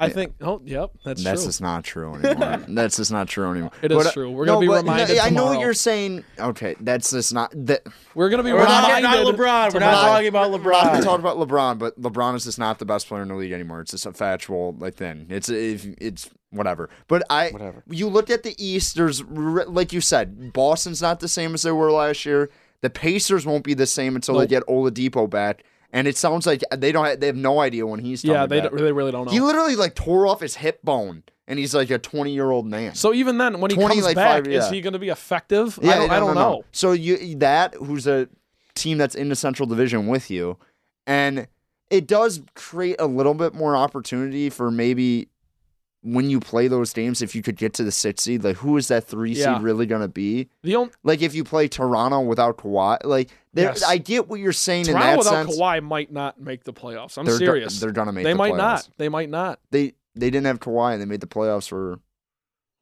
Lakers. 0.00 0.12
I 0.12 0.14
think. 0.14 0.34
Oh, 0.40 0.60
yep, 0.64 0.90
that's, 1.04 1.22
that's 1.22 1.40
true. 1.42 1.48
just 1.48 1.60
not 1.60 1.84
true 1.84 2.14
anymore. 2.14 2.64
that's 2.68 2.96
just 2.96 3.12
not 3.12 3.28
true 3.28 3.50
anymore. 3.50 3.70
It 3.82 3.92
is 3.92 3.96
But, 3.98 4.06
uh, 4.06 4.12
true. 4.12 4.30
We're 4.30 4.46
gonna 4.46 4.60
be 4.60 4.66
but, 4.66 4.82
reminded 4.82 5.18
I 5.18 5.30
know 5.30 5.46
what 5.46 5.60
you're 5.60 5.74
saying. 5.74 6.24
Okay, 6.38 6.74
that's 6.80 7.10
just 7.10 7.32
not 7.32 7.52
that. 7.66 7.82
We're 8.14 8.28
gonna 8.28 8.42
be 8.42 8.52
We're 8.52 8.64
not 8.64 8.86
reminded. 8.88 9.08
getting 9.10 9.26
on 9.26 9.34
LeBron. 9.34 9.74
We're 9.74 9.80
not 9.80 10.02
talking 10.02 10.28
about 10.28 10.50
LeBron. 10.60 10.64
We're 10.64 10.72
not 10.72 11.02
talking 11.02 11.20
about 11.24 11.36
LeBron, 11.38 11.78
but 11.78 12.00
LeBron 12.00 12.34
is 12.36 12.44
just 12.44 12.58
not 12.58 12.78
the 12.78 12.84
best 12.84 13.06
player 13.08 13.22
in 13.22 13.28
the 13.28 13.34
league 13.34 13.52
anymore. 13.52 13.80
It's 13.80 13.92
just 13.92 14.06
a 14.06 14.12
factual 14.12 14.74
like 14.78 14.94
thing. 14.94 15.26
It's 15.30 15.48
if 15.48 15.86
it's 15.98 16.28
whatever. 16.50 16.88
But 17.08 17.22
I, 17.30 17.50
Whatever. 17.50 17.82
You 17.88 18.08
look 18.08 18.30
at 18.30 18.42
the 18.42 18.54
East. 18.64 18.96
There's 18.96 19.22
like 19.24 19.92
you 19.92 20.00
said, 20.00 20.52
Boston's 20.52 21.02
not 21.02 21.20
the 21.20 21.28
same 21.28 21.54
as 21.54 21.62
they 21.62 21.72
were 21.72 21.90
last 21.92 22.24
year. 22.24 22.50
The 22.80 22.90
Pacers 22.90 23.46
won't 23.46 23.64
be 23.64 23.74
the 23.74 23.86
same 23.86 24.14
until 24.14 24.34
they 24.34 24.40
Nope. 24.42 24.50
get 24.50 24.66
Oladipo 24.66 25.28
back. 25.28 25.64
And 25.94 26.08
it 26.08 26.16
sounds 26.16 26.44
like 26.44 26.60
they 26.76 26.90
don't. 26.90 27.06
Have, 27.06 27.20
they 27.20 27.28
have 27.28 27.36
no 27.36 27.60
idea 27.60 27.86
when 27.86 28.00
he's. 28.00 28.24
Yeah, 28.24 28.46
they 28.46 28.60
don't, 28.60 28.76
they 28.76 28.90
really 28.92 29.12
don't 29.12 29.26
know. 29.26 29.30
He 29.30 29.40
literally 29.40 29.76
like 29.76 29.94
tore 29.94 30.26
off 30.26 30.40
his 30.40 30.56
hip 30.56 30.82
bone, 30.82 31.22
and 31.46 31.56
he's 31.56 31.72
like 31.72 31.88
a 31.90 31.98
20 31.98 32.32
year 32.32 32.50
old 32.50 32.66
man. 32.66 32.96
so 32.96 33.14
even 33.14 33.38
then, 33.38 33.60
when 33.60 33.70
he 33.70 33.76
20, 33.76 33.94
comes 33.94 34.04
like, 34.04 34.16
back, 34.16 34.44
five- 34.44 34.52
is 34.52 34.68
he 34.70 34.80
going 34.80 34.94
to 34.94 34.98
be 34.98 35.08
effective? 35.08 35.78
Yeah, 35.80 35.92
I 35.92 35.94
don't, 35.94 36.10
I 36.10 36.20
don't 36.20 36.34
no, 36.34 36.42
know. 36.42 36.50
no. 36.56 36.64
So 36.72 36.90
you 36.90 37.36
that 37.36 37.74
who's 37.74 38.08
a 38.08 38.28
team 38.74 38.98
that's 38.98 39.14
in 39.14 39.28
the 39.28 39.36
Central 39.36 39.68
Division 39.68 40.08
with 40.08 40.32
you, 40.32 40.58
and 41.06 41.46
it 41.90 42.08
does 42.08 42.42
create 42.56 42.96
a 42.98 43.06
little 43.06 43.34
bit 43.34 43.54
more 43.54 43.76
opportunity 43.76 44.50
for 44.50 44.72
maybe 44.72 45.28
when 46.06 46.28
you 46.28 46.38
play 46.38 46.68
those 46.68 46.92
games 46.92 47.22
if 47.22 47.34
you 47.34 47.40
could 47.42 47.56
get 47.56 47.72
to 47.74 47.82
the 47.82 47.90
six 47.90 48.22
seed. 48.24 48.44
Like 48.44 48.56
who 48.58 48.76
is 48.76 48.88
that 48.88 49.04
three 49.04 49.32
Yeah. 49.32 49.54
seed 49.56 49.62
really 49.64 49.86
gonna 49.86 50.06
be? 50.08 50.48
The 50.62 50.76
only 50.76 50.92
Like 51.02 51.22
if 51.22 51.34
you 51.34 51.44
play 51.44 51.66
Toronto 51.66 52.20
without 52.20 52.58
Kawhi, 52.58 52.98
like 53.04 53.30
there, 53.54 53.70
Yes. 53.70 53.82
I 53.82 53.96
get 53.98 54.28
what 54.28 54.38
you're 54.38 54.52
saying 54.52 54.82
in 54.86 54.92
Toronto 54.92 55.06
that 55.08 55.18
without 55.18 55.46
sense. 55.46 55.58
Kawhi 55.58 55.82
might 55.82 56.12
not 56.12 56.38
make 56.40 56.64
the 56.64 56.72
playoffs. 56.74 57.16
I'm 57.16 57.24
they're 57.24 57.38
go- 57.38 57.44
serious. 57.46 57.80
they're 57.80 57.90
gonna 57.90 58.12
make. 58.12 58.24
they 58.24 58.32
the 58.32 58.36
might 58.38 58.52
playoffs. 58.52 58.56
not. 58.58 58.88
They 58.98 59.08
might 59.08 59.30
not. 59.30 59.60
They 59.70 59.94
they 60.14 60.30
didn't 60.30 60.46
have 60.46 60.60
Kawhi 60.60 60.92
and 60.92 61.00
they 61.00 61.06
made 61.06 61.20
the 61.20 61.26
playoffs 61.26 61.68
for. 61.68 61.98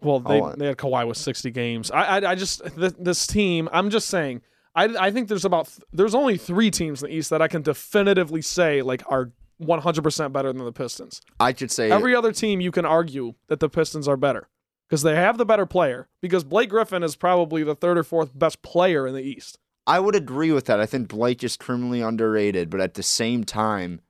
Well, 0.00 0.18
they, 0.18 0.40
they 0.56 0.66
had 0.66 0.76
Kawhi 0.78 1.06
with 1.06 1.16
60 1.16 1.50
games. 1.52 1.90
I 1.92 2.02
I, 2.18 2.30
I 2.32 2.35
just 2.35 2.61
th- 2.76 2.94
this 2.98 3.24
team. 3.26 3.68
I'm 3.72 3.88
just 3.90 4.08
saying. 4.08 4.42
I 4.74 4.87
I 4.98 5.11
think 5.12 5.28
there's 5.28 5.44
about 5.44 5.66
th- 5.68 5.80
there's 5.92 6.14
only 6.14 6.37
three 6.38 6.70
teams 6.72 7.02
in 7.04 7.08
the 7.11 7.14
East 7.14 7.30
that 7.30 7.40
I 7.40 7.46
can 7.46 7.62
definitively 7.62 8.42
say 8.42 8.82
like 8.82 9.02
are 9.08 9.30
100 9.64 10.03
percent 10.03 10.33
better 10.33 10.53
than 10.53 10.64
the 10.64 10.72
Pistons. 10.72 11.20
I 11.40 11.53
could 11.53 11.70
say 11.70 11.90
Every 11.90 12.14
other 12.14 12.33
team 12.33 12.61
you 12.61 12.70
can 12.70 12.85
argue 12.85 13.35
that 13.48 13.61
the 13.61 13.68
Pistons 13.68 14.09
are 14.09 14.16
better 14.16 14.48
because 14.88 15.03
they 15.03 15.16
have 15.16 15.38
the 15.38 15.46
better 15.46 15.66
player. 15.66 16.09
Because 16.20 16.44
Blake 16.44 16.68
Griffin 16.68 17.03
is 17.03 17.16
probably 17.16 17.64
the 17.64 17.75
third 17.75 17.96
or 17.96 18.05
fourth 18.05 18.38
best 18.38 18.62
player 18.62 19.07
in 19.07 19.14
the 19.14 19.22
East. 19.22 19.59
I 19.87 19.98
would 20.01 20.14
agree 20.14 20.53
with 20.53 20.66
that. 20.66 20.81
I 20.81 20.87
think 20.87 21.09
Blake 21.09 21.42
is 21.42 21.57
criminally 21.57 22.01
underrated, 22.01 22.70
but 22.70 22.81
at 22.81 22.94
the 22.94 23.03
same 23.03 23.44
time, 23.44 24.01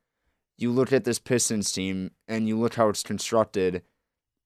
you 0.59 0.71
look 0.71 0.93
at 0.93 1.05
this 1.05 1.19
Pistons 1.19 1.73
team 1.73 2.11
and 2.29 2.47
you 2.47 2.59
look 2.59 2.75
how 2.75 2.89
it's 2.89 3.03
constructed, 3.03 3.83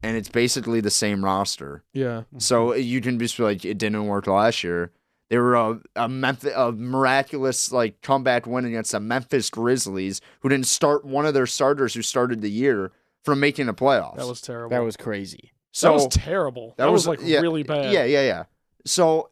and 0.02 0.16
it's 0.16 0.28
basically 0.28 0.80
the 0.80 0.90
same 0.90 1.24
roster. 1.24 1.82
Yeah. 1.92 2.24
So 2.38 2.74
you 2.74 3.00
can 3.00 3.18
just 3.18 3.36
be 3.36 3.42
like, 3.42 3.64
it 3.64 3.78
didn't 3.78 4.06
work 4.06 4.26
last 4.26 4.62
year. 4.62 4.92
They 5.28 5.38
were 5.38 5.54
a 5.54 5.80
a, 5.96 6.08
Memphis, 6.08 6.52
a 6.54 6.70
miraculous 6.72 7.72
like 7.72 8.00
comeback 8.00 8.46
win 8.46 8.64
against 8.64 8.92
the 8.92 9.00
Memphis 9.00 9.50
Grizzlies, 9.50 10.20
who 10.40 10.48
didn't 10.48 10.66
start 10.66 11.04
one 11.04 11.26
of 11.26 11.34
their 11.34 11.46
starters 11.46 11.94
who 11.94 12.02
started 12.02 12.40
the 12.42 12.50
year 12.50 12.92
from 13.24 13.40
making 13.40 13.66
the 13.66 13.74
playoffs. 13.74 14.16
That 14.16 14.26
was 14.26 14.40
terrible. 14.40 14.70
That 14.70 14.84
was 14.84 14.96
crazy. 14.96 15.52
so 15.72 15.88
that 15.88 15.94
was 15.94 16.08
terrible. 16.08 16.74
That, 16.76 16.92
was, 16.92 17.08
like 17.08 17.18
yeah, 17.22 17.40
really 17.40 17.64
bad. 17.64 17.92
Yeah, 17.92 18.04
yeah, 18.04 18.22
yeah. 18.22 18.44
So 18.84 19.30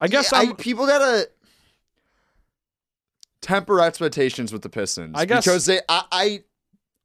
I 0.00 0.06
guess 0.06 0.30
yeah, 0.32 0.38
I'm, 0.38 0.50
I, 0.50 0.52
people 0.54 0.86
gotta 0.86 1.28
temper 3.40 3.80
expectations 3.80 4.52
with 4.52 4.62
the 4.62 4.68
Pistons. 4.68 5.14
I 5.18 5.24
guess- 5.24 5.44
because 5.44 5.66
they, 5.66 5.80
I, 5.88 6.04
I, 6.12 6.42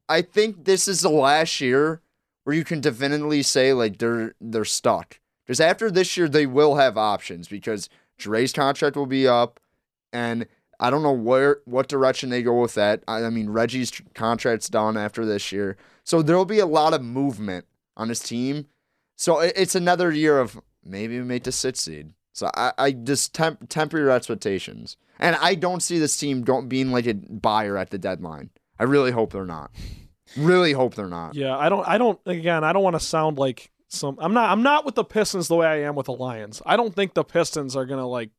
I 0.08 0.22
think 0.22 0.64
this 0.64 0.86
is 0.86 1.00
the 1.00 1.08
last 1.10 1.60
year 1.60 2.02
where 2.44 2.54
you 2.54 2.64
can 2.64 2.80
definitively 2.80 3.42
say 3.42 3.72
like 3.72 3.98
they're 3.98 4.34
they're 4.40 4.64
stuck. 4.64 5.18
Because 5.46 5.60
after 5.60 5.90
this 5.90 6.16
year, 6.16 6.28
they 6.28 6.46
will 6.46 6.74
have 6.74 6.98
options 6.98 7.46
because 7.46 7.88
Dre's 8.18 8.52
contract 8.52 8.96
will 8.96 9.06
be 9.06 9.28
up, 9.28 9.60
and 10.12 10.46
I 10.80 10.90
don't 10.90 11.02
know 11.02 11.12
where 11.12 11.58
what 11.64 11.88
direction 11.88 12.30
they 12.30 12.42
go 12.42 12.60
with 12.60 12.74
that. 12.74 13.04
I, 13.06 13.24
I 13.24 13.30
mean, 13.30 13.50
Reggie's 13.50 13.92
contract's 14.14 14.68
done 14.68 14.96
after 14.96 15.24
this 15.24 15.52
year, 15.52 15.76
so 16.04 16.22
there 16.22 16.36
will 16.36 16.44
be 16.44 16.58
a 16.58 16.66
lot 16.66 16.94
of 16.94 17.02
movement 17.02 17.66
on 17.96 18.08
his 18.08 18.20
team. 18.20 18.66
So 19.16 19.40
it, 19.40 19.52
it's 19.56 19.74
another 19.74 20.10
year 20.10 20.38
of 20.40 20.60
maybe 20.84 21.18
we 21.18 21.24
make 21.24 21.44
the 21.44 21.52
sixth 21.52 21.84
seed. 21.84 22.12
So 22.32 22.50
I, 22.54 22.72
I 22.76 22.92
just 22.92 23.34
temp, 23.34 23.68
temper 23.68 23.98
your 23.98 24.10
expectations, 24.10 24.96
and 25.18 25.36
I 25.36 25.54
don't 25.54 25.82
see 25.82 25.98
this 25.98 26.16
team 26.16 26.42
don't 26.42 26.68
being 26.68 26.90
like 26.90 27.06
a 27.06 27.14
buyer 27.14 27.78
at 27.78 27.90
the 27.90 27.98
deadline. 27.98 28.50
I 28.78 28.84
really 28.84 29.12
hope 29.12 29.32
they're 29.32 29.46
not. 29.46 29.70
Really 30.36 30.72
hope 30.72 30.94
they're 30.94 31.08
not. 31.08 31.34
Yeah, 31.34 31.56
I 31.56 31.68
don't. 31.68 31.86
I 31.88 31.98
don't. 31.98 32.18
Again, 32.26 32.64
I 32.64 32.72
don't 32.72 32.82
want 32.82 32.96
to 32.96 33.00
sound 33.00 33.38
like 33.38 33.70
some. 33.96 34.16
I'm 34.20 34.34
not. 34.34 34.50
I'm 34.50 34.62
not 34.62 34.84
with 34.84 34.94
the 34.94 35.04
Pistons 35.04 35.48
the 35.48 35.56
way 35.56 35.66
I 35.66 35.82
am 35.82 35.94
with 35.94 36.06
the 36.06 36.12
Lions. 36.12 36.62
I 36.66 36.76
don't 36.76 36.94
think 36.94 37.14
the 37.14 37.24
Pistons 37.24 37.74
are 37.76 37.86
gonna 37.86 38.06
like 38.06 38.30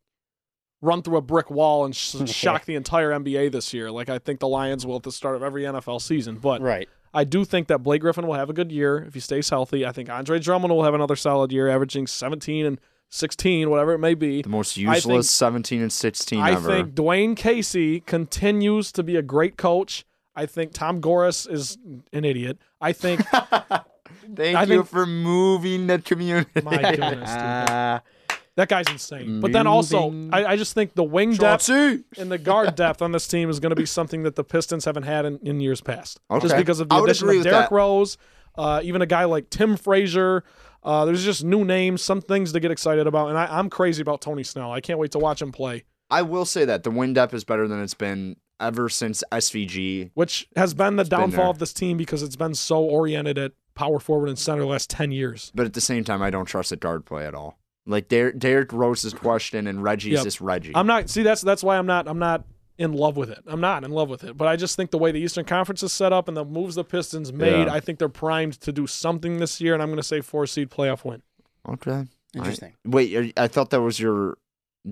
run 0.82 1.02
through 1.02 1.18
a 1.18 1.22
brick 1.22 1.50
wall 1.50 1.86
and 1.86 1.96
sh- 1.96 2.16
shock 2.28 2.66
the 2.66 2.76
entire 2.76 3.12
NBA 3.12 3.52
this 3.52 3.74
year. 3.74 3.90
Like 3.92 4.10
I 4.10 4.20
think 4.20 4.40
the 4.40 4.48
Lions 4.48 4.86
will 4.86 4.98
at 4.98 5.04
the 5.04 5.12
start 5.12 5.36
of 5.36 5.44
every 5.44 5.64
NFL 5.64 6.02
season. 6.02 6.36
But 6.38 6.62
Right. 6.62 6.88
I 7.14 7.24
do 7.24 7.46
think 7.46 7.68
that 7.70 7.80
Blake 7.80 8.02
Griffin 8.02 8.28
will 8.28 8.36
have 8.36 8.50
a 8.50 8.54
good 8.54 8.72
year 8.72 9.00
if 9.08 9.14
he 9.16 9.20
stays 9.20 9.50
healthy. 9.50 9.86
I 9.86 9.92
think 9.92 10.10
Andre 10.10 10.38
Drummond 10.40 10.72
will 10.74 10.84
have 10.84 10.94
another 10.94 11.16
solid 11.16 11.52
year, 11.52 11.68
averaging 11.68 12.06
17 12.06 12.66
and 12.66 12.80
16, 13.10 13.70
whatever 13.70 13.94
it 13.94 14.00
may 14.00 14.14
be. 14.14 14.42
The 14.44 14.50
most 14.50 14.78
useless 14.78 15.04
think- 15.06 15.24
17 15.24 15.82
and 15.82 15.92
16 15.92 16.40
I 16.42 16.52
ever. 16.52 16.68
think 16.70 16.94
Dwane 16.94 17.36
Casey 17.36 18.02
continues 18.02 18.92
to 18.92 19.02
be 19.04 19.16
a 19.16 19.22
great 19.24 19.58
coach. 19.58 20.06
I 20.36 20.46
think 20.46 20.74
Tom 20.74 21.00
Gores 21.00 21.48
is 21.48 21.78
an 22.14 22.26
idiot. 22.26 22.60
I 22.80 22.92
think 22.92 23.22
Thank 24.36 24.58
I 24.58 24.62
you 24.64 24.68
think- 24.68 24.88
for 24.88 25.06
moving 25.06 25.88
the 25.88 26.00
community. 26.00 26.50
my 26.64 26.78
goodness, 26.78 27.30
dude. 27.30 27.40
Ah, 27.40 28.02
That 28.56 28.70
guy's 28.70 28.88
insane. 28.90 29.40
But 29.40 29.52
then 29.52 29.68
also, 29.68 30.12
I, 30.32 30.54
I 30.54 30.56
just 30.56 30.74
think 30.74 30.96
the 30.96 31.04
wing 31.04 31.36
depth 31.36 31.68
Chauncey. 31.68 32.04
and 32.18 32.32
the 32.32 32.40
guard 32.40 32.74
depth 32.76 33.04
on 33.04 33.12
this 33.12 33.28
team 33.28 33.52
is 33.52 33.60
going 33.60 33.70
to 33.70 33.76
be 33.76 33.86
something 33.86 34.24
that 34.24 34.36
the 34.36 34.44
Pistons 34.44 34.84
haven't 34.86 35.04
had 35.04 35.26
in, 35.26 35.38
in 35.44 35.60
years 35.60 35.80
past. 35.80 36.20
Just 36.42 36.58
because 36.58 36.80
of 36.80 36.90
the 36.90 36.96
I 36.96 37.00
would 37.00 37.08
addition 37.08 37.28
agree 37.28 37.38
of 37.38 37.46
with 37.46 37.52
Derrick 37.54 37.70
that. 37.70 37.76
Rose, 37.76 38.18
uh, 38.56 38.82
even 38.84 39.04
a 39.04 39.06
guy 39.06 39.26
like 39.26 39.52
Tim 39.52 39.78
Frazier. 39.78 40.44
Uh, 40.82 41.06
there's 41.06 41.24
just 41.24 41.44
new 41.44 41.66
names, 41.66 42.02
some 42.02 42.20
things 42.20 42.52
to 42.54 42.60
get 42.60 42.72
excited 42.72 43.06
about, 43.06 43.30
and 43.30 43.38
I, 43.38 43.46
I'm 43.46 43.70
crazy 43.70 44.02
about 44.02 44.22
Tony 44.22 44.44
Snell. 44.44 44.72
I 44.72 44.82
can't 44.82 44.98
wait 44.98 45.12
to 45.12 45.20
watch 45.20 45.40
him 45.40 45.52
play, 45.52 45.84
I 46.10 46.24
will 46.24 46.46
say 46.46 46.66
that 46.66 46.82
the 46.84 46.90
win 46.90 47.14
depth 47.14 47.36
is 47.36 47.44
better 47.44 47.68
than 47.68 47.80
it's 47.84 47.94
been 47.94 48.38
ever 48.60 48.90
since 48.90 49.24
SVG. 49.32 50.10
which 50.16 50.48
has 50.56 50.74
been 50.74 50.96
the 50.96 51.04
been 51.04 51.20
downfall 51.20 51.44
there. 51.44 51.50
of 51.50 51.60
this 51.60 51.74
team 51.74 51.96
because 51.98 52.24
it's 52.24 52.36
been 52.36 52.56
so 52.56 52.80
oriented 52.84 53.38
at 53.38 53.52
power 53.78 54.00
forward 54.00 54.28
and 54.30 54.38
center 54.40 54.62
the 54.62 54.68
last 54.68 54.90
ten 54.90 55.12
years. 55.12 55.52
But 55.56 55.66
at 55.68 55.74
the 55.74 55.82
same 55.82 56.04
time, 56.04 56.22
I 56.22 56.30
don't 56.30 56.46
trust 56.46 56.72
the 56.72 56.76
guard 56.76 57.06
play 57.06 57.26
at 57.26 57.34
all. 57.36 57.60
Like 57.86 58.10
Der- 58.10 58.34
Derrick 58.34 58.74
Rose 58.74 59.06
is 59.06 59.14
question 59.14 59.68
and 59.68 59.82
Reggie's 59.82 60.14
Yep. 60.16 60.24
just 60.24 60.42
Reggie. 60.42 60.74
I'm 60.76 60.88
not 60.88 61.10
see 61.10 61.24
that's 61.24 61.42
that's 61.42 61.64
why 61.64 61.78
I'm 61.78 61.86
not 61.86 62.08
I'm 62.08 62.20
not 62.20 62.44
in 62.78 62.94
love 62.94 63.16
with 63.18 63.30
it. 63.30 63.40
I'm 63.48 63.62
not 63.62 63.84
in 63.84 63.92
love 63.92 64.10
with 64.10 64.24
it. 64.24 64.36
But 64.38 64.48
I 64.48 64.56
just 64.56 64.76
think 64.76 64.92
the 64.92 64.98
way 64.98 65.12
the 65.12 65.20
Eastern 65.20 65.46
Conference 65.46 65.82
is 65.84 65.94
set 65.94 66.12
up 66.14 66.28
and 66.28 66.36
the 66.36 66.44
moves 66.46 66.76
the 66.76 66.84
Pistons 66.84 67.32
made, 67.32 67.66
Yeah. 67.68 67.74
I 67.74 67.80
think 67.80 67.98
they're 68.00 68.10
primed 68.10 68.60
to 68.62 68.72
do 68.72 68.86
something 68.88 69.38
this 69.38 69.62
year, 69.62 69.74
and 69.74 69.82
I'm 69.82 69.88
going 69.90 69.98
to 69.98 70.04
say 70.04 70.22
four 70.22 70.46
seed 70.48 70.70
playoff 70.70 71.04
win. 71.06 71.22
okay. 71.68 72.06
Interesting. 72.36 72.74
Wait, 72.86 73.34
I 73.40 73.48
thought 73.48 73.70
that 73.72 73.82
was 73.82 74.00
your 74.00 74.38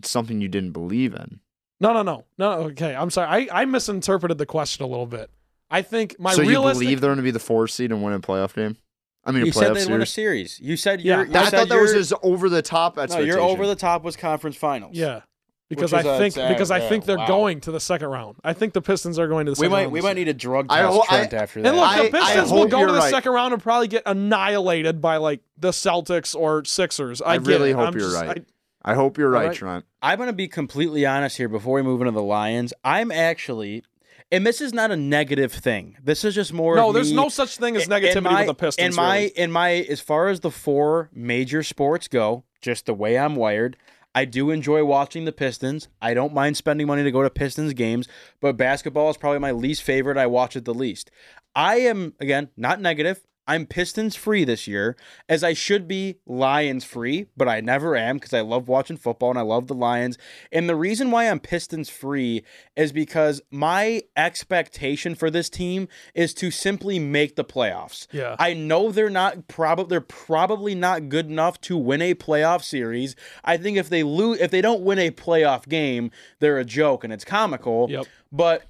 something 0.04 0.42
you 0.42 0.48
didn't 0.48 0.72
believe 0.72 1.14
in. 1.14 1.42
No, 1.82 1.92
no, 1.94 2.02
no, 2.02 2.24
no. 2.38 2.52
Okay, 2.70 2.96
I'm 2.96 3.10
sorry. 3.10 3.48
I, 3.52 3.62
I 3.62 3.66
misinterpreted 3.66 4.38
the 4.38 4.46
question 4.46 4.84
a 4.86 4.88
little 4.88 5.06
bit. 5.06 5.30
I 5.70 5.82
think 5.82 6.20
my 6.20 6.34
so 6.34 6.42
you 6.42 6.54
believe 6.62 7.02
they're 7.02 7.10
going 7.10 7.18
to 7.18 7.24
be 7.24 7.32
the 7.32 7.40
four 7.40 7.68
seed 7.68 7.92
and 7.92 8.04
win 8.04 8.14
a 8.14 8.20
playoff 8.20 8.54
game? 8.54 8.78
I 9.24 9.32
mean, 9.32 9.42
a 9.44 9.46
You 9.48 9.52
said 9.52 9.72
playoff 9.72 9.74
they'd 9.86 9.92
win 9.92 10.02
a 10.02 10.06
series. 10.06 10.56
series. 10.56 10.60
You 10.70 10.78
said 10.78 11.02
Yeah. 11.02 11.18
you're. 11.18 11.26
you 11.26 11.36
I 11.36 11.44
said 11.46 11.52
thought 11.60 11.70
that 11.70 11.82
was 11.82 11.94
his 11.94 12.14
over 12.22 12.48
the 12.50 12.62
top 12.62 12.98
expectation. 13.00 13.10
No, 13.18 13.24
expectation. 13.34 13.48
your 13.50 13.50
over 13.52 13.68
the 13.68 13.76
top 13.76 14.04
was 14.04 14.16
conference 14.16 14.56
finals. 14.56 14.92
yeah, 14.96 15.22
because 15.68 15.92
Which 15.92 16.06
I 16.06 16.18
think 16.20 16.28
it's 16.28 16.38
a- 16.38 16.48
because 16.48 16.70
I 16.70 16.78
yeah, 16.78 16.90
think 16.90 17.06
they're 17.06 17.18
wow. 17.18 17.28
going 17.28 17.60
to 17.62 17.72
the 17.72 17.80
second 17.80 18.10
round. 18.10 18.36
I 18.44 18.54
think 18.54 18.74
the 18.74 18.84
Pistons 18.84 19.18
are 19.18 19.28
going 19.28 19.48
to 19.48 19.54
the 19.54 19.60
We 19.60 19.66
second 19.66 19.72
might 19.72 19.82
round. 19.82 19.92
we 19.94 20.00
this 20.00 20.04
might 20.06 20.16
need 20.18 20.28
a 20.28 20.34
drug 20.36 20.68
I 20.70 20.82
test 20.84 20.94
ho- 20.94 21.04
Trent 21.10 21.34
I- 21.34 21.38
after 21.38 21.62
that. 21.64 21.68
And 21.70 21.78
look, 21.78 21.88
I- 21.88 22.10
the 22.10 22.18
I 22.18 22.22
Pistons 22.34 22.52
will 22.52 22.68
go 22.68 22.86
to 22.86 22.92
the 22.92 23.00
right. 23.00 23.10
second 23.10 23.32
round 23.32 23.54
and 23.54 23.64
probably 23.64 23.88
get 23.88 24.04
annihilated 24.06 25.02
by 25.02 25.18
like 25.18 25.40
the 25.58 25.72
Celtics 25.72 26.36
or 26.36 26.64
Sixers. 26.66 27.20
I, 27.22 27.34
I 27.34 27.36
really 27.38 27.72
it. 27.72 27.76
hope 27.76 27.88
I'm 27.88 27.94
you're 27.98 28.12
just- 28.12 28.24
right. 28.26 28.46
I 28.88 28.94
hope 28.94 29.18
you're 29.18 29.32
right, 29.32 29.46
Alright. 29.46 29.58
Trent. 29.58 29.86
I'm 30.04 30.18
going 30.18 30.28
to 30.28 30.34
be 30.34 30.48
completely 30.48 31.08
honest 31.08 31.38
here 31.38 31.50
before 31.50 31.74
we 31.74 31.82
move 31.82 32.02
into 32.02 32.12
the 32.12 32.22
Lions. 32.22 32.72
I'm 32.84 33.10
actually, 33.12 33.84
and 34.32 34.46
this 34.46 34.62
is 34.62 34.74
not 34.74 34.92
a 34.92 34.98
negative 34.98 35.52
thing. 35.52 35.98
This 36.04 36.24
is 36.24 36.36
just 36.36 36.54
more. 36.54 36.76
no, 36.76 36.92
there's 36.92 37.12
me- 37.12 37.16
no 37.16 37.30
such 37.30 37.58
thing 37.58 37.76
as 37.76 37.84
in 37.84 37.90
negativity 37.90 38.24
my, 38.24 38.42
with 38.42 38.48
the 38.48 38.56
Pistons. 38.56 38.88
In 38.88 38.96
my, 38.96 39.18
really. 39.18 39.28
in 39.30 39.52
my, 39.52 39.72
as 39.72 40.02
far 40.02 40.28
as 40.28 40.40
the 40.40 40.52
four 40.52 41.10
major 41.14 41.64
sports 41.64 42.08
go, 42.08 42.44
just 42.62 42.86
the 42.86 42.94
way 42.94 43.18
I'm 43.18 43.36
wired, 43.36 43.78
I 44.14 44.26
do 44.26 44.50
enjoy 44.50 44.84
watching 44.86 45.26
the 45.26 45.32
Pistons. 45.32 45.90
I 46.02 46.14
don't 46.14 46.34
mind 46.34 46.58
spending 46.58 46.88
money 46.88 47.04
to 47.04 47.12
go 47.12 47.22
to 47.22 47.30
Pistons 47.30 47.74
games, 47.74 48.08
but 48.40 48.58
basketball 48.58 49.10
is 49.10 49.18
probably 49.18 49.40
my 49.40 49.52
least 49.52 49.84
favorite. 49.84 50.18
I 50.18 50.28
watch 50.28 50.56
it 50.56 50.66
the 50.66 50.74
least. 50.74 51.12
I 51.56 51.78
am 51.78 52.14
again 52.20 52.50
not 52.58 52.82
negative. 52.82 53.22
I'm 53.48 53.66
Pistons 53.66 54.16
free 54.16 54.44
this 54.44 54.68
year, 54.68 54.96
as 55.30 55.44
I 55.44 55.54
should 55.54 55.88
be 55.88 56.18
Lions 56.26 56.84
free, 56.84 57.28
but 57.38 57.48
I 57.48 57.62
never 57.62 57.96
am 57.96 58.18
because 58.18 58.34
I 58.34 58.42
love 58.42 58.68
watching 58.68 58.98
football 58.98 59.30
and 59.30 59.40
I 59.40 59.44
love 59.44 59.68
the 59.68 59.76
Lions. 59.76 60.18
And 60.52 60.68
the 60.68 60.76
reason 60.76 61.12
why 61.12 61.30
I'm 61.30 61.40
Pistons 61.40 61.90
free 61.90 62.44
is 62.76 62.92
because 62.92 63.42
my 63.52 64.02
expectation 64.16 65.14
for 65.14 65.30
this 65.30 65.50
team 65.50 65.88
is 66.14 66.34
to 66.36 66.50
simply 66.50 66.98
make 66.98 67.36
the 67.36 67.46
playoffs. 67.46 68.08
Yeah. 68.12 68.36
I 68.40 68.54
know 68.54 68.92
they're 68.92 69.10
not 69.10 69.48
probably 69.48 69.90
they're 69.90 70.02
probably 70.02 70.74
not 70.74 71.10
good 71.10 71.28
enough 71.28 71.62
to 71.62 71.78
win 71.78 72.02
a 72.02 72.16
playoff 72.16 72.64
series. 72.64 73.16
I 73.44 73.58
think 73.58 73.78
if 73.78 73.90
they 73.90 74.04
lose 74.04 74.40
if 74.40 74.50
they 74.50 74.62
don't 74.62 74.82
win 74.82 75.00
a 75.00 75.12
playoff 75.12 75.68
game, 75.68 76.10
they're 76.40 76.58
a 76.58 76.66
joke 76.66 77.04
and 77.04 77.14
it's 77.14 77.26
comical. 77.26 77.88
Yep. 77.90 78.08
But 78.32 78.64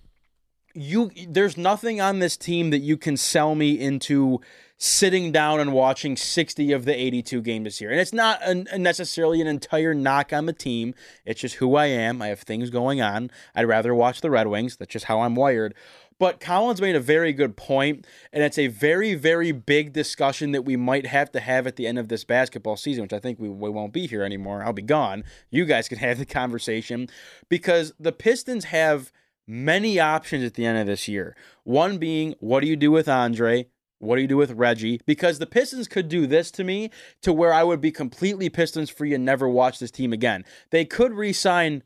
you 0.76 1.10
there's 1.28 1.58
nothing 1.58 2.02
on 2.02 2.20
this 2.20 2.36
team 2.36 2.70
that 2.70 2.80
you 2.80 2.98
can 2.98 3.16
sell 3.16 3.56
me 3.56 3.80
into 3.80 4.42
sitting 4.78 5.32
down 5.32 5.60
and 5.60 5.72
watching 5.72 6.18
60 6.18 6.72
of 6.74 6.86
the 6.86 6.94
82 6.94 7.42
games 7.42 7.64
this 7.64 7.82
year. 7.82 7.92
And 7.92 8.00
it's 8.00 8.14
not 8.14 8.40
an, 8.44 8.68
necessarily 8.78 9.40
an 9.40 9.48
entire 9.48 9.94
knock 9.94 10.34
on 10.34 10.46
the 10.46 10.54
team. 10.54 10.94
It's 11.26 11.42
just 11.42 11.56
who 11.56 11.76
I 11.76 11.86
am. 11.86 12.22
I 12.22 12.28
have 12.28 12.42
things 12.42 12.70
going 12.70 13.02
on. 13.02 13.32
I'd 13.56 13.68
rather 13.68 13.96
watch 13.96 14.22
the 14.22 14.30
Red 14.30 14.48
Wings. 14.48 14.76
That's 14.76 14.92
just 14.92 15.06
how 15.06 15.22
I'm 15.22 15.36
wired. 15.36 15.74
But 16.18 16.40
Collins 16.40 16.80
made 16.80 16.96
a 16.96 17.02
very 17.02 17.34
good 17.34 17.58
point, 17.58 18.08
and 18.32 18.42
it's 18.42 18.58
a 18.58 18.68
very, 18.68 19.16
very 19.16 19.52
big 19.52 19.92
discussion 19.92 20.54
that 20.54 20.64
we 20.64 20.78
might 20.78 21.08
have 21.08 21.30
to 21.34 21.42
have 21.42 21.68
at 21.68 21.76
the 21.76 21.86
end 21.88 22.00
of 22.00 22.08
this 22.08 22.24
basketball 22.24 22.78
season, 22.78 23.02
which 23.04 23.12
I 23.12 23.20
think 23.20 23.38
we, 23.38 23.50
we 23.50 23.70
won't 23.70 23.92
be 23.92 24.08
here 24.08 24.24
anymore. 24.24 24.64
I'll 24.64 24.72
be 24.72 24.82
gone. 24.82 25.26
You 25.50 25.66
guys 25.66 25.90
can 25.90 25.98
have 26.00 26.18
the 26.18 26.26
conversation 26.26 27.10
because 27.50 27.94
the 28.00 28.14
Pistons 28.14 28.66
have 28.66 29.12
many 29.46 30.00
options 30.00 30.44
at 30.46 30.54
the 30.54 30.66
end 30.66 30.78
of 30.78 30.88
this 30.88 31.08
year. 31.08 31.36
One 31.64 31.98
being, 31.98 32.36
what 32.40 32.62
do 32.62 32.68
you 32.68 32.78
do 32.78 32.92
with 32.92 33.10
Andre? 33.10 33.68
What 34.00 34.16
do 34.18 34.22
you 34.22 34.28
do 34.28 34.38
with 34.38 34.52
Reggie? 34.52 35.00
Because 35.06 35.40
the 35.40 35.46
Pistons 35.46 35.88
could 35.88 36.10
do 36.10 36.28
this 36.28 36.52
to 36.52 36.64
me 36.64 36.92
to 37.22 37.32
where 37.34 37.54
I 37.54 37.64
would 37.64 37.82
be 37.82 37.92
completely 37.92 38.50
Pistons 38.50 38.90
free 38.90 39.14
and 39.14 39.24
never 39.26 39.48
watch 39.50 39.80
this 39.80 39.92
team 39.92 40.12
again. 40.14 40.44
They 40.70 40.86
could 40.86 41.14
re 41.14 41.32
sign 41.34 41.84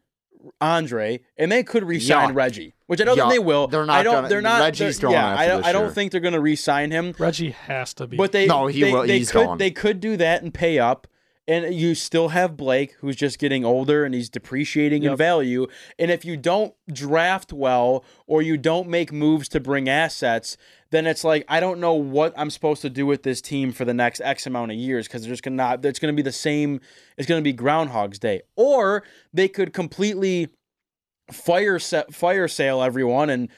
Andre 0.62 1.20
and 1.38 1.52
they 1.52 1.64
could 1.64 1.84
re-sign 1.84 2.30
Yeah. 2.30 2.34
Reggie, 2.34 2.74
which 2.88 3.02
I 3.02 3.04
don't 3.04 3.18
Yeah, 3.18 3.24
think 3.24 3.34
they 3.34 3.40
will. 3.46 3.68
they're 3.68 3.86
not 3.86 3.98
I 4.00 4.04
don't. 4.04 4.14
gonna- 4.14 4.30
they're 4.30 4.42
not. 4.42 4.62
Reggie's 4.62 4.98
they're- 4.98 5.10
gone 5.10 5.12
Yeah, 5.12 5.28
after 5.32 5.42
I 5.44 5.48
don't. 5.48 5.58
this 5.58 5.66
I 5.68 5.72
don't 5.74 5.84
year. 5.84 5.92
think 5.92 6.12
they're 6.14 6.22
going 6.22 6.34
to 6.34 6.40
re-sign 6.40 6.92
him. 6.92 7.14
Reggie 7.20 7.52
has 7.52 7.94
to 7.96 8.08
be. 8.08 8.16
But 8.18 8.32
they, 8.32 8.46
No, 8.48 8.68
he 8.68 8.82
they, 8.82 8.94
will- 8.94 9.06
they 9.06 9.18
he's 9.20 9.32
could, 9.32 9.46
gone. 9.46 9.58
They 9.58 9.72
could 9.72 10.00
do 10.00 10.16
that 10.18 10.42
and 10.42 10.54
pay 10.54 10.80
up, 10.80 11.08
and 11.48 11.74
you 11.74 11.94
still 11.94 12.30
have 12.30 12.56
Blake, 12.56 12.96
who's 13.02 13.16
just 13.18 13.38
getting 13.38 13.66
older 13.66 14.06
and 14.06 14.16
he's 14.16 14.30
depreciating 14.30 15.04
in 15.04 15.16
value. 15.18 15.68
And 15.98 16.10
if 16.10 16.24
you 16.24 16.38
don't 16.38 16.74
draft 16.92 17.52
well 17.52 18.06
or 18.28 18.42
you 18.42 18.56
don't 18.56 18.88
make 18.88 19.12
moves 19.12 19.50
to 19.50 19.60
bring 19.60 19.90
assets, 19.90 20.56
then 20.92 21.06
it's 21.06 21.24
like 21.24 21.46
I 21.48 21.60
don't 21.60 21.80
know 21.80 21.94
what 21.94 22.34
I'm 22.38 22.50
supposed 22.50 22.82
to 22.82 22.90
do 22.90 23.06
with 23.06 23.24
this 23.24 23.42
team 23.42 23.72
for 23.72 23.86
the 23.86 23.94
next 23.94 24.22
X 24.22 24.48
amount 24.48 24.72
of 24.72 24.78
years 24.78 25.08
because 25.08 25.22
they're 25.22 25.32
just 25.32 25.44
gonna 25.44 25.56
not. 25.56 25.86
It's 25.86 26.00
gonna 26.00 26.14
be 26.14 26.22
the 26.22 26.32
same. 26.32 26.82
It's 27.18 27.28
gonna 27.28 27.42
be 27.42 27.54
Groundhog's 27.54 28.20
Day, 28.20 28.42
or 28.56 29.04
they 29.34 29.48
could 29.48 29.74
completely 29.74 30.50
fire 31.32 31.80
set 31.80 32.14
fire 32.14 32.48
sale 32.48 32.82
everyone 32.82 33.30
and 33.30 33.50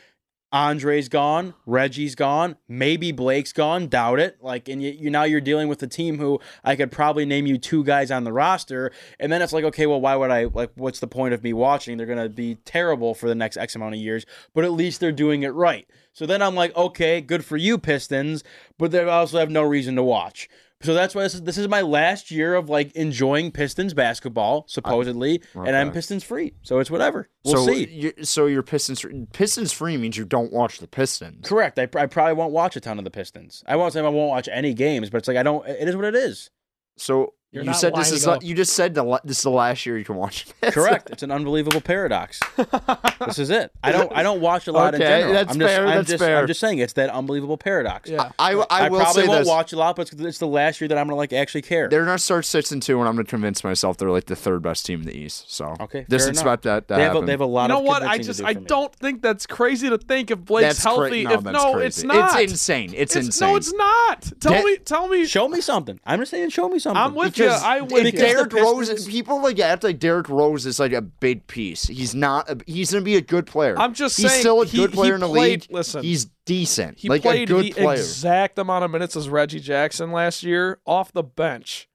Andre's 0.53 1.07
gone, 1.07 1.53
Reggie's 1.65 2.13
gone, 2.13 2.57
maybe 2.67 3.13
Blake's 3.13 3.53
gone, 3.53 3.87
doubt 3.87 4.19
it. 4.19 4.37
Like, 4.41 4.67
and 4.67 4.83
you, 4.83 4.91
you 4.91 5.09
now 5.09 5.23
you're 5.23 5.39
dealing 5.39 5.69
with 5.69 5.81
a 5.81 5.87
team 5.87 6.17
who 6.17 6.41
I 6.61 6.75
could 6.75 6.91
probably 6.91 7.25
name 7.25 7.45
you 7.45 7.57
two 7.57 7.85
guys 7.85 8.11
on 8.11 8.25
the 8.25 8.33
roster, 8.33 8.91
and 9.17 9.31
then 9.31 9.41
it's 9.41 9.53
like, 9.53 9.63
okay, 9.63 9.87
well, 9.87 10.01
why 10.01 10.15
would 10.17 10.29
I 10.29 10.45
like? 10.45 10.71
What's 10.75 10.99
the 10.99 11.07
point 11.07 11.33
of 11.33 11.41
me 11.41 11.53
watching? 11.53 11.95
They're 11.97 12.05
gonna 12.05 12.27
be 12.27 12.55
terrible 12.65 13.15
for 13.15 13.29
the 13.29 13.35
next 13.35 13.55
X 13.55 13.75
amount 13.77 13.95
of 13.95 14.01
years, 14.01 14.25
but 14.53 14.65
at 14.65 14.73
least 14.73 14.99
they're 14.99 15.13
doing 15.13 15.43
it 15.43 15.49
right. 15.53 15.87
So 16.13 16.25
then 16.25 16.41
I'm 16.41 16.55
like, 16.55 16.75
okay, 16.75 17.21
good 17.21 17.45
for 17.45 17.57
you, 17.57 17.77
Pistons, 17.77 18.43
but 18.77 18.91
they 18.91 19.03
also 19.03 19.39
have 19.39 19.49
no 19.49 19.63
reason 19.63 19.95
to 19.95 20.03
watch. 20.03 20.49
So 20.83 20.93
that's 20.93 21.13
why 21.13 21.23
this 21.23 21.35
is, 21.35 21.43
this 21.43 21.57
is 21.57 21.67
my 21.67 21.81
last 21.81 22.31
year 22.31 22.55
of 22.55 22.69
like 22.69 22.91
enjoying 22.93 23.51
Pistons 23.51 23.93
basketball, 23.93 24.65
supposedly, 24.67 25.41
and 25.53 25.75
I'm. 25.75 25.91
Pistons 25.91 26.23
free. 26.23 26.53
So 26.63 26.79
it's 26.79 26.89
whatever. 26.89 27.29
We'll 27.43 27.65
so 27.65 27.71
see. 27.71 27.87
You're, 27.87 28.13
so 28.23 28.47
you're 28.47 28.63
Pistons 28.63 29.05
Pistons 29.31 29.71
free 29.71 29.97
means 29.97 30.17
you 30.17 30.25
don't 30.25 30.51
watch 30.51 30.79
the 30.79 30.87
Pistons. 30.87 31.47
Correct. 31.47 31.77
I, 31.77 31.83
I 31.83 32.07
probably 32.07 32.33
won't 32.33 32.51
watch 32.51 32.75
a 32.75 32.79
ton 32.81 32.97
of 32.97 33.03
the 33.03 33.11
Pistons. 33.11 33.63
I 33.67 33.75
won't 33.75 33.93
say 33.93 33.99
I 33.99 34.03
won't 34.03 34.29
watch 34.29 34.49
any 34.51 34.73
games, 34.73 35.09
but 35.09 35.19
it's 35.19 35.27
like 35.27 35.37
I 35.37 35.43
don't. 35.43 35.67
It 35.67 35.87
is 35.87 35.95
what 35.95 36.05
it 36.05 36.15
is. 36.15 36.49
So 36.97 37.33
You're 37.53 37.65
you 37.65 37.73
said 37.73 37.93
this 37.95 38.13
is 38.13 38.25
up. 38.25 38.43
you 38.43 38.55
just 38.55 38.71
said 38.73 38.95
the, 38.95 39.19
this 39.25 39.37
is 39.39 39.43
the 39.43 39.49
last 39.49 39.85
year 39.85 39.97
you 39.97 40.05
can 40.05 40.15
watch. 40.15 40.45
This. 40.61 40.73
Correct. 40.75 41.09
It's 41.09 41.23
an 41.23 41.31
unbelievable 41.31 41.81
paradox. 41.81 42.39
this 43.25 43.39
is 43.39 43.49
it. 43.49 43.71
I 43.83 43.91
don't. 43.91 44.11
I 44.15 44.21
don't 44.23 44.39
watch 44.41 44.67
a 44.67 44.71
lot 44.71 44.93
in 44.93 45.01
Okay, 45.01 45.09
general. 45.09 45.33
that's 45.33 45.53
I'm 45.53 45.59
just, 45.59 45.69
fair, 45.73 45.87
I'm 45.87 45.95
that's 45.97 46.07
just, 46.09 46.23
fair. 46.23 46.37
I'm 46.39 46.47
just 46.47 46.59
saying 46.59 46.77
it's 46.77 46.93
that 46.93 47.09
unbelievable 47.09 47.57
paradox. 47.57 48.09
yeah. 48.09 48.31
I, 48.37 48.53
I, 48.53 48.65
I, 48.69 48.89
will 48.89 48.99
probably 48.99 49.23
say 49.23 49.27
won't 49.27 49.39
this. 49.39 49.47
watch 49.47 49.73
a 49.73 49.77
lot, 49.77 49.95
but 49.95 50.11
it's, 50.13 50.21
it's 50.21 50.37
the 50.37 50.45
last 50.47 50.79
year 50.79 50.87
that 50.89 50.97
I'm 50.99 51.07
gonna 51.07 51.15
like 51.17 51.33
actually 51.33 51.63
care. 51.63 51.89
They're 51.89 52.05
gonna 52.05 52.19
start 52.19 52.45
six 52.45 52.71
and 52.71 52.81
two, 52.81 52.99
and 52.99 53.09
I'm 53.09 53.15
gonna 53.15 53.25
convince 53.25 53.63
myself 53.63 53.97
they're 53.97 54.11
like 54.11 54.25
the 54.25 54.35
third 54.35 54.61
best 54.61 54.85
team 54.85 54.99
in 55.01 55.07
the 55.07 55.17
East. 55.17 55.51
So 55.51 55.75
Okay, 55.79 56.05
this 56.07 56.27
is 56.27 56.39
about 56.39 56.61
that. 56.61 56.87
to 56.89 56.93
they 56.93 57.01
have 57.01 57.11
a, 57.11 57.13
happen. 57.15 57.25
they 57.25 57.31
have 57.33 57.41
a 57.41 57.45
You 57.45 57.67
know 57.67 57.79
of. 57.79 57.83
what? 57.85 58.03
I 58.03 58.19
just 58.19 58.39
do 58.39 58.45
I 58.45 58.53
don't 58.53 58.93
think 58.95 59.23
that's 59.23 59.47
crazy 59.47 59.89
to 59.89 59.97
think 59.97 60.29
if 60.29 60.39
Blake's 60.45 60.67
that's 60.75 60.83
healthy. 60.83 61.25
Cra- 61.25 61.33
no, 61.33 61.39
if 61.39 61.43
no, 61.43 61.73
crazy. 61.73 61.85
it's 61.87 62.03
not. 62.03 62.39
It's 62.41 62.51
insane. 62.53 62.93
It's, 62.95 63.15
It's- 63.15 63.25
insane. 63.25 63.49
No, 63.49 63.55
it's 63.55 63.73
not. 63.73 64.31
Tell 64.39 64.63
me. 64.63 64.77
Tell 64.77 65.07
me. 65.07 65.25
Show 65.25 65.47
me 65.47 65.59
something. 65.59 65.99
I'm 66.05 66.19
just 66.19 66.29
saying, 66.31 66.49
show 66.51 66.69
me 66.69 66.77
something. 66.77 67.01
I'm 67.01 67.15
with 67.15 67.33
you. 67.43 67.49
I 67.49 67.77
if 67.81 67.89
because 67.89 68.03
the 68.11 68.11
Derrick 68.11 68.53
Rose, 68.53 69.07
people 69.07 69.41
like 69.41 69.59
act 69.59 69.83
like 69.83 69.99
Derrick 69.99 70.29
Rose 70.29 70.65
is 70.65 70.79
like 70.79 70.93
a 70.93 71.01
big 71.01 71.47
piece. 71.47 71.87
He's 71.87 72.13
not. 72.15 72.49
A, 72.49 72.57
he's 72.65 72.91
gonna 72.91 73.03
be 73.03 73.15
a 73.15 73.21
good 73.21 73.45
player. 73.47 73.77
I'm 73.77 73.93
just 73.93 74.15
saying, 74.15 74.23
he's 74.25 74.31
saying 74.33 74.41
still 74.41 74.61
a 74.61 74.65
he- 74.65 74.77
good 74.77 74.93
player 74.93 75.15
in 75.15 75.21
the 75.21 75.27
played- 75.27 75.61
league. 75.63 75.71
listen, 75.71 76.03
he's 76.03 76.25
decent. 76.45 76.99
He 76.99 77.09
like 77.09 77.21
played 77.21 77.49
a 77.49 77.53
good 77.53 77.65
the 77.65 77.71
player. 77.71 77.97
exact 77.97 78.57
amount 78.59 78.85
of 78.85 78.91
minutes 78.91 79.15
as 79.15 79.29
Reggie 79.29 79.59
Jackson 79.59 80.11
last 80.11 80.43
year 80.43 80.79
off 80.85 81.11
the 81.11 81.23
bench 81.23 81.87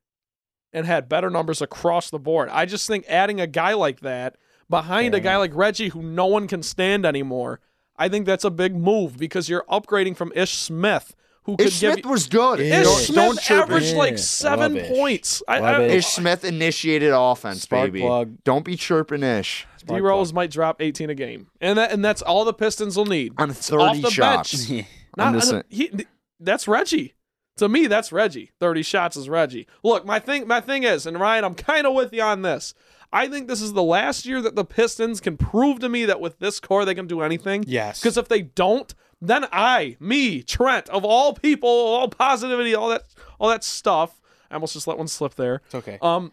and 0.73 0.87
had 0.87 1.09
better 1.09 1.31
numbers 1.31 1.63
across 1.63 2.11
the 2.11 2.19
board. 2.19 2.49
I 2.51 2.67
just 2.67 2.87
think 2.87 3.05
adding 3.09 3.41
a 3.41 3.47
guy 3.47 3.73
like 3.75 4.01
that 4.01 4.37
behind 4.69 5.15
a 5.15 5.21
guy 5.21 5.37
like 5.37 5.55
Reggie 5.55 5.89
who 5.89 6.03
no 6.03 6.27
one 6.27 6.49
can 6.49 6.63
stand 6.63 7.07
anymore, 7.07 7.61
I 7.97 8.09
think 8.09 8.27
that's 8.27 8.45
a 8.45 8.51
big 8.51 8.75
move 8.77 9.17
because 9.17 9.49
you're 9.49 9.65
upgrading 9.71 10.17
from 10.17 10.33
Ish 10.35 10.55
Smith, 10.59 11.15
who 11.47 11.57
could 11.57 11.69
Ish 11.69 11.81
give 11.81 11.93
Smith 11.95 12.05
you. 12.05 12.11
was 12.11 12.27
good. 12.29 12.59
Yeah. 12.61 12.81
Ish 12.81 12.85
Don't, 12.87 12.99
Smith 12.99 13.17
don't 13.17 13.51
averaged 13.51 13.93
Yeah, 13.93 13.99
like 13.99 14.19
seven 14.19 14.75
love 14.75 14.83
Ish. 14.83 14.89
points. 14.91 15.43
I, 15.49 15.59
I, 15.59 15.83
Ish. 15.85 15.95
Ish 15.95 16.07
Smith 16.07 16.45
initiated 16.45 17.13
offense, 17.15 17.63
Spark 17.63 17.87
baby. 17.93 18.01
plug. 18.03 18.37
Don't 18.45 18.65
be 18.65 18.77
chirping 18.77 19.23
Ish 19.23 19.67
D 19.87 19.99
Rose 20.01 20.33
might 20.33 20.51
drop 20.51 20.83
18 20.83 21.11
a 21.11 21.15
game, 21.15 21.47
and 21.61 21.79
that 21.79 21.93
and 21.93 22.05
that's 22.05 22.21
all 22.21 22.45
the 22.45 22.53
Pistons 22.53 22.97
will 22.97 23.07
need. 23.07 23.33
on 23.39 23.51
off 23.51 23.57
30 23.57 24.01
the 24.03 24.11
shots. 24.11 24.67
bench. 24.69 24.87
I'm 25.19 25.33
Not, 25.33 25.41
just 25.41 25.55
he, 25.71 25.91
that's 26.41 26.69
Reggie. 26.69 27.15
To 27.59 27.69
me, 27.71 27.87
that's 27.87 28.13
Reggie. 28.13 28.51
Thirty 28.61 28.83
shots 28.83 29.17
is 29.17 29.31
Reggie. 29.31 29.67
Look, 29.83 30.05
my 30.05 30.19
thing, 30.19 30.47
my 30.47 30.61
thing 30.61 30.83
is, 30.83 31.07
and 31.07 31.19
Ryan, 31.19 31.43
I'm 31.45 31.55
kind 31.55 31.87
of 31.87 31.95
with 31.95 32.13
you 32.13 32.21
on 32.21 32.43
this. 32.43 32.75
I 33.13 33.29
think 33.29 33.49
this 33.49 33.63
is 33.63 33.73
the 33.73 33.83
last 33.83 34.27
year 34.27 34.43
that 34.43 34.57
the 34.57 34.65
Pistons 34.65 35.21
can 35.21 35.37
prove 35.39 35.79
to 35.79 35.89
me 35.89 36.05
that 36.05 36.21
with 36.21 36.39
this 36.39 36.61
core 36.61 36.85
they 36.85 36.95
can 36.95 37.07
do 37.07 37.23
anything. 37.23 37.65
Yes. 37.67 38.01
Because 38.01 38.19
if 38.19 38.29
they 38.29 38.43
don't, 38.43 38.93
then 39.21 39.47
I, 39.53 39.97
me, 40.01 40.43
Trent, 40.43 40.89
of 40.91 41.05
all 41.05 41.33
people, 41.35 41.69
all 41.69 42.09
positivity, 42.09 42.75
all 42.75 42.89
that, 42.91 43.03
all 43.39 43.49
that 43.49 43.65
stuff. 43.65 44.21
I 44.51 44.55
almost 44.55 44.75
just 44.75 44.87
let 44.87 44.99
one 44.99 45.09
slip 45.09 45.35
there. 45.35 45.63
It's 45.67 45.75
okay. 45.75 45.99
Um, 46.03 46.33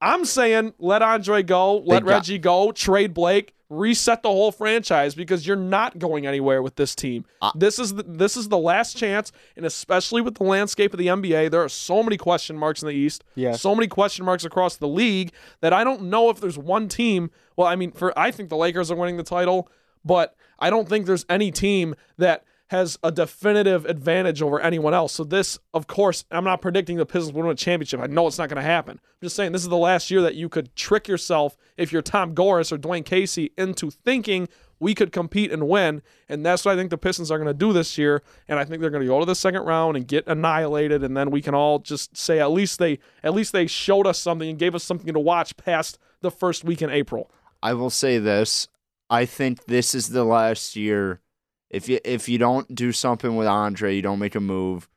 I'm 0.00 0.24
saying 0.24 0.74
let 0.78 1.02
Andre 1.02 1.42
go, 1.42 1.78
let 1.78 2.04
got- 2.04 2.10
Reggie 2.10 2.38
go, 2.38 2.72
trade 2.72 3.14
Blake, 3.14 3.54
reset 3.68 4.22
the 4.22 4.28
whole 4.28 4.50
franchise 4.50 5.14
because 5.14 5.46
you're 5.46 5.56
not 5.56 5.98
going 5.98 6.26
anywhere 6.26 6.60
with 6.62 6.74
this 6.74 6.94
team. 6.94 7.24
Uh, 7.40 7.52
this 7.54 7.78
is 7.78 7.94
the, 7.94 8.02
this 8.02 8.36
is 8.36 8.48
the 8.48 8.58
last 8.58 8.96
chance, 8.96 9.30
and 9.56 9.64
especially 9.64 10.20
with 10.20 10.34
the 10.36 10.42
landscape 10.42 10.92
of 10.92 10.98
the 10.98 11.06
NBA, 11.06 11.50
there 11.50 11.62
are 11.62 11.68
so 11.68 12.02
many 12.02 12.16
question 12.16 12.56
marks 12.56 12.82
in 12.82 12.88
the 12.88 12.94
East. 12.94 13.22
Yeah, 13.36 13.52
so 13.52 13.74
many 13.74 13.86
question 13.86 14.24
marks 14.24 14.44
across 14.44 14.76
the 14.76 14.88
league 14.88 15.32
that 15.60 15.72
I 15.72 15.84
don't 15.84 16.02
know 16.04 16.30
if 16.30 16.40
there's 16.40 16.58
one 16.58 16.88
team. 16.88 17.30
Well, 17.56 17.68
I 17.68 17.76
mean, 17.76 17.92
for 17.92 18.18
I 18.18 18.30
think 18.32 18.48
the 18.48 18.56
Lakers 18.56 18.90
are 18.90 18.96
winning 18.96 19.18
the 19.18 19.22
title, 19.22 19.68
but 20.04 20.34
I 20.60 20.70
don't 20.70 20.88
think 20.88 21.06
there's 21.06 21.26
any 21.28 21.50
team 21.50 21.94
that 22.18 22.44
has 22.70 22.96
a 23.02 23.10
definitive 23.10 23.84
advantage 23.86 24.40
over 24.40 24.60
anyone 24.60 24.94
else. 24.94 25.12
So 25.12 25.24
this, 25.24 25.58
of 25.74 25.88
course, 25.88 26.24
I'm 26.30 26.44
not 26.44 26.62
predicting 26.62 26.98
the 26.98 27.06
Pistons 27.06 27.32
will 27.32 27.42
win 27.42 27.50
a 27.50 27.56
championship. 27.56 27.98
I 27.98 28.06
know 28.06 28.28
it's 28.28 28.38
not 28.38 28.48
going 28.48 28.62
to 28.62 28.62
happen. 28.62 29.00
I'm 29.02 29.26
just 29.26 29.34
saying 29.34 29.50
this 29.50 29.62
is 29.62 29.68
the 29.68 29.76
last 29.76 30.08
year 30.08 30.22
that 30.22 30.36
you 30.36 30.48
could 30.48 30.76
trick 30.76 31.08
yourself 31.08 31.56
if 31.76 31.92
you're 31.92 32.00
Tom 32.00 32.32
Gores 32.32 32.70
or 32.70 32.78
Dwane 32.78 33.04
Casey 33.04 33.50
into 33.58 33.90
thinking 33.90 34.48
we 34.78 34.94
could 34.94 35.10
compete 35.10 35.50
and 35.50 35.68
win. 35.68 36.00
And 36.28 36.46
that's 36.46 36.64
what 36.64 36.72
I 36.72 36.76
think 36.76 36.90
the 36.90 36.96
Pistons 36.96 37.32
are 37.32 37.38
going 37.38 37.48
to 37.48 37.54
do 37.54 37.72
this 37.72 37.98
year. 37.98 38.22
And 38.46 38.56
I 38.56 38.64
think 38.64 38.80
they're 38.80 38.90
going 38.90 39.02
to 39.02 39.08
go 39.08 39.18
to 39.18 39.26
the 39.26 39.34
second 39.34 39.62
round 39.62 39.96
and 39.96 40.06
get 40.06 40.28
annihilated. 40.28 41.02
And 41.02 41.16
then 41.16 41.32
we 41.32 41.42
can 41.42 41.56
all 41.56 41.80
just 41.80 42.16
say 42.16 42.38
at 42.38 42.52
least 42.52 42.78
they 42.78 43.00
at 43.24 43.34
least 43.34 43.52
they 43.52 43.66
showed 43.66 44.06
us 44.06 44.18
something 44.20 44.48
and 44.48 44.58
gave 44.60 44.76
us 44.76 44.84
something 44.84 45.12
to 45.12 45.20
watch 45.20 45.56
past 45.56 45.98
the 46.20 46.30
first 46.30 46.62
week 46.62 46.82
in 46.82 46.90
April. 46.90 47.32
I 47.62 47.74
will 47.74 47.90
say 47.90 48.18
this. 48.18 48.68
I 49.10 49.26
think 49.26 49.64
this 49.66 49.94
is 49.94 50.08
the 50.10 50.24
last 50.24 50.76
year. 50.76 51.20
If 51.68 51.88
you 51.88 51.98
if 52.04 52.28
you 52.28 52.38
don't 52.38 52.74
do 52.74 52.92
something 52.92 53.36
with 53.36 53.46
Andre, 53.46 53.94
you 53.94 54.02
don't 54.02 54.18
make 54.18 54.34
a 54.34 54.40
move, 54.40 54.88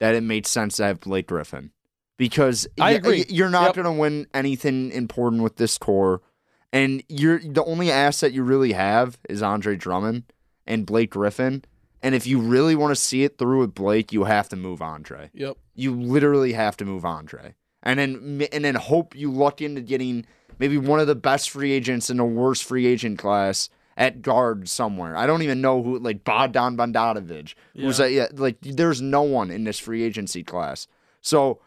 that 0.00 0.14
it 0.14 0.22
made 0.22 0.46
sense 0.46 0.76
to 0.76 0.84
have 0.84 1.00
Blake 1.00 1.26
Griffin. 1.28 1.70
Because 2.16 2.66
I 2.78 2.92
agree. 2.92 3.24
you're 3.28 3.48
not 3.48 3.66
Yep. 3.68 3.74
going 3.76 3.94
to 3.96 4.00
win 4.00 4.26
anything 4.34 4.90
important 4.92 5.42
with 5.42 5.56
this 5.56 5.78
core. 5.78 6.20
And 6.72 7.02
you're 7.08 7.38
the 7.38 7.64
only 7.64 7.90
asset 7.90 8.32
you 8.32 8.42
really 8.42 8.72
have 8.72 9.18
is 9.28 9.42
Andre 9.42 9.76
Drummond 9.76 10.24
and 10.66 10.84
Blake 10.84 11.10
Griffin. 11.10 11.64
And 12.02 12.14
if 12.14 12.26
you 12.26 12.38
really 12.40 12.74
want 12.76 12.90
to 12.92 12.96
see 12.96 13.24
it 13.24 13.38
through 13.38 13.60
with 13.60 13.74
Blake, 13.74 14.12
you 14.12 14.24
have 14.24 14.48
to 14.50 14.56
move 14.56 14.80
Andre. 14.82 15.30
Yep. 15.32 15.56
You 15.74 15.94
literally 15.98 16.52
have 16.52 16.76
to 16.78 16.84
move 16.84 17.04
Andre, 17.06 17.54
and 17.82 17.98
then 17.98 18.46
and 18.52 18.64
then 18.64 18.74
hope 18.74 19.14
you 19.16 19.30
luck 19.32 19.60
into 19.62 19.80
getting 19.80 20.26
maybe 20.60 20.78
one 20.78 21.00
of 21.00 21.08
the 21.08 21.16
best 21.16 21.50
free 21.50 21.72
agents 21.72 22.08
in 22.10 22.18
the 22.18 22.24
worst 22.24 22.62
free 22.62 22.86
agent 22.86 23.18
class 23.18 23.68
at 23.96 24.22
guard 24.22 24.68
somewhere. 24.68 25.16
I 25.16 25.26
don't 25.26 25.42
even 25.42 25.60
know 25.60 25.82
who 25.82 25.98
like 25.98 26.22
Bogdan 26.22 26.76
Bogdanovic. 26.76 27.54
Who's 27.74 27.98
Yeah. 27.98 28.04
that? 28.06 28.12
Yeah, 28.12 28.26
like 28.34 28.58
there's 28.60 29.00
no 29.02 29.22
one 29.22 29.50
in 29.50 29.64
this 29.64 29.78
free 29.80 30.02
agency 30.04 30.44
class. 30.44 30.86
So 31.20 31.58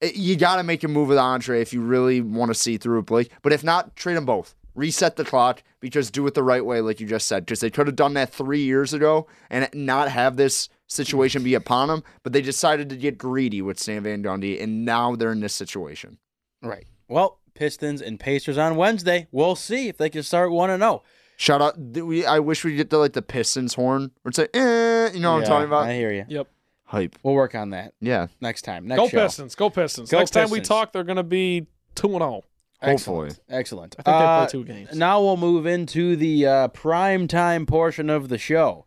eh, 0.00 0.12
you 0.14 0.36
got 0.36 0.56
to 0.56 0.62
make 0.62 0.84
a 0.84 0.88
move 0.88 1.08
with 1.08 1.18
Andre 1.18 1.60
if 1.60 1.72
you 1.72 1.80
really 1.80 2.20
want 2.20 2.50
to 2.50 2.54
see 2.54 2.76
through 2.76 3.02
Blake. 3.02 3.30
But 3.42 3.52
if 3.52 3.64
not, 3.64 3.96
trade 3.96 4.16
them 4.16 4.24
both. 4.26 4.54
Reset 4.74 5.16
the 5.16 5.24
clock 5.24 5.62
because 5.80 6.10
do 6.10 6.26
it 6.26 6.34
the 6.34 6.42
right 6.42 6.64
way, 6.64 6.82
like 6.82 7.00
you 7.00 7.06
just 7.06 7.26
said. 7.26 7.46
Because 7.46 7.60
they 7.60 7.70
could 7.70 7.86
have 7.86 7.96
done 7.96 8.12
that 8.14 8.32
three 8.32 8.62
years 8.62 8.92
ago 8.92 9.26
and 9.48 9.68
not 9.72 10.10
have 10.10 10.36
this 10.36 10.68
situation 10.86 11.42
be 11.42 11.54
upon 11.54 11.88
them. 11.88 12.04
But 12.22 12.32
they 12.34 12.42
decided 12.42 12.90
to 12.90 12.96
get 12.96 13.16
greedy 13.16 13.62
with 13.62 13.78
Stan 13.80 14.02
Van 14.02 14.22
Gundy, 14.22 14.62
and 14.62 14.84
now 14.84 15.16
they're 15.16 15.32
in 15.32 15.40
this 15.40 15.54
situation. 15.54 16.18
Right. 16.62 16.86
Well, 17.08 17.38
Pistons 17.56 18.00
and 18.00 18.20
Pacers 18.20 18.58
on 18.58 18.76
Wednesday. 18.76 19.26
We'll 19.32 19.56
see 19.56 19.88
if 19.88 19.96
they 19.96 20.10
can 20.10 20.22
start 20.22 20.52
one 20.52 20.70
and 20.70 20.82
oh. 20.82 20.86
zero. 20.86 21.02
Shout 21.38 21.60
out! 21.60 21.78
We 21.78 22.24
I 22.24 22.38
wish 22.38 22.64
we 22.64 22.76
get 22.76 22.90
the 22.90 22.98
like 22.98 23.12
the 23.12 23.22
Pistons 23.22 23.74
horn 23.74 24.12
or 24.24 24.32
say, 24.32 24.48
eh, 24.54 25.10
you 25.12 25.20
know 25.20 25.34
what 25.34 25.42
I'm 25.42 25.44
talking 25.46 25.66
about? 25.66 25.84
I 25.84 25.94
hear 25.94 26.12
you. 26.12 26.24
Yep. 26.28 26.48
Hype. 26.86 27.16
We'll 27.22 27.34
work 27.34 27.54
on 27.56 27.70
that 27.70 27.94
Yeah, 28.00 28.28
next 28.40 28.62
time. 28.62 28.86
Next 28.86 29.00
Go 29.00 29.08
show. 29.08 29.24
Pistons. 29.24 29.54
Go 29.56 29.70
Pistons. 29.70 30.10
Go 30.10 30.18
Next 30.18 30.30
time 30.30 30.50
we 30.50 30.60
talk, 30.60 30.92
they're 30.92 31.02
going 31.02 31.16
to 31.16 31.24
be 31.24 31.66
2 31.96 32.14
and 32.14 32.22
oh. 32.22 32.28
0. 32.28 32.44
hopefully. 32.80 33.26
Excellent. 33.48 33.96
Excellent. 33.96 33.96
I 33.98 34.02
think 34.02 34.16
Uh, 34.16 34.20
they 34.20 34.46
play 34.46 34.52
two 34.52 34.64
games. 34.64 34.96
Now 34.96 35.20
we'll 35.20 35.36
move 35.36 35.66
into 35.66 36.14
the 36.14 36.46
uh, 36.46 36.68
prime 36.68 37.26
time 37.26 37.66
portion 37.66 38.08
of 38.08 38.28
the 38.28 38.38
show. 38.38 38.86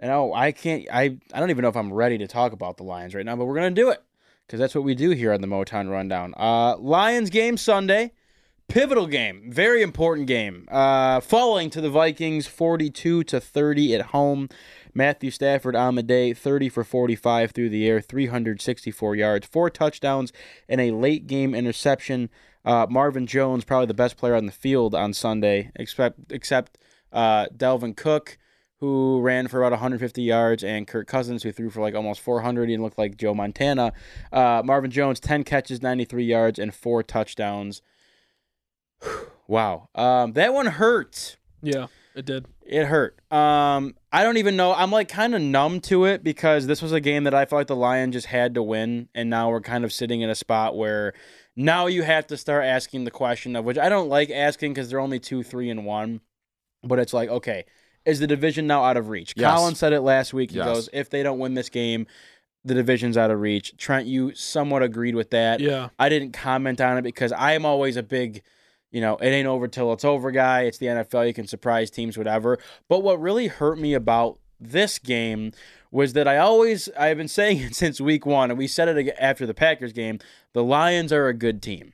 And 0.00 0.10
oh, 0.10 0.32
I 0.32 0.50
can't. 0.52 0.86
I 0.92 1.16
I 1.32 1.40
don't 1.40 1.50
even 1.50 1.62
know 1.62 1.68
if 1.68 1.76
I'm 1.76 1.92
ready 1.92 2.18
to 2.18 2.26
talk 2.26 2.52
about 2.52 2.76
the 2.76 2.84
Lions 2.84 3.14
right 3.14 3.24
now, 3.24 3.36
but 3.36 3.46
we're 3.46 3.54
gonna 3.54 3.70
do 3.70 3.90
it 3.90 4.02
because 4.48 4.58
that's 4.58 4.74
what 4.74 4.82
we 4.82 4.94
do 4.94 5.10
here 5.10 5.30
on 5.30 5.42
the 5.42 5.46
Motown 5.46 5.90
Rundown. 5.90 6.32
Uh, 6.38 6.74
Lions 6.78 7.28
game 7.28 7.58
Sunday, 7.58 8.12
pivotal 8.66 9.06
game, 9.06 9.50
very 9.52 9.82
important 9.82 10.26
game. 10.26 10.66
Uh, 10.70 11.20
falling 11.20 11.68
to 11.68 11.82
the 11.82 11.90
Vikings, 11.90 12.46
42 12.46 13.24
to 13.24 13.40
30 13.40 13.94
at 13.94 14.06
home. 14.06 14.48
Matthew 14.94 15.30
Stafford 15.30 15.76
on 15.76 15.96
the 15.96 16.02
day, 16.02 16.32
30 16.32 16.70
for 16.70 16.82
45 16.82 17.50
through 17.50 17.68
the 17.68 17.86
air, 17.86 18.00
364 18.00 19.14
yards, 19.14 19.46
four 19.46 19.68
touchdowns, 19.68 20.32
and 20.66 20.80
a 20.80 20.92
late 20.92 21.26
game 21.26 21.54
interception. 21.54 22.30
Uh, 22.64 22.86
Marvin 22.88 23.26
Jones, 23.26 23.64
probably 23.64 23.86
the 23.86 23.94
best 23.94 24.16
player 24.16 24.34
on 24.34 24.46
the 24.46 24.52
field 24.52 24.94
on 24.94 25.12
Sunday, 25.12 25.70
except 25.76 26.32
except 26.32 26.78
uh, 27.12 27.46
Dalvin 27.54 27.94
Cook, 27.94 28.38
who 28.80 29.20
ran 29.20 29.48
for 29.48 29.58
about 29.58 29.72
150 29.72 30.22
yards, 30.22 30.62
and 30.62 30.86
Kirk 30.86 31.06
Cousins, 31.08 31.42
who 31.42 31.52
threw 31.52 31.70
for 31.70 31.80
like 31.80 31.94
almost 31.94 32.20
400 32.20 32.70
and 32.70 32.82
looked 32.82 32.98
like 32.98 33.16
Joe 33.16 33.34
Montana. 33.34 33.92
Uh, 34.32 34.62
Marvin 34.64 34.90
Jones, 34.90 35.20
10 35.20 35.44
catches, 35.44 35.82
93 35.82 36.24
yards, 36.24 36.58
and 36.58 36.74
four 36.74 37.02
touchdowns. 37.02 37.82
wow, 39.48 39.88
um, 39.94 40.32
that 40.32 40.54
one 40.54 40.66
hurt. 40.66 41.36
Yeah, 41.60 41.88
it 42.14 42.24
did. 42.24 42.46
It 42.64 42.84
hurt. 42.84 43.18
Um, 43.32 43.96
I 44.12 44.22
don't 44.22 44.36
even 44.36 44.56
know. 44.56 44.72
I'm 44.72 44.92
like 44.92 45.08
kind 45.08 45.34
of 45.34 45.42
numb 45.42 45.80
to 45.82 46.04
it 46.04 46.22
because 46.22 46.66
this 46.66 46.80
was 46.80 46.92
a 46.92 47.00
game 47.00 47.24
that 47.24 47.34
I 47.34 47.46
felt 47.46 47.60
like 47.60 47.66
the 47.66 47.76
Lions 47.76 48.14
just 48.14 48.26
had 48.26 48.54
to 48.54 48.62
win, 48.62 49.08
and 49.14 49.28
now 49.28 49.50
we're 49.50 49.60
kind 49.60 49.84
of 49.84 49.92
sitting 49.92 50.20
in 50.20 50.30
a 50.30 50.34
spot 50.36 50.76
where 50.76 51.14
now 51.56 51.86
you 51.86 52.02
have 52.02 52.28
to 52.28 52.36
start 52.36 52.64
asking 52.64 53.04
the 53.04 53.10
question 53.10 53.56
of 53.56 53.64
which 53.64 53.78
I 53.78 53.88
don't 53.88 54.08
like 54.08 54.30
asking 54.30 54.72
because 54.72 54.88
they're 54.88 55.00
only 55.00 55.18
two, 55.18 55.42
three, 55.42 55.68
and 55.68 55.84
one, 55.84 56.20
but 56.84 57.00
it's 57.00 57.12
like 57.12 57.28
okay, 57.28 57.64
is 58.08 58.18
the 58.20 58.26
division 58.26 58.66
now 58.66 58.82
out 58.84 58.96
of 58.96 59.08
reach? 59.08 59.34
Yes. 59.36 59.54
Colin 59.54 59.74
said 59.74 59.92
it 59.92 60.00
last 60.00 60.32
week. 60.32 60.50
He 60.50 60.56
Yes. 60.56 60.66
goes, 60.66 60.88
if 60.92 61.10
they 61.10 61.22
don't 61.22 61.38
win 61.38 61.54
this 61.54 61.68
game, 61.68 62.06
the 62.64 62.74
division's 62.74 63.16
out 63.16 63.30
of 63.30 63.40
reach. 63.40 63.76
Trent, 63.76 64.06
you 64.06 64.34
somewhat 64.34 64.82
agreed 64.82 65.14
with 65.14 65.30
that. 65.30 65.60
Yeah. 65.60 65.90
I 65.98 66.08
didn't 66.08 66.32
comment 66.32 66.80
on 66.80 66.98
it 66.98 67.02
because 67.02 67.32
I 67.32 67.52
am 67.52 67.64
always 67.64 67.96
a 67.96 68.02
big, 68.02 68.42
you 68.90 69.00
know, 69.00 69.16
it 69.16 69.28
ain't 69.28 69.46
over 69.46 69.68
till 69.68 69.92
it's 69.92 70.04
over 70.04 70.30
guy. 70.30 70.62
It's 70.62 70.78
the 70.78 70.86
NFL. 70.86 71.26
You 71.26 71.34
can 71.34 71.46
surprise 71.46 71.90
teams, 71.90 72.18
whatever. 72.18 72.58
But 72.88 73.02
what 73.02 73.20
really 73.20 73.46
hurt 73.48 73.78
me 73.78 73.94
about 73.94 74.38
this 74.60 74.98
game 74.98 75.52
was 75.90 76.14
that 76.14 76.26
I 76.26 76.38
always, 76.38 76.88
I've 76.98 77.16
been 77.16 77.28
saying 77.28 77.58
it 77.62 77.74
since 77.74 78.00
week 78.00 78.26
one, 78.26 78.50
and 78.50 78.58
we 78.58 78.66
said 78.66 78.88
it 78.88 79.14
after 79.20 79.46
the 79.46 79.54
Packers 79.54 79.92
game 79.92 80.18
the 80.54 80.64
Lions 80.64 81.12
are 81.12 81.28
a 81.28 81.34
good 81.34 81.62
team. 81.62 81.92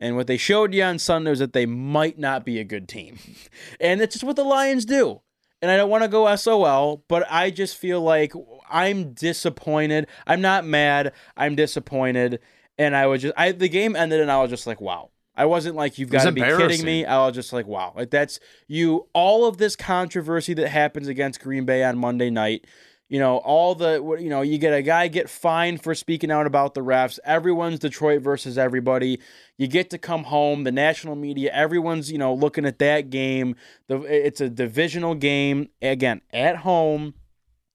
And 0.00 0.16
what 0.16 0.26
they 0.26 0.38
showed 0.38 0.74
you 0.74 0.82
on 0.82 0.98
Sunday 0.98 1.30
was 1.30 1.38
that 1.40 1.52
they 1.52 1.66
might 1.66 2.18
not 2.18 2.44
be 2.44 2.58
a 2.58 2.64
good 2.64 2.88
team. 2.88 3.18
and 3.80 4.00
it's 4.00 4.14
just 4.14 4.24
what 4.24 4.36
the 4.36 4.44
Lions 4.44 4.86
do. 4.86 5.20
And 5.62 5.70
I 5.70 5.76
don't 5.76 5.90
want 5.90 6.02
to 6.02 6.08
go 6.08 6.34
SOL, 6.34 7.04
but 7.06 7.26
I 7.30 7.50
just 7.50 7.76
feel 7.76 8.00
like 8.00 8.32
I'm 8.70 9.12
disappointed. 9.12 10.06
I'm 10.26 10.40
not 10.40 10.64
mad. 10.64 11.12
I'm 11.36 11.54
disappointed. 11.54 12.40
And 12.78 12.96
I 12.96 13.06
was 13.06 13.20
just, 13.20 13.34
I 13.36 13.52
the 13.52 13.68
game 13.68 13.94
ended, 13.94 14.20
and 14.20 14.32
I 14.32 14.40
was 14.40 14.48
just 14.48 14.66
like, 14.66 14.80
wow. 14.80 15.10
I 15.36 15.44
wasn't 15.44 15.76
like, 15.76 15.98
you've 15.98 16.10
got 16.10 16.24
to 16.24 16.32
be 16.32 16.40
kidding 16.40 16.84
me. 16.84 17.04
I 17.04 17.24
was 17.26 17.34
just 17.34 17.52
like, 17.52 17.66
wow. 17.66 17.92
Like 17.94 18.10
that's 18.10 18.40
you. 18.68 19.06
All 19.12 19.46
of 19.46 19.58
this 19.58 19.76
controversy 19.76 20.54
that 20.54 20.68
happens 20.68 21.08
against 21.08 21.40
Green 21.40 21.64
Bay 21.66 21.84
on 21.84 21.98
Monday 21.98 22.30
night. 22.30 22.66
You 23.10 23.18
know, 23.18 23.38
all 23.38 23.74
the 23.74 24.16
you 24.20 24.30
know, 24.30 24.40
you 24.40 24.56
get 24.56 24.72
a 24.72 24.82
guy 24.82 25.08
get 25.08 25.28
fined 25.28 25.82
for 25.82 25.96
speaking 25.96 26.30
out 26.30 26.46
about 26.46 26.74
the 26.74 26.80
refs. 26.80 27.18
Everyone's 27.24 27.80
Detroit 27.80 28.22
versus 28.22 28.56
everybody. 28.56 29.18
You 29.58 29.66
get 29.66 29.90
to 29.90 29.98
come 29.98 30.22
home. 30.22 30.62
The 30.62 30.70
national 30.70 31.16
media, 31.16 31.50
everyone's 31.52 32.12
you 32.12 32.18
know 32.18 32.32
looking 32.32 32.64
at 32.64 32.78
that 32.78 33.10
game. 33.10 33.56
The 33.88 34.00
it's 34.02 34.40
a 34.40 34.48
divisional 34.48 35.16
game 35.16 35.70
again 35.82 36.20
at 36.32 36.58
home, 36.58 37.14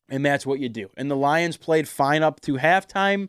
and 0.08 0.26
that's 0.26 0.46
what 0.46 0.62
you 0.62 0.70
do. 0.70 0.90
And 0.96 1.12
the 1.12 1.18
Lions 1.18 1.58
played 1.58 1.90
fine 1.90 2.24
up 2.24 2.40
to 2.42 2.54
halftime. 2.54 3.28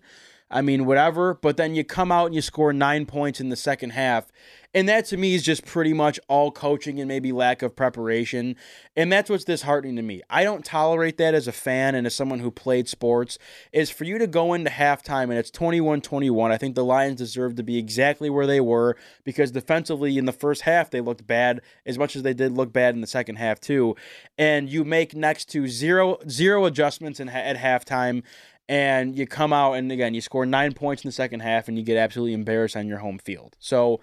I 0.51 0.62
mean, 0.62 0.86
whatever. 0.86 1.34
But 1.34 1.57
then 1.57 1.74
you 1.74 1.84
come 1.84 2.12
out 2.12 2.26
and 2.26 2.34
you 2.34 2.42
score 2.42 2.72
nine 2.72 3.07
points 3.07 3.40
in 3.40 3.49
the 3.49 3.57
second 3.57 3.90
half. 3.90 4.30
And 4.76 4.90
that 4.90 5.07
to 5.07 5.16
me 5.16 5.34
is 5.34 5.42
just 5.42 5.64
pretty 5.64 5.94
much 5.94 6.20
all 6.28 6.51
coaching 6.51 7.01
and 7.01 7.09
maybe 7.09 7.32
lack 7.32 7.62
of 7.62 7.74
preparation. 7.74 8.57
And 8.94 9.11
that's 9.11 9.30
what's 9.30 9.44
disheartening 9.44 9.97
to 9.97 10.03
me. 10.03 10.20
I 10.28 10.44
don't 10.44 10.66
tolerate 10.66 11.16
that 11.16 11.34
as 11.34 11.49
a 11.49 11.53
fan 11.53 11.94
and 11.94 12.07
as 12.07 12.14
someone 12.14 12.40
who 12.40 12.51
played 12.51 12.86
sports, 12.86 13.38
is 13.72 13.90
for 13.90 14.05
you 14.05 14.18
to 14.18 14.26
go 14.26 14.53
into 14.53 14.70
halftime 14.70 15.24
and 15.24 15.34
it's 15.34 15.51
21 15.51 16.03
21. 16.03 16.53
I 16.53 16.59
think 16.59 16.74
the 16.74 16.84
Lions 16.84 17.16
deserve 17.16 17.55
to 17.57 17.62
be 17.62 17.78
exactly 17.78 18.28
where 18.28 18.47
they 18.47 18.61
were 18.61 18.99
because 19.24 19.51
defensively 19.51 20.18
in 20.18 20.26
the 20.26 20.32
first 20.32 20.62
half 20.62 20.90
they 20.90 21.01
looked 21.01 21.26
bad 21.26 21.62
as 21.86 21.97
much 21.97 22.14
as 22.14 22.22
they 22.22 22.34
did 22.34 22.53
look 22.53 22.70
bad 22.70 22.94
in 22.94 23.01
the 23.01 23.07
second 23.07 23.36
half 23.36 23.59
too. 23.59 23.97
And 24.36 24.68
you 24.68 24.84
make 24.84 25.16
next 25.16 25.47
to 25.53 25.68
zero 25.68 26.18
zero 26.28 26.66
adjustments 26.66 27.18
in, 27.18 27.30
at 27.30 27.57
halftime 27.57 28.24
and 28.69 29.17
you 29.17 29.27
come 29.27 29.53
out 29.53 29.75
and 29.75 29.91
again 29.93 30.12
you 30.14 30.21
score 30.21 30.45
nine 30.47 30.73
points 30.73 31.05
in 31.05 31.09
the 31.09 31.12
second 31.12 31.41
half 31.41 31.69
and 31.69 31.79
you 31.79 31.85
get 31.85 31.97
absolutely 31.97 32.35
embarrassed 32.35 32.77
on 32.77 32.87
your 32.87 32.99
home 32.99 33.19
field. 33.19 33.57
So 33.61 34.01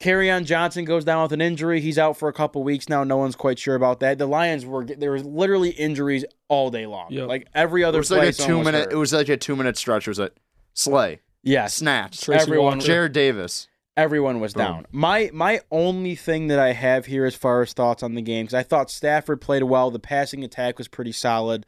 Kerryon 0.00 0.44
Johnson 0.44 0.84
goes 0.84 1.04
down 1.04 1.22
with 1.22 1.32
an 1.32 1.40
injury. 1.40 1.80
He's 1.80 1.98
out 1.98 2.16
for 2.16 2.28
a 2.28 2.32
couple 2.32 2.62
weeks 2.62 2.88
now. 2.88 3.04
No 3.04 3.16
one's 3.16 3.36
quite 3.36 3.58
sure 3.58 3.74
about 3.74 4.00
that. 4.00 4.18
The 4.18 4.26
Lions 4.26 4.66
were 4.66 4.84
there 4.84 5.12
was 5.12 5.24
literally 5.24 5.70
injuries 5.70 6.24
all 6.48 6.70
day 6.70 6.86
long. 6.86 7.06
Yep. 7.10 7.28
Like 7.28 7.48
every 7.54 7.84
other 7.84 7.98
It 7.98 8.00
was 8.00 8.10
like 8.10 8.28
a 8.28 8.32
two 8.32 8.42
almost 8.56 8.64
minute. 8.66 8.84
hurt. 8.86 8.92
It 8.92 8.96
was 8.96 9.12
like 9.12 9.28
a 9.28 9.36
two 9.36 9.56
minute 9.56 9.76
stretch. 9.76 10.06
Was 10.06 10.18
it 10.18 10.36
Slay, 10.74 11.20
yeah, 11.42 11.66
Snatch, 11.68 12.20
Tracy 12.20 12.42
everyone- 12.42 12.78
Walker. 12.78 12.90
Jarrad 12.90 13.12
Davis? 13.12 13.68
everyone 13.96 14.40
was 14.40 14.54
Boom. 14.54 14.64
down. 14.64 14.86
My 14.90 15.30
my 15.32 15.60
only 15.70 16.16
thing 16.16 16.48
that 16.48 16.58
I 16.58 16.72
have 16.72 17.06
here 17.06 17.24
as 17.24 17.36
far 17.36 17.62
as 17.62 17.72
thoughts 17.72 18.02
on 18.02 18.14
the 18.16 18.22
game 18.22 18.44
because 18.46 18.54
I 18.54 18.64
thought 18.64 18.90
Stafford 18.90 19.40
played 19.40 19.62
well. 19.62 19.92
The 19.92 20.00
passing 20.00 20.42
attack 20.42 20.78
was 20.78 20.88
pretty 20.88 21.12
solid. 21.12 21.64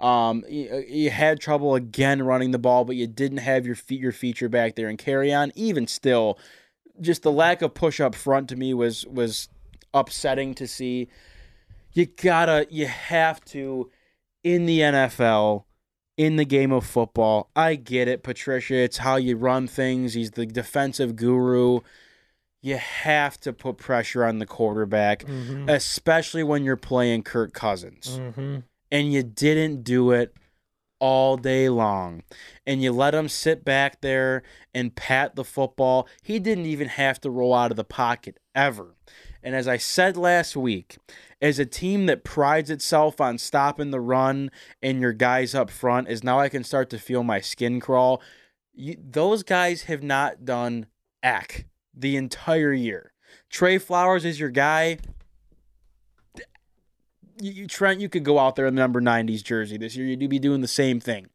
Um, 0.00 0.44
you, 0.48 0.84
you 0.88 1.10
had 1.10 1.40
trouble 1.40 1.74
again 1.74 2.22
running 2.22 2.50
the 2.52 2.58
ball, 2.58 2.84
but 2.84 2.96
you 2.96 3.06
didn't 3.06 3.38
have 3.38 3.66
your 3.66 3.74
feet 3.74 4.00
your 4.00 4.12
feature 4.12 4.48
back 4.48 4.74
there 4.76 4.88
and 4.88 4.98
Kerryon. 4.98 5.52
Even 5.54 5.86
still, 5.86 6.38
just 7.00 7.22
the 7.22 7.32
lack 7.32 7.60
of 7.62 7.74
push 7.74 8.00
up 8.00 8.14
front 8.14 8.48
to 8.48 8.56
me 8.56 8.72
was 8.74 9.06
was 9.06 9.48
upsetting 9.92 10.54
to 10.54 10.66
see. 10.66 11.08
You 11.92 12.06
gotta, 12.06 12.66
you 12.70 12.86
have 12.86 13.44
to, 13.46 13.90
in 14.44 14.66
the 14.66 14.78
NFL, 14.80 15.64
in 16.16 16.36
the 16.36 16.44
game 16.44 16.70
of 16.70 16.86
football. 16.86 17.50
I 17.56 17.74
get 17.74 18.06
it, 18.06 18.22
Patricia. 18.22 18.76
It's 18.76 18.98
how 18.98 19.16
you 19.16 19.36
run 19.36 19.66
things. 19.66 20.14
He's 20.14 20.30
the 20.30 20.46
defensive 20.46 21.16
guru. 21.16 21.80
You 22.62 22.76
have 22.76 23.40
to 23.40 23.52
put 23.52 23.78
pressure 23.78 24.24
on 24.24 24.38
the 24.38 24.46
quarterback, 24.46 25.24
Mhm. 25.24 25.68
especially 25.68 26.44
when 26.44 26.62
you're 26.62 26.76
playing 26.76 27.22
Kirk 27.24 27.52
Cousins. 27.54 28.18
Mhm. 28.20 28.62
And 28.90 29.12
you 29.12 29.22
didn't 29.22 29.84
do 29.84 30.10
it 30.10 30.34
all 31.00 31.36
day 31.36 31.68
long. 31.68 32.22
And 32.66 32.82
you 32.82 32.92
let 32.92 33.14
him 33.14 33.28
sit 33.28 33.64
back 33.64 34.00
there 34.00 34.42
and 34.74 34.94
pat 34.94 35.34
the 35.34 35.44
football. 35.44 36.06
He 36.22 36.38
didn't 36.38 36.66
even 36.66 36.88
have 36.88 37.20
to 37.22 37.30
roll 37.30 37.54
out 37.54 37.70
of 37.70 37.76
the 37.76 37.84
pocket 37.84 38.38
ever. 38.54 38.94
And 39.42 39.54
as 39.54 39.66
I 39.66 39.78
said 39.78 40.16
last 40.16 40.54
week, 40.54 40.98
as 41.40 41.58
a 41.58 41.64
team 41.64 42.06
that 42.06 42.24
prides 42.24 42.68
itself 42.70 43.20
on 43.20 43.38
stopping 43.38 43.90
the 43.90 44.00
run 44.00 44.50
and 44.82 45.00
your 45.00 45.14
guys 45.14 45.54
up 45.54 45.70
front, 45.70 46.08
is 46.08 46.22
now 46.22 46.38
I 46.38 46.50
can 46.50 46.62
start 46.62 46.90
to 46.90 46.98
feel 46.98 47.24
my 47.24 47.40
skin 47.40 47.80
crawl. 47.80 48.20
You, 48.74 48.96
those 49.02 49.42
guys 49.42 49.84
have 49.84 50.02
not 50.02 50.44
done 50.44 50.86
ack 51.22 51.66
the 51.94 52.16
entire 52.16 52.72
year. 52.72 53.12
Trey 53.48 53.78
Flowers 53.78 54.24
is 54.24 54.38
your 54.38 54.50
guy. 54.50 54.98
You, 57.40 57.52
you 57.52 57.66
Trent, 57.66 58.00
you 58.00 58.08
could 58.08 58.24
go 58.24 58.38
out 58.38 58.56
there 58.56 58.66
in 58.66 58.74
the 58.74 58.80
number 58.80 59.00
90s 59.00 59.42
jersey 59.42 59.76
this 59.76 59.96
year. 59.96 60.06
You'd 60.06 60.30
be 60.30 60.38
doing 60.38 60.60
the 60.60 60.68
same 60.68 61.00
thing. 61.00 61.28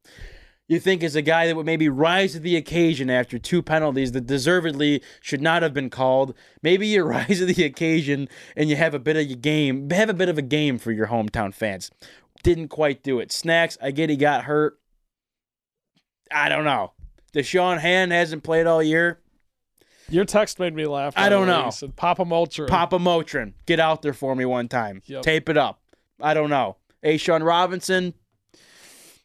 You 0.68 0.80
think 0.80 1.04
is 1.04 1.16
a 1.16 1.22
guy 1.22 1.46
that 1.46 1.56
would 1.56 1.66
maybe 1.66 1.90
rise 1.90 2.34
to 2.34 2.40
the 2.40 2.56
occasion 2.56 3.10
after 3.10 3.38
two 3.38 3.62
penalties 3.62 4.14
that 4.14 4.26
deservedly 4.26 5.04
should 5.22 5.42
not 5.42 5.62
have 5.62 5.74
been 5.74 5.92
called. 5.92 6.34
Maybe 6.64 6.88
you 6.88 7.04
rise 7.06 7.40
to 7.40 7.46
the 7.46 7.64
occasion 7.64 8.28
and 8.56 8.70
you 8.70 8.76
have 8.76 8.94
a 8.94 9.00
bit 9.00 9.16
of 9.16 9.30
a 9.30 9.36
game, 9.36 9.90
have 9.92 10.10
a 10.10 10.14
bit 10.14 10.30
of 10.30 10.38
a 10.38 10.44
game 10.44 10.80
for 10.80 10.92
your 10.92 11.08
hometown 11.08 11.54
fans. 11.54 11.92
Didn't 12.42 12.70
quite 12.70 13.04
do 13.04 13.20
it. 13.20 13.32
Snacks, 13.32 13.78
I 13.82 13.92
get 13.92 14.10
he 14.10 14.18
got 14.18 14.46
hurt. 14.46 14.80
I 16.32 16.50
don't 16.50 16.66
know. 16.66 16.94
Da'Shawn 17.34 17.80
Hand 17.80 18.12
hasn't 18.12 18.44
played 18.44 18.66
all 18.66 18.82
year. 18.82 19.20
Your 20.10 20.26
text 20.26 20.60
made 20.60 20.74
me 20.76 20.86
laugh. 20.86 21.14
I 21.18 21.30
don't 21.30 21.48
by 21.48 21.54
the 21.54 21.58
way. 21.60 21.66
know. 21.66 21.70
Said 21.72 21.96
Papa 21.96 22.26
Molcher. 22.26 22.68
Papa 22.68 23.00
Motrin, 23.00 23.54
get 23.66 23.80
out 23.80 24.02
there 24.02 24.14
for 24.14 24.36
me 24.36 24.46
one 24.46 24.68
time. 24.68 25.02
Yep. 25.06 25.24
Tape 25.24 25.50
it 25.50 25.58
up. 25.58 25.82
I 26.22 26.34
don't 26.34 26.50
know. 26.50 26.78
A'Shawn 27.04 27.44
Robinson, 27.46 28.14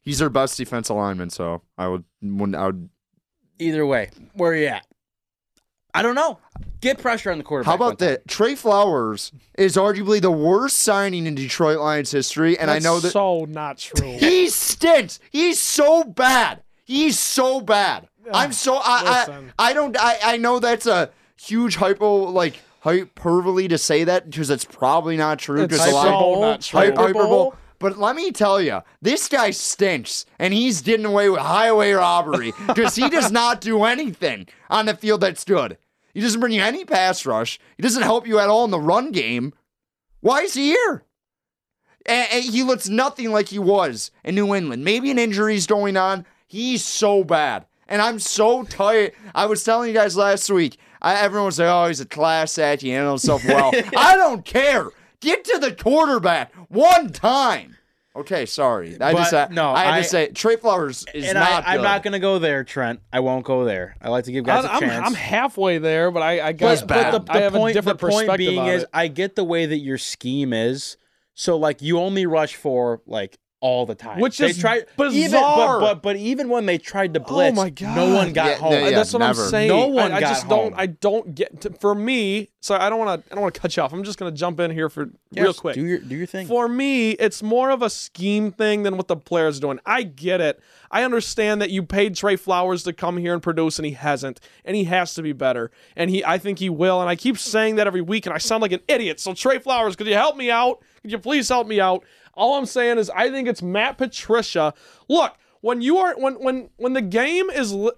He's 0.02 0.18
their 0.18 0.30
best 0.30 0.56
defensive 0.56 0.96
lineman, 0.96 1.28
so 1.30 1.62
I 1.76 1.86
would, 1.88 2.04
wouldn't- 2.22 2.56
I 2.56 2.66
would. 2.66 2.88
either 3.58 3.84
way, 3.84 4.10
where 4.32 4.52
are 4.52 4.56
you 4.56 4.66
at? 4.66 4.86
I 5.92 6.02
don't 6.02 6.14
know. 6.14 6.38
Get 6.80 6.98
pressure 6.98 7.30
on 7.30 7.38
the 7.38 7.44
quarterback. 7.44 7.68
How 7.68 7.74
about 7.86 7.98
that? 7.98 8.26
Trey 8.26 8.54
Flowers 8.54 9.32
is 9.58 9.76
arguably 9.76 10.20
the 10.20 10.30
worst 10.30 10.78
signing 10.78 11.26
in 11.26 11.34
Detroit 11.34 11.78
Lions 11.78 12.10
history, 12.10 12.58
and 12.58 12.70
That's 12.70 12.84
I 12.84 12.88
know 12.88 13.00
that 13.00 13.10
so 13.10 13.44
not 13.44 13.76
true. 13.78 14.16
he 14.18 14.48
stinks. 14.48 15.18
He's 15.30 15.60
so 15.60 16.04
bad. 16.04 16.62
He's 16.84 17.18
so 17.18 17.60
bad. 17.60 18.08
I'm 18.32 18.52
so 18.52 18.80
I 18.82 19.26
Listen. 19.28 19.52
I, 19.58 19.70
I 19.70 19.72
don't 19.72 19.96
I, 19.98 20.18
I 20.22 20.36
know 20.36 20.60
that's 20.60 20.86
a 20.86 21.10
huge 21.40 21.76
hypo 21.76 22.30
like 22.30 22.54
hyperbole 22.80 23.68
to 23.68 23.78
say 23.78 24.04
that 24.04 24.30
because 24.30 24.50
it's 24.50 24.64
probably 24.64 25.16
not 25.16 25.38
true. 25.38 25.62
It's 25.62 25.72
Because 25.72 25.86
a 25.90 25.94
lot 25.94 26.08
of 26.08 26.12
so 26.36 26.40
not 26.40 26.60
true. 26.62 26.80
Hy- 26.80 26.86
hyperbole. 26.86 27.50
But 27.78 27.98
let 27.98 28.14
me 28.14 28.30
tell 28.30 28.60
you, 28.60 28.82
this 29.00 29.26
guy 29.26 29.52
stinks, 29.52 30.26
and 30.38 30.52
he's 30.52 30.82
getting 30.82 31.06
away 31.06 31.30
with 31.30 31.40
highway 31.40 31.92
robbery 31.92 32.52
because 32.66 32.94
he 32.94 33.08
does 33.08 33.32
not 33.32 33.62
do 33.62 33.84
anything 33.84 34.48
on 34.68 34.84
the 34.84 34.94
field 34.94 35.22
that's 35.22 35.44
good. 35.44 35.78
He 36.12 36.20
doesn't 36.20 36.40
bring 36.40 36.52
you 36.52 36.60
any 36.60 36.84
pass 36.84 37.24
rush. 37.24 37.58
He 37.76 37.82
doesn't 37.82 38.02
help 38.02 38.26
you 38.26 38.38
at 38.38 38.50
all 38.50 38.64
in 38.66 38.70
the 38.70 38.80
run 38.80 39.12
game. 39.12 39.54
Why 40.20 40.42
is 40.42 40.54
he 40.54 40.66
here? 40.66 41.04
And, 42.04 42.28
and 42.32 42.44
he 42.44 42.62
looks 42.62 42.88
nothing 42.88 43.30
like 43.30 43.48
he 43.48 43.58
was 43.58 44.10
in 44.24 44.34
New 44.34 44.54
England. 44.54 44.84
Maybe 44.84 45.10
an 45.10 45.18
injury's 45.18 45.66
going 45.66 45.96
on. 45.96 46.26
He's 46.46 46.84
so 46.84 47.24
bad. 47.24 47.64
And 47.88 48.02
I'm 48.02 48.18
so 48.18 48.64
tired. 48.64 49.12
I 49.34 49.46
was 49.46 49.64
telling 49.64 49.88
you 49.88 49.94
guys 49.94 50.16
last 50.16 50.50
week, 50.50 50.78
I, 51.02 51.20
everyone 51.20 51.46
was 51.46 51.58
like, 51.58 51.68
oh, 51.68 51.86
he's 51.88 52.00
a 52.00 52.06
class 52.06 52.58
act. 52.58 52.82
He 52.82 52.90
handled 52.90 53.20
himself 53.20 53.44
well. 53.48 53.72
I 53.96 54.16
don't 54.16 54.44
care. 54.44 54.88
Get 55.20 55.44
to 55.44 55.58
the 55.58 55.72
quarterback 55.72 56.54
one 56.68 57.10
time. 57.10 57.76
Okay, 58.16 58.44
sorry. 58.44 58.94
I 58.94 59.12
But, 59.12 59.18
just 59.18 59.32
uh, 59.34 59.48
no, 59.52 59.70
I 59.70 59.84
had 59.84 59.94
I- 59.94 60.02
to 60.02 60.08
say 60.08 60.28
Trey 60.28 60.56
Flowers 60.56 61.04
is 61.14 61.26
and 61.26 61.34
not. 61.34 61.64
I, 61.66 61.76
I'm 61.76 61.82
not 61.82 62.02
going 62.02 62.12
to 62.12 62.18
go 62.18 62.38
there, 62.40 62.64
Trent. 62.64 63.00
I 63.12 63.20
won't 63.20 63.44
go 63.44 63.64
there. 63.64 63.96
I 64.02 64.08
like 64.08 64.24
to 64.24 64.32
give 64.32 64.44
guys 64.44 64.64
a 64.64 64.72
I'm, 64.72 64.80
chance. 64.80 65.06
I'm 65.06 65.14
halfway 65.14 65.78
there, 65.78 66.10
but 66.10 66.22
I, 66.22 66.48
I 66.48 66.52
guess 66.52 66.82
but, 66.82 67.12
but 67.12 67.26
the, 67.26 67.32
I 67.32 67.38
have 67.42 67.52
point, 67.52 67.70
a 67.70 67.74
different 67.74 68.00
the 68.00 68.06
point 68.08 68.26
perspective 68.26 68.48
being 68.48 68.66
is, 68.66 68.82
it. 68.82 68.88
I 68.92 69.06
get 69.08 69.36
the 69.36 69.44
way 69.44 69.64
that 69.66 69.78
your 69.78 69.96
scheme 69.98 70.52
is. 70.52 70.96
So 71.34 71.56
like 71.56 71.80
you 71.82 71.98
only 72.00 72.26
rush 72.26 72.56
for 72.56 73.00
like 73.06 73.38
all 73.62 73.84
the 73.84 73.94
time, 73.94 74.20
Which 74.20 74.38
they 74.38 74.50
is 74.50 74.58
tried, 74.58 74.86
Even, 74.98 75.32
but, 75.32 75.80
but 75.80 76.02
but 76.02 76.16
even 76.16 76.48
when 76.48 76.64
they 76.64 76.78
tried 76.78 77.12
to 77.12 77.20
oh 77.20 77.24
blitz, 77.24 77.54
my 77.56 77.68
God. 77.68 77.94
no 77.94 78.14
one 78.14 78.32
got 78.32 78.46
Yeah, 78.46 78.54
home. 78.56 78.72
no, 78.72 78.78
yeah. 78.88 78.90
That's 78.96 79.12
what 79.12 79.18
never. 79.18 79.42
I'm 79.42 79.48
saying. 79.50 79.68
No 79.68 79.86
one 79.88 80.12
I, 80.12 80.16
I 80.16 80.20
got 80.20 80.28
just 80.30 80.48
don't. 80.48 80.72
home. 80.72 80.74
I 80.80 80.86
don't 80.86 81.34
get. 81.34 81.60
To, 81.60 81.70
for 81.74 81.94
me, 81.94 82.48
so 82.60 82.74
I 82.74 82.88
don't 82.88 82.98
want 82.98 83.22
to. 83.22 83.30
I 83.30 83.34
don't 83.34 83.42
want 83.42 83.54
to 83.54 83.60
cut 83.60 83.76
you 83.76 83.82
off. 83.82 83.92
I'm 83.92 84.02
just 84.02 84.18
going 84.18 84.32
to 84.32 84.38
jump 84.38 84.60
in 84.60 84.70
here 84.70 84.88
for 84.88 85.10
Yes, 85.30 85.42
real 85.42 85.52
quick. 85.52 85.74
Do 85.74 85.84
your 85.84 85.98
do 85.98 86.16
your 86.16 86.26
thing. 86.26 86.46
For 86.46 86.68
me, 86.68 87.10
it's 87.10 87.42
more 87.42 87.68
of 87.70 87.82
a 87.82 87.90
scheme 87.90 88.50
thing 88.50 88.82
than 88.82 88.96
what 88.96 89.08
the 89.08 89.16
player's 89.16 89.60
doing. 89.60 89.78
I 89.84 90.04
get 90.04 90.40
it. 90.40 90.58
I 90.90 91.02
understand 91.04 91.60
that 91.60 91.68
you 91.70 91.82
paid 91.82 92.16
Trey 92.16 92.36
Flowers 92.36 92.82
to 92.84 92.94
come 92.94 93.18
here 93.18 93.34
and 93.34 93.42
produce, 93.42 93.78
and 93.78 93.84
he 93.84 93.92
hasn't, 93.92 94.40
and 94.64 94.74
he 94.74 94.84
has 94.84 95.14
to 95.16 95.22
be 95.22 95.32
better. 95.34 95.70
And 95.96 96.08
he, 96.10 96.24
I 96.24 96.38
think 96.38 96.58
he 96.60 96.70
will. 96.70 97.00
And 97.00 97.10
I 97.10 97.14
keep 97.14 97.36
saying 97.38 97.76
that 97.76 97.86
every 97.86 98.00
week, 98.00 98.24
and 98.24 98.34
I 98.34 98.38
sound 98.38 98.62
like 98.62 98.72
an 98.72 98.80
idiot. 98.88 99.20
So 99.20 99.34
Trey 99.34 99.58
Flowers, 99.58 99.96
could 99.96 100.06
you 100.06 100.14
help 100.14 100.36
me 100.36 100.50
out? 100.50 100.82
Could 101.02 101.12
you 101.12 101.18
please 101.18 101.48
help 101.48 101.66
me 101.66 101.78
out? 101.78 102.04
All 102.40 102.56
I'm 102.56 102.66
saying 102.66 102.98
is, 102.98 103.10
I 103.10 103.30
think 103.30 103.46
it's 103.48 103.62
Matt 103.62 103.98
Patricia. 103.98 104.72
Look, 105.08 105.34
when 105.60 105.80
you 105.82 105.98
are 105.98 106.14
when 106.18 106.34
when 106.42 106.70
when 106.78 106.94
the 106.94 107.02
game 107.02 107.50
is. 107.50 107.72
Li- 107.72 107.92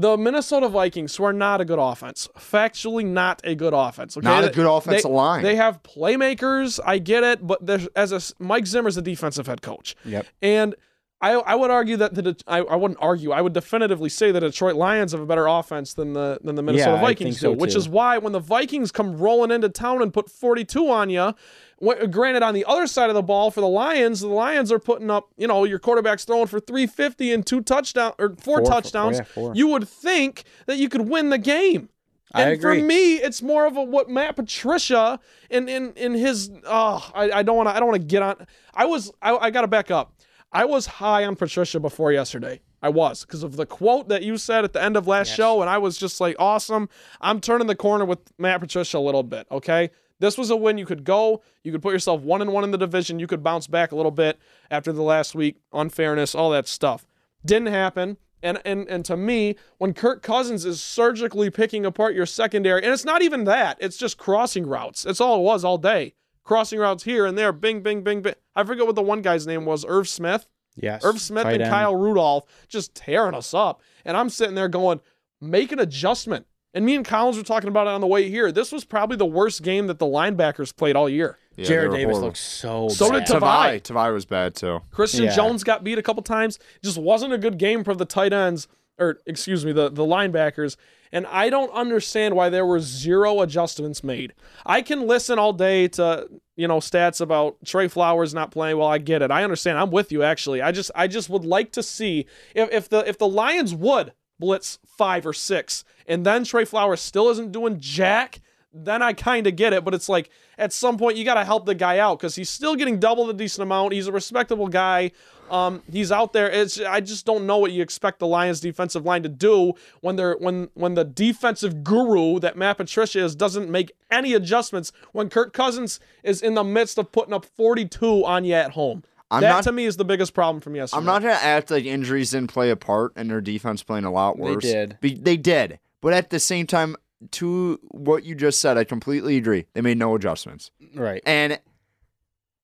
the 0.00 0.16
Minnesota 0.16 0.68
Vikings, 0.68 1.16
who 1.16 1.24
are 1.24 1.32
not 1.32 1.60
a 1.60 1.64
good 1.64 1.80
offense, 1.80 2.28
factually 2.38 3.04
not 3.04 3.40
a 3.42 3.56
good 3.56 3.74
offense. 3.74 4.16
Okay? 4.16 4.24
Not 4.24 4.44
a 4.44 4.48
good 4.50 4.64
They- 4.64 4.70
offensive 4.70 5.10
line. 5.10 5.42
They 5.42 5.56
have 5.56 5.82
playmakers. 5.82 6.78
I 6.86 6.98
get 6.98 7.24
it, 7.24 7.44
but 7.44 7.66
there's 7.66 7.88
as 7.96 8.12
a 8.12 8.20
Mike 8.42 8.66
Zimmer's 8.68 8.94
the 8.94 9.02
defensive 9.02 9.48
head 9.48 9.60
coach, 9.60 9.96
Yep. 10.04 10.26
and 10.40 10.76
I 11.20 11.32
I 11.32 11.56
would 11.56 11.72
argue 11.72 11.96
that 11.96 12.14
the 12.14 12.36
I, 12.46 12.58
I 12.60 12.76
wouldn't 12.76 12.98
argue. 13.02 13.32
I 13.32 13.40
would 13.40 13.52
definitively 13.54 14.08
say 14.08 14.30
that 14.30 14.38
Detroit 14.38 14.76
Lions 14.76 15.10
have 15.10 15.20
a 15.20 15.26
better 15.26 15.48
offense 15.48 15.94
than 15.94 16.12
the 16.12 16.38
than 16.44 16.54
the 16.54 16.62
Minnesota 16.62 16.92
Yeah, 16.92 17.00
Vikings 17.00 17.40
so 17.40 17.52
do, 17.54 17.58
which 17.58 17.74
is 17.74 17.88
why 17.88 18.18
when 18.18 18.32
the 18.32 18.38
Vikings 18.38 18.92
come 18.92 19.16
rolling 19.18 19.50
into 19.50 19.68
town 19.68 20.00
and 20.00 20.14
put 20.14 20.30
42 20.30 20.88
on 20.88 21.10
you. 21.10 21.34
Granted, 21.80 22.42
on 22.42 22.54
the 22.54 22.64
other 22.64 22.86
side 22.86 23.08
of 23.08 23.14
the 23.14 23.22
ball 23.22 23.50
for 23.50 23.60
the 23.60 23.68
Lions, 23.68 24.20
the 24.20 24.26
Lions 24.28 24.72
are 24.72 24.78
putting 24.80 25.10
up, 25.10 25.28
you 25.36 25.46
know, 25.46 25.64
your 25.64 25.78
quarterback's 25.78 26.24
throwing 26.24 26.46
for 26.48 26.58
350 26.60 27.32
and 27.32 27.46
two 27.46 27.60
touchdowns 27.62 28.14
or 28.18 28.30
four, 28.40 28.58
Four, 28.58 28.66
touchdowns. 28.70 29.18
yeah, 29.18 29.24
four. 29.24 29.52
You 29.54 29.68
would 29.68 29.88
think 29.88 30.44
that 30.66 30.76
you 30.78 30.88
could 30.88 31.08
win 31.08 31.30
the 31.30 31.38
game. 31.38 31.88
I 32.34 32.42
And 32.42 32.52
agree. 32.52 32.80
for 32.80 32.84
me, 32.84 33.14
it's 33.14 33.40
more 33.42 33.64
of 33.66 33.76
a 33.76 33.82
what 33.82 34.10
Matt 34.10 34.36
Patricia 34.36 35.18
in 35.48 35.68
in 35.68 35.92
in 35.94 36.12
his. 36.14 36.50
Oh, 36.66 37.10
I, 37.14 37.30
I 37.30 37.42
don't 37.42 37.56
want 37.56 37.68
to. 37.70 37.74
I 37.74 37.78
don't 37.78 37.88
want 37.88 38.02
to 38.02 38.06
get 38.06 38.22
on. 38.22 38.46
I 38.74 38.84
was. 38.84 39.10
I, 39.22 39.34
I 39.36 39.50
got 39.50 39.62
to 39.62 39.66
back 39.68 39.90
up. 39.90 40.12
I 40.52 40.64
was 40.66 40.84
high 40.86 41.24
on 41.24 41.36
Patricia 41.36 41.80
before 41.80 42.12
yesterday. 42.12 42.60
I 42.82 42.90
was 42.90 43.24
because 43.24 43.42
of 43.42 43.56
the 43.56 43.64
quote 43.66 44.08
that 44.08 44.22
you 44.24 44.36
said 44.36 44.64
at 44.64 44.72
the 44.74 44.82
end 44.82 44.96
of 44.96 45.06
last 45.06 45.28
Yes. 45.28 45.36
show, 45.36 45.60
and 45.62 45.70
I 45.70 45.78
was 45.78 45.96
just 45.96 46.20
like, 46.20 46.36
awesome. 46.38 46.88
I'm 47.20 47.40
turning 47.40 47.66
the 47.66 47.74
corner 47.74 48.04
with 48.04 48.18
Matt 48.38 48.60
Patricia 48.60 48.98
a 48.98 49.00
little 49.00 49.22
bit. 49.22 49.46
Okay, 49.50 49.90
this 50.20 50.38
was 50.38 50.50
a 50.50 50.56
win. 50.56 50.78
You 50.78 50.86
could 50.86 51.04
go. 51.04 51.42
You 51.62 51.72
could 51.72 51.82
put 51.82 51.92
yourself 51.92 52.22
one 52.22 52.42
and 52.42 52.52
one 52.52 52.64
in 52.64 52.70
the 52.70 52.78
division. 52.78 53.18
You 53.18 53.26
could 53.26 53.42
bounce 53.42 53.66
back 53.66 53.92
a 53.92 53.96
little 53.96 54.10
bit 54.10 54.38
after 54.70 54.92
the 54.92 55.02
last 55.02 55.34
week. 55.34 55.56
Unfairness, 55.72 56.34
all 56.34 56.50
that 56.50 56.68
stuff 56.68 57.06
didn't 57.44 57.68
happen. 57.68 58.16
And 58.42 58.60
and 58.64 58.88
and 58.88 59.04
to 59.06 59.16
me, 59.16 59.56
when 59.78 59.94
Kirk 59.94 60.22
Cousins 60.22 60.64
is 60.64 60.80
surgically 60.80 61.50
picking 61.50 61.84
apart 61.84 62.14
your 62.14 62.26
secondary, 62.26 62.82
and 62.84 62.92
it's 62.92 63.04
not 63.04 63.22
even 63.22 63.44
that, 63.44 63.78
it's 63.80 63.96
just 63.96 64.16
crossing 64.16 64.66
routes. 64.66 65.04
It's 65.04 65.20
all 65.20 65.40
it 65.40 65.42
was 65.42 65.64
all 65.64 65.78
day. 65.78 66.14
Crossing 66.44 66.78
routes 66.78 67.04
here 67.04 67.26
and 67.26 67.36
there, 67.36 67.52
bing, 67.52 67.82
bing, 67.82 68.02
bing, 68.02 68.22
bing. 68.22 68.34
I 68.54 68.64
forget 68.64 68.86
what 68.86 68.94
the 68.94 69.02
one 69.02 69.22
guy's 69.22 69.46
name 69.46 69.64
was, 69.64 69.84
Irv 69.86 70.08
Smith. 70.08 70.48
Yes. 70.76 71.04
Irv 71.04 71.20
Smith 71.20 71.46
and 71.46 71.62
end. 71.62 71.70
Kyle 71.70 71.96
Rudolph 71.96 72.44
just 72.68 72.94
tearing 72.94 73.34
us 73.34 73.52
up. 73.52 73.82
And 74.04 74.16
I'm 74.16 74.30
sitting 74.30 74.54
there 74.54 74.68
going, 74.68 75.00
make 75.40 75.72
an 75.72 75.80
adjustment. 75.80 76.46
And 76.78 76.86
me 76.86 76.94
and 76.94 77.04
Collins 77.04 77.36
were 77.36 77.42
talking 77.42 77.66
about 77.68 77.88
it 77.88 77.90
on 77.90 78.00
the 78.00 78.06
way 78.06 78.30
here. 78.30 78.52
This 78.52 78.70
was 78.70 78.84
probably 78.84 79.16
the 79.16 79.26
worst 79.26 79.64
game 79.64 79.88
that 79.88 79.98
the 79.98 80.06
linebackers 80.06 80.74
played 80.76 80.94
all 80.94 81.08
year. 81.08 81.36
Yeah, 81.56 81.64
Jarrad 81.66 81.90
Davis 81.90 82.02
horrible. 82.04 82.20
looks 82.20 82.38
so. 82.38 82.88
So 82.88 83.10
bad. 83.10 83.26
did 83.26 83.34
Tavai. 83.34 83.80
Tavai. 83.80 83.82
Tavai 83.82 84.12
was 84.12 84.24
bad 84.24 84.54
too. 84.54 84.80
Christian 84.92 85.24
Yeah. 85.24 85.34
Jones 85.34 85.64
got 85.64 85.82
beat 85.82 85.98
a 85.98 86.04
couple 86.04 86.22
times. 86.22 86.60
Just 86.84 86.96
wasn't 86.96 87.32
a 87.32 87.38
good 87.38 87.58
game 87.58 87.82
for 87.82 87.96
the 87.96 88.04
tight 88.04 88.32
ends, 88.32 88.68
or 88.96 89.18
excuse 89.26 89.66
me, 89.66 89.72
the, 89.72 89.88
the 89.88 90.04
linebackers. 90.04 90.76
And 91.10 91.26
I 91.26 91.50
don't 91.50 91.72
understand 91.72 92.36
why 92.36 92.48
there 92.48 92.64
were 92.64 92.78
zero 92.78 93.40
adjustments 93.40 94.04
made. 94.04 94.32
I 94.64 94.80
can 94.80 95.08
listen 95.08 95.36
all 95.36 95.52
day 95.52 95.88
to 95.88 96.28
you 96.54 96.68
know 96.68 96.78
stats 96.78 97.20
about 97.20 97.56
Trey 97.64 97.88
Flowers 97.88 98.34
not 98.34 98.52
playing. 98.52 98.78
Well, 98.78 98.86
I 98.86 98.98
get 98.98 99.20
it. 99.20 99.32
I 99.32 99.42
understand. 99.42 99.78
I'm 99.78 99.90
with 99.90 100.12
you 100.12 100.22
actually. 100.22 100.62
I 100.62 100.70
just 100.70 100.92
I 100.94 101.08
just 101.08 101.28
would 101.28 101.44
like 101.44 101.72
to 101.72 101.82
see 101.82 102.26
if, 102.54 102.70
if 102.70 102.88
the 102.88 102.98
if 103.08 103.18
the 103.18 103.26
Lions 103.26 103.74
would 103.74 104.12
blitz 104.38 104.78
five 104.86 105.26
or 105.26 105.32
six, 105.32 105.84
and 106.06 106.24
then 106.24 106.44
Trey 106.44 106.64
Flowers 106.64 107.00
still 107.00 107.28
isn't 107.30 107.52
doing 107.52 107.78
jack. 107.78 108.40
Then 108.72 109.02
I 109.02 109.14
kind 109.14 109.46
of 109.46 109.56
get 109.56 109.72
it, 109.72 109.84
but 109.84 109.94
it's 109.94 110.08
like 110.08 110.30
at 110.58 110.72
some 110.72 110.98
point 110.98 111.16
you 111.16 111.24
got 111.24 111.34
to 111.34 111.44
help 111.44 111.64
the 111.64 111.74
guy 111.74 111.98
out 111.98 112.18
because 112.18 112.36
he's 112.36 112.50
still 112.50 112.76
getting 112.76 113.00
double 113.00 113.26
the 113.26 113.32
decent 113.32 113.62
amount. 113.62 113.94
He's 113.94 114.06
a 114.06 114.12
respectable 114.12 114.68
guy. 114.68 115.12
Um, 115.50 115.82
he's 115.90 116.12
out 116.12 116.32
there. 116.32 116.50
It's 116.50 116.80
I 116.80 117.00
just 117.00 117.24
don't 117.24 117.46
know 117.46 117.58
what 117.58 117.72
you 117.72 117.82
expect 117.82 118.18
the 118.18 118.26
Lions 118.26 118.60
defensive 118.60 119.04
line 119.04 119.22
to 119.22 119.28
do 119.28 119.72
when 120.00 120.16
they're 120.16 120.36
when 120.36 120.68
when 120.74 120.94
the 120.94 121.04
defensive 121.04 121.82
guru 121.82 122.38
that 122.40 122.56
Matt 122.56 122.76
Patricia 122.76 123.20
is 123.24 123.34
doesn't 123.34 123.70
make 123.70 123.92
any 124.10 124.34
adjustments 124.34 124.92
when 125.12 125.30
Kirk 125.30 125.52
Cousins 125.52 126.00
is 126.22 126.42
in 126.42 126.54
the 126.54 126.64
midst 126.64 126.98
of 126.98 127.10
putting 127.12 127.32
up 127.32 127.44
42 127.44 128.24
on 128.24 128.44
you 128.44 128.54
at 128.54 128.72
home. 128.72 129.02
I'm 129.30 129.42
that 129.42 129.48
not- 129.50 129.64
to 129.64 129.72
me 129.72 129.84
is 129.84 129.96
the 129.96 130.04
biggest 130.04 130.32
problem 130.34 130.60
from 130.60 130.74
yesterday. 130.74 130.98
I'm 130.98 131.04
not 131.04 131.22
gonna 131.22 131.34
act 131.34 131.70
like 131.70 131.84
injuries 131.84 132.30
didn't 132.30 132.50
play 132.50 132.70
a 132.70 132.76
part 132.76 133.12
and 133.16 133.30
their 133.30 133.40
defense 133.40 133.82
playing 133.82 134.04
a 134.04 134.10
lot 134.12 134.38
worse. 134.38 134.62
They 134.64 134.72
did. 134.72 134.98
Be- 135.00 135.14
they 135.14 135.36
did. 135.36 135.78
But 136.00 136.12
at 136.14 136.30
the 136.30 136.38
same 136.40 136.66
time, 136.66 136.96
to 137.32 137.80
what 137.88 138.24
you 138.24 138.34
just 138.36 138.60
said, 138.60 138.78
I 138.78 138.84
completely 138.84 139.36
agree. 139.36 139.66
They 139.74 139.80
made 139.80 139.98
no 139.98 140.14
adjustments. 140.14 140.70
Right. 140.94 141.20
And 141.26 141.58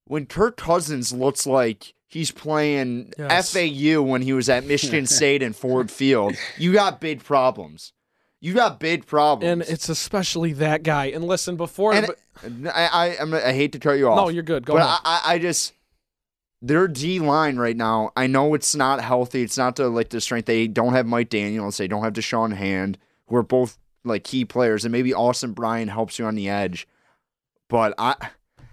when 0.06 0.26
Kirk 0.26 0.56
Cousins 0.56 1.12
looks 1.12 1.46
like 1.46 1.94
he's 2.06 2.30
playing 2.30 3.12
Yes. 3.18 3.52
FAU 3.52 4.00
when 4.02 4.22
he 4.22 4.32
was 4.32 4.48
at 4.48 4.64
Michigan 4.68 5.06
State 5.06 5.42
and 5.42 5.54
Ford 5.56 5.90
Field, 5.90 6.34
you 6.56 6.72
got 6.72 7.00
big 7.00 7.22
problems. 7.24 7.92
You 8.40 8.52
got 8.54 8.78
big 8.78 9.06
problems. 9.06 9.50
and 9.50 9.62
it's 9.62 9.88
especially 9.88 10.52
that 10.54 10.82
guy. 10.82 11.06
And 11.06 11.24
listen, 11.24 11.56
before 11.56 11.92
And 11.94 12.06
but- 12.06 12.18
I, 12.74 12.86
I, 12.92 13.16
I'm, 13.20 13.32
I 13.34 13.52
hate 13.52 13.72
to 13.72 13.78
cut 13.78 13.92
you 13.92 14.08
off. 14.08 14.16
no, 14.16 14.28
you're 14.28 14.42
good. 14.42 14.66
Go 14.66 14.74
but 14.74 14.82
ahead. 14.82 14.98
I, 15.04 15.20
I, 15.24 15.34
I 15.34 15.38
just 15.38 15.72
their 16.64 16.88
D 16.88 17.18
line 17.18 17.56
right 17.56 17.76
now. 17.76 18.10
I 18.16 18.26
know 18.26 18.54
it's 18.54 18.74
not 18.74 19.02
healthy. 19.02 19.42
It's 19.42 19.58
not 19.58 19.76
the 19.76 19.90
like 19.90 20.08
the 20.08 20.20
strength. 20.20 20.46
They 20.46 20.66
don't 20.66 20.94
have 20.94 21.06
Mike 21.06 21.28
Daniels. 21.28 21.76
They 21.76 21.86
don't 21.86 22.02
have 22.02 22.14
Da'Shawn 22.14 22.56
Hand, 22.56 22.96
who 23.26 23.36
are 23.36 23.42
both 23.42 23.78
like 24.02 24.24
key 24.24 24.46
players, 24.46 24.84
and 24.84 24.92
maybe 24.92 25.12
Austin 25.12 25.52
Bryant 25.52 25.90
helps 25.90 26.18
you 26.18 26.24
on 26.24 26.34
the 26.34 26.48
edge. 26.48 26.88
But 27.68 27.94
I, 27.98 28.14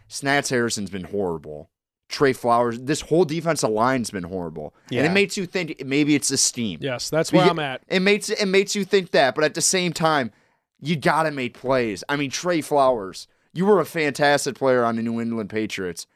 Snacks 0.07 0.49
Harrison's 0.49 0.89
been 0.89 1.03
horrible. 1.03 1.69
Trey 2.07 2.33
Flowers, 2.33 2.79
this 2.79 3.01
whole 3.01 3.23
defensive 3.23 3.69
line's 3.69 4.11
been 4.11 4.23
horrible, 4.23 4.73
yeah. 4.89 4.99
and 4.99 5.07
it 5.11 5.13
makes 5.13 5.37
you 5.37 5.45
think 5.45 5.85
maybe 5.85 6.15
it's 6.15 6.29
the 6.29 6.37
steam. 6.37 6.79
yes, 6.81 7.09
that's 7.09 7.31
where 7.31 7.43
I'm 7.43 7.59
at. 7.59 7.83
It 7.87 8.01
makes 8.01 8.29
it 8.29 8.45
makes 8.45 8.75
you 8.75 8.85
think 8.85 9.11
that, 9.11 9.35
but 9.35 9.43
at 9.43 9.53
the 9.53 9.61
same 9.61 9.91
time, 9.91 10.31
you 10.79 10.95
gotta 10.95 11.31
make 11.31 11.53
plays. 11.53 12.05
I 12.07 12.15
mean, 12.15 12.29
Trey 12.29 12.61
Flowers, 12.61 13.27
you 13.53 13.65
were 13.65 13.79
a 13.79 13.85
fantastic 13.85 14.55
player 14.55 14.85
on 14.85 14.95
the 14.95 15.01
New 15.01 15.19
England 15.19 15.49
Patriots. 15.49 16.07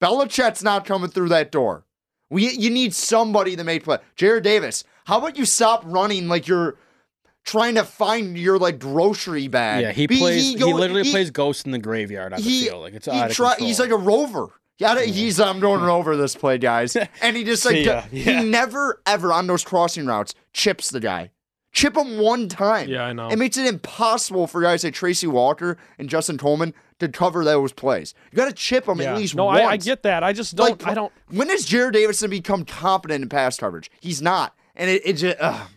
Belichick's 0.00 0.62
not 0.62 0.84
coming 0.84 1.10
through 1.10 1.28
that 1.30 1.50
door. 1.52 1.84
We 2.30 2.50
you 2.50 2.70
need 2.70 2.94
somebody 2.94 3.56
to 3.56 3.64
make 3.64 3.84
play. 3.84 3.98
Jarrad 4.16 4.42
Davis, 4.42 4.84
how 5.06 5.18
about 5.18 5.36
you 5.38 5.44
stop 5.46 5.82
running 5.86 6.28
like 6.28 6.46
you're 6.46 6.76
trying 7.44 7.74
to 7.76 7.84
find 7.84 8.36
your 8.38 8.58
like 8.58 8.78
grocery 8.78 9.48
bag? 9.48 9.82
Yeah, 9.82 9.92
he 9.92 10.06
Be- 10.06 10.18
plays. 10.18 10.42
He, 10.42 10.54
go- 10.56 10.68
literally 10.68 11.04
he- 11.04 11.10
plays 11.10 11.30
Ghost 11.30 11.64
in 11.66 11.72
the 11.72 11.78
Graveyard 11.78 12.32
on 12.34 12.40
he- 12.42 12.60
the 12.60 12.66
field. 12.66 12.82
Like 12.82 12.94
it's 12.94 13.06
he 13.06 13.12
out 13.12 13.30
of 13.30 13.36
try-. 13.36 13.56
He's 13.58 13.80
like 13.80 13.90
a 13.90 13.96
rover. 13.96 14.48
Yeah, 14.78 15.00
he's 15.00 15.40
I'm 15.40 15.58
going 15.58 15.82
over 15.90 16.16
this 16.16 16.36
play, 16.36 16.56
guys, 16.58 16.94
and 17.20 17.36
he 17.36 17.42
just 17.42 17.64
like 17.64 17.76
ya. 17.84 18.02
he 18.02 18.22
Yeah. 18.24 18.42
never 18.42 19.00
ever 19.06 19.32
on 19.32 19.46
those 19.46 19.64
crossing 19.64 20.06
routes 20.06 20.34
chips 20.52 20.90
the 20.90 21.00
guy. 21.00 21.30
Chip 21.72 21.96
him 21.96 22.18
one 22.18 22.48
time. 22.48 22.88
Yeah, 22.88 23.04
I 23.04 23.12
know. 23.12 23.28
It 23.28 23.36
makes 23.38 23.56
it 23.56 23.66
impossible 23.66 24.46
for 24.46 24.60
guys 24.62 24.82
like 24.84 24.94
Tracy 24.94 25.26
Walker 25.26 25.76
and 25.98 26.08
Justin 26.08 26.38
Coleman 26.38 26.74
to 26.98 27.08
cover 27.08 27.44
those 27.44 27.72
plays. 27.72 28.14
You 28.32 28.36
got 28.36 28.48
to 28.48 28.54
chip 28.54 28.86
them 28.86 29.00
Yeah. 29.00 29.12
at 29.12 29.18
least 29.18 29.34
no, 29.34 29.44
once. 29.46 29.60
I, 29.60 29.64
I 29.66 29.76
get 29.76 30.02
that. 30.02 30.24
I 30.24 30.32
just 30.32 30.56
don't. 30.56 30.80
Like, 30.82 30.90
I 30.90 30.94
don't. 30.94 31.12
When 31.28 31.48
does 31.48 31.64
Jared 31.64 31.94
Davidson 31.94 32.30
become 32.30 32.64
competent 32.64 33.22
in 33.22 33.28
pass 33.28 33.58
coverage? 33.58 33.90
He's 34.00 34.22
not, 34.22 34.56
and 34.74 34.90
it, 34.90 35.02
it 35.04 35.12
just. 35.14 35.36
Ugh. 35.40 35.68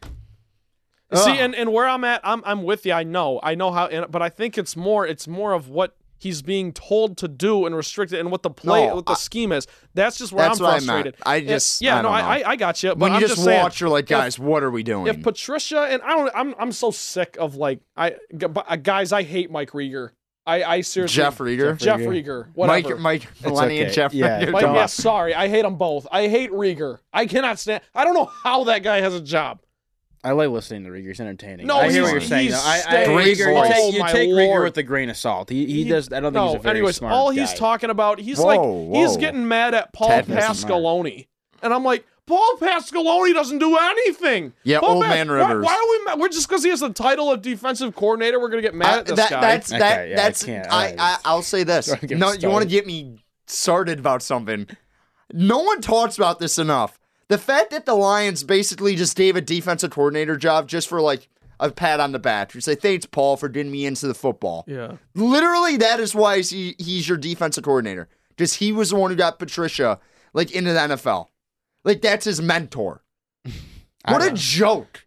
See, 1.14 1.32
Ugh. 1.32 1.38
and, 1.40 1.56
and 1.56 1.74
where 1.74 1.88
I'm 1.88 2.06
at, 2.06 2.22
I'm 2.24 2.42
I'm 2.46 2.64
with 2.64 2.86
you. 2.86 2.94
I 2.94 3.04
know, 3.04 3.40
I 3.44 3.54
know 3.56 3.72
how, 3.72 3.88
and, 3.88 4.10
but 4.10 4.22
I 4.22 4.30
think 4.30 4.58
it's 4.58 4.78
more 4.78 5.06
it's 5.06 5.28
more 5.28 5.52
of 5.52 5.68
what 5.68 5.98
he's 6.22 6.42
being 6.42 6.72
told 6.72 7.18
to 7.18 7.28
do 7.28 7.66
and 7.66 7.76
restricted, 7.76 8.20
and 8.20 8.32
what 8.32 8.44
the 8.44 8.50
play, 8.50 8.88
No, 8.88 8.96
what 8.96 9.06
the 9.08 9.12
I- 9.14 9.16
scheme 9.16 9.52
is. 9.52 9.68
That's 9.94 10.18
just 10.18 10.32
where 10.32 10.48
That's 10.48 10.60
I'm 10.60 10.64
what 10.66 10.70
I 10.70 10.74
meant. 10.76 10.86
frustrated. 10.86 11.16
I 11.26 11.36
And- 11.38 11.48
just- 11.50 11.82
yeah, 11.82 11.94
I 11.98 12.02
no, 12.02 12.04
don't 12.04 12.14
I, 12.14 12.22
know. 12.22 12.28
I 12.46 12.50
I 12.52 12.56
got 12.56 12.84
you. 12.84 12.90
But 12.92 13.00
when 13.00 13.12
you 13.12 13.16
I'm 13.16 13.22
just, 13.22 13.34
just 13.36 13.44
saying, 13.46 13.64
watch, 13.64 13.82
you're 13.82 13.90
like, 13.90 14.04
if- 14.06 14.10
guys, 14.10 14.40
what 14.40 14.64
are 14.64 14.72
we 14.72 14.84
doing? 14.84 15.08
if 15.08 15.22
Patricia 15.22 15.82
and 15.82 16.02
I 16.04 16.16
don't, 16.16 16.32
I'm 16.34 16.56
I'm 16.60 16.72
so 16.72 16.92
sick 16.92 17.36
of 17.40 17.56
like 17.56 17.80
I 17.98 18.16
uh, 18.42 18.76
guys, 18.78 19.12
I 19.12 19.24
hate 19.24 19.52
Mike 19.52 19.72
Rieger. 19.72 20.12
I 20.46 20.64
I 20.64 20.82
seriously 20.82 21.16
Jeff 21.18 21.38
Rieger, 21.38 21.78
Jeff 21.78 22.00
Rieger, 22.00 22.48
whatever. 22.56 22.96
Mike, 22.98 23.24
Mike 23.24 23.28
Maloney, 23.44 23.82
and. 23.82 23.94
Jeff 23.94 24.12
Yeah, 24.14 24.42
Rieger. 24.44 24.52
Mike, 24.52 24.62
don't- 24.64 24.76
yeah, 24.76 24.86
sorry, 24.88 25.36
I 25.36 25.48
hate 25.48 25.62
them 25.62 25.76
both. 25.76 26.08
I 26.12 26.28
hate 26.28 26.52
Rieger. 26.52 26.98
I 27.14 27.26
cannot 27.28 27.60
stand. 27.60 27.84
I 27.94 28.04
don't 28.04 28.16
know 28.16 28.30
how 28.44 28.64
that 28.66 28.82
guy 28.82 29.02
has 29.02 29.14
a 29.14 29.22
job. 29.22 29.60
I 30.24 30.32
like 30.34 30.50
listening 30.50 30.84
to 30.84 30.90
Rieger. 30.92 31.08
He's 31.08 31.20
entertaining. 31.20 31.66
No, 31.66 31.78
I 31.78 31.92
hear 31.92 32.04
what 32.04 32.12
he's- 32.12 32.22
you're 32.24 32.30
saying. 32.30 32.44
he's 32.50 32.54
though. 32.54 32.70
I, 32.70 32.74
I, 32.76 32.80
staying- 32.80 33.10
Rieger, 33.18 33.38
you 33.52 33.58
Oh, 33.58 33.64
take, 33.64 33.94
you 33.94 34.08
take 34.08 34.30
Rieger 34.30 34.48
Lord. 34.48 34.64
with 34.66 34.78
a 34.78 34.84
grain 34.84 35.10
of 35.10 35.18
salt. 35.18 35.50
He, 35.50 35.66
he, 35.66 35.84
He- 35.84 35.90
does. 35.90 36.08
I 36.14 36.20
don't 36.20 36.32
think 36.32 36.34
no, 36.36 36.48
he's 36.52 36.56
a 36.58 36.60
very 36.60 36.78
anyways, 36.78 36.96
smart 36.98 37.14
all 37.14 37.30
he's 37.32 37.54
talking 37.56 37.90
about, 37.90 38.20
he's 38.20 38.38
Whoa, 38.38 38.46
like 38.46 38.96
he's 38.98 39.18
getting 39.18 39.48
mad 39.48 39.74
at 39.74 39.94
Paul 39.94 40.10
Ted 40.10 40.28
doesn't. 40.28 40.70
Pasqualoni, 40.70 41.28
and 41.64 41.74
I'm 41.74 41.84
like, 41.84 42.06
Paul 42.28 42.58
Pasqualoni 42.60 43.34
doesn't 43.34 43.58
do 43.58 43.76
anything. 43.78 44.54
Yeah, 44.64 44.80
Paul 44.80 44.98
old 44.98 45.04
Pa- 45.06 45.10
man 45.10 45.30
Rivers. 45.32 45.66
Why, 45.66 45.74
are 45.74 45.90
we 46.00 46.06
mad? 46.06 46.20
We're 46.20 46.30
just 46.30 46.48
because 46.48 46.64
he 46.64 46.70
has 46.70 46.82
the 46.82 46.92
title 46.94 47.32
of 47.32 47.42
defensive 47.42 47.96
coordinator, 47.96 48.40
we're 48.40 48.50
gonna 48.50 48.62
get 48.62 48.76
mad 48.76 48.94
I- 48.94 48.98
at 49.00 49.06
this 49.08 49.16
that, 49.18 49.30
guy. 49.32 49.42
That's 49.42 49.72
Okay, 49.72 49.80
that. 49.80 50.10
yeah, 50.10 50.16
that's. 50.16 50.48
I, 50.48 50.54
I- 50.60 50.96
I, 51.00 51.18
I'll 51.26 51.42
say 51.42 51.64
this. 51.64 51.92
No, 52.12 52.32
you 52.34 52.48
want 52.48 52.62
to 52.64 52.70
get 52.70 52.86
me 52.86 53.24
started 53.48 53.98
about 54.00 54.22
something. 54.22 54.68
No 55.34 55.60
one 55.64 55.82
talks 55.82 56.18
about 56.18 56.40
this 56.40 56.60
enough. 56.60 57.00
The 57.32 57.38
fact 57.38 57.72
that 57.72 57.86
the 57.86 57.94
Lions 57.94 58.44
basically 58.44 58.98
just 58.98 59.16
gave 59.16 59.38
a 59.38 59.42
defensive 59.42 59.92
coordinator 59.92 60.36
job 60.36 60.68
just 60.68 60.90
for 60.90 61.00
like 61.00 61.30
a 61.62 61.72
pat 61.72 62.02
on 62.02 62.12
the 62.12 62.20
back. 62.20 62.54
You 62.54 62.60
say 62.60 62.76
thanks, 62.76 63.06
Paul, 63.06 63.38
for 63.38 63.48
getting 63.48 63.72
me 63.72 63.86
into 63.86 64.06
the 64.06 64.14
football. 64.14 64.66
yeah. 64.68 64.98
Literally, 65.16 65.78
that 65.78 66.02
is 66.02 66.14
why 66.14 66.42
he, 66.42 66.76
he's 66.78 67.08
your 67.08 67.18
defensive 67.18 67.64
coordinator. 67.64 68.10
Because 68.36 68.56
he 68.56 68.74
was 68.74 68.90
the 68.90 68.98
one 68.98 69.12
who 69.12 69.16
got 69.16 69.40
Patricia 69.40 70.02
like 70.34 70.52
into 70.52 70.74
the 70.74 70.80
NFL. 70.80 71.28
Like 71.86 72.02
that's 72.02 72.26
his 72.26 72.42
mentor. 72.42 73.02
What 74.08 74.24
a 74.26 74.32
joke! 74.34 75.06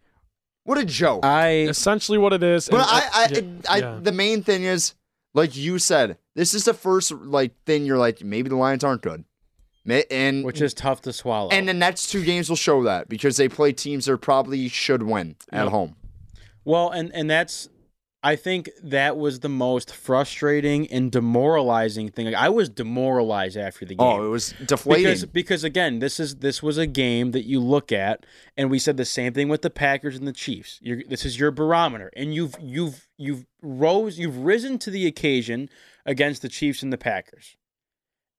What 0.63 0.79
a 0.79 0.85
joke! 0.85 1.27
I 1.27 1.67
Essentially, 1.69 2.17
what 2.17 2.33
it 2.33 2.45
is. 2.45 2.69
But 2.71 2.81
and- 2.81 2.87
I, 2.89 3.01
I, 3.13 3.29
yeah, 3.33 3.41
I, 3.69 3.79
yeah. 3.79 3.99
the 4.01 4.13
main 4.13 4.43
thing 4.45 4.63
is, 4.63 4.95
like 5.35 5.57
you 5.57 5.81
said, 5.81 6.17
this 6.37 6.55
is 6.55 6.65
the 6.65 6.75
first 6.75 7.11
like 7.11 7.53
thing 7.67 7.85
you're 7.85 7.99
like 7.99 8.23
maybe 8.23 8.49
the 8.49 8.57
Lions 8.57 8.85
aren't 8.85 9.03
good, 9.03 9.25
Ma- 9.25 9.25
and 9.87 10.45
which 10.45 10.61
is 10.61 10.75
tough 10.75 11.03
to 11.03 11.13
swallow. 11.13 11.51
and 11.51 11.69
the 11.69 11.75
next 11.75 12.09
two 12.09 12.25
games 12.25 12.49
will 12.49 12.57
show 12.57 12.83
that 12.85 13.09
because 13.09 13.37
they 13.37 13.49
play 13.49 13.73
teams 13.73 14.07
that 14.07 14.19
probably 14.19 14.69
should 14.69 15.03
win 15.03 15.37
at 15.53 15.69
home. 15.69 15.97
Well, 16.65 16.91
and 16.91 17.15
and 17.15 17.31
that's 17.31 17.69
I 18.25 18.37
think 18.37 18.71
that 18.83 19.19
was 19.19 19.41
the 19.41 19.51
most 19.51 19.95
frustrating 19.95 20.91
and 20.91 21.13
demoralizing 21.13 22.09
thing. 22.09 22.25
Like 22.25 22.35
I 22.35 22.49
was 22.49 22.71
demoralized 22.71 23.59
after 23.59 23.85
the 23.85 23.97
oh, 23.99 24.13
game. 24.13 24.21
Oh, 24.21 24.27
it 24.27 24.31
was 24.31 24.55
deflating. 24.65 25.05
because 25.05 25.27
because 25.27 25.65
again, 25.65 25.99
this 25.99 26.19
is 26.19 26.37
this 26.37 26.63
was 26.63 26.79
a 26.79 26.87
game 26.87 27.33
that 27.33 27.45
you 27.45 27.61
look 27.61 27.93
at, 27.93 28.25
and 28.57 28.71
we 28.71 28.79
said 28.79 28.97
the 28.97 29.05
same 29.05 29.35
thing 29.35 29.51
with 29.51 29.61
the 29.61 29.69
Packers 29.69 30.17
and 30.17 30.27
the 30.27 30.33
Chiefs. 30.33 30.79
You're, 30.81 31.03
this 31.07 31.27
is 31.27 31.39
your 31.39 31.51
barometer, 31.51 32.11
and 32.17 32.35
you've 32.35 32.55
you've 32.59 33.07
you've 33.19 33.45
rose 33.61 34.19
you've 34.19 34.39
risen 34.39 34.79
to 34.79 34.91
the 34.91 35.07
occasion 35.07 35.69
against 36.07 36.41
the 36.41 36.49
Chiefs 36.49 36.83
and 36.83 36.91
the 36.91 36.99
Packers, 36.99 37.57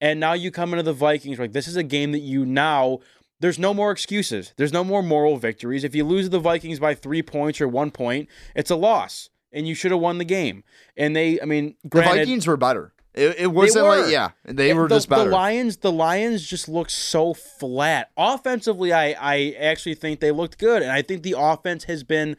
and 0.06 0.20
now 0.20 0.34
you 0.34 0.52
come 0.52 0.72
into 0.74 0.84
the 0.84 0.94
Vikings 0.94 1.40
like 1.40 1.52
this 1.54 1.68
is 1.68 1.76
a 1.76 1.84
game 1.84 2.12
that 2.14 2.20
you 2.32 2.46
now. 2.46 3.00
there's 3.40 3.60
no 3.60 3.74
more 3.74 3.92
excuses. 3.92 4.54
There's 4.58 4.72
no 4.74 4.84
more 4.84 5.04
moral 5.04 5.38
victories. 5.38 5.84
If 5.84 5.94
you 5.96 6.04
lose 6.06 6.30
the 6.30 6.40
Vikings 6.40 6.80
by 6.80 6.94
three 6.96 7.22
points 7.22 7.60
or 7.62 7.68
one 7.68 7.92
point, 7.92 8.30
it's 8.56 8.72
a 8.72 8.76
loss, 8.76 9.30
and 9.52 9.68
you 9.68 9.76
should 9.76 9.92
have 9.92 10.00
won 10.00 10.18
the 10.20 10.26
game. 10.40 10.64
And 10.96 11.16
they, 11.16 11.40
I 11.42 11.46
mean, 11.46 11.76
The 11.84 12.02
Vikings 12.02 12.48
were 12.48 12.58
better. 12.58 12.94
It, 13.14 13.36
it 13.40 13.48
wasn't 13.48 13.86
were. 13.86 14.02
like 14.02 14.12
yeah, 14.12 14.30
they 14.44 14.70
and 14.72 14.80
were 14.80 14.88
the, 14.90 14.96
just 14.98 15.08
better. 15.10 15.30
The 15.30 15.36
Lions, 15.36 15.78
the 15.78 15.92
Lions 15.92 16.46
just 16.46 16.68
look 16.68 16.90
so 16.90 17.34
flat. 17.34 18.12
Offensively, 18.18 18.92
I 18.94 19.06
I 19.20 19.56
actually 19.60 19.96
think 19.96 20.20
they 20.20 20.32
looked 20.32 20.58
good, 20.58 20.82
and 20.82 20.92
I 20.92 21.02
think 21.02 21.24
the 21.24 21.36
offense 21.38 21.86
has 21.86 22.04
been 22.04 22.36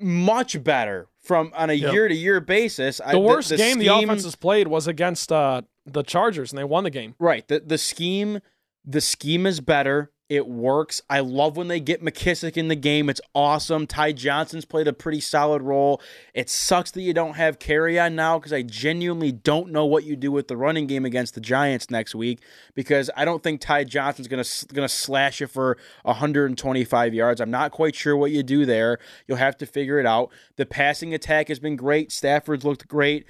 much 0.00 0.62
better 0.64 1.08
from 1.20 1.52
on 1.54 1.70
a 1.70 1.74
Yep. 1.74 1.92
year 1.92 2.08
to 2.08 2.14
year 2.14 2.40
basis. 2.40 3.00
I- 3.00 3.12
The 3.12 3.18
worst 3.18 3.50
game 3.50 3.78
the 3.78 3.86
scheme- 3.86 4.08
offense 4.08 4.24
has 4.24 4.36
played 4.36 4.68
was 4.68 4.86
against 4.86 5.30
uh, 5.30 5.62
the 5.86 6.02
Chargers, 6.02 6.52
and 6.52 6.58
they 6.58 6.64
won 6.64 6.84
the 6.84 6.90
game. 6.90 7.14
Right. 7.18 7.46
The 7.46 7.60
the 7.60 7.78
scheme 7.78 8.40
the 8.84 9.00
scheme 9.00 9.46
is 9.46 9.60
better. 9.60 10.10
It 10.28 10.46
works. 10.46 11.02
I 11.10 11.20
love 11.20 11.58
when 11.58 11.68
they 11.68 11.78
get 11.78 12.02
McKissic 12.02 12.56
in 12.56 12.68
the 12.68 12.74
game. 12.74 13.10
It's 13.10 13.20
awesome. 13.34 13.86
Ty 13.86 14.12
Johnson's 14.12 14.64
played 14.64 14.88
a 14.88 14.92
pretty 14.94 15.20
solid 15.20 15.60
role. 15.60 16.00
It 16.32 16.48
sucks 16.48 16.90
that 16.92 17.02
you 17.02 17.12
don't 17.12 17.34
have 17.34 17.58
Kerryon 17.58 18.14
now 18.14 18.38
because 18.38 18.52
I 18.52 18.62
genuinely 18.62 19.30
don't 19.30 19.70
know 19.72 19.84
what 19.84 20.04
you 20.04 20.16
do 20.16 20.32
with 20.32 20.48
the 20.48 20.56
running 20.56 20.86
game 20.86 21.04
against 21.04 21.34
the 21.34 21.42
Giants 21.42 21.90
next 21.90 22.14
week 22.14 22.40
because 22.74 23.10
I 23.14 23.26
don't 23.26 23.42
think 23.42 23.60
Ty 23.60 23.84
Johnson's 23.84 24.26
gonna 24.26 24.44
gonna 24.72 24.88
slash 24.88 25.42
you 25.42 25.46
for 25.46 25.76
125 26.04 27.12
yards. 27.12 27.38
I'm 27.38 27.50
not 27.50 27.70
quite 27.70 27.94
sure 27.94 28.16
what 28.16 28.30
you 28.30 28.42
do 28.42 28.64
there. 28.64 28.98
You'll 29.26 29.36
have 29.36 29.58
to 29.58 29.66
figure 29.66 30.00
it 30.00 30.06
out. 30.06 30.30
The 30.56 30.64
passing 30.64 31.12
attack 31.12 31.48
has 31.48 31.58
been 31.58 31.76
great. 31.76 32.10
Stafford's 32.10 32.64
looked 32.64 32.88
great 32.88 33.26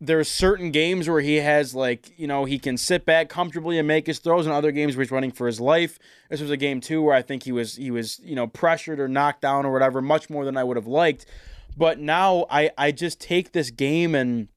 there's 0.00 0.28
certain 0.28 0.70
games 0.70 1.08
where 1.08 1.20
he 1.20 1.36
has 1.36 1.74
like 1.74 2.16
you 2.18 2.26
know 2.26 2.44
he 2.44 2.58
can 2.58 2.76
sit 2.76 3.04
back 3.04 3.28
comfortably 3.28 3.78
and 3.78 3.88
make 3.88 4.06
his 4.06 4.18
throws 4.18 4.46
and 4.46 4.54
other 4.54 4.70
games 4.70 4.96
where 4.96 5.02
he's 5.02 5.10
running 5.10 5.32
for 5.32 5.46
his 5.46 5.60
life 5.60 5.98
this 6.30 6.40
was 6.40 6.50
a 6.50 6.56
game 6.56 6.80
too 6.80 7.02
where 7.02 7.14
i 7.14 7.22
think 7.22 7.42
he 7.42 7.52
was 7.52 7.76
he 7.76 7.90
was 7.90 8.20
you 8.20 8.36
know 8.36 8.46
pressured 8.46 9.00
or 9.00 9.08
knocked 9.08 9.40
down 9.40 9.66
or 9.66 9.72
whatever 9.72 10.00
much 10.00 10.30
more 10.30 10.44
than 10.44 10.56
i 10.56 10.62
would 10.62 10.76
have 10.76 10.86
liked 10.86 11.26
but 11.76 11.98
now 11.98 12.46
i 12.50 12.70
i 12.78 12.92
just 12.92 13.20
take 13.20 13.52
this 13.52 13.70
game 13.70 14.14
and 14.14 14.48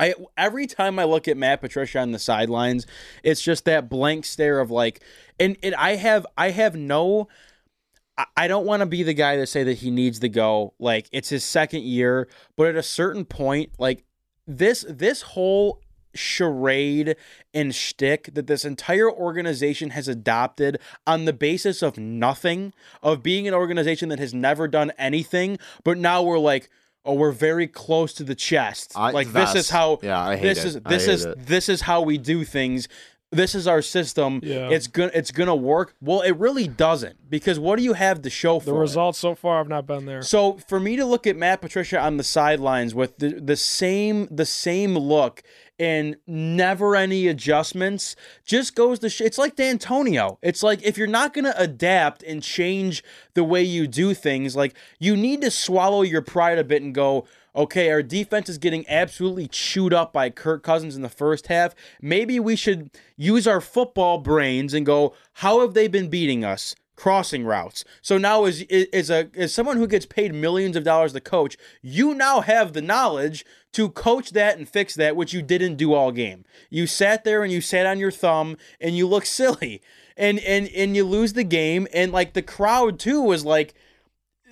I 0.00 0.14
every 0.36 0.66
time 0.66 0.98
I 0.98 1.04
look 1.04 1.28
at 1.28 1.36
Matt 1.36 1.60
Patricia 1.60 2.00
on 2.00 2.10
the 2.10 2.18
sidelines, 2.18 2.86
it's 3.22 3.40
just 3.40 3.66
that 3.66 3.88
blank 3.88 4.24
stare 4.24 4.58
of 4.58 4.68
like, 4.68 5.00
and, 5.38 5.56
and 5.62 5.76
I 5.76 5.94
have 5.94 6.26
I 6.36 6.50
have 6.50 6.74
no 6.74 7.28
I- 8.18 8.26
I 8.36 8.48
don't 8.48 8.66
want 8.66 8.80
to 8.80 8.86
be 8.86 9.04
the 9.04 9.14
guy 9.14 9.36
to 9.36 9.46
say 9.46 9.62
that 9.62 9.78
he 9.78 9.90
needs 9.92 10.18
to 10.20 10.28
go. 10.28 10.74
Like 10.80 11.08
it's 11.12 11.28
his 11.28 11.44
second 11.44 11.84
year, 11.84 12.26
but 12.56 12.66
at 12.66 12.74
a 12.74 12.82
certain 12.82 13.24
point, 13.24 13.72
like 13.78 14.04
this 14.46 14.84
this 14.88 15.22
whole 15.22 15.80
charade 16.14 17.16
and 17.54 17.74
shtick 17.74 18.34
that 18.34 18.46
this 18.46 18.64
entire 18.64 19.10
organization 19.10 19.90
has 19.90 20.08
adopted 20.08 20.78
on 21.06 21.24
the 21.24 21.32
basis 21.32 21.82
of 21.82 21.98
nothing, 21.98 22.72
of 23.02 23.22
being 23.22 23.48
an 23.48 23.54
organization 23.54 24.08
that 24.10 24.18
has 24.18 24.34
never 24.34 24.68
done 24.68 24.92
anything, 24.98 25.58
but 25.84 25.96
now 25.98 26.22
we're 26.22 26.38
like, 26.38 26.68
oh, 27.04 27.14
we're 27.14 27.32
very 27.32 27.66
close 27.66 28.12
to 28.14 28.24
the 28.24 28.34
chest. 28.34 28.92
I- 28.94 29.10
like 29.10 29.32
this 29.32 29.54
is 29.54 29.70
how 29.70 29.98
yeah, 30.02 30.20
I 30.20 30.36
hate 30.36 30.54
this 30.54 30.58
it. 30.58 30.66
is 30.66 30.80
this 30.82 31.08
is 31.08 31.24
it. 31.24 31.46
this 31.46 31.68
is 31.68 31.80
how 31.82 32.02
we 32.02 32.18
do 32.18 32.44
things. 32.44 32.88
This 33.32 33.54
is 33.54 33.66
our 33.66 33.80
system. 33.82 34.40
Yeah. 34.42 34.68
It's 34.68 34.86
gonna 34.86 35.10
it's 35.14 35.30
gonna 35.30 35.56
work. 35.56 35.94
Well, 36.00 36.20
it 36.20 36.32
really 36.36 36.68
doesn't 36.68 37.30
because 37.30 37.58
what 37.58 37.76
do 37.76 37.82
you 37.82 37.94
have 37.94 38.22
to 38.22 38.30
show 38.30 38.60
for 38.60 38.66
The 38.70 38.76
it? 38.76 38.80
results 38.80 39.18
so 39.18 39.34
far 39.34 39.58
I've 39.60 39.68
not 39.68 39.86
been 39.86 40.04
there. 40.06 40.22
So 40.22 40.58
for 40.68 40.78
me 40.78 40.96
to 40.96 41.04
look 41.06 41.26
at 41.26 41.36
Matt 41.36 41.60
Patricia 41.62 41.98
on 41.98 42.18
the 42.18 42.24
sidelines 42.24 42.94
with 42.94 43.16
the, 43.18 43.30
the 43.40 43.56
same 43.56 44.28
the 44.30 44.44
same 44.46 44.96
look 44.96 45.42
and 45.78 46.16
never 46.26 46.94
any 46.94 47.26
adjustments 47.26 48.14
just 48.44 48.74
goes 48.76 48.98
to 49.00 49.08
sh- 49.08 49.22
it's 49.22 49.38
like 49.38 49.56
Dantonio. 49.56 50.36
It's 50.42 50.62
like 50.62 50.82
if 50.82 50.96
you're 50.98 51.06
not 51.06 51.32
going 51.34 51.46
to 51.46 51.60
adapt 51.60 52.22
and 52.22 52.42
change 52.42 53.02
the 53.34 53.42
way 53.42 53.62
you 53.62 53.86
do 53.88 54.14
things, 54.14 54.54
like 54.54 54.76
you 55.00 55.16
need 55.16 55.40
to 55.40 55.50
swallow 55.50 56.02
your 56.02 56.22
pride 56.22 56.58
a 56.58 56.64
bit 56.64 56.82
and 56.82 56.94
go, 56.94 57.26
okay, 57.54 57.90
our 57.90 58.02
defense 58.02 58.48
is 58.48 58.58
getting 58.58 58.88
absolutely 58.88 59.46
chewed 59.48 59.92
up 59.92 60.12
by 60.12 60.30
Kirk 60.30 60.62
Cousins 60.62 60.96
in 60.96 61.02
the 61.02 61.08
first 61.08 61.48
half. 61.48 61.74
Maybe 62.00 62.40
we 62.40 62.56
should 62.56 62.90
use 63.16 63.46
our 63.46 63.60
football 63.60 64.18
brains 64.18 64.74
and 64.74 64.86
go, 64.86 65.14
how 65.34 65.60
have 65.60 65.74
they 65.74 65.88
been 65.88 66.08
beating 66.08 66.44
us? 66.44 66.74
crossing 67.02 67.44
routes. 67.44 67.84
So 68.00 68.16
now 68.16 68.44
as 68.44 68.64
as 68.92 69.10
a 69.10 69.28
as 69.34 69.52
someone 69.52 69.76
who 69.76 69.88
gets 69.88 70.06
paid 70.06 70.32
millions 70.32 70.76
of 70.76 70.84
dollars 70.84 71.12
to 71.14 71.20
coach, 71.20 71.56
you 71.80 72.14
now 72.14 72.42
have 72.42 72.74
the 72.74 72.80
knowledge 72.80 73.44
to 73.72 73.88
coach 73.88 74.30
that 74.30 74.56
and 74.56 74.68
fix 74.68 74.94
that 74.94 75.16
which 75.16 75.32
you 75.32 75.42
didn't 75.42 75.76
do 75.76 75.94
all 75.94 76.12
game. 76.12 76.44
You 76.70 76.86
sat 76.86 77.24
there 77.24 77.42
and 77.42 77.52
you 77.52 77.60
sat 77.60 77.86
on 77.86 77.98
your 77.98 78.12
thumb 78.12 78.56
and 78.80 78.96
you 78.96 79.08
look 79.08 79.26
silly. 79.40 79.82
And 80.16 80.38
and 80.40 80.68
and 80.68 80.94
you 80.94 81.04
lose 81.04 81.32
the 81.32 81.42
game 81.42 81.88
and 81.92 82.12
like 82.12 82.34
the 82.34 82.42
crowd 82.42 83.00
too 83.00 83.20
was 83.20 83.44
like 83.44 83.74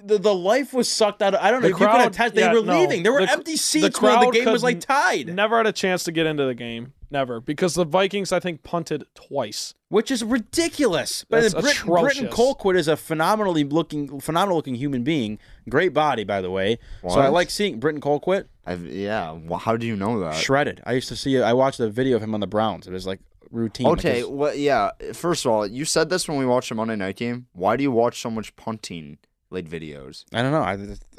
the, 0.04 0.18
the 0.18 0.34
life 0.34 0.72
was 0.72 0.88
sucked 0.88 1.22
out 1.22 1.34
of 1.34 1.40
I 1.40 1.50
don't 1.50 1.62
know 1.62 1.68
The 1.68 1.74
if 1.74 1.80
you 1.80 1.86
can 1.86 1.94
crowd- 1.96 2.08
attest 2.08 2.34
they 2.34 2.40
yeah, 2.42 2.52
were 2.54 2.62
no. 2.62 2.80
leaving. 2.80 3.02
There 3.02 3.12
were 3.12 3.20
The- 3.24 3.32
empty 3.32 3.52
the 3.52 3.58
seats 3.58 4.00
when 4.00 4.20
the 4.20 4.30
game 4.30 4.50
was 4.50 4.62
like 4.62 4.80
tied. 4.80 5.28
Never 5.34 5.56
had 5.56 5.66
a 5.66 5.72
chance 5.72 6.04
to 6.04 6.12
get 6.12 6.26
into 6.26 6.44
the 6.44 6.54
game. 6.54 6.92
Never. 7.12 7.40
Because 7.40 7.74
the 7.74 7.84
Vikings, 7.84 8.30
I 8.30 8.38
think, 8.38 8.62
punted 8.62 9.04
twice. 9.14 9.74
which 9.88 10.12
is 10.12 10.22
ridiculous. 10.22 11.24
But 11.28 11.40
That's 11.42 11.54
Brit- 11.54 11.84
Britton. 11.84 12.28
Colquitt 12.28 12.76
is 12.76 12.86
a 12.86 12.96
phenomenally 12.96 13.64
looking, 13.64 14.20
phenomenal 14.20 14.56
looking 14.56 14.76
human 14.76 15.02
being. 15.02 15.38
Great 15.68 15.92
body, 15.92 16.22
by 16.22 16.40
the 16.40 16.50
way. 16.50 16.78
So 17.08 17.18
I 17.20 17.26
like 17.28 17.50
seeing 17.50 17.80
Britton 17.80 18.00
Colquitt 18.00 18.46
I've, 18.64 18.86
yeah. 18.86 19.32
Well, 19.32 19.58
how 19.58 19.76
do 19.76 19.86
you 19.86 19.96
know 19.96 20.20
that? 20.20 20.34
shredded. 20.36 20.80
I 20.86 20.92
used 20.92 21.08
to 21.08 21.16
see. 21.16 21.40
I 21.42 21.52
watched 21.52 21.80
a 21.80 21.88
video 21.90 22.16
of 22.16 22.22
him 22.22 22.34
on 22.34 22.40
the 22.40 22.46
Browns. 22.46 22.86
It 22.86 22.92
was 22.92 23.06
like 23.08 23.18
routine. 23.50 23.88
Okay, 23.88 24.18
his- 24.18 24.26
well, 24.26 24.54
yeah. 24.54 24.90
First 25.12 25.44
of 25.44 25.50
all, 25.50 25.66
you 25.66 25.84
said 25.84 26.08
this 26.10 26.28
when 26.28 26.38
we 26.38 26.46
watched 26.46 26.68
the 26.68 26.76
Monday 26.76 26.94
night 26.94 27.16
game. 27.16 27.46
Why 27.52 27.76
do 27.76 27.82
you 27.82 27.90
watch 27.90 28.20
so 28.20 28.30
much 28.30 28.54
punting 28.54 29.18
like 29.50 29.68
videos? 29.68 30.24
I 30.32 30.42
don't 30.42 30.52
know. 30.52 30.62
I, 30.62 30.72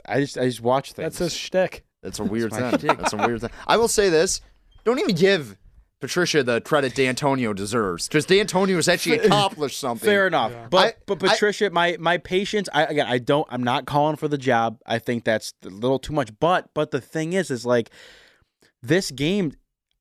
I 0.06 0.20
just 0.22 0.38
I 0.38 0.46
just 0.46 0.62
watch 0.62 0.94
things. 0.94 1.06
That's 1.06 1.18
his 1.20 1.34
shtick. 1.36 1.84
That's 2.04 2.20
a 2.20 2.24
weird 2.24 2.52
thing. 2.54 2.72
That's 2.98 3.14
a 3.14 3.18
weird 3.18 3.42
thing. 3.42 3.52
I 3.68 3.78
will 3.78 3.88
say 3.88 4.10
this: 4.10 4.42
don't 4.86 5.00
even 5.00 5.16
give 5.16 5.58
Patricia 6.00 6.42
the 6.42 6.60
credit 6.62 6.94
Dantonio 6.96 7.56
deserves, 7.56 8.08
because 8.08 8.26
Dantonio 8.26 8.76
has 8.78 8.88
actually 8.88 9.20
accomplished 9.20 9.80
something. 9.80 10.04
Fair 10.08 10.26
enough, 10.26 10.52
Yeah. 10.52 10.68
but 10.70 10.96
I- 10.96 10.98
but 11.06 11.24
I- 11.24 11.28
Patricia, 11.30 11.70
my 11.70 11.98
my 12.00 12.18
patience. 12.18 12.68
I 12.74 12.86
again, 12.86 13.06
I 13.08 13.20
don't. 13.20 13.48
I'm 13.52 13.64
not 13.64 13.86
calling 13.86 14.16
for 14.16 14.28
the 14.28 14.38
job. 14.40 14.80
I 14.86 14.98
think 14.98 15.26
that's 15.26 15.54
a 15.64 15.70
little 15.70 16.00
too 16.00 16.14
much. 16.14 16.32
But 16.40 16.70
but 16.74 16.90
the 16.92 17.02
thing 17.02 17.34
is, 17.34 17.52
is 17.52 17.66
like 17.66 17.92
this 18.82 19.12
game. 19.12 19.54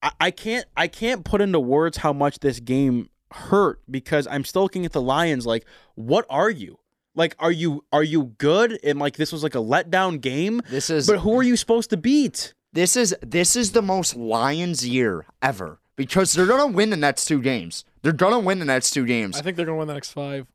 I, 0.02 0.12
I 0.20 0.30
can't 0.30 0.64
I 0.76 0.88
can't 0.88 1.24
put 1.24 1.42
into 1.42 1.60
words 1.60 1.98
how 1.98 2.14
much 2.14 2.38
this 2.38 2.60
game 2.60 3.10
hurt 3.32 3.80
because 3.90 4.26
I'm 4.26 4.44
still 4.44 4.62
looking 4.62 4.86
at 4.86 4.92
the 4.92 5.02
Lions. 5.02 5.46
Like, 5.46 5.66
what 5.94 6.24
are 6.30 6.48
you? 6.50 6.78
Like, 7.14 7.34
are 7.38 7.52
you 7.52 7.84
are 7.92 8.02
you 8.04 8.34
good? 8.38 8.78
And 8.84 8.98
like 8.98 9.16
this 9.16 9.32
was 9.32 9.42
like 9.42 9.54
a 9.54 9.58
letdown 9.58 10.20
game. 10.20 10.60
This 10.70 10.90
is 10.90 11.06
But 11.06 11.20
who 11.20 11.38
are 11.38 11.42
you 11.42 11.56
supposed 11.56 11.90
to 11.90 11.96
beat? 11.96 12.54
this 12.72 12.96
is 12.96 13.14
this 13.20 13.56
is 13.56 13.72
the 13.72 13.82
most 13.82 14.14
Lions 14.16 14.86
year 14.86 15.26
ever 15.42 15.80
because 15.96 16.32
they're 16.34 16.46
gonna 16.46 16.68
win 16.68 16.90
the 16.90 16.96
next 16.96 17.24
two 17.24 17.42
games. 17.42 17.84
They're 18.02 18.12
gonna 18.12 18.38
win 18.38 18.58
the 18.60 18.64
next 18.64 18.90
two 18.92 19.04
games. 19.06 19.36
I 19.36 19.42
think 19.42 19.56
they're 19.56 19.66
going 19.66 19.76
to 19.76 19.80
win 19.80 19.88
the 19.88 19.94
next 19.94 20.12
five. 20.12 20.46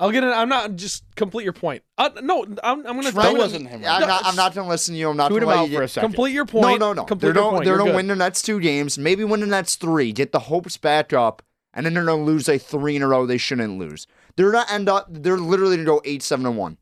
I'll 0.00 0.10
get 0.12 0.22
it. 0.24 0.28
I'm 0.28 0.48
not 0.48 0.76
just 0.76 1.02
complete 1.16 1.42
your 1.44 1.52
point. 1.52 1.82
Uh, 1.98 2.10
no, 2.22 2.44
I'm, 2.44 2.56
I'm 2.64 2.82
going 2.84 3.02
to 3.02 3.10
Trent- 3.12 3.14
Don't 3.14 3.38
listen 3.38 3.64
to 3.64 3.68
him, 3.68 3.80
I'm 3.80 3.84
Ryan. 3.84 4.08
not. 4.08 4.26
I'm 4.26 4.36
not 4.36 4.54
gonna 4.54 4.68
listen 4.68 4.94
to 4.94 4.98
you. 5.00 5.10
I'm 5.10 5.16
not 5.16 5.30
Shoot 5.32 5.40
gonna 5.40 5.52
him 5.52 5.58
out 5.58 5.68
you 5.70 5.76
for 5.76 5.82
a 5.82 5.88
second. 5.88 6.10
complete 6.10 6.32
your 6.32 6.46
point. 6.46 6.78
no, 6.80 6.92
no. 6.92 7.04
Complete 7.04 7.32
They're 7.34 7.42
your 7.42 7.52
gonna 7.52 7.64
they're 7.64 7.76
gonna 7.78 7.94
win 7.94 8.06
the 8.06 8.14
next 8.16 8.42
two 8.42 8.60
games. 8.60 8.96
Maybe 8.96 9.24
win 9.24 9.40
the 9.40 9.46
next 9.46 9.76
three. 9.80 10.12
Get 10.12 10.30
the 10.32 10.38
hopes 10.38 10.76
back 10.76 11.12
up, 11.12 11.42
and 11.74 11.84
then 11.84 11.94
they're 11.94 12.04
gonna 12.04 12.22
lose 12.24 12.48
a 12.48 12.58
three 12.58 12.94
in 12.96 13.02
a 13.02 13.08
row. 13.08 13.26
They 13.26 13.38
shouldn't 13.38 13.76
lose. 13.78 14.06
They're 14.38 14.52
gonna 14.52 14.70
end 14.70 14.88
up. 14.88 15.08
They're 15.10 15.36
literally 15.36 15.74
gonna 15.76 15.84
go 15.84 16.00
eight, 16.04 16.22
seven, 16.22 16.46
and 16.46 16.56
one. 16.56 16.78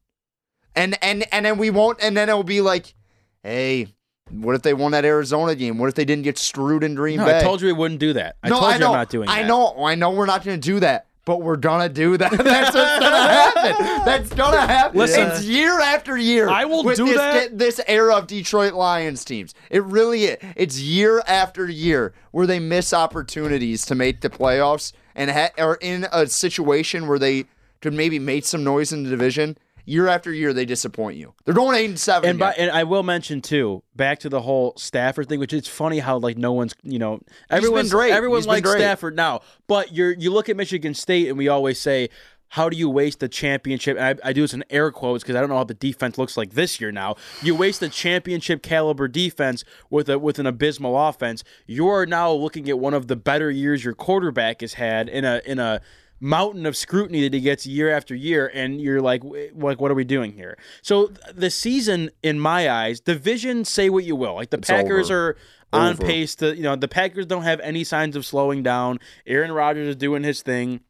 And 0.75 1.03
and 1.03 1.25
and 1.33 1.47
then 1.47 1.57
we 1.57 1.71
won't. 1.71 1.99
And 2.03 2.15
then 2.15 2.29
it'll 2.29 2.43
be 2.43 2.61
like, 2.61 2.95
hey, 3.43 3.89
what 4.31 4.55
if 4.55 4.61
they 4.61 4.75
won 4.75 4.93
that 4.93 5.07
Arizona 5.07 5.55
game? 5.55 5.79
What 5.79 5.89
if 5.89 5.95
they 5.95 6.05
didn't 6.05 6.25
get 6.25 6.37
screwed 6.37 6.85
in 6.85 6.95
Green 6.95 7.17
No, 7.17 7.25
Bay? 7.25 7.39
I 7.39 7.43
told 7.43 7.63
you 7.63 7.69
we 7.69 7.73
wouldn't 7.73 7.99
do 7.99 8.13
that. 8.13 8.37
I 8.43 8.51
no, 8.51 8.59
told 8.59 8.71
I 8.71 8.75
you 8.75 8.81
know. 8.81 8.87
I'm 8.89 8.93
not 8.93 9.09
doing 9.09 9.29
I 9.31 9.41
that. 9.41 9.49
know. 9.49 9.75
I 9.87 9.95
know. 9.95 10.11
We're 10.11 10.27
not 10.27 10.45
gonna 10.45 10.59
do 10.59 10.81
that. 10.81 11.07
But 11.25 11.41
we're 11.41 11.57
gonna 11.57 11.89
do 11.89 12.19
that. 12.19 12.31
That's 12.37 12.75
what's 12.75 13.01
gonna 13.01 13.33
happen. 13.33 14.05
That's 14.05 14.33
gonna 14.35 14.61
happen. 14.61 14.99
Listen, 14.99 15.29
it's 15.29 15.43
year 15.45 15.81
after 15.81 16.19
year. 16.19 16.51
I 16.51 16.67
will 16.67 16.83
do 16.83 17.07
this, 17.07 17.17
that. 17.17 17.59
This 17.59 17.81
era 17.89 18.17
of 18.17 18.27
Detroit 18.27 18.75
Lions 18.75 19.25
teams, 19.25 19.55
it 19.71 19.83
really 19.85 20.25
is. 20.25 20.37
It's 20.57 20.79
year 20.79 21.23
after 21.27 21.69
year 21.71 22.13
where 22.33 22.47
they 22.47 22.61
miss 22.61 22.93
opportunities 22.93 23.87
to 23.87 23.95
make 23.95 24.21
the 24.21 24.29
playoffs 24.29 24.93
and 25.17 25.31
ha- 25.33 25.51
are 25.59 25.79
in 25.81 26.07
a 26.13 26.29
situation 26.29 27.09
where 27.09 27.19
they 27.19 27.47
could 27.81 27.95
maybe 27.95 28.21
make 28.21 28.45
some 28.45 28.63
noise 28.63 28.93
in 28.93 29.03
the 29.03 29.11
division. 29.11 29.59
Year 29.89 30.09
after 30.09 30.33
year, 30.33 30.53
they 30.53 30.65
disappoint 30.65 31.17
you. 31.17 31.33
They're 31.45 31.55
going 31.55 31.77
eight 31.77 31.89
and 31.89 31.99
seven. 31.99 32.31
And 32.31 32.39
by, 32.41 32.53
and 32.55 32.73
I 32.73 32.83
will 32.83 33.05
mention 33.05 33.41
too, 33.41 33.85
back 33.95 34.19
to 34.21 34.29
the 34.29 34.43
whole 34.43 34.73
Stafford 34.77 35.29
thing, 35.29 35.39
which 35.39 35.53
it's 35.53 35.69
funny 35.69 36.01
how 36.01 36.19
like 36.19 36.37
no 36.37 36.53
one's 36.53 36.75
you 36.83 36.99
know 36.99 37.21
everyone's 37.51 37.93
great. 37.93 38.13
everyone 38.13 38.39
He's 38.39 38.49
likes. 38.49 38.69
Stafford 38.69 39.15
now, 39.15 39.43
but 39.69 39.93
you're 39.93 40.13
you 40.13 40.33
look 40.33 40.49
at 40.49 40.57
Michigan 40.57 40.93
State 40.95 41.29
and 41.29 41.39
we 41.39 41.49
always 41.49 41.81
say. 41.81 42.11
How 42.51 42.69
do 42.69 42.77
you 42.77 42.89
waste 42.89 43.21
the 43.21 43.29
championship? 43.29 43.97
And 43.99 44.21
I, 44.23 44.29
I 44.29 44.33
do 44.33 44.43
this 44.43 44.55
in 44.55 44.65
air 44.71 44.91
quotes 44.91 45.23
because 45.23 45.37
I 45.37 45.41
don't 45.41 45.49
know 45.49 45.57
how 45.57 45.65
the 45.65 45.75
defense 45.75 46.17
looks 46.17 46.37
like 46.37 46.53
this 46.55 46.81
year. 46.81 46.93
Now 46.93 47.17
you 47.43 47.55
waste 47.55 47.83
a 47.83 47.89
championship 47.89 48.63
caliber 48.63 49.09
defense 49.09 49.65
with 49.91 50.09
a 50.09 50.19
with 50.19 50.39
an 50.39 50.47
abysmal 50.47 50.97
offense. 51.09 51.43
You 51.67 51.89
are 51.89 52.07
now 52.07 52.33
looking 52.33 52.69
at 52.69 52.79
one 52.79 52.95
of 52.95 53.09
the 53.09 53.17
better 53.17 53.51
years 53.51 53.85
your 53.85 53.95
quarterback 53.95 54.61
has 54.61 54.75
had 54.75 55.09
in 55.09 55.25
a 55.25 55.43
in 55.45 55.59
a 55.59 55.81
mountain 56.19 56.65
of 56.65 56.77
scrutiny 56.77 57.21
that 57.23 57.35
he 57.35 57.41
gets 57.41 57.67
year 57.67 57.91
after 57.91 58.15
year, 58.15 58.51
and 58.55 58.81
you're 58.81 59.03
like, 59.03 59.23
like, 59.55 59.81
what 59.81 59.91
are 59.91 59.95
we 59.95 60.05
doing 60.05 60.33
here? 60.33 60.57
So 60.81 61.13
the 61.35 61.51
season, 61.51 62.11
in 62.23 62.41
my 62.41 62.71
eyes, 62.71 63.01
division, 63.01 63.67
say 63.67 63.91
what 63.91 64.05
you 64.05 64.17
will, 64.17 64.35
like 64.35 64.49
the 64.49 64.57
It's 64.57 64.69
Packers 64.71 65.11
over. 65.11 65.31
are 65.31 65.37
on 65.75 65.93
Over. 65.93 66.07
pace 66.07 66.35
to, 66.37 66.57
you 66.57 66.63
know, 66.63 66.75
the 66.75 66.89
Packers 66.89 67.27
don't 67.27 67.43
have 67.43 67.61
any 67.61 67.85
signs 67.85 68.17
of 68.17 68.25
slowing 68.25 68.63
down. 68.63 68.99
Aaron 69.27 69.53
Rodgers 69.53 69.89
is 69.89 69.97
doing 69.97 70.23
his 70.23 70.41
thing. 70.41 70.81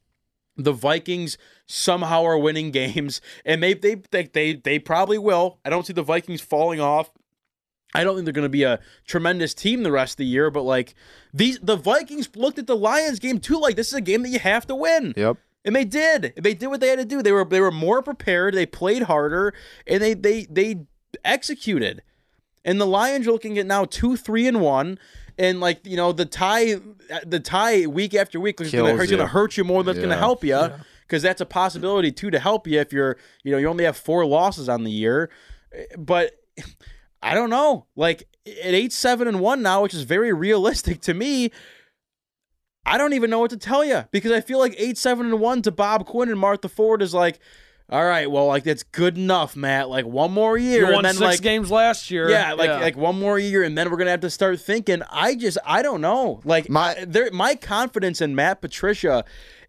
The 0.57 0.73
Vikings 0.73 1.37
somehow 1.67 2.25
are 2.25 2.39
winning 2.39 2.71
games, 2.71 3.21
and 3.45 3.63
they 3.63 3.75
they 3.75 3.97
they 4.11 4.25
they, 4.25 4.55
they 4.55 4.79
probably 4.79 5.19
will. 5.19 5.59
I 5.65 5.71
don't 5.71 5.87
see 5.87 5.93
the 5.93 6.03
Vikings 6.03 6.41
falling 6.41 6.81
off. 6.81 7.11
I 7.95 8.05
don't 8.05 8.15
think 8.17 8.25
they're 8.27 8.33
going 8.33 8.43
to 8.45 8.49
be 8.51 8.65
a 8.65 8.81
tremendous 9.07 9.55
team 9.55 9.83
the 9.83 9.93
rest 9.93 10.15
of 10.15 10.19
the 10.19 10.27
year, 10.27 10.51
but 10.51 10.63
like 10.63 10.95
these, 11.33 11.59
the 11.61 11.77
Vikings 11.77 12.29
looked 12.37 12.59
at 12.59 12.67
the 12.67 12.77
Lions 12.77 13.19
game 13.21 13.39
too. 13.39 13.59
Like 13.59 13.77
this 13.77 13.89
is 13.89 13.95
a 13.95 14.01
game 14.01 14.23
that 14.23 14.29
you 14.31 14.39
have 14.39 14.67
to 14.67 14.75
win, 14.75 15.15
Yep. 15.17 15.37
and 15.65 15.75
they 15.77 15.85
did. 15.85 16.33
They 16.37 16.53
did 16.53 16.67
what 16.67 16.81
they 16.81 16.89
had 16.89 16.99
to 16.99 17.05
do. 17.05 17.23
They 17.23 17.33
were 17.33 17.45
they 17.45 17.61
were 17.61 17.71
more 17.71 18.03
prepared. 18.03 18.55
They 18.55 18.67
played 18.67 19.03
harder, 19.05 19.55
and 19.87 20.03
they 20.03 20.15
they 20.15 20.47
they 20.51 20.81
executed. 21.25 22.03
And 22.65 22.81
the 22.81 22.87
Lions 22.87 23.29
are 23.29 23.33
looking 23.33 23.59
at 23.59 23.67
now 23.67 23.85
two, 23.85 24.17
three, 24.17 24.47
and 24.49 24.61
one. 24.61 24.99
And 25.39 25.61
like 25.61 25.87
you 25.87 25.97
know, 25.97 26.13
the 26.13 26.25
tie, 26.25 26.77
the 27.25 27.41
tie 27.41 27.87
week 27.87 28.15
after 28.15 28.41
week 28.41 28.61
is 28.61 28.73
going 28.73 28.97
Kills 28.97 29.09
to 29.09 29.17
you. 29.17 29.23
hurt 29.27 29.57
you 29.57 29.65
more 29.65 29.83
than 29.83 29.93
it's 29.93 29.99
going 29.99 30.11
to 30.11 30.17
help 30.17 30.43
you, 30.43 30.71
because 31.03 31.23
that's 31.23 31.41
a 31.41 31.47
possibility 31.47 32.11
too 32.11 32.31
to 32.31 32.39
help 32.39 32.67
you 32.67 32.81
if 32.81 32.93
you're 32.93 33.19
you 33.45 33.53
know 33.53 33.59
you 33.59 33.69
only 33.69 33.85
have 33.85 33.97
four 33.97 34.25
losses 34.25 34.69
on 34.69 34.85
the 34.85 34.91
year. 34.91 35.31
But 35.99 36.33
I 37.23 37.35
don't 37.35 37.51
know, 37.51 37.87
like 37.97 38.29
at 38.47 38.75
eight, 38.75 38.93
seven, 38.93 39.29
and 39.29 39.41
one 39.41 39.61
now, 39.61 39.83
which 39.83 39.95
is 39.95 40.03
very 40.03 40.33
realistic 40.33 41.01
to 41.03 41.15
me. 41.15 41.51
I 42.87 42.99
don't 42.99 43.15
even 43.15 43.31
know 43.31 43.41
what 43.41 43.51
to 43.51 43.57
tell 43.57 43.85
you 43.85 44.05
because 44.13 44.31
I 44.31 44.41
feel 44.41 44.59
like 44.61 44.75
eight, 44.79 44.97
seven, 44.97 45.27
and 45.27 45.41
one 45.41 45.61
to 45.63 45.73
Bob 45.73 46.07
Quinn 46.07 46.29
and 46.29 46.39
Martha 46.39 46.69
Ford 46.69 47.03
is 47.03 47.13
like, 47.13 47.41
all 47.89 48.05
right, 48.05 48.29
well, 48.31 48.47
like 48.47 48.65
that's 48.65 48.83
good 48.83 49.17
enough, 49.17 49.55
Matt. 49.55 49.89
Like 49.89 50.05
one 50.07 50.33
more 50.33 50.59
year, 50.59 50.81
You 50.81 50.87
won 50.87 50.95
and 50.97 51.05
then 51.05 51.15
six 51.15 51.21
like 51.21 51.41
games 51.43 51.71
last 51.71 52.11
year. 52.11 52.29
yeah, 52.29 52.53
like 52.55 52.71
like 52.71 52.97
one 52.97 53.19
more 53.19 53.39
year, 53.39 53.63
and 53.63 53.77
then 53.79 53.91
we're 53.91 53.97
gonna 53.97 54.11
have 54.11 54.21
to 54.21 54.31
start 54.31 54.61
thinking. 54.61 55.03
I 55.11 55.35
just 55.37 55.59
I 55.65 55.83
don't 55.83 56.01
know. 56.01 56.41
Like 56.45 56.69
My- 56.69 56.95
my 56.99 57.05
there, 57.05 57.31
my 57.33 57.55
confidence 57.55 58.21
in 58.21 58.35
Matt 58.35 58.61
Patricia 58.61 59.25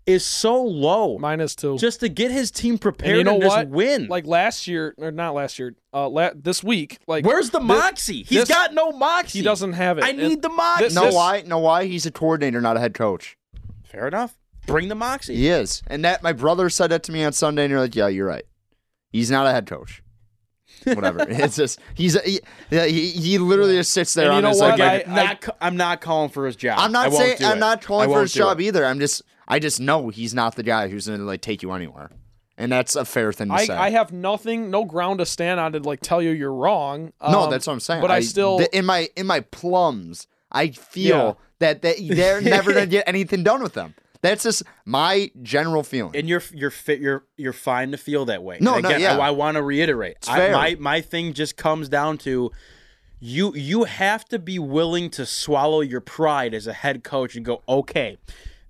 is 0.08 0.26
so 0.26 0.64
low. 0.64 1.18
mine 1.18 1.42
is 1.42 1.54
too. 1.54 1.78
just 1.78 2.00
to 2.00 2.08
get 2.08 2.32
his 2.32 2.50
team 2.50 2.72
and 2.76 2.82
prepared 2.82 3.18
you 3.18 3.24
know 3.26 3.34
and 3.34 3.42
just 3.44 3.56
what? 3.58 3.68
win. 3.68 4.08
Like 4.08 4.26
last 4.26 4.66
year, 4.66 4.96
or 4.98 5.12
not 5.12 5.34
last 5.36 5.60
year, 5.60 5.76
uh, 5.94 6.08
la- 6.08 6.30
this 6.34 6.64
week. 6.64 6.98
Like 7.08 7.26
where's 7.26 7.50
the 7.50 7.60
thi- 7.60 7.66
moxie? 7.66 8.24
He's 8.24 8.40
this- 8.40 8.50
got 8.50 8.74
no 8.74 8.94
moxie. 8.94 9.40
He 9.40 9.44
doesn't 9.44 9.74
have 9.74 9.98
it. 9.98 10.06
I 10.06 10.10
And 10.12 10.18
need 10.18 10.42
the 10.42 10.50
moxie. 10.50 10.86
this- 10.86 10.96
Know 10.96 11.12
why? 11.12 11.42
Know 11.46 11.60
why? 11.60 11.86
He's 11.86 12.06
a 12.06 12.12
coordinator, 12.12 12.62
not 12.62 12.78
a 12.78 12.80
head 12.80 12.94
coach. 12.94 13.38
Fair 13.84 14.08
enough. 14.08 14.38
Bring 14.68 14.88
the 14.90 14.96
moxie. 14.96 15.36
He 15.36 15.48
is. 15.50 15.82
And 15.88 16.06
that 16.06 16.22
my 16.22 16.34
brother 16.34 16.70
said 16.70 16.88
that 16.92 17.02
to 17.04 17.12
me 17.12 17.24
on 17.24 17.34
Sunday, 17.34 17.64
and 17.64 17.72
you're 17.72 17.80
like, 17.80 17.96
yeah, 17.96 18.08
you're 18.08 18.28
right. 18.28 18.46
He's 19.10 19.32
not 19.32 19.48
a 19.48 19.52
head 19.52 19.66
coach. 19.66 20.04
Whatever. 20.84 21.26
it's 21.30 21.56
just 21.56 21.80
he's 21.96 22.16
a, 22.16 22.20
he, 22.22 22.40
yeah, 22.70 22.86
he 22.86 23.10
he 23.12 23.38
literally 23.40 23.76
just 23.76 23.92
sits 23.92 24.14
there 24.14 24.26
And 24.26 24.34
you 24.34 24.38
on 24.38 24.44
know 24.44 24.50
his 24.50 24.60
what? 24.62 24.78
like, 24.80 25.08
I- 25.08 25.12
not, 25.14 25.42
ca- 25.42 25.56
I'm 25.60 25.76
not 25.78 26.02
calling 26.02 26.30
for 26.30 26.46
his 26.46 26.56
job. 26.56 26.78
I'm 26.80 26.92
not 26.92 27.12
won't 27.12 27.24
saying 27.40 27.52
I'm 27.52 27.58
it. 27.58 27.60
not 27.60 27.82
calling 27.82 28.10
for 28.10 28.22
his 28.22 28.34
job 28.34 28.60
it. 28.60 28.66
either. 28.66 28.86
I'm 28.86 29.00
just 29.00 29.22
I 29.48 29.60
just 29.60 29.80
know 29.80 30.10
he's 30.10 30.34
not 30.34 30.56
the 30.56 30.64
guy 30.64 30.88
who's 30.90 31.08
gonna 31.08 31.24
like 31.24 31.42
take 31.42 31.62
you 31.64 31.72
anywhere. 31.72 32.12
And 32.60 32.72
that's 32.72 32.96
a 32.96 33.06
fair 33.06 33.32
thing 33.34 33.50
to 33.50 33.54
I, 33.54 33.66
say. 33.66 33.74
I 33.76 33.92
have 33.92 34.12
nothing, 34.12 34.72
no 34.72 34.84
ground 34.84 35.20
to 35.20 35.26
stand 35.28 35.60
on 35.60 35.74
to 35.74 35.80
like 35.80 36.00
tell 36.02 36.22
you 36.22 36.32
you're 36.32 36.54
wrong. 36.54 37.14
no, 37.22 37.44
Um, 37.44 37.50
that's 37.52 37.68
what 37.68 37.74
I'm 37.74 37.80
saying. 37.80 38.02
But 38.02 38.10
I, 38.12 38.20
still, 38.22 38.58
th- 38.58 38.70
in 38.72 38.84
my 38.86 39.10
in 39.16 39.28
my 39.28 39.42
plums, 39.42 40.28
I 40.52 40.70
feel 40.70 41.18
Yeah. 41.18 41.34
that, 41.60 41.82
that 41.84 41.96
they're 42.10 42.42
never 42.56 42.74
gonna 42.74 42.88
get 42.88 43.04
anything 43.08 43.44
done 43.44 43.62
with 43.62 43.74
them. 43.74 43.94
That's 44.22 44.44
just 44.44 44.64
my 44.86 45.32
general 45.42 45.84
feeling. 45.84 46.16
and 46.16 46.28
you're 46.28 46.44
you're 46.54 46.72
fit 46.72 47.00
you're 47.00 47.24
you're 47.38 47.54
fine 47.54 47.92
to 47.92 47.98
feel 47.98 48.26
that 48.26 48.44
way. 48.44 48.58
No, 48.60 48.76
And 48.76 48.84
no, 48.84 48.90
yeah. 48.90 49.18
I, 49.18 49.32
want 49.32 49.56
to 49.56 49.64
reiterate. 49.64 50.18
I, 50.28 50.38
fair. 50.38 50.52
my 50.54 50.76
my 50.80 51.02
thing 51.02 51.34
just 51.34 51.58
comes 51.58 51.90
down 51.90 52.18
to 52.20 52.52
you 53.20 53.56
you 53.56 53.86
have 53.86 54.26
to 54.26 54.40
be 54.40 54.60
willing 54.60 55.10
to 55.12 55.26
swallow 55.26 55.82
your 55.82 56.02
pride 56.02 56.54
as 56.54 56.68
a 56.68 56.74
head 56.74 57.04
coach 57.04 57.36
and 57.36 57.46
go, 57.46 57.62
okay, 57.68 58.18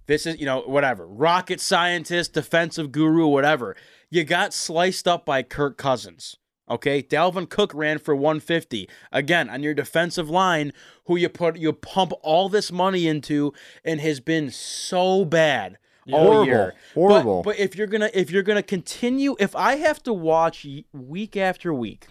this 0.06 0.26
is 0.26 0.40
you 0.40 0.46
know 0.46 0.62
whatever 0.62 1.06
rocket 1.06 1.60
scientist, 1.60 2.34
defensive 2.34 2.92
guru, 2.92 3.28
whatever. 3.28 3.76
You 4.10 4.24
got 4.24 4.54
sliced 4.54 5.08
up 5.08 5.26
by 5.26 5.44
Kirk 5.44 5.78
Cousins. 5.78 6.38
Okay, 6.70 7.02
Dalvin 7.02 7.50
Cook 7.50 7.74
ran 7.74 7.98
for 7.98 8.16
150 8.16 8.90
again 9.12 9.50
on 9.50 9.64
your 9.64 9.74
defensive 9.74 10.30
line, 10.30 10.74
who 11.06 11.16
you 11.16 11.30
put 11.30 11.58
you 11.58 11.72
pump 11.74 12.12
all 12.22 12.50
this 12.50 12.72
money 12.72 13.08
into, 13.08 13.54
and 13.86 14.02
has 14.02 14.20
been 14.20 14.52
so 14.52 15.24
bad 15.24 15.78
all 16.12 16.24
Horrible. 16.24 16.46
year. 16.46 16.74
But- 16.94 17.00
Horrible. 17.02 17.42
But, 17.44 17.60
if 17.60 17.76
you're 17.76 17.88
gonna 17.88 18.10
if 18.14 18.30
you're 18.32 18.44
gonna 18.44 18.64
continue, 18.64 19.36
if 19.40 19.56
I 19.56 19.76
have 19.78 20.02
to 20.04 20.14
watch 20.14 20.66
week 20.94 21.38
after 21.38 21.74
week, 21.74 22.08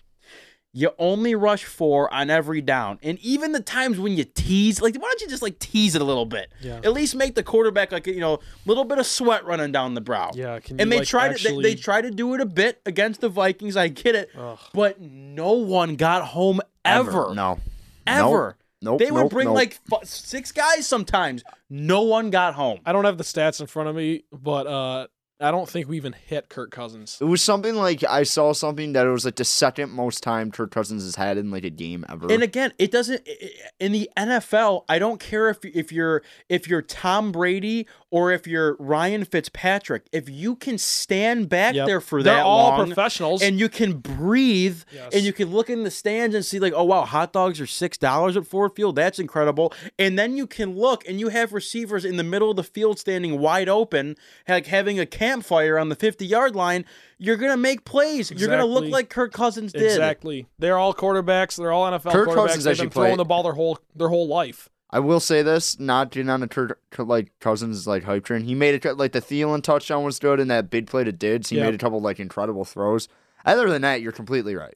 you 0.77 0.91
only 0.99 1.35
rush 1.35 1.65
four 1.65 2.13
on 2.13 2.29
every 2.29 2.61
down, 2.61 2.99
and 3.03 3.19
even 3.21 3.53
the 3.53 3.63
times 3.63 3.99
when 3.99 4.15
you 4.15 4.25
tease, 4.25 4.83
like 4.83 4.95
why 4.97 5.09
don't 5.09 5.23
you 5.23 5.27
just 5.29 5.41
like 5.41 5.59
tease 5.59 5.95
it 5.95 6.03
a 6.03 6.05
little 6.05 6.27
bit? 6.27 6.53
Yeah. 6.61 6.81
At 6.85 6.93
least 6.93 7.15
make 7.17 7.35
the 7.35 7.43
quarterback 7.43 7.93
like 7.93 8.07
you 8.07 8.21
know 8.21 8.35
a 8.35 8.39
little 8.67 8.85
bit 8.85 8.99
of 8.99 9.07
sweat 9.07 9.47
running 9.47 9.73
down 9.73 9.95
the 9.95 10.03
brow. 10.03 10.33
Yeah, 10.35 10.61
can 10.61 10.79
and 10.79 10.93
they 10.93 10.99
like, 10.99 11.09
try 11.09 11.33
to 11.33 11.43
they, 11.43 11.63
they 11.63 11.75
try 11.77 12.03
to 12.03 12.11
do 12.11 12.35
it 12.35 12.43
a 12.43 12.47
bit 12.47 12.83
against 12.85 13.23
the 13.23 13.31
Vikings. 13.31 13.75
I 13.75 13.89
get 13.89 14.15
it, 14.15 14.29
Ugh. 14.37 14.59
but 14.75 15.01
no 15.01 15.53
one 15.53 15.97
got 15.97 16.23
home 16.25 16.61
ever. 16.85 17.35
No. 17.35 17.59
Ever. 18.07 18.57
Nope, 18.83 18.99
They 18.99 19.11
would 19.11 19.23
nope, 19.23 19.31
bring 19.33 19.47
nope. 19.47 19.55
like 19.57 19.79
f- 19.91 20.07
six 20.07 20.53
guys 20.53 20.87
sometimes. 20.87 21.43
No 21.71 22.03
one 22.03 22.29
got 22.29 22.53
home. 22.55 22.81
I 22.85 22.93
don't 22.93 23.07
have 23.07 23.17
the 23.17 23.25
stats 23.25 23.61
in 23.61 23.67
front 23.67 23.89
of 23.89 23.97
me, 23.97 24.25
but 24.31 24.67
uh, 24.67 25.07
I 25.39 25.51
don't 25.51 25.69
think 25.69 25.87
we 25.89 25.97
even 25.99 26.15
hit 26.15 26.49
Kirk 26.49 26.71
Cousins. 26.71 27.19
It 27.21 27.25
was 27.27 27.43
something 27.43 27.75
like 27.75 28.03
I 28.05 28.23
saw 28.23 28.55
something 28.55 28.95
that 28.95 29.07
it 29.07 29.11
was 29.11 29.27
like 29.27 29.37
the 29.37 29.45
second 29.45 29.91
most 29.91 30.23
time 30.23 30.51
Kirk 30.51 30.71
Cousins 30.71 31.03
has 31.05 31.15
had 31.17 31.37
in 31.37 31.51
like 31.51 31.65
a 31.65 31.71
game 31.71 32.07
ever. 32.09 32.33
And 32.33 32.43
again, 32.43 32.73
it 32.79 32.91
doesn't 32.91 33.21
i- 33.29 33.37
i- 33.43 33.51
in 33.79 33.93
the 33.93 34.09
NFL. 34.17 34.85
I 34.89 34.99
don't 34.99 35.21
care 35.21 35.51
if 35.51 35.59
if 35.63 35.93
you're 35.93 36.23
if 36.49 36.67
you're 36.69 36.81
Tom 36.81 37.33
Brady 37.33 37.87
or 38.11 38.31
if 38.31 38.47
you're 38.47 38.77
Ryan 38.79 39.25
Fitzpatrick. 39.25 40.07
If 40.13 40.29
you 40.29 40.55
can 40.57 40.79
stand 40.79 41.49
back 41.49 41.75
Yep. 41.75 41.87
there 41.87 42.01
for 42.01 42.23
They're 42.23 42.35
that 42.35 42.45
all 42.45 42.69
long 42.71 42.87
professionals. 42.87 43.43
and 43.43 43.59
you 43.59 43.69
can 43.69 43.95
breathe 43.95 44.83
Yes. 44.95 45.13
and 45.15 45.23
you 45.25 45.33
can 45.33 45.51
look 45.51 45.69
in 45.69 45.83
the 45.83 45.91
stands 45.91 46.35
and 46.35 46.45
see 46.45 46.59
like, 46.59 46.73
oh 46.77 46.85
wow, 46.85 47.03
hot 47.05 47.33
dogs 47.33 47.61
are 47.61 47.67
six 47.67 47.99
dollars 47.99 48.37
at 48.37 48.47
Ford 48.47 48.73
Field. 48.77 48.97
That's 48.97 49.19
incredible. 49.19 49.73
And 49.99 50.19
then 50.19 50.37
you 50.37 50.47
can 50.47 50.77
look 50.77 51.07
and 51.09 51.19
you 51.19 51.29
have 51.29 51.53
receivers 51.53 52.05
in 52.05 52.17
the 52.17 52.23
middle 52.25 52.51
of 52.51 52.57
the 52.57 52.63
field 52.63 52.99
standing 52.99 53.39
wide 53.41 53.69
open, 53.69 54.17
like 54.49 54.67
having 54.67 55.01
a 55.01 55.07
campfire 55.07 55.79
on 55.79 55.89
the 55.89 55.97
fifty 55.97 56.27
yard 56.27 56.55
line. 56.55 56.85
You're 57.19 57.37
gonna 57.37 57.57
make 57.57 57.85
plays. 57.85 58.31
You're 58.31 58.49
gonna 58.51 58.67
look 58.67 58.85
like 58.87 59.09
Kirk 59.09 59.33
Cousins 59.33 59.73
did. 59.73 59.83
Exactly. 59.83 60.47
They're 60.59 60.79
all 60.79 60.95
quarterbacks. 60.95 61.57
They're 61.57 61.73
all 61.73 61.91
NFL 61.91 62.13
Kirk 62.13 62.29
quarterbacks. 62.29 62.35
Cousins 62.35 62.65
They've 62.65 62.71
actually 62.73 62.87
been 62.87 62.93
throwing 62.93 63.09
played- 63.13 63.19
the 63.21 63.25
ball 63.25 63.43
their 63.43 63.53
whole 63.55 63.79
their 63.95 64.09
whole 64.09 64.29
life. 64.29 64.69
I 64.91 65.01
will 65.01 65.21
say 65.21 65.43
this, 65.43 65.81
not 65.81 66.11
getting 66.13 66.31
on 66.31 66.41
the 66.41 66.49
Kirk, 66.49 66.81
Kirk- 66.91 67.09
like 67.09 67.33
Cousins 67.41 67.87
like 67.87 68.05
hype 68.05 68.25
train. 68.25 68.43
He 68.43 68.55
made 68.55 68.75
it 68.85 68.97
like 68.97 69.13
the 69.13 69.21
Thielen 69.21 69.63
touchdown 69.63 70.05
was 70.05 70.19
good, 70.19 70.39
and 70.39 70.51
that 70.51 70.71
big 70.71 70.87
play 70.87 71.03
to 71.05 71.13
Diggs. 71.13 71.49
He 71.49 71.57
Yep. 71.57 71.65
made 71.67 71.75
a 71.75 71.79
couple 71.79 72.01
like 72.01 72.21
incredible 72.21 72.65
throws. 72.65 73.09
Other 73.45 73.69
than 73.69 73.83
that, 73.83 74.01
you're 74.01 74.13
completely 74.13 74.55
right. 74.55 74.75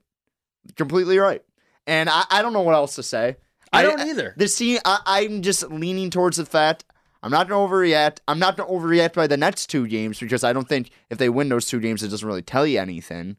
Completely 0.77 1.19
right. 1.19 1.43
And 1.87 2.09
I, 2.11 2.25
I 2.31 2.43
don't 2.43 2.53
know 2.53 2.61
what 2.63 2.75
else 2.75 2.97
to 2.97 3.03
say. 3.03 3.37
I 3.73 3.83
don't 3.83 4.01
either. 4.01 4.35
This 4.37 4.57
team, 4.59 4.81
I, 4.85 4.99
I'm 5.07 5.43
just 5.43 5.69
leaning 5.71 6.11
towards 6.11 6.37
the 6.39 6.45
fact 6.45 6.85
I'm 7.23 7.31
not 7.31 7.49
going 7.49 7.69
to 7.69 7.73
overreact. 7.75 8.19
I'm 8.27 8.39
not 8.41 8.57
going 8.57 8.69
to 8.69 8.75
overreact 8.75 9.15
by 9.15 9.27
the 9.29 9.37
next 9.37 9.69
two 9.69 9.87
games 9.87 10.19
because 10.19 10.43
I 10.43 10.53
don't 10.53 10.69
think 10.69 10.91
if 11.09 11.19
they 11.19 11.29
win 11.29 11.49
those 11.49 11.67
two 11.67 11.79
games, 11.79 12.03
it 12.03 12.09
doesn't 12.09 12.27
really 12.27 12.43
tell 12.43 12.67
you 12.67 12.81
anything. 12.81 13.37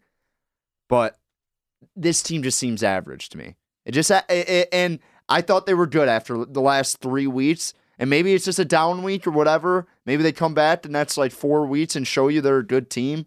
But 0.87 1.19
this 1.95 2.23
team 2.23 2.43
just 2.43 2.57
seems 2.57 2.81
average 2.83 3.29
to 3.29 3.37
me. 3.37 3.55
It 3.85 3.91
just 3.91 4.09
it, 4.11 4.23
it- 4.29 4.69
and 4.71 4.99
I 5.29 5.41
thought 5.41 5.65
they 5.65 5.73
were 5.73 5.87
good 5.87 6.07
after 6.09 6.45
the 6.45 6.61
last 6.61 6.99
three 6.99 7.27
weeks, 7.27 7.73
and 7.97 8.09
maybe 8.09 8.33
it's 8.33 8.45
just 8.45 8.59
a 8.59 8.65
down 8.65 9.03
week 9.03 9.25
or 9.27 9.31
whatever. 9.31 9.87
Maybe 10.05 10.23
they 10.23 10.31
come 10.31 10.53
back 10.53 10.85
and 10.85 10.93
that's 10.93 11.17
like 11.17 11.31
four 11.31 11.65
weeks 11.65 11.95
and 11.95 12.05
show 12.07 12.27
you 12.27 12.41
they're 12.41 12.57
a 12.57 12.65
good 12.65 12.89
team. 12.89 13.25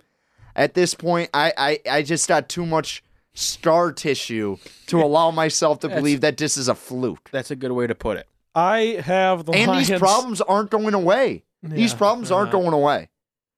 At 0.57 0.75
this 0.75 0.95
point, 0.95 1.31
I 1.35 1.53
I, 1.57 1.81
I 1.91 2.03
just 2.03 2.29
got 2.29 2.49
too 2.49 2.67
much 2.67 3.03
scar 3.35 3.91
tissue 3.93 4.57
to 4.87 5.01
allow 5.03 5.31
myself 5.31 5.81
to 5.81 5.89
believe 5.89 6.21
that 6.21 6.37
this 6.37 6.57
is 6.57 6.69
a 6.69 6.75
fluke. 6.75 7.31
That's 7.33 7.51
a 7.51 7.57
good 7.57 7.73
way 7.73 7.87
to 7.87 7.95
put 7.95 8.17
it. 8.19 8.29
I 8.55 9.01
have 9.05 9.45
the 9.47 9.53
And 9.53 9.69
Lions. 9.73 9.89
these 9.89 9.99
problems 9.99 10.41
aren't 10.41 10.71
going 10.71 10.95
away. 10.95 11.43
these 11.63 11.93
problems 11.95 12.29
they're 12.29 12.39
aren't 12.39 12.53
not. 12.53 12.61
going 12.61 12.73
away. 12.73 13.09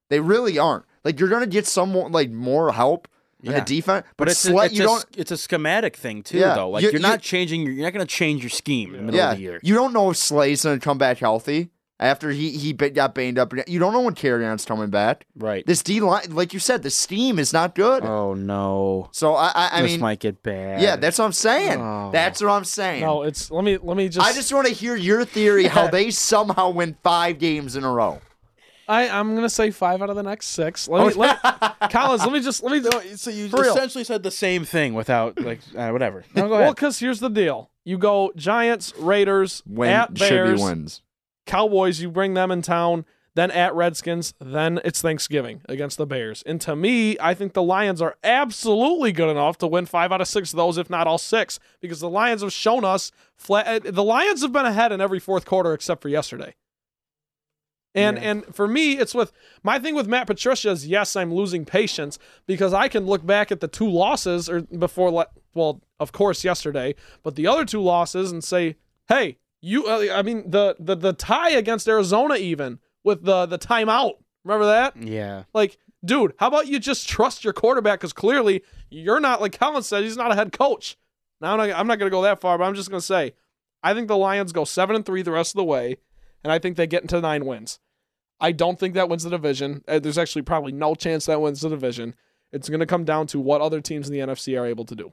They 0.08 0.20
really 0.20 0.58
aren't. 0.58 0.84
Like 1.04 1.20
you're 1.20 1.28
gonna 1.28 1.46
get 1.46 1.66
some 1.66 1.90
more, 1.92 2.08
like 2.08 2.30
more 2.30 2.72
help 2.72 3.06
in 3.08 3.15
Yeah. 3.42 3.52
the 3.60 3.60
defense, 3.60 4.06
but, 4.16 4.16
But 4.24 4.28
it's 4.30 4.40
Slet, 4.40 4.62
a, 4.62 4.64
it's, 4.66 4.74
you 4.78 4.84
a, 4.84 4.86
don't. 4.86 5.04
it's 5.16 5.30
a 5.30 5.36
schematic 5.36 5.96
thing 5.96 6.22
too, 6.22 6.38
Yeah, 6.38 6.54
though. 6.54 6.70
Like 6.70 6.82
you- 6.82 6.88
you, 6.88 6.94
are 6.94 6.96
you- 6.96 7.02
not 7.02 7.20
changing. 7.20 7.62
You're 7.62 7.84
not 7.84 7.92
going 7.92 8.06
to 8.06 8.12
change 8.12 8.42
your 8.42 8.50
scheme 8.50 8.94
in 8.94 9.00
the 9.00 9.02
middle 9.12 9.18
Yeah, 9.18 9.30
of 9.32 9.36
the 9.36 9.42
year. 9.42 9.60
you 9.62 9.74
don't 9.74 9.92
know 9.92 10.10
if 10.10 10.16
Slay's 10.16 10.64
gonna 10.64 10.78
come 10.80 10.98
back 10.98 11.18
healthy 11.18 11.70
after 12.00 12.30
he 12.30 12.50
he 12.50 12.72
ba- 12.72 12.90
got 12.90 13.14
banged 13.14 13.38
up. 13.38 13.52
You 13.68 13.78
don't 13.78 13.92
know 13.92 14.00
when 14.02 14.14
Kerryon's 14.14 14.64
coming 14.64 14.90
back. 14.90 15.26
Right. 15.36 15.64
This 15.66 15.82
D 15.82 16.00
line, 16.00 16.30
like 16.30 16.52
you 16.54 16.58
said, 16.60 16.82
the 16.82 16.90
steam 16.90 17.38
is 17.38 17.52
not 17.52 17.74
good. 17.74 18.04
oh 18.04 18.34
no. 18.34 19.08
so 19.12 19.34
I 19.34 19.52
I, 19.54 19.68
I 19.78 19.82
this 19.82 19.92
mean, 19.92 20.00
might 20.00 20.18
get 20.20 20.42
bad. 20.42 20.80
yeah, 20.82 20.96
that's 20.96 21.18
what 21.18 21.24
I'm 21.26 21.32
saying. 21.32 21.80
Oh. 21.80 22.10
That's 22.12 22.42
what 22.42 22.50
I'm 22.50 22.64
saying. 22.64 23.02
No, 23.02 23.22
it's 23.22 23.50
let 23.50 23.64
me 23.64 23.78
let 23.78 23.96
me 23.96 24.08
just. 24.08 24.26
I 24.26 24.32
just 24.32 24.52
want 24.52 24.66
to 24.66 24.72
hear 24.74 24.96
your 24.96 25.24
theory 25.24 25.64
how 25.66 25.88
they 25.88 26.10
somehow 26.10 26.70
win 26.70 26.96
five 27.02 27.38
games 27.38 27.76
in 27.76 27.84
a 27.84 27.90
row. 27.92 28.20
I 28.88 29.08
I'm 29.08 29.34
gonna 29.34 29.48
say 29.50 29.70
five 29.70 30.00
out 30.02 30.10
of 30.10 30.16
the 30.16 30.22
next 30.22 30.46
six. 30.48 30.88
Let 30.88 31.08
me, 31.08 31.14
let, 31.14 31.40
Collins, 31.90 32.22
let 32.22 32.32
me 32.32 32.40
just 32.40 32.62
let 32.62 32.72
me. 32.72 32.80
No, 32.90 33.00
so 33.16 33.30
you 33.30 33.48
For 33.48 33.62
real. 33.62 33.74
essentially 33.74 34.04
said 34.04 34.22
the 34.22 34.30
same 34.30 34.64
thing 34.64 34.94
without 34.94 35.40
like 35.40 35.60
uh, 35.76 35.90
whatever. 35.90 36.24
No, 36.34 36.48
go 36.48 36.58
Well, 36.58 36.74
because 36.74 36.98
here's 37.00 37.20
the 37.20 37.30
deal: 37.30 37.70
you 37.84 37.98
go 37.98 38.32
Giants, 38.36 38.92
Raiders, 38.98 39.62
Win 39.66 39.90
at 39.90 40.14
Bears, 40.14 40.60
be 40.60 40.64
wins. 40.64 41.02
Cowboys. 41.46 42.00
You 42.00 42.10
bring 42.10 42.34
them 42.34 42.50
in 42.50 42.62
town. 42.62 43.04
Then 43.34 43.50
at 43.50 43.74
Redskins. 43.74 44.32
Then 44.40 44.80
it's 44.82 45.02
Thanksgiving 45.02 45.60
against 45.68 45.98
the 45.98 46.06
Bears. 46.06 46.42
And 46.46 46.58
to 46.62 46.74
me, 46.74 47.18
I 47.20 47.34
think 47.34 47.52
the 47.52 47.62
Lions 47.62 48.00
are 48.00 48.16
absolutely 48.24 49.12
good 49.12 49.28
enough 49.28 49.58
to 49.58 49.66
win 49.66 49.84
five 49.84 50.10
out 50.10 50.22
of 50.22 50.28
six 50.28 50.54
of 50.54 50.56
those, 50.56 50.78
if 50.78 50.88
not 50.88 51.06
all 51.06 51.18
six, 51.18 51.58
because 51.82 52.00
the 52.00 52.08
Lions 52.08 52.40
have 52.40 52.52
shown 52.52 52.82
us 52.82 53.12
flat. 53.36 53.66
uh, 53.86 53.90
The 53.90 54.02
Lions 54.02 54.40
have 54.40 54.52
been 54.52 54.64
ahead 54.64 54.90
in 54.90 55.02
every 55.02 55.18
fourth 55.20 55.44
quarter 55.44 55.74
except 55.74 56.00
for 56.00 56.08
yesterday. 56.08 56.54
And 57.96 58.16
Yeah. 58.18 58.30
and 58.30 58.54
for 58.54 58.68
me, 58.68 58.98
it's 58.98 59.14
with 59.14 59.32
my 59.62 59.78
thing 59.78 59.94
with 59.94 60.06
Matt 60.06 60.26
Patricia 60.26 60.70
is 60.70 60.86
yes, 60.86 61.16
I'm 61.16 61.32
losing 61.34 61.64
patience 61.64 62.18
because 62.46 62.72
I 62.74 62.88
can 62.88 63.06
look 63.06 63.24
back 63.26 63.50
at 63.50 63.60
the 63.60 63.68
two 63.68 63.88
losses 63.88 64.48
or 64.48 64.60
before, 64.62 65.10
well, 65.54 65.80
of 65.98 66.12
course 66.12 66.44
yesterday, 66.44 66.94
but 67.22 67.34
the 67.36 67.46
other 67.46 67.64
two 67.64 67.80
losses 67.82 68.30
and 68.30 68.44
say, 68.44 68.76
hey, 69.08 69.38
you. 69.62 69.86
Uh, 69.86 70.06
I 70.12 70.22
mean 70.22 70.50
the 70.50 70.76
the 70.78 70.94
the 70.94 71.12
tie 71.14 71.50
against 71.50 71.88
Arizona 71.88 72.34
even 72.36 72.78
with 73.02 73.24
the 73.24 73.46
the 73.46 73.58
timeout. 73.58 74.14
Remember 74.44 74.66
that? 74.66 74.96
Yeah. 75.02 75.44
Like, 75.54 75.78
dude, 76.04 76.34
how 76.38 76.48
about 76.48 76.68
you 76.68 76.78
just 76.78 77.08
trust 77.08 77.42
your 77.42 77.52
quarterback? 77.52 77.98
Because 78.00 78.12
clearly 78.12 78.62
you're 78.90 79.18
not, 79.18 79.40
like 79.40 79.58
Colin 79.58 79.82
said, 79.82 80.04
he's 80.04 80.16
not 80.16 80.30
a 80.30 80.36
head 80.36 80.52
coach. 80.52 80.96
Now 81.40 81.52
I'm 81.52 81.58
not, 81.68 81.76
I'm 81.80 81.86
not 81.88 81.98
going 81.98 82.08
to 82.08 82.14
go 82.16 82.22
that 82.22 82.40
far, 82.40 82.56
but 82.58 82.62
I'm 82.64 82.74
just 82.76 82.88
going 82.88 83.00
to 83.00 83.04
say, 83.06 83.34
I 83.82 83.92
think 83.92 84.06
the 84.06 84.16
Lions 84.16 84.52
go 84.52 84.64
seven 84.64 84.94
and 84.94 85.04
three 85.04 85.22
the 85.22 85.32
rest 85.32 85.54
of 85.54 85.56
the 85.58 85.64
way, 85.64 85.96
and 86.44 86.52
I 86.52 86.60
think 86.60 86.76
they 86.76 86.86
get 86.86 87.02
into 87.02 87.20
nine 87.20 87.44
wins. 87.44 87.80
I 88.40 88.52
don't 88.52 88.78
think 88.78 88.94
that 88.94 89.08
wins 89.08 89.24
the 89.24 89.30
division. 89.30 89.82
Uh, 89.88 89.98
There's 89.98 90.18
actually 90.18 90.42
probably 90.42 90.72
no 90.72 90.94
chance 90.94 91.26
that 91.26 91.40
wins 91.40 91.60
the 91.60 91.68
division. 91.68 92.14
It's 92.52 92.68
going 92.68 92.80
to 92.80 92.86
come 92.86 93.04
down 93.04 93.26
to 93.28 93.40
what 93.40 93.60
other 93.60 93.80
teams 93.80 94.08
in 94.08 94.12
the 94.12 94.20
NFC 94.20 94.60
are 94.60 94.66
able 94.66 94.84
to 94.84 94.94
do. 94.94 95.12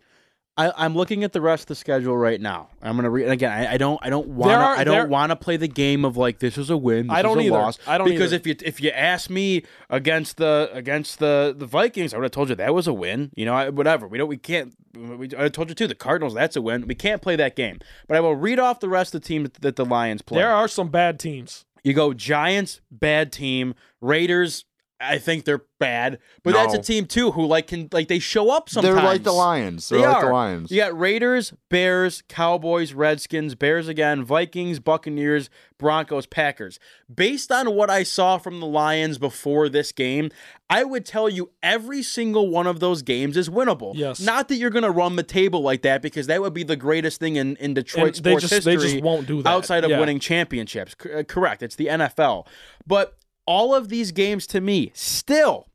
I, 0.56 0.72
I'm 0.78 0.94
looking 0.94 1.24
at 1.24 1.34
the 1.34 1.42
rest 1.42 1.64
of 1.64 1.68
the 1.70 1.76
schedule 1.76 2.16
right 2.16 2.40
now. 2.40 2.70
I'm 2.80 2.96
gonna 2.96 3.10
read 3.10 3.28
again. 3.28 3.52
I, 3.52 3.74
I 3.74 3.78
don't. 3.78 4.00
I 4.04 4.12
don't 4.12 4.28
want. 4.28 4.52
I 4.52 4.84
don't 4.84 5.10
want 5.10 5.32
to 5.32 5.36
play 5.36 5.58
the 5.58 5.68
game 5.68 6.06
of 6.06 6.16
like 6.16 6.38
this 6.38 6.60
is 6.60 6.70
a 6.70 6.78
win. 6.78 7.08
This 7.08 7.16
I 7.16 7.22
don't 7.24 7.40
is 7.40 7.46
a 7.46 7.48
either. 7.48 7.58
Loss. 7.58 7.80
I 7.88 7.98
don't 7.98 8.08
because 8.08 8.34
either. 8.34 8.36
if 8.36 8.48
you 8.48 8.56
if 8.64 8.80
you 8.80 8.92
ask 8.92 9.32
me 9.32 9.64
against 9.90 10.38
the 10.38 10.70
against 10.72 11.18
the 11.18 11.56
the 11.58 11.66
Vikings, 11.66 12.14
I 12.14 12.18
would 12.18 12.26
have 12.26 12.32
told 12.32 12.50
you 12.50 12.56
that 12.56 12.74
was 12.74 12.86
a 12.86 12.94
win. 12.94 13.32
You 13.36 13.46
know, 13.46 13.56
I, 13.56 13.70
whatever. 13.70 14.08
We 14.08 14.20
don't. 14.20 14.28
We 14.28 14.38
can't. 14.38 14.76
We, 14.96 15.32
I 15.36 15.50
told 15.50 15.70
you 15.70 15.76
too. 15.76 15.88
The 15.88 15.96
Cardinals. 15.96 16.36
That's 16.36 16.56
a 16.56 16.62
win. 16.62 16.86
We 16.86 16.94
can't 16.94 17.24
play 17.24 17.36
that 17.36 17.56
game. 17.56 17.80
But 18.08 18.18
I 18.18 18.20
will 18.20 18.36
read 18.36 18.60
off 18.60 18.80
the 18.80 18.90
rest 18.90 19.16
of 19.16 19.22
the 19.22 19.28
teams 19.28 19.50
that 19.62 19.76
the 19.76 19.86
Lions 19.86 20.22
play. 20.22 20.38
There 20.38 20.54
are 20.54 20.68
some 20.68 20.90
bad 20.90 21.20
teams. 21.20 21.66
You 21.84 21.94
go 21.94 22.14
Giants, 22.14 22.80
bad 22.90 23.32
team. 23.32 23.76
Raiders, 24.00 24.66
I 25.04 25.18
think 25.20 25.46
they're 25.46 25.64
bad, 25.80 26.20
but 26.44 26.54
that's 26.54 26.74
a 26.74 26.82
team 26.82 27.06
too 27.06 27.32
who 27.32 27.46
like 27.46 27.68
can 27.68 27.90
like 27.92 28.08
they 28.08 28.20
show 28.20 28.50
up 28.50 28.70
sometimes. 28.70 28.96
They're 28.96 29.04
like 29.04 29.24
the 29.24 29.34
Lions. 29.34 29.90
They're 29.90 30.00
They 30.00 30.06
like 30.08 30.16
are. 30.18 30.26
the 30.28 30.32
Lions. 30.32 30.72
You 30.72 30.78
got 30.78 30.98
Raiders, 30.98 31.54
Bears, 31.70 32.24
Cowboys, 32.30 32.94
Redskins, 32.94 33.56
Bears 33.56 33.88
again, 33.88 34.24
Vikings, 34.24 34.80
Buccaneers, 34.80 35.50
Broncos, 35.78 36.26
Packers. 36.26 36.80
Based 37.14 37.52
on 37.52 37.76
what 37.76 37.90
I 37.90 38.04
saw 38.04 38.38
from 38.38 38.60
the 38.62 38.66
Lions 38.66 39.18
before 39.18 39.68
this 39.68 39.92
game, 39.92 40.30
I 40.70 40.84
would 40.86 41.06
tell 41.06 41.28
you 41.28 41.52
every 41.62 42.02
single 42.02 42.50
one 42.50 42.66
of 42.66 42.80
those 42.80 43.02
games 43.02 43.36
is 43.36 43.50
winnable. 43.50 43.92
Yes. 43.96 44.22
Not 44.22 44.48
that 44.48 44.56
you're 44.56 44.70
going 44.70 44.84
to 44.84 44.92
run 44.92 45.18
the 45.18 45.24
table 45.24 45.62
like 45.62 45.82
that 45.82 46.02
because 46.02 46.28
that 46.28 46.42
would 46.42 46.54
be 46.54 46.64
the 46.64 46.78
greatest 46.78 47.20
thing 47.20 47.36
in, 47.36 47.58
in 47.58 47.74
Detroit 47.74 48.16
And 48.18 48.26
they 48.26 48.32
sports 48.32 48.50
just- 48.50 48.66
they 48.66 48.78
just 48.78 49.02
won't 49.02 49.28
do 49.28 49.42
that. 49.42 49.50
Outside 49.50 49.84
of 49.84 49.92
Yeah. 49.92 50.00
winning 50.00 50.20
championships. 50.20 50.96
C- 51.02 51.12
uh, 51.12 51.24
correct. 51.24 51.62
It's 51.62 51.76
the 51.76 51.88
NFL. 51.88 52.48
But 52.88 53.18
all 53.46 53.76
of 53.76 53.90
these 53.90 54.12
games 54.12 54.48
to 54.48 54.62
me 54.62 54.92
still 54.94 55.68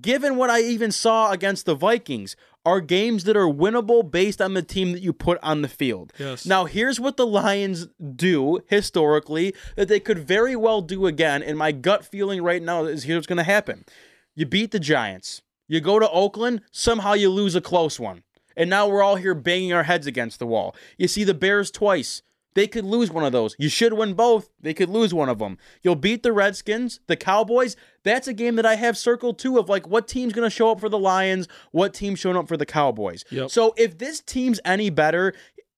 given 0.00 0.36
what 0.36 0.50
I 0.50 0.62
even 0.62 0.90
saw 0.90 1.30
against 1.30 1.66
the 1.66 1.74
Vikings, 1.74 2.36
are 2.64 2.80
games 2.80 3.24
that 3.24 3.36
are 3.36 3.46
winnable 3.46 4.10
based 4.10 4.42
on 4.42 4.54
the 4.54 4.62
team 4.62 4.90
that 4.92 5.00
you 5.00 5.12
put 5.12 5.38
on 5.40 5.62
the 5.62 5.68
field. 5.68 6.12
Yes. 6.18 6.44
Now, 6.44 6.64
here's 6.64 6.98
what 6.98 7.16
the 7.16 7.26
Lions 7.26 7.86
do 8.16 8.60
historically 8.66 9.54
that 9.76 9.86
they 9.86 10.00
could 10.00 10.18
very 10.18 10.56
well 10.56 10.82
do 10.82 11.06
again. 11.06 11.44
And 11.44 11.56
my 11.56 11.70
gut 11.70 12.04
feeling 12.04 12.42
right 12.42 12.60
now 12.60 12.84
is 12.84 13.04
here's 13.04 13.18
what's 13.18 13.26
going 13.28 13.36
to 13.36 13.44
happen 13.44 13.84
you 14.34 14.46
beat 14.46 14.72
the 14.72 14.80
Giants, 14.80 15.42
you 15.68 15.80
go 15.80 16.00
to 16.00 16.10
Oakland, 16.10 16.62
somehow 16.72 17.12
you 17.12 17.30
lose 17.30 17.54
a 17.54 17.60
close 17.60 18.00
one. 18.00 18.24
And 18.56 18.68
now 18.68 18.88
we're 18.88 19.02
all 19.02 19.16
here 19.16 19.34
banging 19.34 19.72
our 19.72 19.84
heads 19.84 20.06
against 20.06 20.38
the 20.38 20.46
wall. 20.46 20.74
You 20.98 21.08
see 21.08 21.24
the 21.24 21.34
Bears 21.34 21.70
twice. 21.70 22.22
They 22.56 22.66
could 22.66 22.86
lose 22.86 23.10
one 23.10 23.22
of 23.22 23.32
those. 23.32 23.54
You 23.58 23.68
should 23.68 23.92
win 23.92 24.14
both. 24.14 24.48
They 24.58 24.72
could 24.72 24.88
lose 24.88 25.12
one 25.12 25.28
of 25.28 25.38
them. 25.38 25.58
You'll 25.82 25.94
beat 25.94 26.22
the 26.22 26.32
Redskins, 26.32 27.00
the 27.06 27.14
Cowboys. 27.14 27.76
That's 28.02 28.26
a 28.26 28.32
game 28.32 28.56
that 28.56 28.64
I 28.64 28.76
have 28.76 28.96
circled 28.96 29.38
too 29.38 29.58
of 29.58 29.68
like 29.68 29.86
what 29.86 30.08
team's 30.08 30.32
going 30.32 30.46
to 30.46 30.54
show 30.54 30.70
up 30.70 30.80
for 30.80 30.88
the 30.88 30.98
Lions, 30.98 31.48
what 31.72 31.92
team's 31.92 32.18
showing 32.18 32.34
up 32.34 32.48
for 32.48 32.56
the 32.56 32.64
Cowboys. 32.64 33.24
Yep. 33.30 33.50
So 33.50 33.74
if 33.76 33.98
this 33.98 34.22
team's 34.22 34.58
any 34.64 34.88
better, 34.88 35.34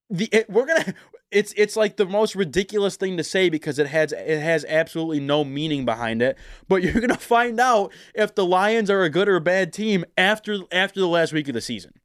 the 0.09 0.29
it, 0.31 0.49
we're 0.49 0.65
gonna. 0.65 0.93
It's 1.31 1.53
it's 1.57 1.75
like 1.75 1.97
the 1.97 2.05
most 2.05 2.33
ridiculous 2.33 2.95
thing 2.95 3.17
to 3.17 3.23
say 3.23 3.49
because 3.49 3.77
it 3.77 3.85
has 3.87 4.13
it 4.13 4.39
has 4.39 4.65
absolutely 4.67 5.19
no 5.19 5.43
meaning 5.43 5.83
behind 5.83 6.21
it. 6.21 6.37
But 6.69 6.77
you're 6.81 7.01
gonna 7.01 7.17
find 7.17 7.59
out 7.59 7.91
if 8.15 8.33
the 8.35 8.45
Lions 8.45 8.89
are 8.89 9.03
a 9.03 9.09
good 9.09 9.27
or 9.27 9.35
a 9.35 9.41
bad 9.41 9.73
team 9.73 10.05
after 10.17 10.59
after 10.71 11.01
the 11.01 11.07
last 11.09 11.33
week 11.33 11.49
of 11.49 11.53
the 11.55 11.61
season. 11.61 11.98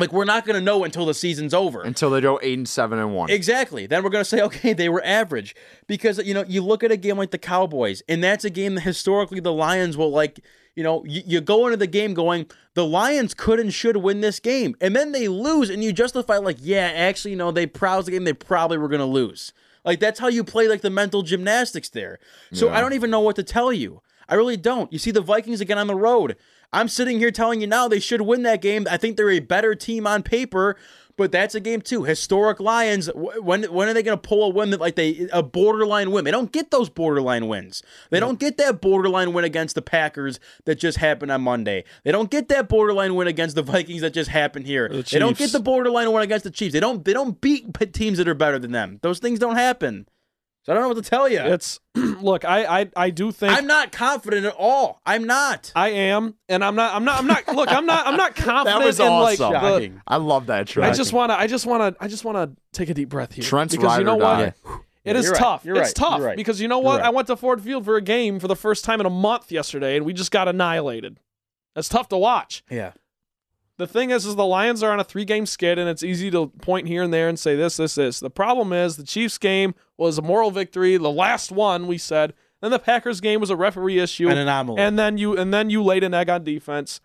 Like 0.00 0.12
we're 0.12 0.24
not 0.24 0.46
gonna 0.46 0.60
know 0.60 0.84
until 0.84 1.06
the 1.06 1.14
season's 1.14 1.54
over. 1.54 1.82
Until 1.82 2.10
they 2.10 2.20
go 2.20 2.40
eight 2.42 2.58
and 2.58 2.68
seven 2.68 2.98
and 2.98 3.14
one. 3.14 3.30
Exactly. 3.30 3.86
Then 3.86 4.02
we're 4.02 4.10
going 4.10 4.24
to 4.24 4.28
say, 4.28 4.40
okay, 4.40 4.72
they 4.72 4.88
were 4.88 5.04
average. 5.04 5.54
Because, 5.86 6.18
you 6.18 6.34
know, 6.34 6.44
you 6.46 6.62
look 6.62 6.82
at 6.82 6.90
a 6.90 6.96
game 6.96 7.18
like 7.18 7.30
the 7.30 7.38
Cowboys, 7.38 8.02
and 8.08 8.22
that's 8.22 8.44
a 8.44 8.50
game 8.50 8.74
that 8.76 8.82
historically 8.82 9.40
the 9.40 9.52
Lions 9.52 9.96
will, 9.96 10.10
like, 10.10 10.40
you 10.74 10.82
know, 10.82 11.04
you, 11.04 11.22
you 11.26 11.40
go 11.40 11.66
into 11.66 11.76
the 11.76 11.86
game 11.86 12.14
going, 12.14 12.46
the 12.74 12.86
Lions 12.86 13.34
could 13.34 13.60
and 13.60 13.74
should 13.74 13.96
win 13.98 14.20
this 14.20 14.40
game. 14.40 14.74
And 14.80 14.94
then 14.96 15.12
they 15.12 15.28
lose, 15.28 15.70
and 15.70 15.82
you 15.84 15.92
justify, 15.92 16.38
like, 16.38 16.58
yeah, 16.60 16.92
actually, 16.94 17.32
you 17.32 17.36
know, 17.36 17.50
they 17.50 17.66
proud 17.66 18.06
the 18.06 18.12
game 18.12 18.24
they 18.24 18.32
probably 18.32 18.78
were 18.78 18.88
going 18.88 19.00
to 19.00 19.04
lose. 19.04 19.52
Like, 19.84 20.00
that's 20.00 20.20
how 20.20 20.28
you 20.28 20.44
play, 20.44 20.68
like, 20.68 20.80
the 20.82 20.90
mental 20.90 21.22
gymnastics 21.22 21.88
there. 21.88 22.18
So 22.52 22.66
Yeah. 22.66 22.76
I 22.76 22.80
don't 22.80 22.92
even 22.92 23.10
know 23.10 23.20
what 23.20 23.36
to 23.36 23.42
tell 23.42 23.72
you. 23.72 24.02
I 24.28 24.34
really 24.34 24.56
don't. 24.56 24.92
You 24.92 24.98
see 24.98 25.10
the 25.10 25.20
Vikings 25.20 25.60
again 25.60 25.78
on 25.78 25.88
the 25.88 25.94
road. 25.96 26.36
I'm 26.72 26.88
sitting 26.88 27.18
here 27.18 27.30
telling 27.30 27.60
you 27.60 27.66
now 27.66 27.88
they 27.88 28.00
should 28.00 28.22
win 28.22 28.42
that 28.44 28.62
game. 28.62 28.86
I 28.90 28.96
think 28.96 29.16
they're 29.16 29.30
a 29.30 29.40
better 29.40 29.74
team 29.74 30.06
on 30.06 30.22
paper, 30.22 30.76
but 31.16 31.32
that's 31.32 31.54
a 31.54 31.60
game 31.60 31.80
too. 31.80 32.04
Historic 32.04 32.60
Lions. 32.60 33.10
When 33.14 33.64
when 33.64 33.88
are 33.88 33.92
they 33.92 34.02
going 34.02 34.16
to 34.16 34.28
pull 34.28 34.44
a 34.44 34.48
win 34.48 34.70
that 34.70 34.80
like 34.80 34.94
they 34.94 35.28
a 35.32 35.42
borderline 35.42 36.12
win? 36.12 36.24
They 36.24 36.30
don't 36.30 36.52
get 36.52 36.70
those 36.70 36.88
borderline 36.88 37.48
wins. 37.48 37.82
They 38.10 38.20
don't 38.20 38.38
get 38.38 38.56
that 38.58 38.80
borderline 38.80 39.32
win 39.32 39.44
against 39.44 39.74
the 39.74 39.82
Packers 39.82 40.38
that 40.64 40.76
just 40.76 40.98
happened 40.98 41.32
on 41.32 41.42
Monday. 41.42 41.84
They 42.04 42.12
don't 42.12 42.30
get 42.30 42.48
that 42.48 42.68
borderline 42.68 43.16
win 43.16 43.26
against 43.26 43.56
the 43.56 43.62
Vikings 43.70 44.02
that 44.02 44.14
just 44.14 44.30
happened 44.30 44.66
here. 44.66 44.88
The 44.88 45.02
They 45.02 45.18
don't 45.18 45.36
get 45.36 45.52
the 45.52 45.60
borderline 45.60 46.12
win 46.12 46.22
against 46.22 46.44
the 46.44 46.50
Chiefs. 46.50 46.72
They 46.72 46.80
don't 46.80 47.04
they 47.04 47.12
don't 47.12 47.40
beat 47.40 47.74
teams 47.92 48.18
that 48.18 48.28
are 48.28 48.34
better 48.34 48.58
than 48.58 48.72
them. 48.72 49.00
Those 49.02 49.18
things 49.18 49.38
don't 49.38 49.56
happen. 49.56 50.06
So 50.62 50.72
I 50.72 50.74
don't 50.74 50.82
know 50.84 50.88
what 50.88 51.02
to 51.02 51.08
tell 51.08 51.28
you. 51.28 51.40
It's 51.40 51.80
look, 51.94 52.44
I 52.44 52.80
I, 52.80 52.90
I 52.94 53.10
do 53.10 53.32
think 53.32 53.52
I'm 53.52 53.66
not 53.66 53.92
confident 53.92 54.44
at 54.44 54.54
all. 54.58 55.00
I'm 55.06 55.24
not. 55.24 55.72
I 55.74 55.88
am, 55.90 56.34
and 56.48 56.62
I'm 56.62 56.74
not. 56.74 56.94
I'm 56.94 57.04
not. 57.04 57.18
I'm 57.18 57.26
not. 57.26 57.48
Look, 57.54 57.72
I'm 57.72 57.86
not. 57.86 58.06
I'm 58.06 58.16
not 58.16 58.36
confident 58.36 58.78
That 58.80 58.86
was 58.86 59.00
in 59.00 59.06
awesome. 59.06 59.52
like 59.52 59.92
the. 59.92 60.00
I 60.06 60.16
love 60.16 60.46
that 60.46 60.76
I 60.76 60.92
just 60.92 61.12
wanna. 61.12 61.34
I 61.34 61.46
just 61.46 61.64
wanna. 61.64 61.96
I 61.98 62.08
just 62.08 62.24
wanna 62.24 62.52
take 62.72 62.90
a 62.90 62.94
deep 62.94 63.08
breath 63.08 63.32
here. 63.32 63.44
Trent's 63.44 63.74
because 63.74 63.98
you 63.98 64.04
know 64.04 64.16
what? 64.16 64.36
die. 64.36 64.54
It 65.02 65.16
is 65.16 65.24
You're 65.24 65.32
right. 65.32 65.38
tough. 65.40 65.64
You're 65.64 65.76
it's 65.76 65.88
right. 65.88 65.94
tough 65.94 66.20
right. 66.20 66.36
because 66.36 66.60
you 66.60 66.68
know 66.68 66.78
what? 66.78 67.00
right. 67.00 67.06
I 67.06 67.10
went 67.10 67.26
to 67.28 67.36
Ford 67.36 67.62
Field 67.62 67.86
for 67.86 67.96
a 67.96 68.02
game 68.02 68.38
for 68.38 68.48
the 68.48 68.56
first 68.56 68.84
time 68.84 69.00
in 69.00 69.06
a 69.06 69.10
month 69.10 69.50
yesterday, 69.50 69.96
and 69.96 70.04
we 70.04 70.12
just 70.12 70.30
got 70.30 70.46
annihilated. 70.46 71.18
That's 71.74 71.88
tough 71.88 72.08
to 72.10 72.18
watch. 72.18 72.62
Yeah. 72.70 72.92
The 73.78 73.86
thing 73.86 74.10
is, 74.10 74.26
is 74.26 74.36
the 74.36 74.44
Lions 74.44 74.82
are 74.82 74.92
on 74.92 75.00
a 75.00 75.04
three-game 75.04 75.46
skid, 75.46 75.78
and 75.78 75.88
it's 75.88 76.02
easy 76.02 76.30
to 76.32 76.48
point 76.48 76.86
here 76.86 77.02
and 77.02 77.14
there 77.14 77.30
and 77.30 77.38
say 77.38 77.56
this, 77.56 77.78
this, 77.78 77.94
this. 77.94 78.20
The 78.20 78.28
problem 78.28 78.74
is 78.74 78.98
the 78.98 79.04
Chiefs 79.04 79.38
game 79.38 79.74
was 80.00 80.18
a 80.18 80.22
moral 80.22 80.50
victory, 80.50 80.96
the 80.96 81.10
last 81.10 81.52
one 81.52 81.86
we 81.86 81.98
said. 81.98 82.34
Then 82.60 82.70
the 82.70 82.78
Packers 82.78 83.20
game 83.20 83.40
was 83.40 83.50
a 83.50 83.56
referee 83.56 83.98
issue, 83.98 84.28
An 84.28 84.36
anomaly. 84.38 84.80
and 84.82 84.98
then 84.98 85.16
you 85.18 85.36
and 85.36 85.52
then 85.54 85.70
you 85.70 85.82
laid 85.82 86.02
an 86.04 86.12
egg 86.14 86.28
on 86.28 86.44
defense 86.44 87.00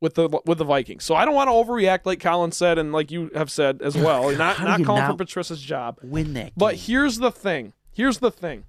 with 0.00 0.14
the 0.14 0.28
with 0.46 0.58
the 0.58 0.64
Vikings. 0.64 1.04
So 1.04 1.14
I 1.14 1.24
don't 1.24 1.34
want 1.34 1.48
to 1.48 1.52
overreact, 1.52 2.00
like 2.04 2.20
Colin 2.20 2.52
said, 2.52 2.78
and 2.78 2.92
like 2.92 3.10
you 3.10 3.30
have 3.34 3.50
said 3.50 3.82
as 3.82 3.96
well. 4.06 4.30
Not 4.36 4.60
not 4.62 4.84
calling 4.84 5.02
not 5.02 5.10
for 5.10 5.16
Patricia's 5.16 5.60
job. 5.62 5.98
win 6.02 6.32
that. 6.34 6.42
Game? 6.44 6.52
But 6.56 6.74
here's 6.76 7.18
the 7.18 7.30
thing. 7.32 7.72
Here's 7.92 8.18
the 8.18 8.30
thing. 8.30 8.64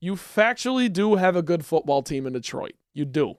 You 0.00 0.14
factually 0.14 0.90
do 0.90 1.16
have 1.16 1.36
a 1.36 1.42
good 1.42 1.64
football 1.66 2.02
team 2.02 2.26
in 2.26 2.32
Detroit. 2.32 2.72
You 2.94 3.04
do. 3.04 3.34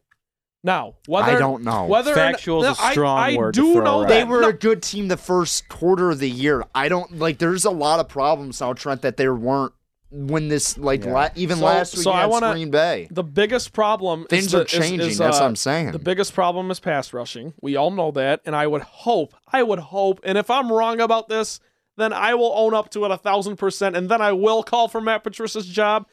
Now, 0.64 0.94
whether 1.08 1.32
I 1.32 1.40
don't 1.40 1.64
know. 1.64 1.86
whether 1.86 2.14
Factual 2.14 2.64
is 2.64 2.78
a 2.78 2.82
no, 2.82 2.88
I- 2.88 2.92
strong 2.92 3.18
I, 3.20 3.36
word 3.36 3.54
to 3.56 3.62
do 3.62 3.74
throw 3.74 3.84
know 3.84 4.00
around. 4.02 4.10
that. 4.10 4.14
They 4.14 4.24
were 4.24 4.42
No, 4.42 4.50
a 4.50 4.54
good 4.54 4.84
team 4.84 5.08
the 5.08 5.18
first 5.18 5.68
quarter 5.70 6.12
of 6.12 6.20
the 6.20 6.30
year. 6.30 6.64
I 6.76 6.88
don't 6.88 7.18
like. 7.18 7.40
There's 7.40 7.66
a 7.66 7.72
lot 7.72 8.00
of 8.00 8.08
problems 8.08 8.62
now, 8.62 8.74
Trent, 8.74 9.02
that 9.02 9.18
there 9.18 9.34
weren't 9.34 9.74
when 10.12 10.50
this 10.50 10.78
like 10.78 11.04
Yeah. 11.06 11.14
la- 11.14 11.30
even 11.36 11.58
So- 11.58 11.66
last 11.66 11.96
week 11.96 12.04
so 12.04 12.12
I 12.12 12.26
against 12.26 12.32
wanna- 12.42 12.54
Green 12.54 12.70
Bay. 12.70 13.08
the 13.10 13.24
biggest 13.24 13.74
problem 13.74 14.26
Things 14.30 14.48
is 14.48 14.52
the, 14.52 14.62
are 14.62 14.66
changing. 14.66 15.00
is, 15.10 15.18
That's 15.18 15.38
uh, 15.38 15.42
what 15.42 15.48
I'm 15.48 15.56
saying. 15.56 15.94
The 15.94 16.00
biggest 16.00 16.34
problem 16.36 16.70
is 16.70 16.80
pass 16.80 17.12
rushing. 17.14 17.54
We 17.62 17.76
all 17.76 17.90
know 17.92 18.12
that, 18.12 18.42
and 18.46 18.56
I 18.56 18.68
would 18.68 18.82
hope, 18.84 19.34
I 19.52 19.64
would 19.64 19.80
hope, 19.80 20.20
and 20.24 20.38
if 20.38 20.52
I'm 20.52 20.72
wrong 20.72 21.00
about 21.00 21.28
this, 21.30 21.60
then 21.98 22.14
I 22.14 22.36
will 22.36 22.52
own 22.56 22.74
up 22.74 22.90
to 22.92 23.06
it 23.06 23.12
a 23.12 23.18
thousand 23.18 23.56
percent, 23.58 23.96
and 23.96 24.10
then 24.10 24.22
I 24.22 24.32
will 24.34 24.64
call 24.64 24.88
for 24.90 25.02
Matt 25.02 25.24
Patricia's 25.24 25.66
job. 25.66 26.06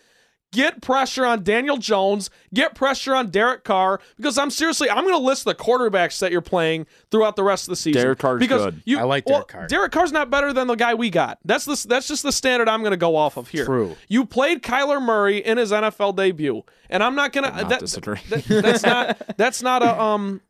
Get 0.52 0.80
pressure 0.80 1.26
on 1.26 1.42
Daniel 1.42 1.76
Jones. 1.76 2.30
Get 2.54 2.74
pressure 2.74 3.14
on 3.14 3.28
Derek 3.30 3.64
Carr 3.64 4.00
because 4.16 4.38
I'm 4.38 4.50
seriously 4.50 4.88
I'm 4.88 5.04
going 5.04 5.14
to 5.14 5.24
list 5.24 5.44
the 5.44 5.54
quarterbacks 5.54 6.20
that 6.20 6.32
you're 6.32 6.40
playing 6.40 6.86
throughout 7.10 7.36
the 7.36 7.42
rest 7.42 7.64
of 7.64 7.70
the 7.70 7.76
season. 7.76 8.00
Derek 8.00 8.18
Carr's 8.18 8.40
because 8.40 8.64
good. 8.64 8.82
You, 8.86 8.98
I 8.98 9.02
like 9.02 9.26
well, 9.26 9.40
Derek 9.40 9.48
Carr. 9.48 9.66
Derek 9.66 9.92
Carr's 9.92 10.12
not 10.12 10.30
better 10.30 10.54
than 10.54 10.66
the 10.66 10.74
guy 10.74 10.94
we 10.94 11.10
got. 11.10 11.38
That's 11.44 11.66
the 11.66 11.86
that's 11.88 12.08
just 12.08 12.22
the 12.22 12.32
standard 12.32 12.68
I'm 12.68 12.80
going 12.80 12.92
to 12.92 12.96
go 12.96 13.14
off 13.14 13.36
of 13.36 13.48
here. 13.48 13.66
True. 13.66 13.96
You 14.08 14.24
played 14.24 14.62
Kyler 14.62 15.02
Murray 15.02 15.38
in 15.38 15.58
his 15.58 15.70
NFL 15.70 16.16
debut, 16.16 16.62
and 16.88 17.02
I'm 17.02 17.14
not 17.14 17.32
going 17.32 17.44
to. 17.52 17.64
That, 17.68 17.80
disagree. 17.80 18.20
that- 18.30 18.44
that's 18.46 18.82
not 18.82 19.36
that's 19.36 19.62
not 19.62 19.82
a 19.82 20.00
um. 20.00 20.40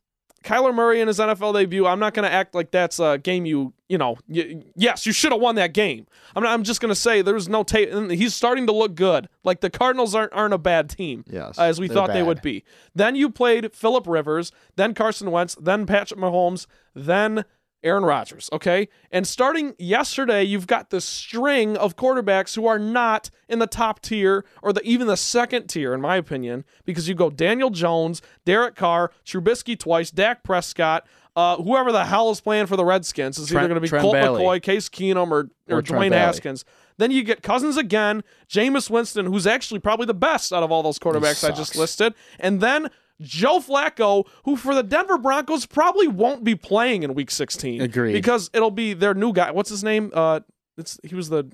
Kyler 0.45 0.75
Murray 0.75 1.01
in 1.01 1.09
his 1.09 1.19
NFL 1.19 1.55
debut. 1.55 1.87
I'm 1.87 1.99
not 1.99 2.15
going 2.15 2.29
to 2.29 2.33
act 2.33 2.55
like 2.55 2.71
that's 2.71 2.99
a 3.01 3.19
game 3.19 3.45
you 3.45 3.73
you 3.89 3.99
know. 3.99 4.17
Y- 4.29 4.63
yes, 4.77 5.07
you 5.07 5.13
should 5.13 5.33
have 5.33 5.41
won 5.41 5.57
that 5.57 5.73
game. 5.73 6.07
I'm 6.37 6.43
not, 6.43 6.53
I'm 6.53 6.63
just 6.63 6.81
going 6.81 6.91
to 6.91 6.99
say 7.01 7.23
there's 7.23 7.49
no 7.49 7.63
tape. 7.63 7.91
He's 8.11 8.35
starting 8.35 8.67
to 8.67 8.73
look 8.73 8.95
good. 8.95 9.29
Like 9.45 9.61
the 9.61 9.71
Cardinals 9.71 10.15
aren't 10.15 10.33
aren't 10.33 10.55
a 10.55 10.59
bad 10.59 10.91
team. 10.91 11.25
Yes, 11.29 11.59
uh, 11.59 11.63
as 11.63 11.81
we 11.81 11.89
thought 11.89 12.13
they 12.13 12.23
would 12.23 12.43
be. 12.43 12.65
Then 12.95 13.17
you 13.17 13.31
played 13.31 13.75
Philip 13.75 14.07
Rivers, 14.07 14.53
then 14.77 14.95
Carson 14.95 15.31
Wentz, 15.31 15.57
then 15.61 15.87
Patrick 15.87 16.21
Mahomes, 16.21 16.67
then 16.95 17.45
Aaron 17.83 18.05
Rodgers, 18.05 18.49
okay? 18.53 18.89
And 19.13 19.27
starting 19.27 19.75
yesterday, 19.79 20.43
you've 20.43 20.67
got 20.67 20.91
this 20.91 21.05
string 21.05 21.77
of 21.77 21.97
quarterbacks 21.97 22.57
who 22.57 22.67
are 22.67 22.79
not 22.79 23.31
in 23.49 23.61
the 23.61 23.67
top 23.67 24.01
tier 24.01 24.45
or 24.63 24.73
the 24.73 24.83
even 24.83 25.07
the 25.07 25.17
second 25.17 25.69
tier, 25.69 25.95
in 25.95 26.01
my 26.01 26.17
opinion, 26.17 26.65
because 26.85 27.09
you 27.09 27.15
go 27.15 27.31
Daniel 27.31 27.71
Jones, 27.71 28.21
Derek 28.45 28.75
Carr, 28.75 29.13
Trubisky 29.25 29.79
twice, 29.79 30.11
Dak 30.11 30.43
Prescott, 30.43 31.07
uh, 31.37 31.57
whoever 31.57 31.93
the 31.93 32.05
hell 32.05 32.31
is 32.31 32.41
playing 32.41 32.67
for 32.67 32.77
the 32.77 32.85
Redskins 32.85 33.39
is 33.39 33.53
either 33.55 33.69
going 33.69 33.77
to 33.77 33.81
be 33.81 33.89
Trent 33.89 34.03
Colt 34.03 34.15
Bailey. 34.15 34.43
McCoy, 34.43 34.61
Case 34.61 34.89
Keenum, 34.89 35.31
or, 35.31 35.49
or, 35.69 35.79
Or 35.79 35.83
Dwayne. 35.83 36.11
Haskins. 36.13 36.65
Then 36.97 37.13
you 37.13 37.23
get 37.23 37.45
Cousins 37.45 37.77
again, 37.77 38.25
Jameis 38.49 38.91
Winston, 38.91 39.27
who's 39.27 39.47
actually 39.47 39.79
probably 39.79 40.07
the 40.07 40.15
best 40.15 40.53
out 40.53 40.65
of 40.65 40.73
all 40.73 40.83
those 40.83 40.99
quarterbacks 40.99 41.49
I 41.49 41.55
just 41.55 41.77
listed, 41.77 42.13
and 42.41 42.61
then 42.61 42.89
Joe 43.21 43.59
Flacco, 43.61 44.27
who 44.45 44.57
for 44.57 44.75
the 44.75 44.83
Denver 44.83 45.19
Broncos 45.19 45.67
probably 45.67 46.07
won't 46.09 46.45
be 46.45 46.55
playing 46.55 47.03
in 47.03 47.15
Week 47.15 47.31
16. 47.31 47.81
Agreed. 47.81 48.13
Because 48.13 48.49
it'll 48.53 48.71
be 48.71 48.95
their 48.95 49.15
new 49.15 49.33
guy. 49.33 49.51
What's 49.51 49.71
his 49.71 49.83
name? 49.83 50.11
Uh, 50.15 50.41
it's 50.77 50.99
he 51.03 51.15
was 51.15 51.29
the 51.29 51.51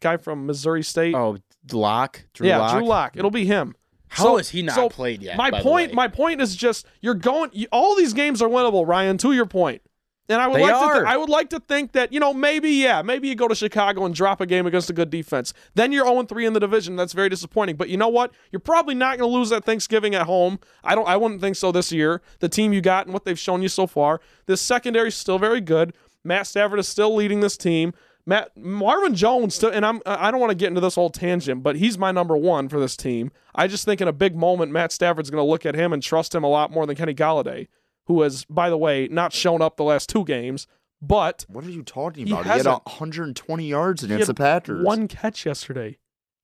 guy 0.00 0.16
from 0.16 0.46
Missouri 0.46 0.82
State. 0.82 1.14
Oh, 1.14 1.38
Lock. 1.72 2.24
Drew 2.34 2.48
yeah, 2.48 2.58
Lock. 2.58 2.76
Drew 2.76 2.86
Lock. 2.86 3.16
It'll 3.16 3.30
be 3.30 3.46
him. 3.46 3.74
How 4.08 4.24
So- 4.24 4.36
has 4.38 4.50
he 4.50 4.62
not 4.62 4.74
so 4.74 4.88
played 4.88 5.22
yet? 5.22 5.36
My 5.36 5.50
by 5.50 5.58
the 5.58 5.62
point. 5.62 5.90
way? 5.90 5.94
My 5.94 6.08
point 6.08 6.40
is 6.40 6.56
just 6.56 6.86
you're 7.00 7.14
going. 7.14 7.50
You, 7.52 7.66
all 7.72 7.94
these 7.96 8.12
games 8.12 8.42
are 8.42 8.48
winnable, 8.48 8.86
Ryan. 8.86 9.16
To 9.18 9.32
your 9.32 9.46
point. 9.46 9.82
And 10.30 10.40
I 10.40 10.46
would 10.46 10.56
They 10.56 10.62
like 10.62 10.92
to. 10.92 10.98
Th- 10.98 11.06
I 11.06 11.16
would 11.16 11.28
like 11.28 11.50
to 11.50 11.60
think 11.60 11.92
that 11.92 12.12
you 12.12 12.20
know 12.20 12.32
maybe 12.32 12.70
yeah 12.70 13.02
maybe 13.02 13.28
you 13.28 13.34
go 13.34 13.48
to 13.48 13.54
Chicago 13.54 14.04
and 14.04 14.14
drop 14.14 14.40
a 14.40 14.46
game 14.46 14.66
against 14.66 14.88
a 14.88 14.92
good 14.92 15.10
defense. 15.10 15.52
Then 15.74 15.92
you're 15.92 16.06
0 16.06 16.22
3 16.22 16.46
in 16.46 16.52
the 16.52 16.60
division. 16.60 16.96
That's 16.96 17.12
very 17.12 17.28
disappointing. 17.28 17.76
But 17.76 17.88
you 17.88 17.96
know 17.96 18.08
what? 18.08 18.32
You're 18.52 18.60
probably 18.60 18.94
not 18.94 19.18
going 19.18 19.28
to 19.30 19.36
lose 19.36 19.50
at 19.52 19.64
Thanksgiving 19.64 20.14
at 20.14 20.26
home. 20.26 20.60
I 20.84 20.94
don't. 20.94 21.08
I 21.08 21.16
wouldn't 21.16 21.40
think 21.40 21.56
so 21.56 21.72
this 21.72 21.90
year. 21.90 22.22
The 22.38 22.48
team 22.48 22.72
you 22.72 22.80
got 22.80 23.06
and 23.06 23.12
what 23.12 23.24
they've 23.24 23.38
shown 23.38 23.60
you 23.60 23.68
so 23.68 23.86
far. 23.86 24.20
This 24.46 24.62
secondary 24.62 25.08
is 25.08 25.16
still 25.16 25.38
very 25.38 25.60
good. 25.60 25.92
Matt 26.22 26.46
Stafford 26.46 26.78
is 26.78 26.86
still 26.86 27.14
leading 27.14 27.40
this 27.40 27.56
team. 27.56 27.92
Matt 28.26 28.56
Marvin 28.56 29.14
Jones 29.14 29.54
still, 29.54 29.70
and 29.70 29.84
I'm 29.84 30.00
I 30.06 30.30
don't 30.30 30.40
want 30.40 30.50
to 30.50 30.56
get 30.56 30.68
into 30.68 30.80
this 30.80 30.94
whole 30.94 31.10
tangent, 31.10 31.62
but 31.62 31.76
he's 31.76 31.98
my 31.98 32.12
number 32.12 32.36
one 32.36 32.68
for 32.68 32.78
this 32.78 32.96
team. 32.96 33.32
I 33.54 33.66
just 33.66 33.84
think 33.84 34.00
in 34.00 34.08
a 34.08 34.12
big 34.12 34.36
moment, 34.36 34.70
Matt 34.70 34.92
Stafford's 34.92 35.30
going 35.30 35.44
to 35.44 35.50
look 35.50 35.66
at 35.66 35.74
him 35.74 35.92
and 35.92 36.02
trust 36.02 36.34
him 36.34 36.44
a 36.44 36.48
lot 36.48 36.70
more 36.70 36.86
than 36.86 36.96
Kenny 36.96 37.14
Golladay, 37.14 37.68
who 38.10 38.22
has, 38.22 38.44
by 38.46 38.68
the 38.68 38.76
way, 38.76 39.06
not 39.08 39.32
shown 39.32 39.62
up 39.62 39.76
the 39.76 39.84
last 39.84 40.08
two 40.08 40.24
games, 40.24 40.66
but 41.00 41.46
What 41.48 41.64
are 41.64 41.70
you 41.70 41.84
talking 41.84 42.26
He 42.26 42.32
about? 42.32 42.44
He, 42.44 42.50
had 42.50 42.66
120 42.66 43.64
yards 43.66 44.02
he 44.02 44.06
against 44.06 44.26
had 44.26 44.28
the 44.28 44.34
Packers. 44.34 44.84
one 44.84 45.06
catch 45.06 45.46
yesterday. 45.46 45.98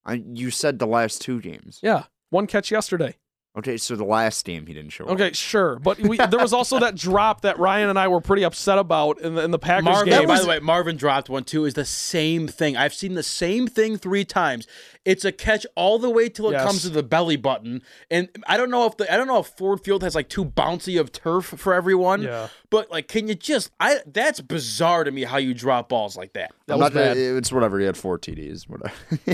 I, 0.05 0.23
you 0.33 0.53
said 0.53 0.79
the 0.79 0.87
last 0.87 1.21
two 1.21 1.41
games. 1.41 1.81
Yeah, 1.83 2.05
one 2.31 2.47
catch 2.47 2.71
yesterday. 2.71 3.17
Okay, 3.59 3.79
so 3.79 3.97
the 3.97 4.05
last 4.05 4.45
game 4.45 4.67
he 4.67 4.75
didn't 4.75 4.91
show 4.91 5.07
up. 5.07 5.13
Okay, 5.13 5.33
sure, 5.33 5.79
but 5.81 5.99
we, 5.99 6.19
there 6.19 6.39
was 6.39 6.53
also 6.53 6.79
that 6.79 6.95
drop 6.95 7.41
that 7.41 7.59
Ryan 7.59 7.89
and 7.89 7.99
I 7.99 8.07
were 8.07 8.21
pretty 8.21 8.45
upset 8.45 8.79
about 8.79 9.19
in 9.21 9.35
the 9.35 9.43
in 9.43 9.51
the 9.51 9.59
Packers 9.59 9.85
Marvin, 9.87 10.13
game. 10.13 10.29
by 10.29 10.39
the 10.39 10.47
way, 10.47 10.59
Marvin 10.61 10.97
dropped 10.97 11.29
one 11.29 11.43
too. 11.43 11.65
Is 11.65 11.75
the 11.75 11.85
same 11.87 12.47
thing. 12.47 12.77
I've 12.77 12.95
seen 12.95 13.15
the 13.15 13.23
same 13.23 13.67
thing 13.67 13.97
three 13.97 14.25
times. 14.25 14.67
It's 15.07 15.25
a 15.25 15.31
catch 15.33 15.65
all 15.77 15.99
the 15.99 16.11
way 16.11 16.29
till 16.29 16.49
it 16.51 16.53
Yes. 16.53 16.65
comes 16.65 16.83
to 16.83 16.91
the 16.91 17.03
belly 17.05 17.37
button, 17.37 17.81
and 18.11 18.29
I 18.47 18.57
don't 18.57 18.71
know 18.71 18.87
if 18.87 18.97
the 18.97 19.11
I 19.13 19.17
don't 19.17 19.29
know 19.29 19.39
if 19.39 19.47
Ford 19.47 19.81
Field 19.81 20.03
has 20.03 20.15
like 20.17 20.29
too 20.29 20.45
bouncy 20.45 21.01
of 21.01 21.13
turf 21.13 21.45
for 21.47 21.73
everyone. 21.73 22.23
Yeah. 22.23 22.49
But 22.69 22.91
like, 22.91 23.07
can 23.07 23.29
you 23.29 23.37
just? 23.37 23.71
I 23.79 24.01
that's 24.05 24.41
bizarre 24.41 25.05
to 25.05 25.11
me 25.13 25.23
how 25.23 25.37
you 25.39 25.55
drop 25.55 25.89
balls 25.89 26.17
like 26.17 26.33
that. 26.33 26.51
that 26.67 26.77
was 26.77 26.93
not 26.93 26.95
bad. 26.95 27.17
It's 27.17 27.53
whatever. 27.53 27.79
He 27.79 27.87
had 27.87 27.97
four 27.97 28.19
TDs. 28.19 28.69
Whatever. 28.69 28.93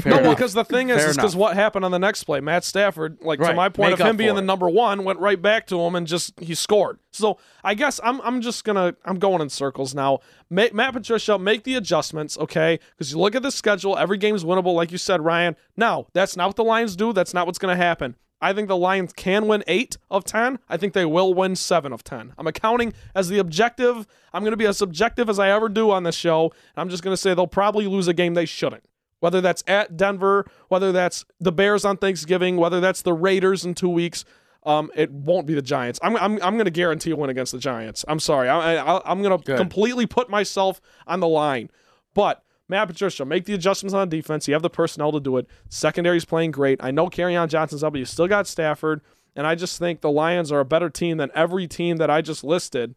No, 0.08 0.18
enough. 0.18 0.36
because 0.36 0.52
the 0.52 0.64
thing 0.64 0.90
is, 0.90 1.02
is 1.02 1.16
because 1.16 1.34
what 1.34 1.54
happened 1.54 1.84
on 1.86 1.90
the 1.90 1.98
next 1.98 2.24
play, 2.24 2.40
Matt 2.40 2.64
Stafford, 2.64 3.16
like 3.22 3.40
to 3.40 3.54
my 3.54 3.70
point 3.70 3.92
make 3.92 4.00
of 4.00 4.06
him 4.06 4.16
being 4.18 4.30
for 4.30 4.34
the 4.36 4.42
number 4.42 4.68
one, 4.68 5.04
went 5.04 5.18
right 5.18 5.40
back 5.40 5.66
to 5.68 5.80
him 5.80 5.94
and 5.94 6.06
just 6.06 6.38
he 6.38 6.54
scored. 6.54 6.98
So 7.12 7.38
I 7.64 7.72
guess 7.74 7.98
I'm 8.04 8.20
I'm 8.20 8.42
just 8.42 8.64
gonna 8.64 8.94
I'm 9.06 9.18
going 9.18 9.40
in 9.40 9.48
circles 9.48 9.94
now. 9.94 10.18
Ma 10.50 10.66
Matt 10.74 10.92
Patricia, 10.92 11.38
make 11.38 11.64
the 11.64 11.74
adjustments, 11.76 12.36
okay? 12.36 12.78
Because 12.90 13.12
you 13.12 13.18
look 13.18 13.34
at 13.34 13.42
the 13.42 13.50
schedule, 13.50 13.96
every 13.96 14.18
game's 14.18 14.44
winnable, 14.44 14.74
like 14.74 14.92
you 14.92 14.98
said, 14.98 15.22
Ryan. 15.22 15.56
No, 15.76 16.08
that's 16.12 16.36
not 16.36 16.48
what 16.48 16.56
the 16.56 16.64
Lions 16.64 16.96
do. 16.96 17.12
That's 17.12 17.34
not 17.34 17.46
what's 17.46 17.58
gonna 17.58 17.76
happen. 17.76 18.16
I 18.40 18.52
think 18.52 18.66
the 18.68 18.76
Lions 18.76 19.12
can 19.12 19.46
win 19.46 19.62
eight 19.66 19.96
of 20.10 20.24
ten. 20.24 20.58
I 20.68 20.76
think 20.76 20.92
they 20.92 21.04
will 21.04 21.32
win 21.32 21.56
seven 21.56 21.92
of 21.92 22.02
ten. 22.02 22.32
I'm 22.36 22.46
accounting 22.46 22.92
as 23.14 23.28
the 23.28 23.38
objective. 23.38 24.06
I'm 24.32 24.44
gonna 24.44 24.56
be 24.56 24.66
as 24.66 24.78
subjective 24.78 25.28
as 25.28 25.38
I 25.38 25.50
ever 25.50 25.68
do 25.68 25.90
on 25.90 26.02
this 26.02 26.16
show. 26.16 26.52
I'm 26.76 26.88
just 26.88 27.02
gonna 27.02 27.16
say 27.16 27.34
they'll 27.34 27.46
probably 27.46 27.86
lose 27.86 28.08
a 28.08 28.14
game 28.14 28.34
they 28.34 28.46
shouldn't 28.46 28.84
whether 29.22 29.40
that's 29.40 29.62
at 29.68 29.96
Denver, 29.96 30.44
whether 30.66 30.90
that's 30.90 31.24
the 31.38 31.52
Bears 31.52 31.84
on 31.84 31.96
Thanksgiving, 31.96 32.56
whether 32.56 32.80
that's 32.80 33.02
the 33.02 33.12
Raiders 33.12 33.64
in 33.64 33.72
two 33.72 33.88
weeks. 33.88 34.24
Um, 34.64 34.90
it 34.96 35.12
won't 35.12 35.46
be 35.46 35.54
the 35.54 35.62
Giants. 35.62 36.00
I'm 36.02 36.16
I'm 36.16 36.42
I'm 36.42 36.54
going 36.54 36.64
to 36.64 36.72
guarantee 36.72 37.12
a 37.12 37.16
win 37.16 37.30
against 37.30 37.52
the 37.52 37.58
Giants. 37.58 38.04
I'm 38.08 38.18
sorry. 38.18 38.48
I, 38.48 38.76
I 38.76 39.00
I'm 39.04 39.22
going 39.22 39.40
to 39.40 39.56
completely 39.56 40.06
put 40.06 40.28
myself 40.28 40.80
on 41.06 41.20
the 41.20 41.28
line. 41.28 41.70
But 42.14 42.41
Matt 42.68 42.88
Patricia, 42.88 43.24
make 43.24 43.44
the 43.44 43.54
adjustments 43.54 43.94
on 43.94 44.08
defense. 44.08 44.48
You 44.48 44.54
have 44.54 44.62
the 44.62 44.70
personnel 44.70 45.12
to 45.12 45.20
do 45.20 45.36
it. 45.36 45.46
Secondary's 45.68 46.24
playing 46.24 46.52
great. 46.52 46.82
I 46.82 46.90
know 46.90 47.08
Kerryon 47.08 47.48
Johnson's 47.48 47.82
up, 47.82 47.92
but 47.92 47.98
you 47.98 48.04
still 48.04 48.28
got 48.28 48.46
Stafford. 48.46 49.00
And 49.34 49.46
I 49.46 49.54
just 49.54 49.78
think 49.78 50.00
the 50.00 50.10
Lions 50.10 50.52
are 50.52 50.60
a 50.60 50.64
better 50.64 50.90
team 50.90 51.16
than 51.16 51.30
every 51.34 51.66
team 51.66 51.96
that 51.96 52.10
I 52.10 52.20
just 52.20 52.44
listed 52.44 52.94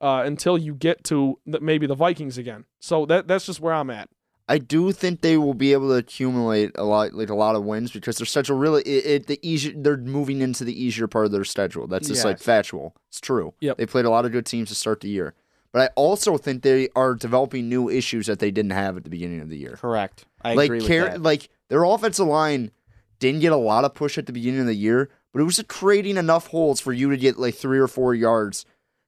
uh, 0.00 0.22
until 0.24 0.56
you 0.56 0.74
get 0.74 1.04
to 1.04 1.38
the, 1.46 1.60
maybe 1.60 1.86
the 1.86 1.94
Vikings 1.94 2.38
again. 2.38 2.64
So 2.80 3.06
that 3.06 3.28
that's 3.28 3.46
just 3.46 3.60
where 3.60 3.74
I'm 3.74 3.90
at. 3.90 4.08
I 4.46 4.58
do 4.58 4.92
think 4.92 5.22
they 5.22 5.38
will 5.38 5.54
be 5.54 5.72
able 5.72 5.88
to 5.88 5.94
accumulate 5.94 6.72
a 6.74 6.84
lot, 6.84 7.14
like 7.14 7.30
a 7.30 7.34
lot 7.34 7.56
of 7.56 7.64
wins, 7.64 7.90
because 7.90 8.18
their 8.18 8.26
schedule 8.26 8.58
really, 8.58 8.82
it, 8.82 9.06
it 9.06 9.26
the 9.26 9.38
easier 9.42 9.72
they're 9.74 9.96
moving 9.96 10.42
into 10.42 10.64
the 10.64 10.84
easier 10.84 11.06
part 11.06 11.24
of 11.24 11.32
their 11.32 11.44
schedule. 11.44 11.86
That's 11.86 12.08
just 12.08 12.24
like 12.26 12.38
factual. 12.40 12.94
It's 13.08 13.20
true. 13.20 13.54
Yep. 13.60 13.78
They 13.78 13.86
played 13.86 14.04
a 14.04 14.10
lot 14.10 14.26
of 14.26 14.32
good 14.32 14.44
teams 14.44 14.68
to 14.68 14.74
start 14.74 15.00
the 15.00 15.08
year, 15.08 15.34
but 15.74 15.82
I 15.82 15.92
also 15.96 16.38
think 16.38 16.62
they 16.62 16.88
are 16.94 17.16
developing 17.16 17.68
new 17.68 17.88
issues 17.88 18.28
that 18.28 18.38
they 18.38 18.52
didn't 18.52 18.70
have 18.70 18.96
at 18.96 19.02
the 19.02 19.10
beginning 19.10 19.40
of 19.40 19.48
the 19.48 19.58
year. 19.58 19.76
Correct. 19.76 20.24
I 20.40 20.54
like 20.54 20.66
agree 20.66 20.78
with 20.78 20.86
Car- 20.86 21.08
that. 21.10 21.20
like 21.20 21.48
their 21.68 21.82
offensive 21.82 22.28
line 22.28 22.70
didn't 23.18 23.40
get 23.40 23.50
a 23.50 23.56
lot 23.56 23.84
of 23.84 23.92
push 23.92 24.16
at 24.16 24.26
the 24.26 24.32
beginning 24.32 24.60
of 24.60 24.66
the 24.66 24.76
year, 24.76 25.10
but 25.32 25.40
it 25.40 25.42
was 25.44 25.60
creating 25.66 26.16
enough 26.16 26.46
holes 26.46 26.78
for 26.78 26.92
you 26.92 27.10
to 27.10 27.16
get 27.16 27.40
like 27.40 27.56
three 27.56 27.80
or 27.80 27.88
four 27.88 28.14
yards 28.14 28.64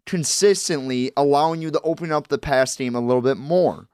consistently, 0.07 1.13
allowing 1.17 1.63
you 1.63 1.71
to 1.71 1.81
open 1.83 2.11
up 2.11 2.27
the 2.27 2.39
pass 2.39 2.75
game 2.75 2.97
a 2.97 3.01
little 3.01 3.23
bit 3.23 3.37
more. 3.37 3.87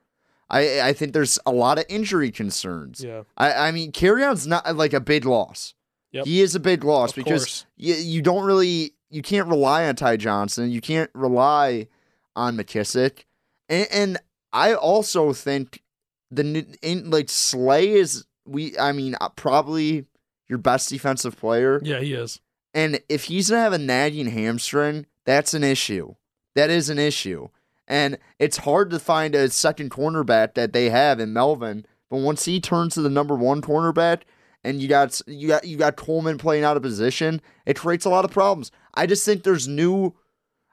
I 0.49 0.81
I 0.81 0.93
think 0.95 1.13
there's 1.13 1.39
a 1.45 1.53
lot 1.53 1.79
of 1.79 1.85
injury 1.91 2.31
concerns. 2.31 3.05
Yeah. 3.05 3.25
I 3.37 3.69
I 3.69 3.71
mean, 3.73 3.93
Kerryon's 3.93 4.47
not 4.47 4.77
like 4.77 4.95
a 4.95 5.01
big 5.01 5.27
loss. 5.27 5.75
Yep. 6.13 6.25
He 6.25 6.41
is 6.41 6.55
a 6.55 6.61
big 6.61 6.85
loss 6.85 7.11
Of 7.11 7.17
because 7.17 7.67
you, 7.77 7.95
you 7.97 8.23
don't 8.23 8.47
really 8.47 8.95
you 9.11 9.21
can't 9.21 9.47
rely 9.47 9.87
on 9.87 9.95
Ty 9.95 10.17
Johnson. 10.17 10.71
You 10.71 10.81
can't 10.81 11.11
rely 11.13 11.89
on 12.37 12.57
McKissic, 12.57 13.25
and, 13.69 13.87
and 13.93 14.19
I 14.53 14.75
also 14.75 15.33
think 15.33 15.83
the 16.31 16.67
in, 16.83 17.11
like 17.11 17.29
Slay 17.29 17.91
is 17.91 18.25
we. 18.47 18.79
I 18.79 18.93
mean, 18.93 19.17
uh, 19.21 19.29
probably 19.31 20.07
your 20.49 20.59
best 20.59 20.89
defensive 20.91 21.37
player, 21.37 21.81
Yeah, 21.83 22.01
he 22.01 22.13
is. 22.15 22.41
and 22.75 23.01
if 23.09 23.25
he's 23.25 23.51
gonna 23.51 23.63
have 23.63 23.73
a 23.73 23.79
nagging 23.79 24.27
hamstring, 24.29 25.07
that's 25.25 25.55
an 25.55 25.65
issue. 25.65 26.15
That 26.55 26.69
is 26.71 26.89
an 26.91 26.99
issue, 26.99 27.49
and 27.89 28.19
it's 28.39 28.59
hard 28.59 28.91
to 28.91 28.99
find 28.99 29.35
a 29.35 29.49
second 29.51 29.91
cornerback 29.91 30.55
that 30.55 30.73
they 30.73 30.91
have 30.91 31.21
in 31.21 31.33
Melvin. 31.33 31.87
But 32.11 32.19
once 32.19 32.45
he 32.45 32.61
turns 32.61 32.95
to 32.95 33.01
the 33.03 33.09
number 33.09 33.35
one 33.35 33.63
cornerback, 33.63 34.23
and 34.65 34.83
you 34.83 34.89
got 34.89 35.21
you 35.27 35.49
got 35.49 35.65
you 35.67 35.77
got 35.79 35.97
Coleman 35.97 36.37
playing 36.39 36.65
out 36.65 36.77
of 36.77 36.83
position, 36.83 37.41
it 37.65 37.79
creates 37.79 38.05
a 38.05 38.11
lot 38.11 38.25
of 38.27 38.31
problems. 38.31 38.71
I 38.95 39.07
just 39.07 39.25
think 39.25 39.43
there's 39.43 39.67
new. 39.69 40.15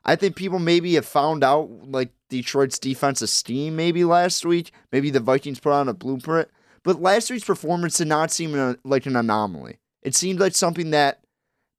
I 0.10 0.15
think 0.15 0.36
people 0.36 0.57
maybe 0.57 0.95
have 0.95 1.06
found 1.06 1.44
out 1.44 1.69
like 1.84 2.10
Detroit's 2.30 2.80
defensive 2.80 3.30
steam 3.30 3.76
maybe 3.76 4.03
last 4.03 4.44
week. 4.44 4.72
Maybe 4.91 5.11
the 5.11 5.19
Vikings 5.19 5.60
put 5.60 5.72
on 5.72 5.88
a 5.88 5.94
blueprint, 5.94 6.49
but 6.81 6.99
last 6.99 7.30
week's 7.30 7.44
performance 7.44 7.98
did 7.98 8.07
not 8.07 8.31
seem 8.31 8.76
like 8.84 9.06
an 9.06 9.15
anomaly. 9.15 9.77
It 10.02 10.15
seemed 10.15 10.40
like 10.40 10.56
something 10.56 10.90
that 10.90 11.19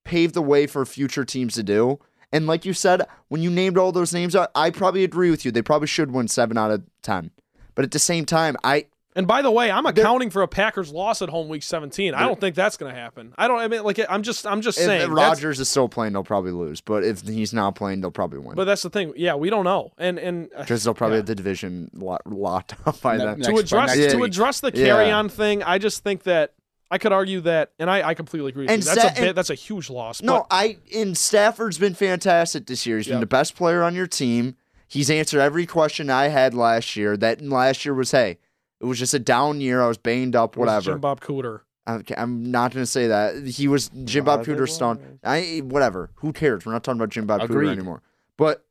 paved 0.04 0.34
the 0.34 0.42
way 0.42 0.68
for 0.68 0.86
future 0.86 1.24
teams 1.24 1.54
to 1.54 1.64
do. 1.64 1.98
And 2.30 2.46
like 2.46 2.64
you 2.64 2.72
said, 2.72 3.04
when 3.26 3.42
you 3.42 3.50
named 3.50 3.76
all 3.76 3.90
those 3.90 4.14
names, 4.14 4.36
I, 4.36 4.46
I 4.54 4.70
probably 4.70 5.02
agree 5.02 5.32
with 5.32 5.44
you. 5.44 5.50
They 5.50 5.60
probably 5.60 5.88
should 5.88 6.12
win 6.12 6.28
seven 6.28 6.56
out 6.56 6.70
of 6.70 6.84
ten. 7.02 7.32
But 7.74 7.84
at 7.84 7.90
the 7.90 7.98
same 7.98 8.26
time, 8.26 8.56
I 8.62 8.86
And 9.20 9.24
And 9.24 9.28
by 9.28 9.42
the 9.42 9.50
way, 9.50 9.70
I'm 9.70 9.86
accounting 9.86 10.30
for 10.30 10.42
a 10.42 10.48
Packers 10.48 10.90
loss 10.90 11.20
at 11.22 11.28
home 11.28 11.48
week 11.48 11.62
17. 11.62 12.14
I 12.14 12.22
don't 12.22 12.40
think 12.40 12.54
that's 12.56 12.76
going 12.76 12.92
to 12.94 12.98
happen. 12.98 13.34
I 13.36 13.48
don't. 13.48 13.58
I 13.58 13.68
mean, 13.68 13.82
like, 13.84 14.00
I'm 14.08 14.22
just, 14.22 14.46
I'm 14.46 14.60
just 14.62 14.78
If, 14.78 14.84
saying. 14.86 15.02
if 15.02 15.10
Rodgers 15.10 15.60
is 15.60 15.68
still 15.68 15.88
playing, 15.88 16.14
they'll 16.14 16.24
probably 16.24 16.52
lose. 16.52 16.80
But 16.80 17.04
if 17.04 17.20
he's 17.22 17.52
not 17.52 17.74
playing, 17.74 18.00
they'll 18.00 18.10
probably 18.10 18.38
win. 18.38 18.56
But 18.56 18.64
that's 18.64 18.82
the 18.82 18.90
thing. 18.90 19.12
Yeah, 19.16 19.34
we 19.34 19.50
don't 19.50 19.64
know. 19.64 19.92
And 19.98 20.18
and 20.18 20.48
uh, 20.56 20.62
because 20.62 20.84
they'll 20.84 20.94
probably 20.94 21.16
yeah. 21.16 21.20
have 21.20 21.26
the 21.26 21.34
division 21.34 21.90
lot, 21.94 22.22
locked 22.26 22.74
up 22.86 23.00
by 23.02 23.16
Ne- 23.18 23.24
then. 23.24 23.40
to 23.42 23.56
address 23.56 23.94
to 23.94 24.16
week. 24.16 24.24
address 24.32 24.60
the 24.60 24.72
Yeah. 24.74 24.86
Kerryon 24.86 25.30
thing, 25.30 25.62
I 25.62 25.78
just 25.78 26.02
think 26.02 26.22
that 26.24 26.54
I 26.90 26.98
could 26.98 27.12
argue 27.12 27.40
that, 27.42 27.70
and 27.78 27.88
I, 27.88 28.08
I 28.08 28.14
completely 28.14 28.48
agree. 28.48 28.64
With 28.64 28.70
And 28.72 28.82
you. 28.82 28.86
That's 28.94 29.00
Sta- 29.12 29.22
a 29.22 29.26
bit. 29.26 29.36
That's 29.36 29.50
a 29.50 29.54
huge 29.54 29.90
loss. 29.90 30.22
No, 30.22 30.38
but 30.38 30.46
I 30.50 30.78
and 30.94 31.16
Stafford's 31.16 31.78
been 31.78 31.94
fantastic 31.94 32.66
this 32.66 32.86
year. 32.86 32.96
He's 32.96 33.06
been 33.08 33.20
the 33.20 33.26
best 33.26 33.54
player 33.54 33.82
on 33.82 33.94
your 33.94 34.06
team. 34.06 34.56
He's 34.88 35.08
answered 35.10 35.40
every 35.40 35.66
question 35.66 36.10
I 36.10 36.28
had 36.28 36.52
last 36.52 36.96
year. 36.96 37.16
That 37.16 37.40
last 37.42 37.84
year 37.84 37.94
was, 37.94 38.10
hey, 38.10 38.38
it 38.80 38.84
was 38.84 38.98
just 38.98 39.14
a 39.14 39.18
down 39.18 39.60
year. 39.60 39.82
I 39.82 39.88
was 39.88 39.98
banged 39.98 40.36
up, 40.36 40.56
whatever. 40.56 40.92
Jim 40.92 41.00
Bob 41.00 41.20
Cooter. 41.20 41.60
Okay, 41.88 42.14
I'm 42.16 42.50
not 42.50 42.72
going 42.72 42.82
to 42.82 42.90
say 42.90 43.08
that. 43.08 43.46
He 43.46 43.68
was 43.68 43.90
Jim 44.04 44.24
Bob 44.24 44.40
Was 44.40 44.48
it 44.48 44.56
Cooter 44.56 44.68
stone. 44.68 45.18
I 45.24 45.62
whatever. 45.64 46.10
Who 46.16 46.32
cares? 46.32 46.64
We're 46.64 46.72
not 46.72 46.84
talking 46.84 47.00
about 47.00 47.10
Jim 47.10 47.26
Bob 47.26 47.42
Agreed. 47.42 47.68
Cooter 47.68 47.72
anymore. 47.72 48.02
But 48.36 48.64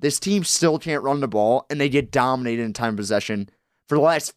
this 0.00 0.18
team 0.18 0.44
still 0.44 0.78
can't 0.78 1.02
run 1.02 1.20
the 1.20 1.28
ball, 1.28 1.66
and 1.70 1.80
they 1.80 1.88
get 1.88 2.10
dominated 2.10 2.62
in 2.62 2.72
time 2.72 2.96
possession 2.96 3.48
for 3.88 3.96
the 3.96 4.02
last 4.02 4.34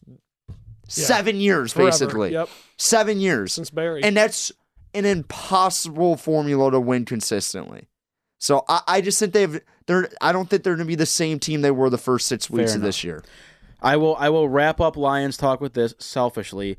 seven 0.88 1.40
years, 1.40 1.72
Forever. 1.72 1.90
basically. 1.90 2.32
Yep. 2.32 2.48
Seven 2.76 3.20
years. 3.20 3.54
Since 3.54 3.70
Barry. 3.70 4.02
And 4.02 4.16
that's 4.16 4.52
an 4.92 5.04
impossible 5.04 6.16
formula 6.16 6.70
to 6.70 6.80
win 6.80 7.04
consistently. 7.04 7.88
So 8.38 8.64
I, 8.68 8.80
I 8.86 9.00
just 9.00 9.18
think 9.18 9.32
they've 9.32 9.60
they're 9.86 10.10
I 10.20 10.32
don't 10.32 10.48
think 10.48 10.62
they're 10.62 10.76
gonna 10.76 10.84
be 10.86 10.94
the 10.94 11.06
same 11.06 11.38
team 11.38 11.62
they 11.62 11.70
were 11.70 11.90
the 11.90 11.98
first 11.98 12.26
six 12.26 12.50
weeks 12.50 12.72
of 12.72 12.76
enough. 12.76 12.88
this 12.88 13.04
year. 13.04 13.24
I 13.80 13.96
will 13.96 14.16
I 14.16 14.28
will 14.28 14.48
wrap 14.48 14.80
up 14.80 14.96
Lions 14.96 15.36
talk 15.36 15.60
with 15.60 15.74
this 15.74 15.94
selfishly. 15.98 16.76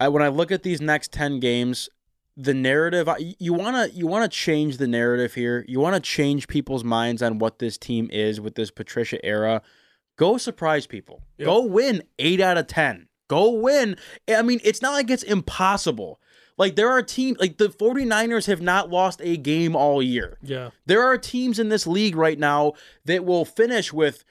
I, 0.00 0.08
when 0.08 0.22
I 0.22 0.28
look 0.28 0.50
at 0.50 0.62
these 0.62 0.80
next 0.80 1.12
10 1.12 1.40
games, 1.40 1.88
the 2.36 2.54
narrative 2.54 3.08
you 3.38 3.52
want 3.52 3.76
to 3.76 3.96
you 3.96 4.06
want 4.06 4.30
to 4.30 4.36
change 4.36 4.78
the 4.78 4.88
narrative 4.88 5.34
here. 5.34 5.64
You 5.68 5.80
want 5.80 5.94
to 5.94 6.00
change 6.00 6.48
people's 6.48 6.82
minds 6.84 7.22
on 7.22 7.38
what 7.38 7.58
this 7.58 7.78
team 7.78 8.08
is 8.12 8.40
with 8.40 8.54
this 8.56 8.70
Patricia 8.70 9.24
era. 9.24 9.62
Go 10.16 10.36
surprise 10.36 10.86
people. 10.86 11.22
Yep. 11.38 11.46
Go 11.46 11.64
win 11.64 12.02
8 12.18 12.40
out 12.40 12.58
of 12.58 12.66
10. 12.66 13.08
Go 13.28 13.50
win. 13.50 13.96
I 14.28 14.42
mean, 14.42 14.60
it's 14.62 14.82
not 14.82 14.92
like 14.92 15.10
it's 15.10 15.22
impossible. 15.22 16.20
Like 16.56 16.76
there 16.76 16.90
are 16.90 17.02
teams 17.02 17.38
like 17.38 17.58
the 17.58 17.68
49ers 17.68 18.46
have 18.46 18.60
not 18.60 18.90
lost 18.90 19.20
a 19.22 19.36
game 19.36 19.74
all 19.74 20.02
year. 20.02 20.38
yeah. 20.42 20.70
There 20.86 21.02
are 21.02 21.18
teams 21.18 21.58
in 21.58 21.68
this 21.68 21.86
league 21.86 22.14
right 22.16 22.38
now 22.38 22.74
that 23.06 23.24
will 23.24 23.44
finish 23.44 23.92
with 23.92 24.24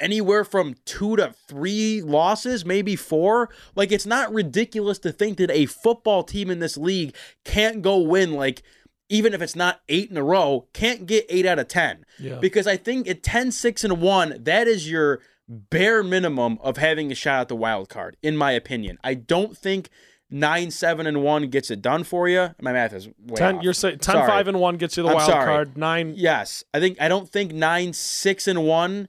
anywhere 0.00 0.44
from 0.44 0.74
two 0.84 1.16
to 1.16 1.34
three 1.48 2.02
losses, 2.02 2.64
maybe 2.64 2.96
four. 2.96 3.48
Like, 3.74 3.92
it's 3.92 4.06
not 4.06 4.32
ridiculous 4.32 4.98
to 5.00 5.12
think 5.12 5.38
that 5.38 5.50
a 5.50 5.66
football 5.66 6.22
team 6.22 6.50
in 6.50 6.58
this 6.58 6.76
league 6.76 7.14
can't 7.44 7.82
go 7.82 7.98
win, 7.98 8.32
like, 8.32 8.62
even 9.08 9.32
if 9.34 9.40
it's 9.40 9.54
not 9.56 9.80
eight 9.88 10.10
in 10.10 10.16
a 10.16 10.22
row, 10.22 10.66
can't 10.72 11.06
get 11.06 11.24
eight 11.28 11.46
out 11.46 11.58
of 11.58 11.68
10. 11.68 12.04
Yeah. 12.18 12.38
Because 12.40 12.66
I 12.66 12.76
think 12.76 13.06
at 13.08 13.22
10, 13.22 13.52
6, 13.52 13.84
and 13.84 14.00
1, 14.00 14.38
that 14.44 14.66
is 14.66 14.90
your 14.90 15.20
bare 15.48 16.02
minimum 16.02 16.58
of 16.60 16.76
having 16.76 17.12
a 17.12 17.14
shot 17.14 17.42
at 17.42 17.48
the 17.48 17.54
wild 17.56 17.88
card, 17.88 18.16
in 18.22 18.36
my 18.36 18.50
opinion. 18.52 18.98
I 19.04 19.14
don't 19.14 19.56
think. 19.56 19.88
Nine, 20.28 20.72
seven, 20.72 21.06
and 21.06 21.22
one 21.22 21.46
gets 21.50 21.70
it 21.70 21.80
done 21.80 22.02
for 22.02 22.28
you. 22.28 22.48
My 22.60 22.72
math 22.72 22.92
is 22.92 23.06
way 23.06 23.36
Ten. 23.36 23.58
off. 23.58 23.62
You're 23.62 23.72
saying 23.72 23.98
10, 24.00 24.12
Sorry. 24.12 24.26
5, 24.26 24.48
and 24.48 24.58
one 24.58 24.76
gets 24.76 24.96
you 24.96 25.04
the 25.04 25.10
I'm 25.10 25.14
wild 25.14 25.30
sorry. 25.30 25.44
card. 25.44 25.76
Nine. 25.78 26.14
Yes, 26.16 26.64
I 26.74 26.80
think 26.80 27.00
I 27.00 27.06
don't 27.06 27.28
think 27.28 27.52
nine, 27.54 27.92
six, 27.92 28.48
and 28.48 28.64
one. 28.64 29.06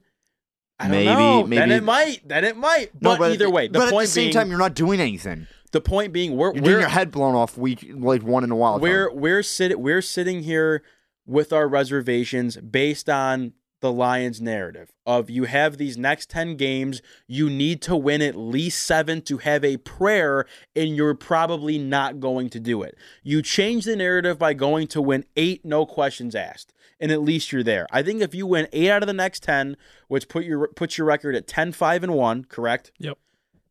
I 0.80 0.88
Maybe- 0.88 1.06
know. 1.06 1.46
Then 1.46 1.70
it 1.72 1.82
might. 1.82 2.26
Then 2.26 2.44
it 2.44 2.56
might. 2.56 2.90
But, 3.00 3.20
either 3.20 3.50
way, 3.50 3.66
the 3.68 3.78
but 3.80 3.90
point 3.90 4.02
at 4.04 4.06
the 4.06 4.12
same 4.12 4.24
being, 4.26 4.34
time, 4.34 4.48
you're 4.50 4.58
not 4.58 4.74
doing 4.74 5.00
anything. 5.00 5.46
the 5.72 5.80
point 5.80 6.12
being, 6.12 6.36
we're 6.36 6.46
You're 6.46 6.52
getting 6.54 6.64
we're 6.72 6.80
your 6.80 6.88
head 6.88 7.10
blown 7.10 7.34
off 7.34 7.58
week 7.58 7.84
like 7.94 8.22
one 8.22 8.44
in 8.44 8.50
a 8.50 8.56
while. 8.56 8.78
we're 8.78 9.08
card. 9.08 9.20
we're 9.20 9.42
sitting 9.42 9.80
we're 9.82 10.02
sitting 10.02 10.42
here 10.44 10.82
with 11.26 11.52
our 11.52 11.68
reservations 11.68 12.56
based 12.58 13.08
on 13.10 13.52
the 13.80 13.92
Lions 13.92 14.40
narrative 14.40 14.90
of 15.06 15.30
you 15.30 15.44
have 15.44 15.76
these 15.76 15.96
next 15.96 16.28
10 16.30 16.56
games, 16.56 17.00
you 17.28 17.48
need 17.48 17.80
to 17.82 17.94
win 17.94 18.20
at 18.22 18.34
least 18.34 18.82
7 18.84 19.22
to 19.22 19.38
have 19.38 19.64
a 19.64 19.76
prayer 19.76 20.46
and 20.74 20.96
you're 20.96 21.14
probably 21.14 21.78
not 21.78 22.18
going 22.18 22.48
to 22.50 22.58
do 22.58 22.82
it. 22.82 22.96
You 23.22 23.40
change 23.40 23.84
the 23.84 23.94
narrative 23.94 24.36
by 24.38 24.54
going 24.54 24.88
to 24.88 25.00
win 25.02 25.24
8 25.36 25.64
no 25.64 25.86
questions 25.86 26.34
asked 26.34 26.72
and 27.00 27.12
at 27.12 27.22
least 27.22 27.52
you're 27.52 27.62
there. 27.62 27.86
I 27.90 28.02
think 28.02 28.22
if 28.22 28.34
you 28.34 28.46
win 28.46 28.68
8 28.72 28.90
out 28.90 29.02
of 29.02 29.06
the 29.06 29.12
next 29.12 29.42
10, 29.42 29.76
which 30.08 30.28
put 30.28 30.44
your 30.44 30.68
puts 30.68 30.98
your 30.98 31.06
record 31.06 31.34
at 31.34 31.46
10 31.46 31.72
5 31.72 32.02
and 32.02 32.14
1, 32.14 32.44
correct? 32.44 32.92
Yep. 32.98 33.18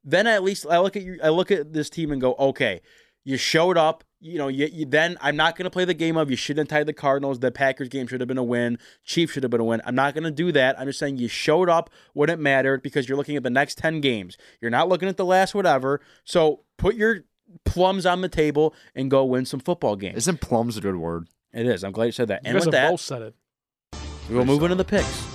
then 0.03 0.27
at 0.27 0.43
least 0.43 0.65
I 0.69 0.79
look 0.79 0.95
at 0.95 1.03
you, 1.03 1.19
I 1.23 1.29
look 1.29 1.51
at 1.51 1.73
this 1.73 1.89
team 1.89 2.11
and 2.11 2.21
go, 2.21 2.35
okay, 2.39 2.81
you 3.23 3.37
showed 3.37 3.77
up. 3.77 4.03
You 4.19 4.39
know, 4.39 4.47
you, 4.47 4.67
you 4.71 4.85
then 4.85 5.15
I'm 5.21 5.35
not 5.35 5.55
going 5.55 5.65
to 5.65 5.69
play 5.69 5.85
the 5.85 5.93
game 5.93 6.17
of 6.17 6.31
you 6.31 6.35
shouldn't 6.35 6.71
have 6.71 6.79
tied 6.79 6.87
the 6.87 6.93
Cardinals. 6.93 7.39
The 7.39 7.51
Packers 7.51 7.87
game 7.87 8.07
should 8.07 8.19
have 8.19 8.27
been 8.27 8.39
a 8.39 8.43
win. 8.43 8.79
Chiefs 9.03 9.33
should 9.33 9.43
have 9.43 9.51
been 9.51 9.61
a 9.61 9.65
win. 9.65 9.79
I'm 9.85 9.93
not 9.93 10.15
going 10.15 10.23
to 10.23 10.31
do 10.31 10.51
that. 10.53 10.79
I'm 10.79 10.87
just 10.87 10.97
saying 10.97 11.17
you 11.17 11.27
showed 11.27 11.69
up 11.69 11.91
when 12.13 12.29
it 12.29 12.39
mattered 12.39 12.81
because 12.81 13.07
you're 13.07 13.17
looking 13.17 13.35
at 13.35 13.43
the 13.43 13.51
next 13.51 13.77
ten 13.77 14.01
games. 14.01 14.35
You're 14.59 14.71
not 14.71 14.89
looking 14.89 15.07
at 15.07 15.17
the 15.17 15.25
last 15.25 15.53
whatever. 15.53 16.01
So 16.23 16.61
put 16.77 16.95
your 16.95 17.25
plums 17.63 18.05
on 18.07 18.21
the 18.21 18.29
table 18.29 18.73
and 18.95 19.11
go 19.11 19.23
win 19.23 19.45
some 19.45 19.59
football 19.59 19.95
games. 19.95 20.17
Isn't 20.17 20.41
plums 20.41 20.77
a 20.77 20.81
good 20.81 20.95
word? 20.95 21.27
It 21.57 21.65
is. 21.65 21.84
I'm 21.84 21.91
glad 21.91 22.05
you 22.05 22.11
said 22.11 22.27
that. 22.27 22.43
You 22.43 22.51
and 22.51 22.59
with 22.59 22.71
that, 22.71 22.91
both 22.91 23.01
said 23.01 23.21
it. 23.23 23.35
We'll 24.29 24.45
move 24.45 24.61
into 24.61 24.75
the 24.75 24.84
picks. 24.84 25.25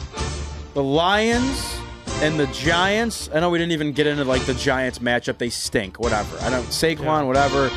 The 0.72 0.82
Lions 0.82 1.76
and 2.20 2.38
the 2.38 2.46
Giants. 2.46 3.28
I 3.34 3.40
know 3.40 3.50
we 3.50 3.58
didn't 3.58 3.72
even 3.72 3.90
get 3.90 4.06
into 4.06 4.22
like 4.22 4.46
the 4.46 4.54
Giants 4.54 5.00
matchup. 5.00 5.38
They 5.38 5.50
stink. 5.50 5.98
Whatever. 5.98 6.38
I 6.42 6.50
don't 6.50 6.64
Saquon. 6.66 7.00
Yeah. 7.00 7.22
Whatever. 7.24 7.70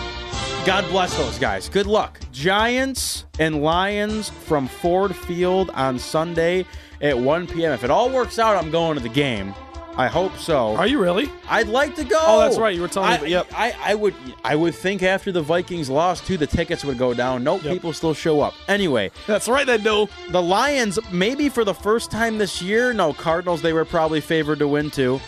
God 0.64 0.88
bless 0.90 1.18
those 1.18 1.40
guys. 1.40 1.70
Good 1.70 1.88
luck. 1.88 2.20
Giants 2.32 3.26
and 3.40 3.64
Lions 3.64 4.30
from 4.30 4.68
Ford 4.68 5.16
Field 5.16 5.72
on 5.72 5.98
Sunday 5.98 6.66
at 7.02 7.18
1 7.18 7.48
p.m. 7.48 7.72
If 7.72 7.84
it 7.84 7.90
all 7.90 8.12
works 8.12 8.38
out, 8.38 8.64
I'm 8.64 8.70
going 8.70 8.96
to 8.96 9.02
the 9.02 9.10
game. 9.10 9.56
I 9.98 10.08
hope 10.08 10.36
so. 10.38 10.76
Are 10.76 10.88
you 10.88 11.00
really? 11.00 11.32
I'd 11.50 11.70
like 11.70 11.96
to 11.96 12.04
go. 12.04 12.20
Oh, 12.22 12.40
that's 12.42 12.58
right. 12.58 12.76
You 12.76 12.82
were 12.82 12.88
telling 12.90 13.10
me 13.12 13.16
I, 13.16 13.18
that- 13.20 13.30
yep. 13.30 13.48
I, 13.54 13.74
I 13.82 13.96
would 13.96 14.14
I 14.44 14.56
would 14.56 14.76
think 14.76 15.04
after 15.04 15.32
the 15.32 15.42
Vikings 15.42 15.90
lost 15.90 16.26
too, 16.28 16.36
the 16.38 16.48
tickets 16.48 16.84
would 16.84 16.98
go 16.98 17.14
down. 17.14 17.44
Nope, 17.46 17.64
Yep. 17.64 17.74
people 17.74 17.94
still 17.94 18.14
show 18.14 18.42
up. 18.42 18.54
Anyway, 18.68 19.12
That's 19.26 19.48
right. 19.48 19.66
They 19.66 19.78
do. 19.78 20.08
the 20.32 20.42
Lions, 20.42 21.00
maybe 21.12 21.48
for 21.48 21.64
the 21.64 21.74
first 21.74 22.12
time 22.12 22.38
this 22.38 22.62
year, 22.62 22.92
no, 22.94 23.14
Cardinals, 23.14 23.62
they 23.62 23.72
were 23.74 23.86
probably 23.86 24.20
favored 24.22 24.60
to 24.60 24.68
win 24.68 24.92
too. 24.92 25.22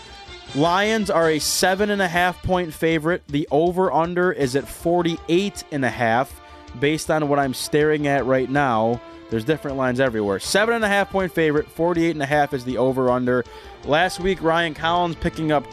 Lions 0.56 1.10
are 1.10 1.30
a 1.30 1.39
seven 1.39 1.89
and 1.89 2.02
a 2.02 2.07
half 2.07 2.41
point 2.44 2.73
favorite. 2.73 3.26
The 3.27 3.48
over 3.52 3.91
under 3.91 4.31
is 4.31 4.56
at 4.56 4.68
48 4.68 5.64
and 5.72 5.84
a 5.85 5.89
half, 5.89 6.41
based 6.80 7.10
on 7.11 7.27
what 7.30 7.39
I'm 7.39 7.53
staring 7.53 8.07
at 8.07 8.26
right 8.26 8.49
now. 8.49 9.02
There's 9.30 9.44
different 9.44 9.78
lines 9.78 9.99
everywhere. 9.99 10.40
Seven 10.40 10.76
and 10.76 10.84
a 10.86 10.88
half 10.88 11.10
point 11.10 11.32
favorite, 11.32 11.68
48 11.68 12.12
and 12.12 12.22
a 12.24 12.26
half 12.26 12.54
is 12.54 12.64
the 12.64 12.78
over 12.78 13.10
under. 13.10 13.44
Last 13.86 14.20
week, 14.20 14.41
Ryan 14.41 14.74
Collins 14.74 15.16
picking 15.18 15.52
up 15.52 15.66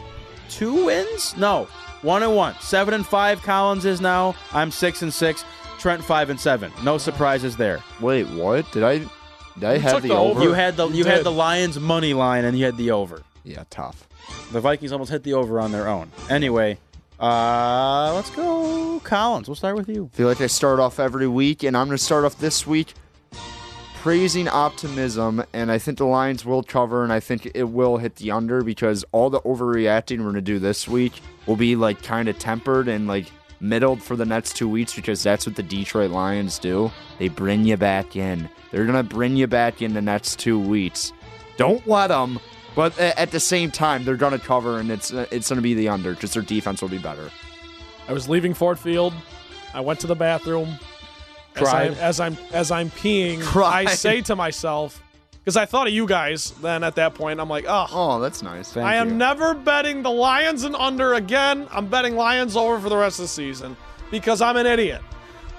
two 0.49 0.85
wins? 0.85 1.35
No, 1.37 1.65
one 2.01 2.21
and 2.23 2.35
one. 2.35 2.55
Seven 2.59 2.93
and 2.93 3.05
five, 3.05 3.41
Collins 3.43 3.85
is 3.85 4.01
now. 4.01 4.35
I'm 4.53 4.71
six 4.71 5.01
and 5.01 5.13
six. 5.13 5.43
Trent 5.79 6.03
five 6.03 6.29
and 6.29 6.39
seven. 6.39 6.71
No 6.83 6.97
surprises 6.97 7.55
there. 7.57 7.81
Wait, 8.01 8.25
what? 8.27 8.69
Did 8.71 8.83
I? 8.83 8.99
Did 9.55 9.63
I 9.63 9.73
You 9.75 9.79
have 9.81 10.01
the, 10.01 10.07
the 10.09 10.15
over? 10.15 10.39
over. 10.39 10.43
You 10.43 10.53
had 10.53 10.75
the 10.75 10.87
You 10.89 10.95
you 10.97 11.05
had 11.05 11.23
the 11.23 11.31
Lions 11.31 11.79
money 11.79 12.13
line 12.13 12.43
and 12.43 12.57
you 12.57 12.65
had 12.65 12.75
the 12.77 12.91
over. 12.91 13.21
yeah, 13.43 13.63
tough. 13.69 14.07
The 14.51 14.59
Vikings 14.59 14.91
almost 14.91 15.11
hit 15.11 15.23
the 15.23 15.33
over 15.33 15.59
on 15.61 15.71
their 15.71 15.87
own. 15.87 16.11
Anyway, 16.29 16.77
uh, 17.19 18.11
let's 18.15 18.29
go 18.31 18.99
Collins. 19.03 19.47
We'll 19.47 19.55
start 19.55 19.75
with 19.75 19.87
you. 19.87 20.09
feel 20.13 20.27
like 20.27 20.41
I 20.41 20.47
start 20.47 20.79
off 20.79 20.99
every 20.99 21.27
week, 21.27 21.63
and 21.63 21.77
I'm 21.77 21.87
going 21.87 21.97
to 21.97 22.03
start 22.03 22.25
off 22.25 22.37
this 22.39 22.65
week 22.67 22.93
praising 24.05 24.47
optimism, 24.47 25.43
and 25.51 25.71
I 25.71 25.79
think 25.79 25.97
the 25.97 26.05
Lions 26.05 26.45
will 26.45 26.61
cover, 26.61 27.03
and 27.03 27.11
I 27.11 27.19
think 27.19 27.49
it 27.55 27.63
will 27.63 27.97
hit 27.97 28.17
the 28.17 28.29
under 28.29 28.61
because 28.61 29.03
all 29.11 29.31
the 29.31 29.41
overreacting 29.41 30.19
we're 30.19 30.25
going 30.25 30.35
to 30.35 30.41
do 30.41 30.59
this 30.59 30.87
week 30.87 31.13
will 31.47 31.55
be 31.55 31.75
like 31.75 32.03
kind 32.03 32.29
of 32.29 32.37
tempered 32.37 32.87
and 32.87 33.07
like 33.07 33.31
middled 33.59 34.03
for 34.03 34.15
the 34.15 34.23
next 34.23 34.55
two 34.55 34.69
weeks 34.69 34.93
because 34.93 35.23
that's 35.23 35.47
what 35.47 35.55
the 35.55 35.63
Detroit 35.63 36.11
Lions 36.11 36.59
do. 36.59 36.91
They 37.17 37.29
bring 37.29 37.65
you 37.65 37.77
back 37.77 38.15
in. 38.15 38.47
They're 38.69 38.85
going 38.85 38.93
to 38.93 39.01
bring 39.01 39.37
you 39.37 39.47
back 39.47 39.81
in 39.81 39.95
the 39.95 40.03
next 40.03 40.37
two 40.37 40.59
weeks. 40.59 41.11
Don't 41.57 41.87
let 41.87 42.09
them. 42.09 42.39
But 42.75 42.99
at 42.99 43.31
the 43.31 43.39
same 43.39 43.71
time, 43.71 44.05
they're 44.05 44.17
going 44.17 44.39
to 44.39 44.45
cover, 44.45 44.77
and 44.77 44.91
it's 44.91 45.11
uh, 45.11 45.25
it's 45.31 45.49
going 45.49 45.57
to 45.57 45.63
be 45.63 45.73
the 45.73 45.89
under 45.89 46.13
because 46.13 46.31
their 46.33 46.43
defense 46.43 46.79
will 46.79 46.89
be 46.89 46.99
better. 46.99 47.31
I 48.07 48.13
was 48.13 48.29
leaving 48.29 48.53
Ford 48.53 48.77
Field. 48.77 49.15
I 49.73 49.81
went 49.81 49.99
to 50.01 50.07
the 50.07 50.13
bathroom. 50.13 50.77
As, 51.55 51.67
I, 51.73 51.85
as 51.87 52.19
I'm 52.19 52.37
as 52.53 52.71
I'm 52.71 52.89
peeing, 52.91 53.41
Cried. 53.41 53.87
I 53.87 53.93
say 53.93 54.21
to 54.21 54.35
myself, 54.35 55.01
because 55.39 55.55
I 55.57 55.65
thought 55.65 55.87
of 55.87 55.93
you 55.93 56.05
guys. 56.07 56.51
Then 56.61 56.83
at 56.83 56.95
that 56.95 57.13
point, 57.15 57.39
I'm 57.39 57.49
like, 57.49 57.65
oh, 57.67 57.87
Oh, 57.91 58.19
that's 58.19 58.41
nice. 58.43 58.71
Thank 58.73 58.85
I 58.85 58.95
am 58.95 59.09
you. 59.09 59.15
never 59.15 59.53
betting 59.53 60.01
the 60.03 60.11
Lions 60.11 60.63
and 60.63 60.75
under 60.75 61.13
again. 61.13 61.67
I'm 61.71 61.87
betting 61.87 62.15
Lions 62.15 62.55
over 62.57 62.79
for 62.79 62.89
the 62.89 62.97
rest 62.97 63.19
of 63.19 63.23
the 63.23 63.29
season 63.29 63.75
because 64.11 64.41
I'm 64.41 64.57
an 64.57 64.65
idiot. 64.65 65.01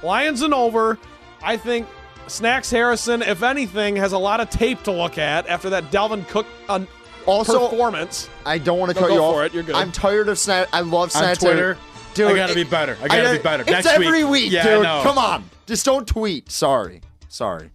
Lions 0.03 0.43
and 0.43 0.53
over. 0.55 0.99
I 1.43 1.57
think 1.57 1.87
Snacks 2.27 2.71
Harrison, 2.71 3.23
if 3.23 3.43
anything, 3.43 3.97
has 3.97 4.13
a 4.13 4.19
lot 4.19 4.41
of 4.41 4.51
tape 4.51 4.83
to 4.85 4.93
look 4.93 5.17
at 5.19 5.47
after 5.49 5.71
that 5.71 5.91
Dalvin 5.93 6.27
Cook 6.29 6.47
un- 6.69 6.89
Also- 7.27 7.69
performance. 7.69 8.29
I 8.45 8.59
don't 8.59 8.79
want 8.79 8.93
to 8.95 9.01
No, 9.01 9.07
cut 9.07 9.15
you 9.15 9.21
off. 9.23 9.35
for 9.35 9.45
it. 9.45 9.55
You're 9.55 9.63
good. 9.63 9.75
I'm 9.77 9.93
tired 9.93 10.29
of 10.29 10.39
Snacks. 10.39 10.71
I 10.73 10.81
love 10.81 11.13
Snacks. 11.13 11.39
Twitter, 11.39 11.77
Dude, 12.15 12.31
I 12.33 12.35
gotta 12.35 12.53
it- 12.53 12.57
be 12.57 12.65
better. 12.65 12.97
I 13.03 13.09
gotta 13.09 13.37
be 13.37 13.43
better. 13.43 13.63
It's 13.63 13.71
Next 13.71 13.87
every 13.87 14.25
week. 14.25 14.45
week, 14.45 14.53
Yeah, 14.53 14.63
dude. 14.65 14.85
Come 14.85 15.19
on. 15.19 15.45
Just 15.67 15.85
don't 15.85 16.07
tweet. 16.07 16.51
Sorry. 16.51 17.01
Sorry. 17.29 17.71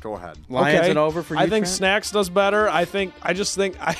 Go 0.00 0.14
ahead. 0.14 0.38
Lions 0.48 0.80
okay. 0.80 0.90
and 0.90 0.98
over 0.98 1.22
for 1.22 1.34
you. 1.34 1.40
I 1.40 1.42
think 1.42 1.64
Trent? 1.64 1.76
Snacks 1.76 2.10
does 2.10 2.30
better. 2.30 2.68
I 2.68 2.84
think 2.84 3.12
I 3.22 3.32
just 3.32 3.54
think 3.54 3.76
I 3.80 3.96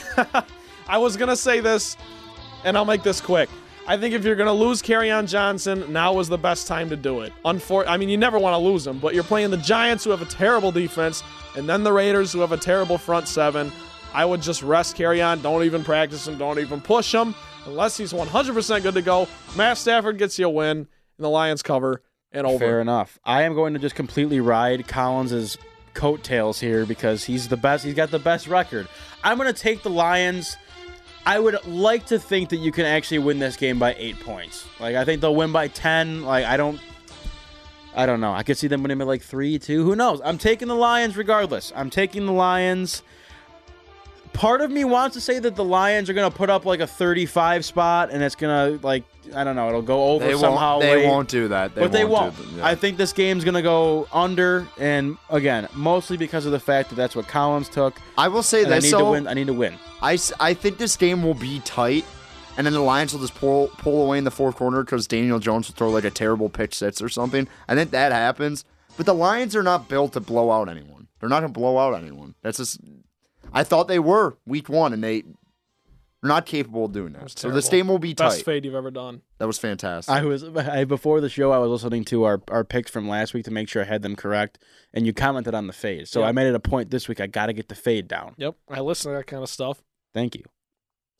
I 0.88 0.98
was 0.98 1.16
gonna 1.16 1.36
say 1.36 1.60
this, 1.60 1.96
and 2.64 2.76
I'll 2.76 2.84
make 2.84 3.02
this 3.02 3.20
quick. 3.20 3.48
I 3.86 3.96
think 3.96 4.14
if 4.14 4.24
you're 4.24 4.36
gonna 4.36 4.52
lose 4.52 4.82
on 4.88 5.26
Johnson, 5.26 5.92
now 5.92 6.12
was 6.12 6.28
the 6.28 6.38
best 6.38 6.66
time 6.66 6.88
to 6.90 6.96
do 6.96 7.20
it. 7.20 7.32
Unfor- 7.44 7.86
I 7.86 7.96
mean, 7.96 8.08
you 8.08 8.16
never 8.16 8.38
want 8.38 8.54
to 8.54 8.58
lose 8.58 8.86
him, 8.86 8.98
but 8.98 9.14
you're 9.14 9.24
playing 9.24 9.50
the 9.50 9.56
Giants, 9.56 10.04
who 10.04 10.10
have 10.10 10.22
a 10.22 10.26
terrible 10.26 10.70
defense, 10.70 11.22
and 11.56 11.68
then 11.68 11.82
the 11.82 11.92
Raiders, 11.92 12.32
who 12.32 12.40
have 12.40 12.52
a 12.52 12.56
terrible 12.56 12.98
front 12.98 13.28
seven. 13.28 13.72
I 14.14 14.24
would 14.24 14.40
just 14.40 14.62
rest 14.62 15.00
on. 15.00 15.42
Don't 15.42 15.64
even 15.64 15.84
practice 15.84 16.26
him. 16.26 16.38
Don't 16.38 16.58
even 16.58 16.80
push 16.80 17.14
him 17.14 17.34
unless 17.66 17.96
he's 17.96 18.12
100% 18.12 18.82
good 18.82 18.94
to 18.94 19.02
go. 19.02 19.28
Matt 19.54 19.76
Stafford 19.76 20.16
gets 20.16 20.38
you 20.38 20.46
a 20.46 20.50
win, 20.50 20.78
and 20.78 20.88
the 21.18 21.28
Lions 21.28 21.62
cover 21.62 22.02
and 22.32 22.46
over. 22.46 22.58
Fair 22.58 22.80
enough. 22.80 23.18
I 23.24 23.42
am 23.42 23.54
going 23.54 23.74
to 23.74 23.78
just 23.78 23.94
completely 23.94 24.40
ride 24.40 24.86
Collins's 24.88 25.58
coattails 25.94 26.60
here 26.60 26.86
because 26.86 27.24
he's 27.24 27.48
the 27.48 27.56
best. 27.56 27.84
He's 27.84 27.94
got 27.94 28.10
the 28.10 28.18
best 28.18 28.46
record. 28.46 28.88
I'm 29.24 29.36
going 29.38 29.52
to 29.52 29.58
take 29.58 29.82
the 29.82 29.90
Lions. 29.90 30.56
I 31.26 31.38
would 31.38 31.64
like 31.66 32.06
to 32.06 32.18
think 32.18 32.50
that 32.50 32.56
you 32.56 32.72
can 32.72 32.86
actually 32.86 33.18
win 33.18 33.38
this 33.38 33.56
game 33.56 33.78
by 33.78 33.94
eight 33.98 34.18
points. 34.20 34.66
Like 34.80 34.96
I 34.96 35.04
think 35.04 35.20
they'll 35.20 35.34
win 35.34 35.52
by 35.52 35.68
ten. 35.68 36.22
Like 36.22 36.44
I 36.44 36.56
don't. 36.56 36.80
I 37.94 38.06
don't 38.06 38.20
know. 38.20 38.32
I 38.32 38.44
could 38.44 38.56
see 38.56 38.68
them 38.68 38.82
winning 38.82 38.98
by 38.98 39.04
like 39.04 39.22
three, 39.22 39.58
two. 39.58 39.84
Who 39.84 39.96
knows? 39.96 40.20
I'm 40.24 40.38
taking 40.38 40.68
the 40.68 40.74
Lions 40.74 41.16
regardless. 41.16 41.72
I'm 41.74 41.90
taking 41.90 42.26
the 42.26 42.32
Lions. 42.32 43.02
Part 44.38 44.60
of 44.60 44.70
me 44.70 44.84
wants 44.84 45.14
to 45.14 45.20
say 45.20 45.40
that 45.40 45.56
the 45.56 45.64
Lions 45.64 46.08
are 46.08 46.12
going 46.12 46.30
to 46.30 46.36
put 46.36 46.48
up 46.48 46.64
like 46.64 46.78
a 46.78 46.86
35 46.86 47.64
spot, 47.64 48.10
and 48.12 48.22
it's 48.22 48.36
going 48.36 48.78
to 48.78 48.86
like 48.86 49.02
I 49.34 49.42
don't 49.42 49.56
know. 49.56 49.66
It'll 49.68 49.82
go 49.82 50.10
over 50.10 50.24
They 50.24 50.34
somehow. 50.36 50.74
won't. 50.74 50.82
They 50.82 50.96
late 50.98 51.06
won't 51.08 51.28
do 51.28 51.48
that. 51.48 51.74
They 51.74 51.80
but 51.80 51.90
they 51.90 52.04
won't. 52.04 52.38
won't. 52.38 52.56
that. 52.56 52.64
I 52.64 52.76
think 52.76 52.98
this 52.98 53.12
game's 53.12 53.42
going 53.42 53.56
to 53.56 53.62
go 53.62 54.06
under, 54.12 54.64
and 54.78 55.16
again, 55.28 55.66
mostly 55.74 56.16
because 56.16 56.46
of 56.46 56.52
the 56.52 56.60
fact 56.60 56.90
that 56.90 56.94
that's 56.94 57.16
what 57.16 57.26
Collins 57.26 57.68
took. 57.68 58.00
I 58.16 58.28
will 58.28 58.44
say 58.44 58.62
And 58.62 58.72
I 58.72 58.76
this 58.76 58.92
need 58.92 58.98
to 58.98 59.04
win. 59.04 59.26
I 59.26 59.34
need 59.34 59.48
to 59.48 59.52
win. 59.54 59.74
I, 60.00 60.16
I 60.38 60.54
think 60.54 60.78
this 60.78 60.96
game 60.96 61.24
will 61.24 61.34
be 61.34 61.58
tight, 61.64 62.04
and 62.56 62.64
then 62.64 62.74
the 62.74 62.80
Lions 62.80 63.12
will 63.12 63.20
just 63.20 63.34
pull 63.34 63.68
pull 63.78 64.04
away 64.04 64.18
in 64.18 64.24
the 64.24 64.30
fourth 64.30 64.54
quarter 64.54 64.84
because 64.84 65.08
Daniel 65.08 65.40
Jones 65.40 65.66
will 65.66 65.74
throw 65.74 65.90
like 65.90 66.04
a 66.04 66.10
terrible 66.10 66.48
pitch 66.48 66.74
six 66.76 67.02
or 67.02 67.08
something. 67.08 67.48
I 67.66 67.74
think 67.74 67.90
that 67.90 68.12
happens. 68.12 68.64
But 68.96 69.06
the 69.06 69.14
Lions 69.14 69.56
are 69.56 69.64
not 69.64 69.88
built 69.88 70.12
to 70.12 70.20
blow 70.20 70.52
out 70.52 70.68
anyone. 70.68 71.08
They're 71.18 71.28
not 71.28 71.40
going 71.40 71.52
to 71.52 71.58
blow 71.58 71.76
out 71.76 71.94
anyone. 72.00 72.36
That's 72.42 72.58
just. 72.58 72.78
I 73.52 73.64
thought 73.64 73.88
they 73.88 73.98
were 73.98 74.36
week 74.46 74.68
one, 74.68 74.92
and 74.92 75.02
they. 75.02 75.22
They're 76.20 76.30
not 76.30 76.46
capable 76.46 76.86
of 76.86 76.90
doing 76.92 77.12
that. 77.12 77.22
was 77.22 77.34
So 77.36 77.48
this 77.52 77.68
terrible. 77.68 77.78
game 77.84 77.88
will 77.92 77.98
be 78.00 78.12
Best 78.12 78.38
tight. 78.38 78.44
fade 78.44 78.64
you've 78.64 78.74
ever 78.74 78.90
done. 78.90 79.22
That 79.38 79.46
was 79.46 79.56
fantastic. 79.56 80.12
I 80.12 80.24
was 80.24 80.42
I, 80.42 80.82
before 80.84 81.20
the 81.20 81.28
show. 81.28 81.52
I 81.52 81.58
was 81.58 81.70
listening 81.70 82.04
to 82.06 82.24
our, 82.24 82.42
our 82.48 82.64
picks 82.64 82.90
from 82.90 83.08
last 83.08 83.34
week 83.34 83.44
to 83.44 83.52
make 83.52 83.68
sure 83.68 83.82
I 83.82 83.84
had 83.84 84.02
them 84.02 84.16
correct, 84.16 84.58
and 84.92 85.06
you 85.06 85.12
commented 85.12 85.54
on 85.54 85.68
the 85.68 85.72
fade. 85.72 86.08
So 86.08 86.22
Yeah. 86.22 86.26
I 86.26 86.32
made 86.32 86.48
it 86.48 86.56
a 86.56 86.60
point 86.60 86.90
this 86.90 87.06
week. 87.06 87.20
I 87.20 87.28
got 87.28 87.46
to 87.46 87.52
get 87.52 87.68
the 87.68 87.76
fade 87.76 88.08
down. 88.08 88.34
Yep, 88.36 88.56
I 88.68 88.80
listen 88.80 89.12
to 89.12 89.18
that 89.18 89.28
kind 89.28 89.44
of 89.44 89.48
stuff. 89.48 89.80
Thank 90.12 90.34
you. 90.34 90.42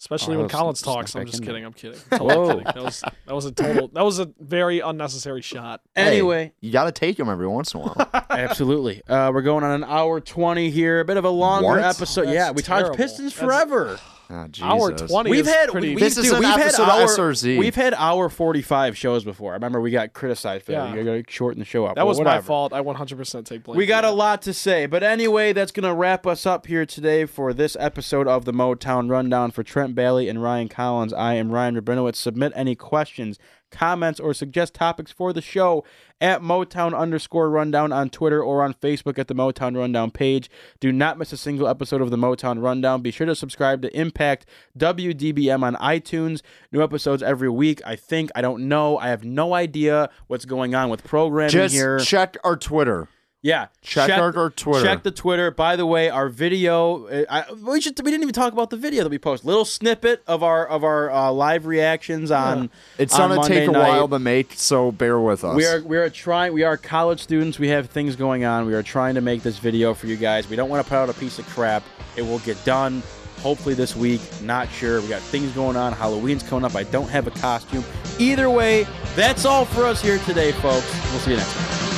Especially 0.00 0.36
Oh, 0.36 0.40
when 0.40 0.48
Collins 0.48 0.80
talks. 0.80 1.16
I'm 1.16 1.26
just 1.26 1.42
kidding. 1.42 1.56
there. 1.62 1.66
I'm 1.66 1.72
kidding. 1.72 1.98
Totally 2.10 2.34
Whoa. 2.36 2.48
kidding. 2.58 2.64
That 2.64 2.82
was 2.84 3.00
that 3.26 3.34
was 3.34 3.44
a 3.46 3.52
total. 3.52 3.88
That 3.88 4.04
was 4.04 4.20
a 4.20 4.30
very 4.38 4.78
unnecessary 4.78 5.42
shot. 5.42 5.80
Hey, 5.96 6.06
Anyway, 6.06 6.52
you 6.60 6.70
got 6.70 6.84
to 6.84 6.92
take 6.92 7.16
them 7.16 7.28
every 7.28 7.48
once 7.48 7.74
in 7.74 7.80
a 7.80 7.82
while. 7.82 8.10
absolutely. 8.30 9.02
Uh, 9.08 9.32
we're 9.34 9.42
going 9.42 9.64
on 9.64 9.72
an 9.72 9.84
hour 9.84 10.20
twenty 10.20 10.70
here. 10.70 11.00
A 11.00 11.04
bit 11.04 11.16
of 11.16 11.24
a 11.24 11.30
longer 11.30 11.66
What? 11.66 11.80
episode. 11.80 12.26
That's 12.26 12.34
yeah, 12.34 12.50
we 12.52 12.62
talked 12.62 12.80
terrible. 12.82 12.96
Pistons 12.96 13.34
That's- 13.34 13.44
forever. 13.48 13.98
Ah, 14.30 14.46
Hour 14.60 14.92
twenty. 14.92 15.30
We've 15.30 15.46
is 15.46 15.55
had 15.55 15.70
pretty. 15.70 15.94
we, 15.94 16.00
This 16.02 16.18
is 16.18 16.30
an 16.30 16.40
we've 16.40 16.48
had 16.48 16.60
episode 16.60 16.82
of 16.82 16.88
hour, 16.90 17.06
SRZ. 17.06 17.59
We've 17.59 17.74
had 17.74 17.94
hour 17.94 18.28
forty 18.28 18.60
five 18.60 18.96
shows 18.96 19.24
before. 19.24 19.52
I 19.52 19.55
remember 19.55 19.80
we 19.80 19.90
got 19.90 20.12
criticized 20.12 20.66
for 20.66 20.72
that. 20.72 20.90
Yeah. 20.90 20.96
We 20.96 21.05
got 21.05 21.26
to 21.26 21.32
shorten 21.32 21.60
the 21.60 21.64
show 21.64 21.86
up. 21.86 21.94
that 21.94 22.02
but 22.02 22.06
was 22.09 22.20
my 22.20 22.40
fault. 22.42 22.74
I 22.74 22.82
100% 22.82 23.44
take 23.46 23.62
blame. 23.64 23.78
We 23.78 23.84
for 23.86 23.88
got 23.88 24.05
a 24.05 24.10
lot 24.10 24.42
to 24.42 24.52
say, 24.52 24.84
but 24.84 25.02
anyway, 25.02 25.55
that's 25.55 25.72
going 25.72 25.88
to 25.88 25.94
wrap 25.94 26.26
us 26.26 26.44
up 26.44 26.66
here 26.66 26.84
today 26.84 27.24
for 27.24 27.55
this 27.55 27.74
episode 27.80 28.28
of 28.28 28.44
the 28.44 28.52
Motown 28.52 29.10
Rundown. 29.10 29.50
For 29.50 29.62
Trent 29.62 29.94
Bailey 29.94 30.28
and 30.28 30.42
Ryan 30.42 30.68
Collins, 30.68 31.14
I 31.14 31.34
am 31.34 31.50
Ryan 31.50 31.80
Rabinowitz. 31.80 32.16
Submit 32.16 32.52
any 32.55 32.74
questions, 32.74 33.38
comments, 33.70 34.20
or 34.20 34.35
suggest 34.35 34.74
topics 34.74 35.11
for 35.11 35.32
the 35.32 35.43
show 35.43 35.85
at 36.20 36.43
Motown 36.43 36.97
underscore 36.97 37.51
Rundown 37.51 37.93
on 37.93 38.11
Twitter 38.11 38.43
or 38.43 38.62
on 38.62 38.74
Facebook 38.74 39.19
at 39.19 39.28
the 39.28 39.35
Motown 39.35 39.77
Rundown 39.77 40.11
page. 40.11 40.51
Do 40.81 40.90
not 40.93 41.19
miss 41.19 41.32
a 41.32 41.36
single 41.36 41.69
episode 41.69 42.01
of 42.01 42.11
the 42.11 42.16
Motown 42.16 42.62
Rundown. 42.62 43.03
Be 43.03 43.11
sure 43.11 43.27
to 43.27 43.35
subscribe 43.35 43.82
to 43.82 43.99
Impact 43.99 44.47
WDBM 44.77 45.62
on 45.62 45.74
iTunes. 45.77 46.43
New 46.73 46.82
episodes 46.82 47.23
every 47.23 47.49
week. 47.51 47.81
I 47.85 47.97
think. 47.97 48.31
I 48.35 48.40
don't 48.40 48.69
know. 48.69 48.99
I 48.99 49.09
have 49.09 49.24
no 49.24 49.55
idea 49.55 50.11
what's 50.27 50.45
going 50.45 50.74
on 50.74 50.90
with 50.90 51.05
programming 51.05 51.53
Just 51.53 51.74
here. 51.74 51.99
check 51.99 52.36
our 52.45 52.57
Twitter. 52.57 53.09
Yeah, 53.40 53.66
Check 53.82 54.10
our- 54.10 54.36
our 54.36 54.51
Twitter. 54.51 54.85
Check 54.85 55.05
the 55.05 55.12
Twitter. 55.12 55.52
By 55.52 55.77
the 55.77 55.86
way, 55.86 56.10
our 56.10 56.28
video. 56.28 57.06
uh, 57.06 57.24
I, 57.31 57.52
we 57.52 57.81
should. 57.81 57.97
We 58.05 58.10
didn't 58.10 58.23
even 58.23 58.35
talk 58.35 58.52
about 58.52 58.70
the 58.70 58.77
video 58.77 59.05
that 59.05 59.10
we 59.10 59.19
post. 59.19 59.44
Little 59.44 59.65
snippet 59.65 60.23
of 60.27 60.43
our 60.43 60.66
of 60.66 60.82
our 60.82 61.09
uh, 61.09 61.31
live 61.31 61.65
reactions 61.65 62.32
on. 62.32 62.69
It's 62.98 63.15
on 63.15 63.28
gonna 63.28 63.36
Monday 63.36 63.60
take 63.60 63.69
a 63.69 63.73
night. 63.73 63.89
while 63.90 64.09
to 64.09 64.19
make, 64.19 64.55
so 64.55 64.90
bear 64.90 65.20
with 65.20 65.44
us. 65.44 65.55
We 65.55 65.65
are 65.66 65.81
we 65.82 65.97
are 65.98 66.10
trying. 66.10 66.52
We 66.52 66.65
are 66.65 66.77
college 66.77 67.20
students. 67.23 67.60
We 67.60 67.69
have 67.69 67.89
things 67.90 68.16
going 68.16 68.44
on. 68.44 68.66
We 68.66 68.74
are 68.74 68.82
trying 68.82 69.15
to 69.15 69.20
make 69.20 69.44
this 69.44 69.59
video 69.59 69.94
for 69.94 70.09
you 70.09 70.16
guys. 70.16 70.48
We 70.51 70.56
don't 70.56 70.69
want 70.69 70.85
to 70.85 70.89
put 70.89 70.97
out 70.97 71.09
a 71.09 71.15
piece 71.15 71.39
of 71.39 71.47
crap. 71.47 71.85
It 72.16 72.23
will 72.23 72.40
get 72.40 72.62
done. 72.65 73.05
Hopefully 73.43 73.77
this 73.77 73.94
week. 73.94 74.20
Not 74.43 74.69
sure. 74.69 75.01
We 75.01 75.06
got 75.06 75.23
things 75.23 75.52
going 75.52 75.77
on. 75.77 75.93
Halloween's 75.93 76.43
coming 76.43 76.65
up. 76.65 76.74
I 76.74 76.82
don't 76.82 77.09
have 77.09 77.28
a 77.28 77.31
costume. 77.31 77.85
Either 78.19 78.51
way, 78.51 78.85
that's 79.15 79.44
all 79.44 79.65
for 79.65 79.85
us 79.85 80.02
here 80.02 80.19
today, 80.27 80.51
folks. 80.51 80.93
We'll 81.12 81.20
see 81.20 81.31
you 81.31 81.36
next 81.36 81.52
time. 81.55 81.97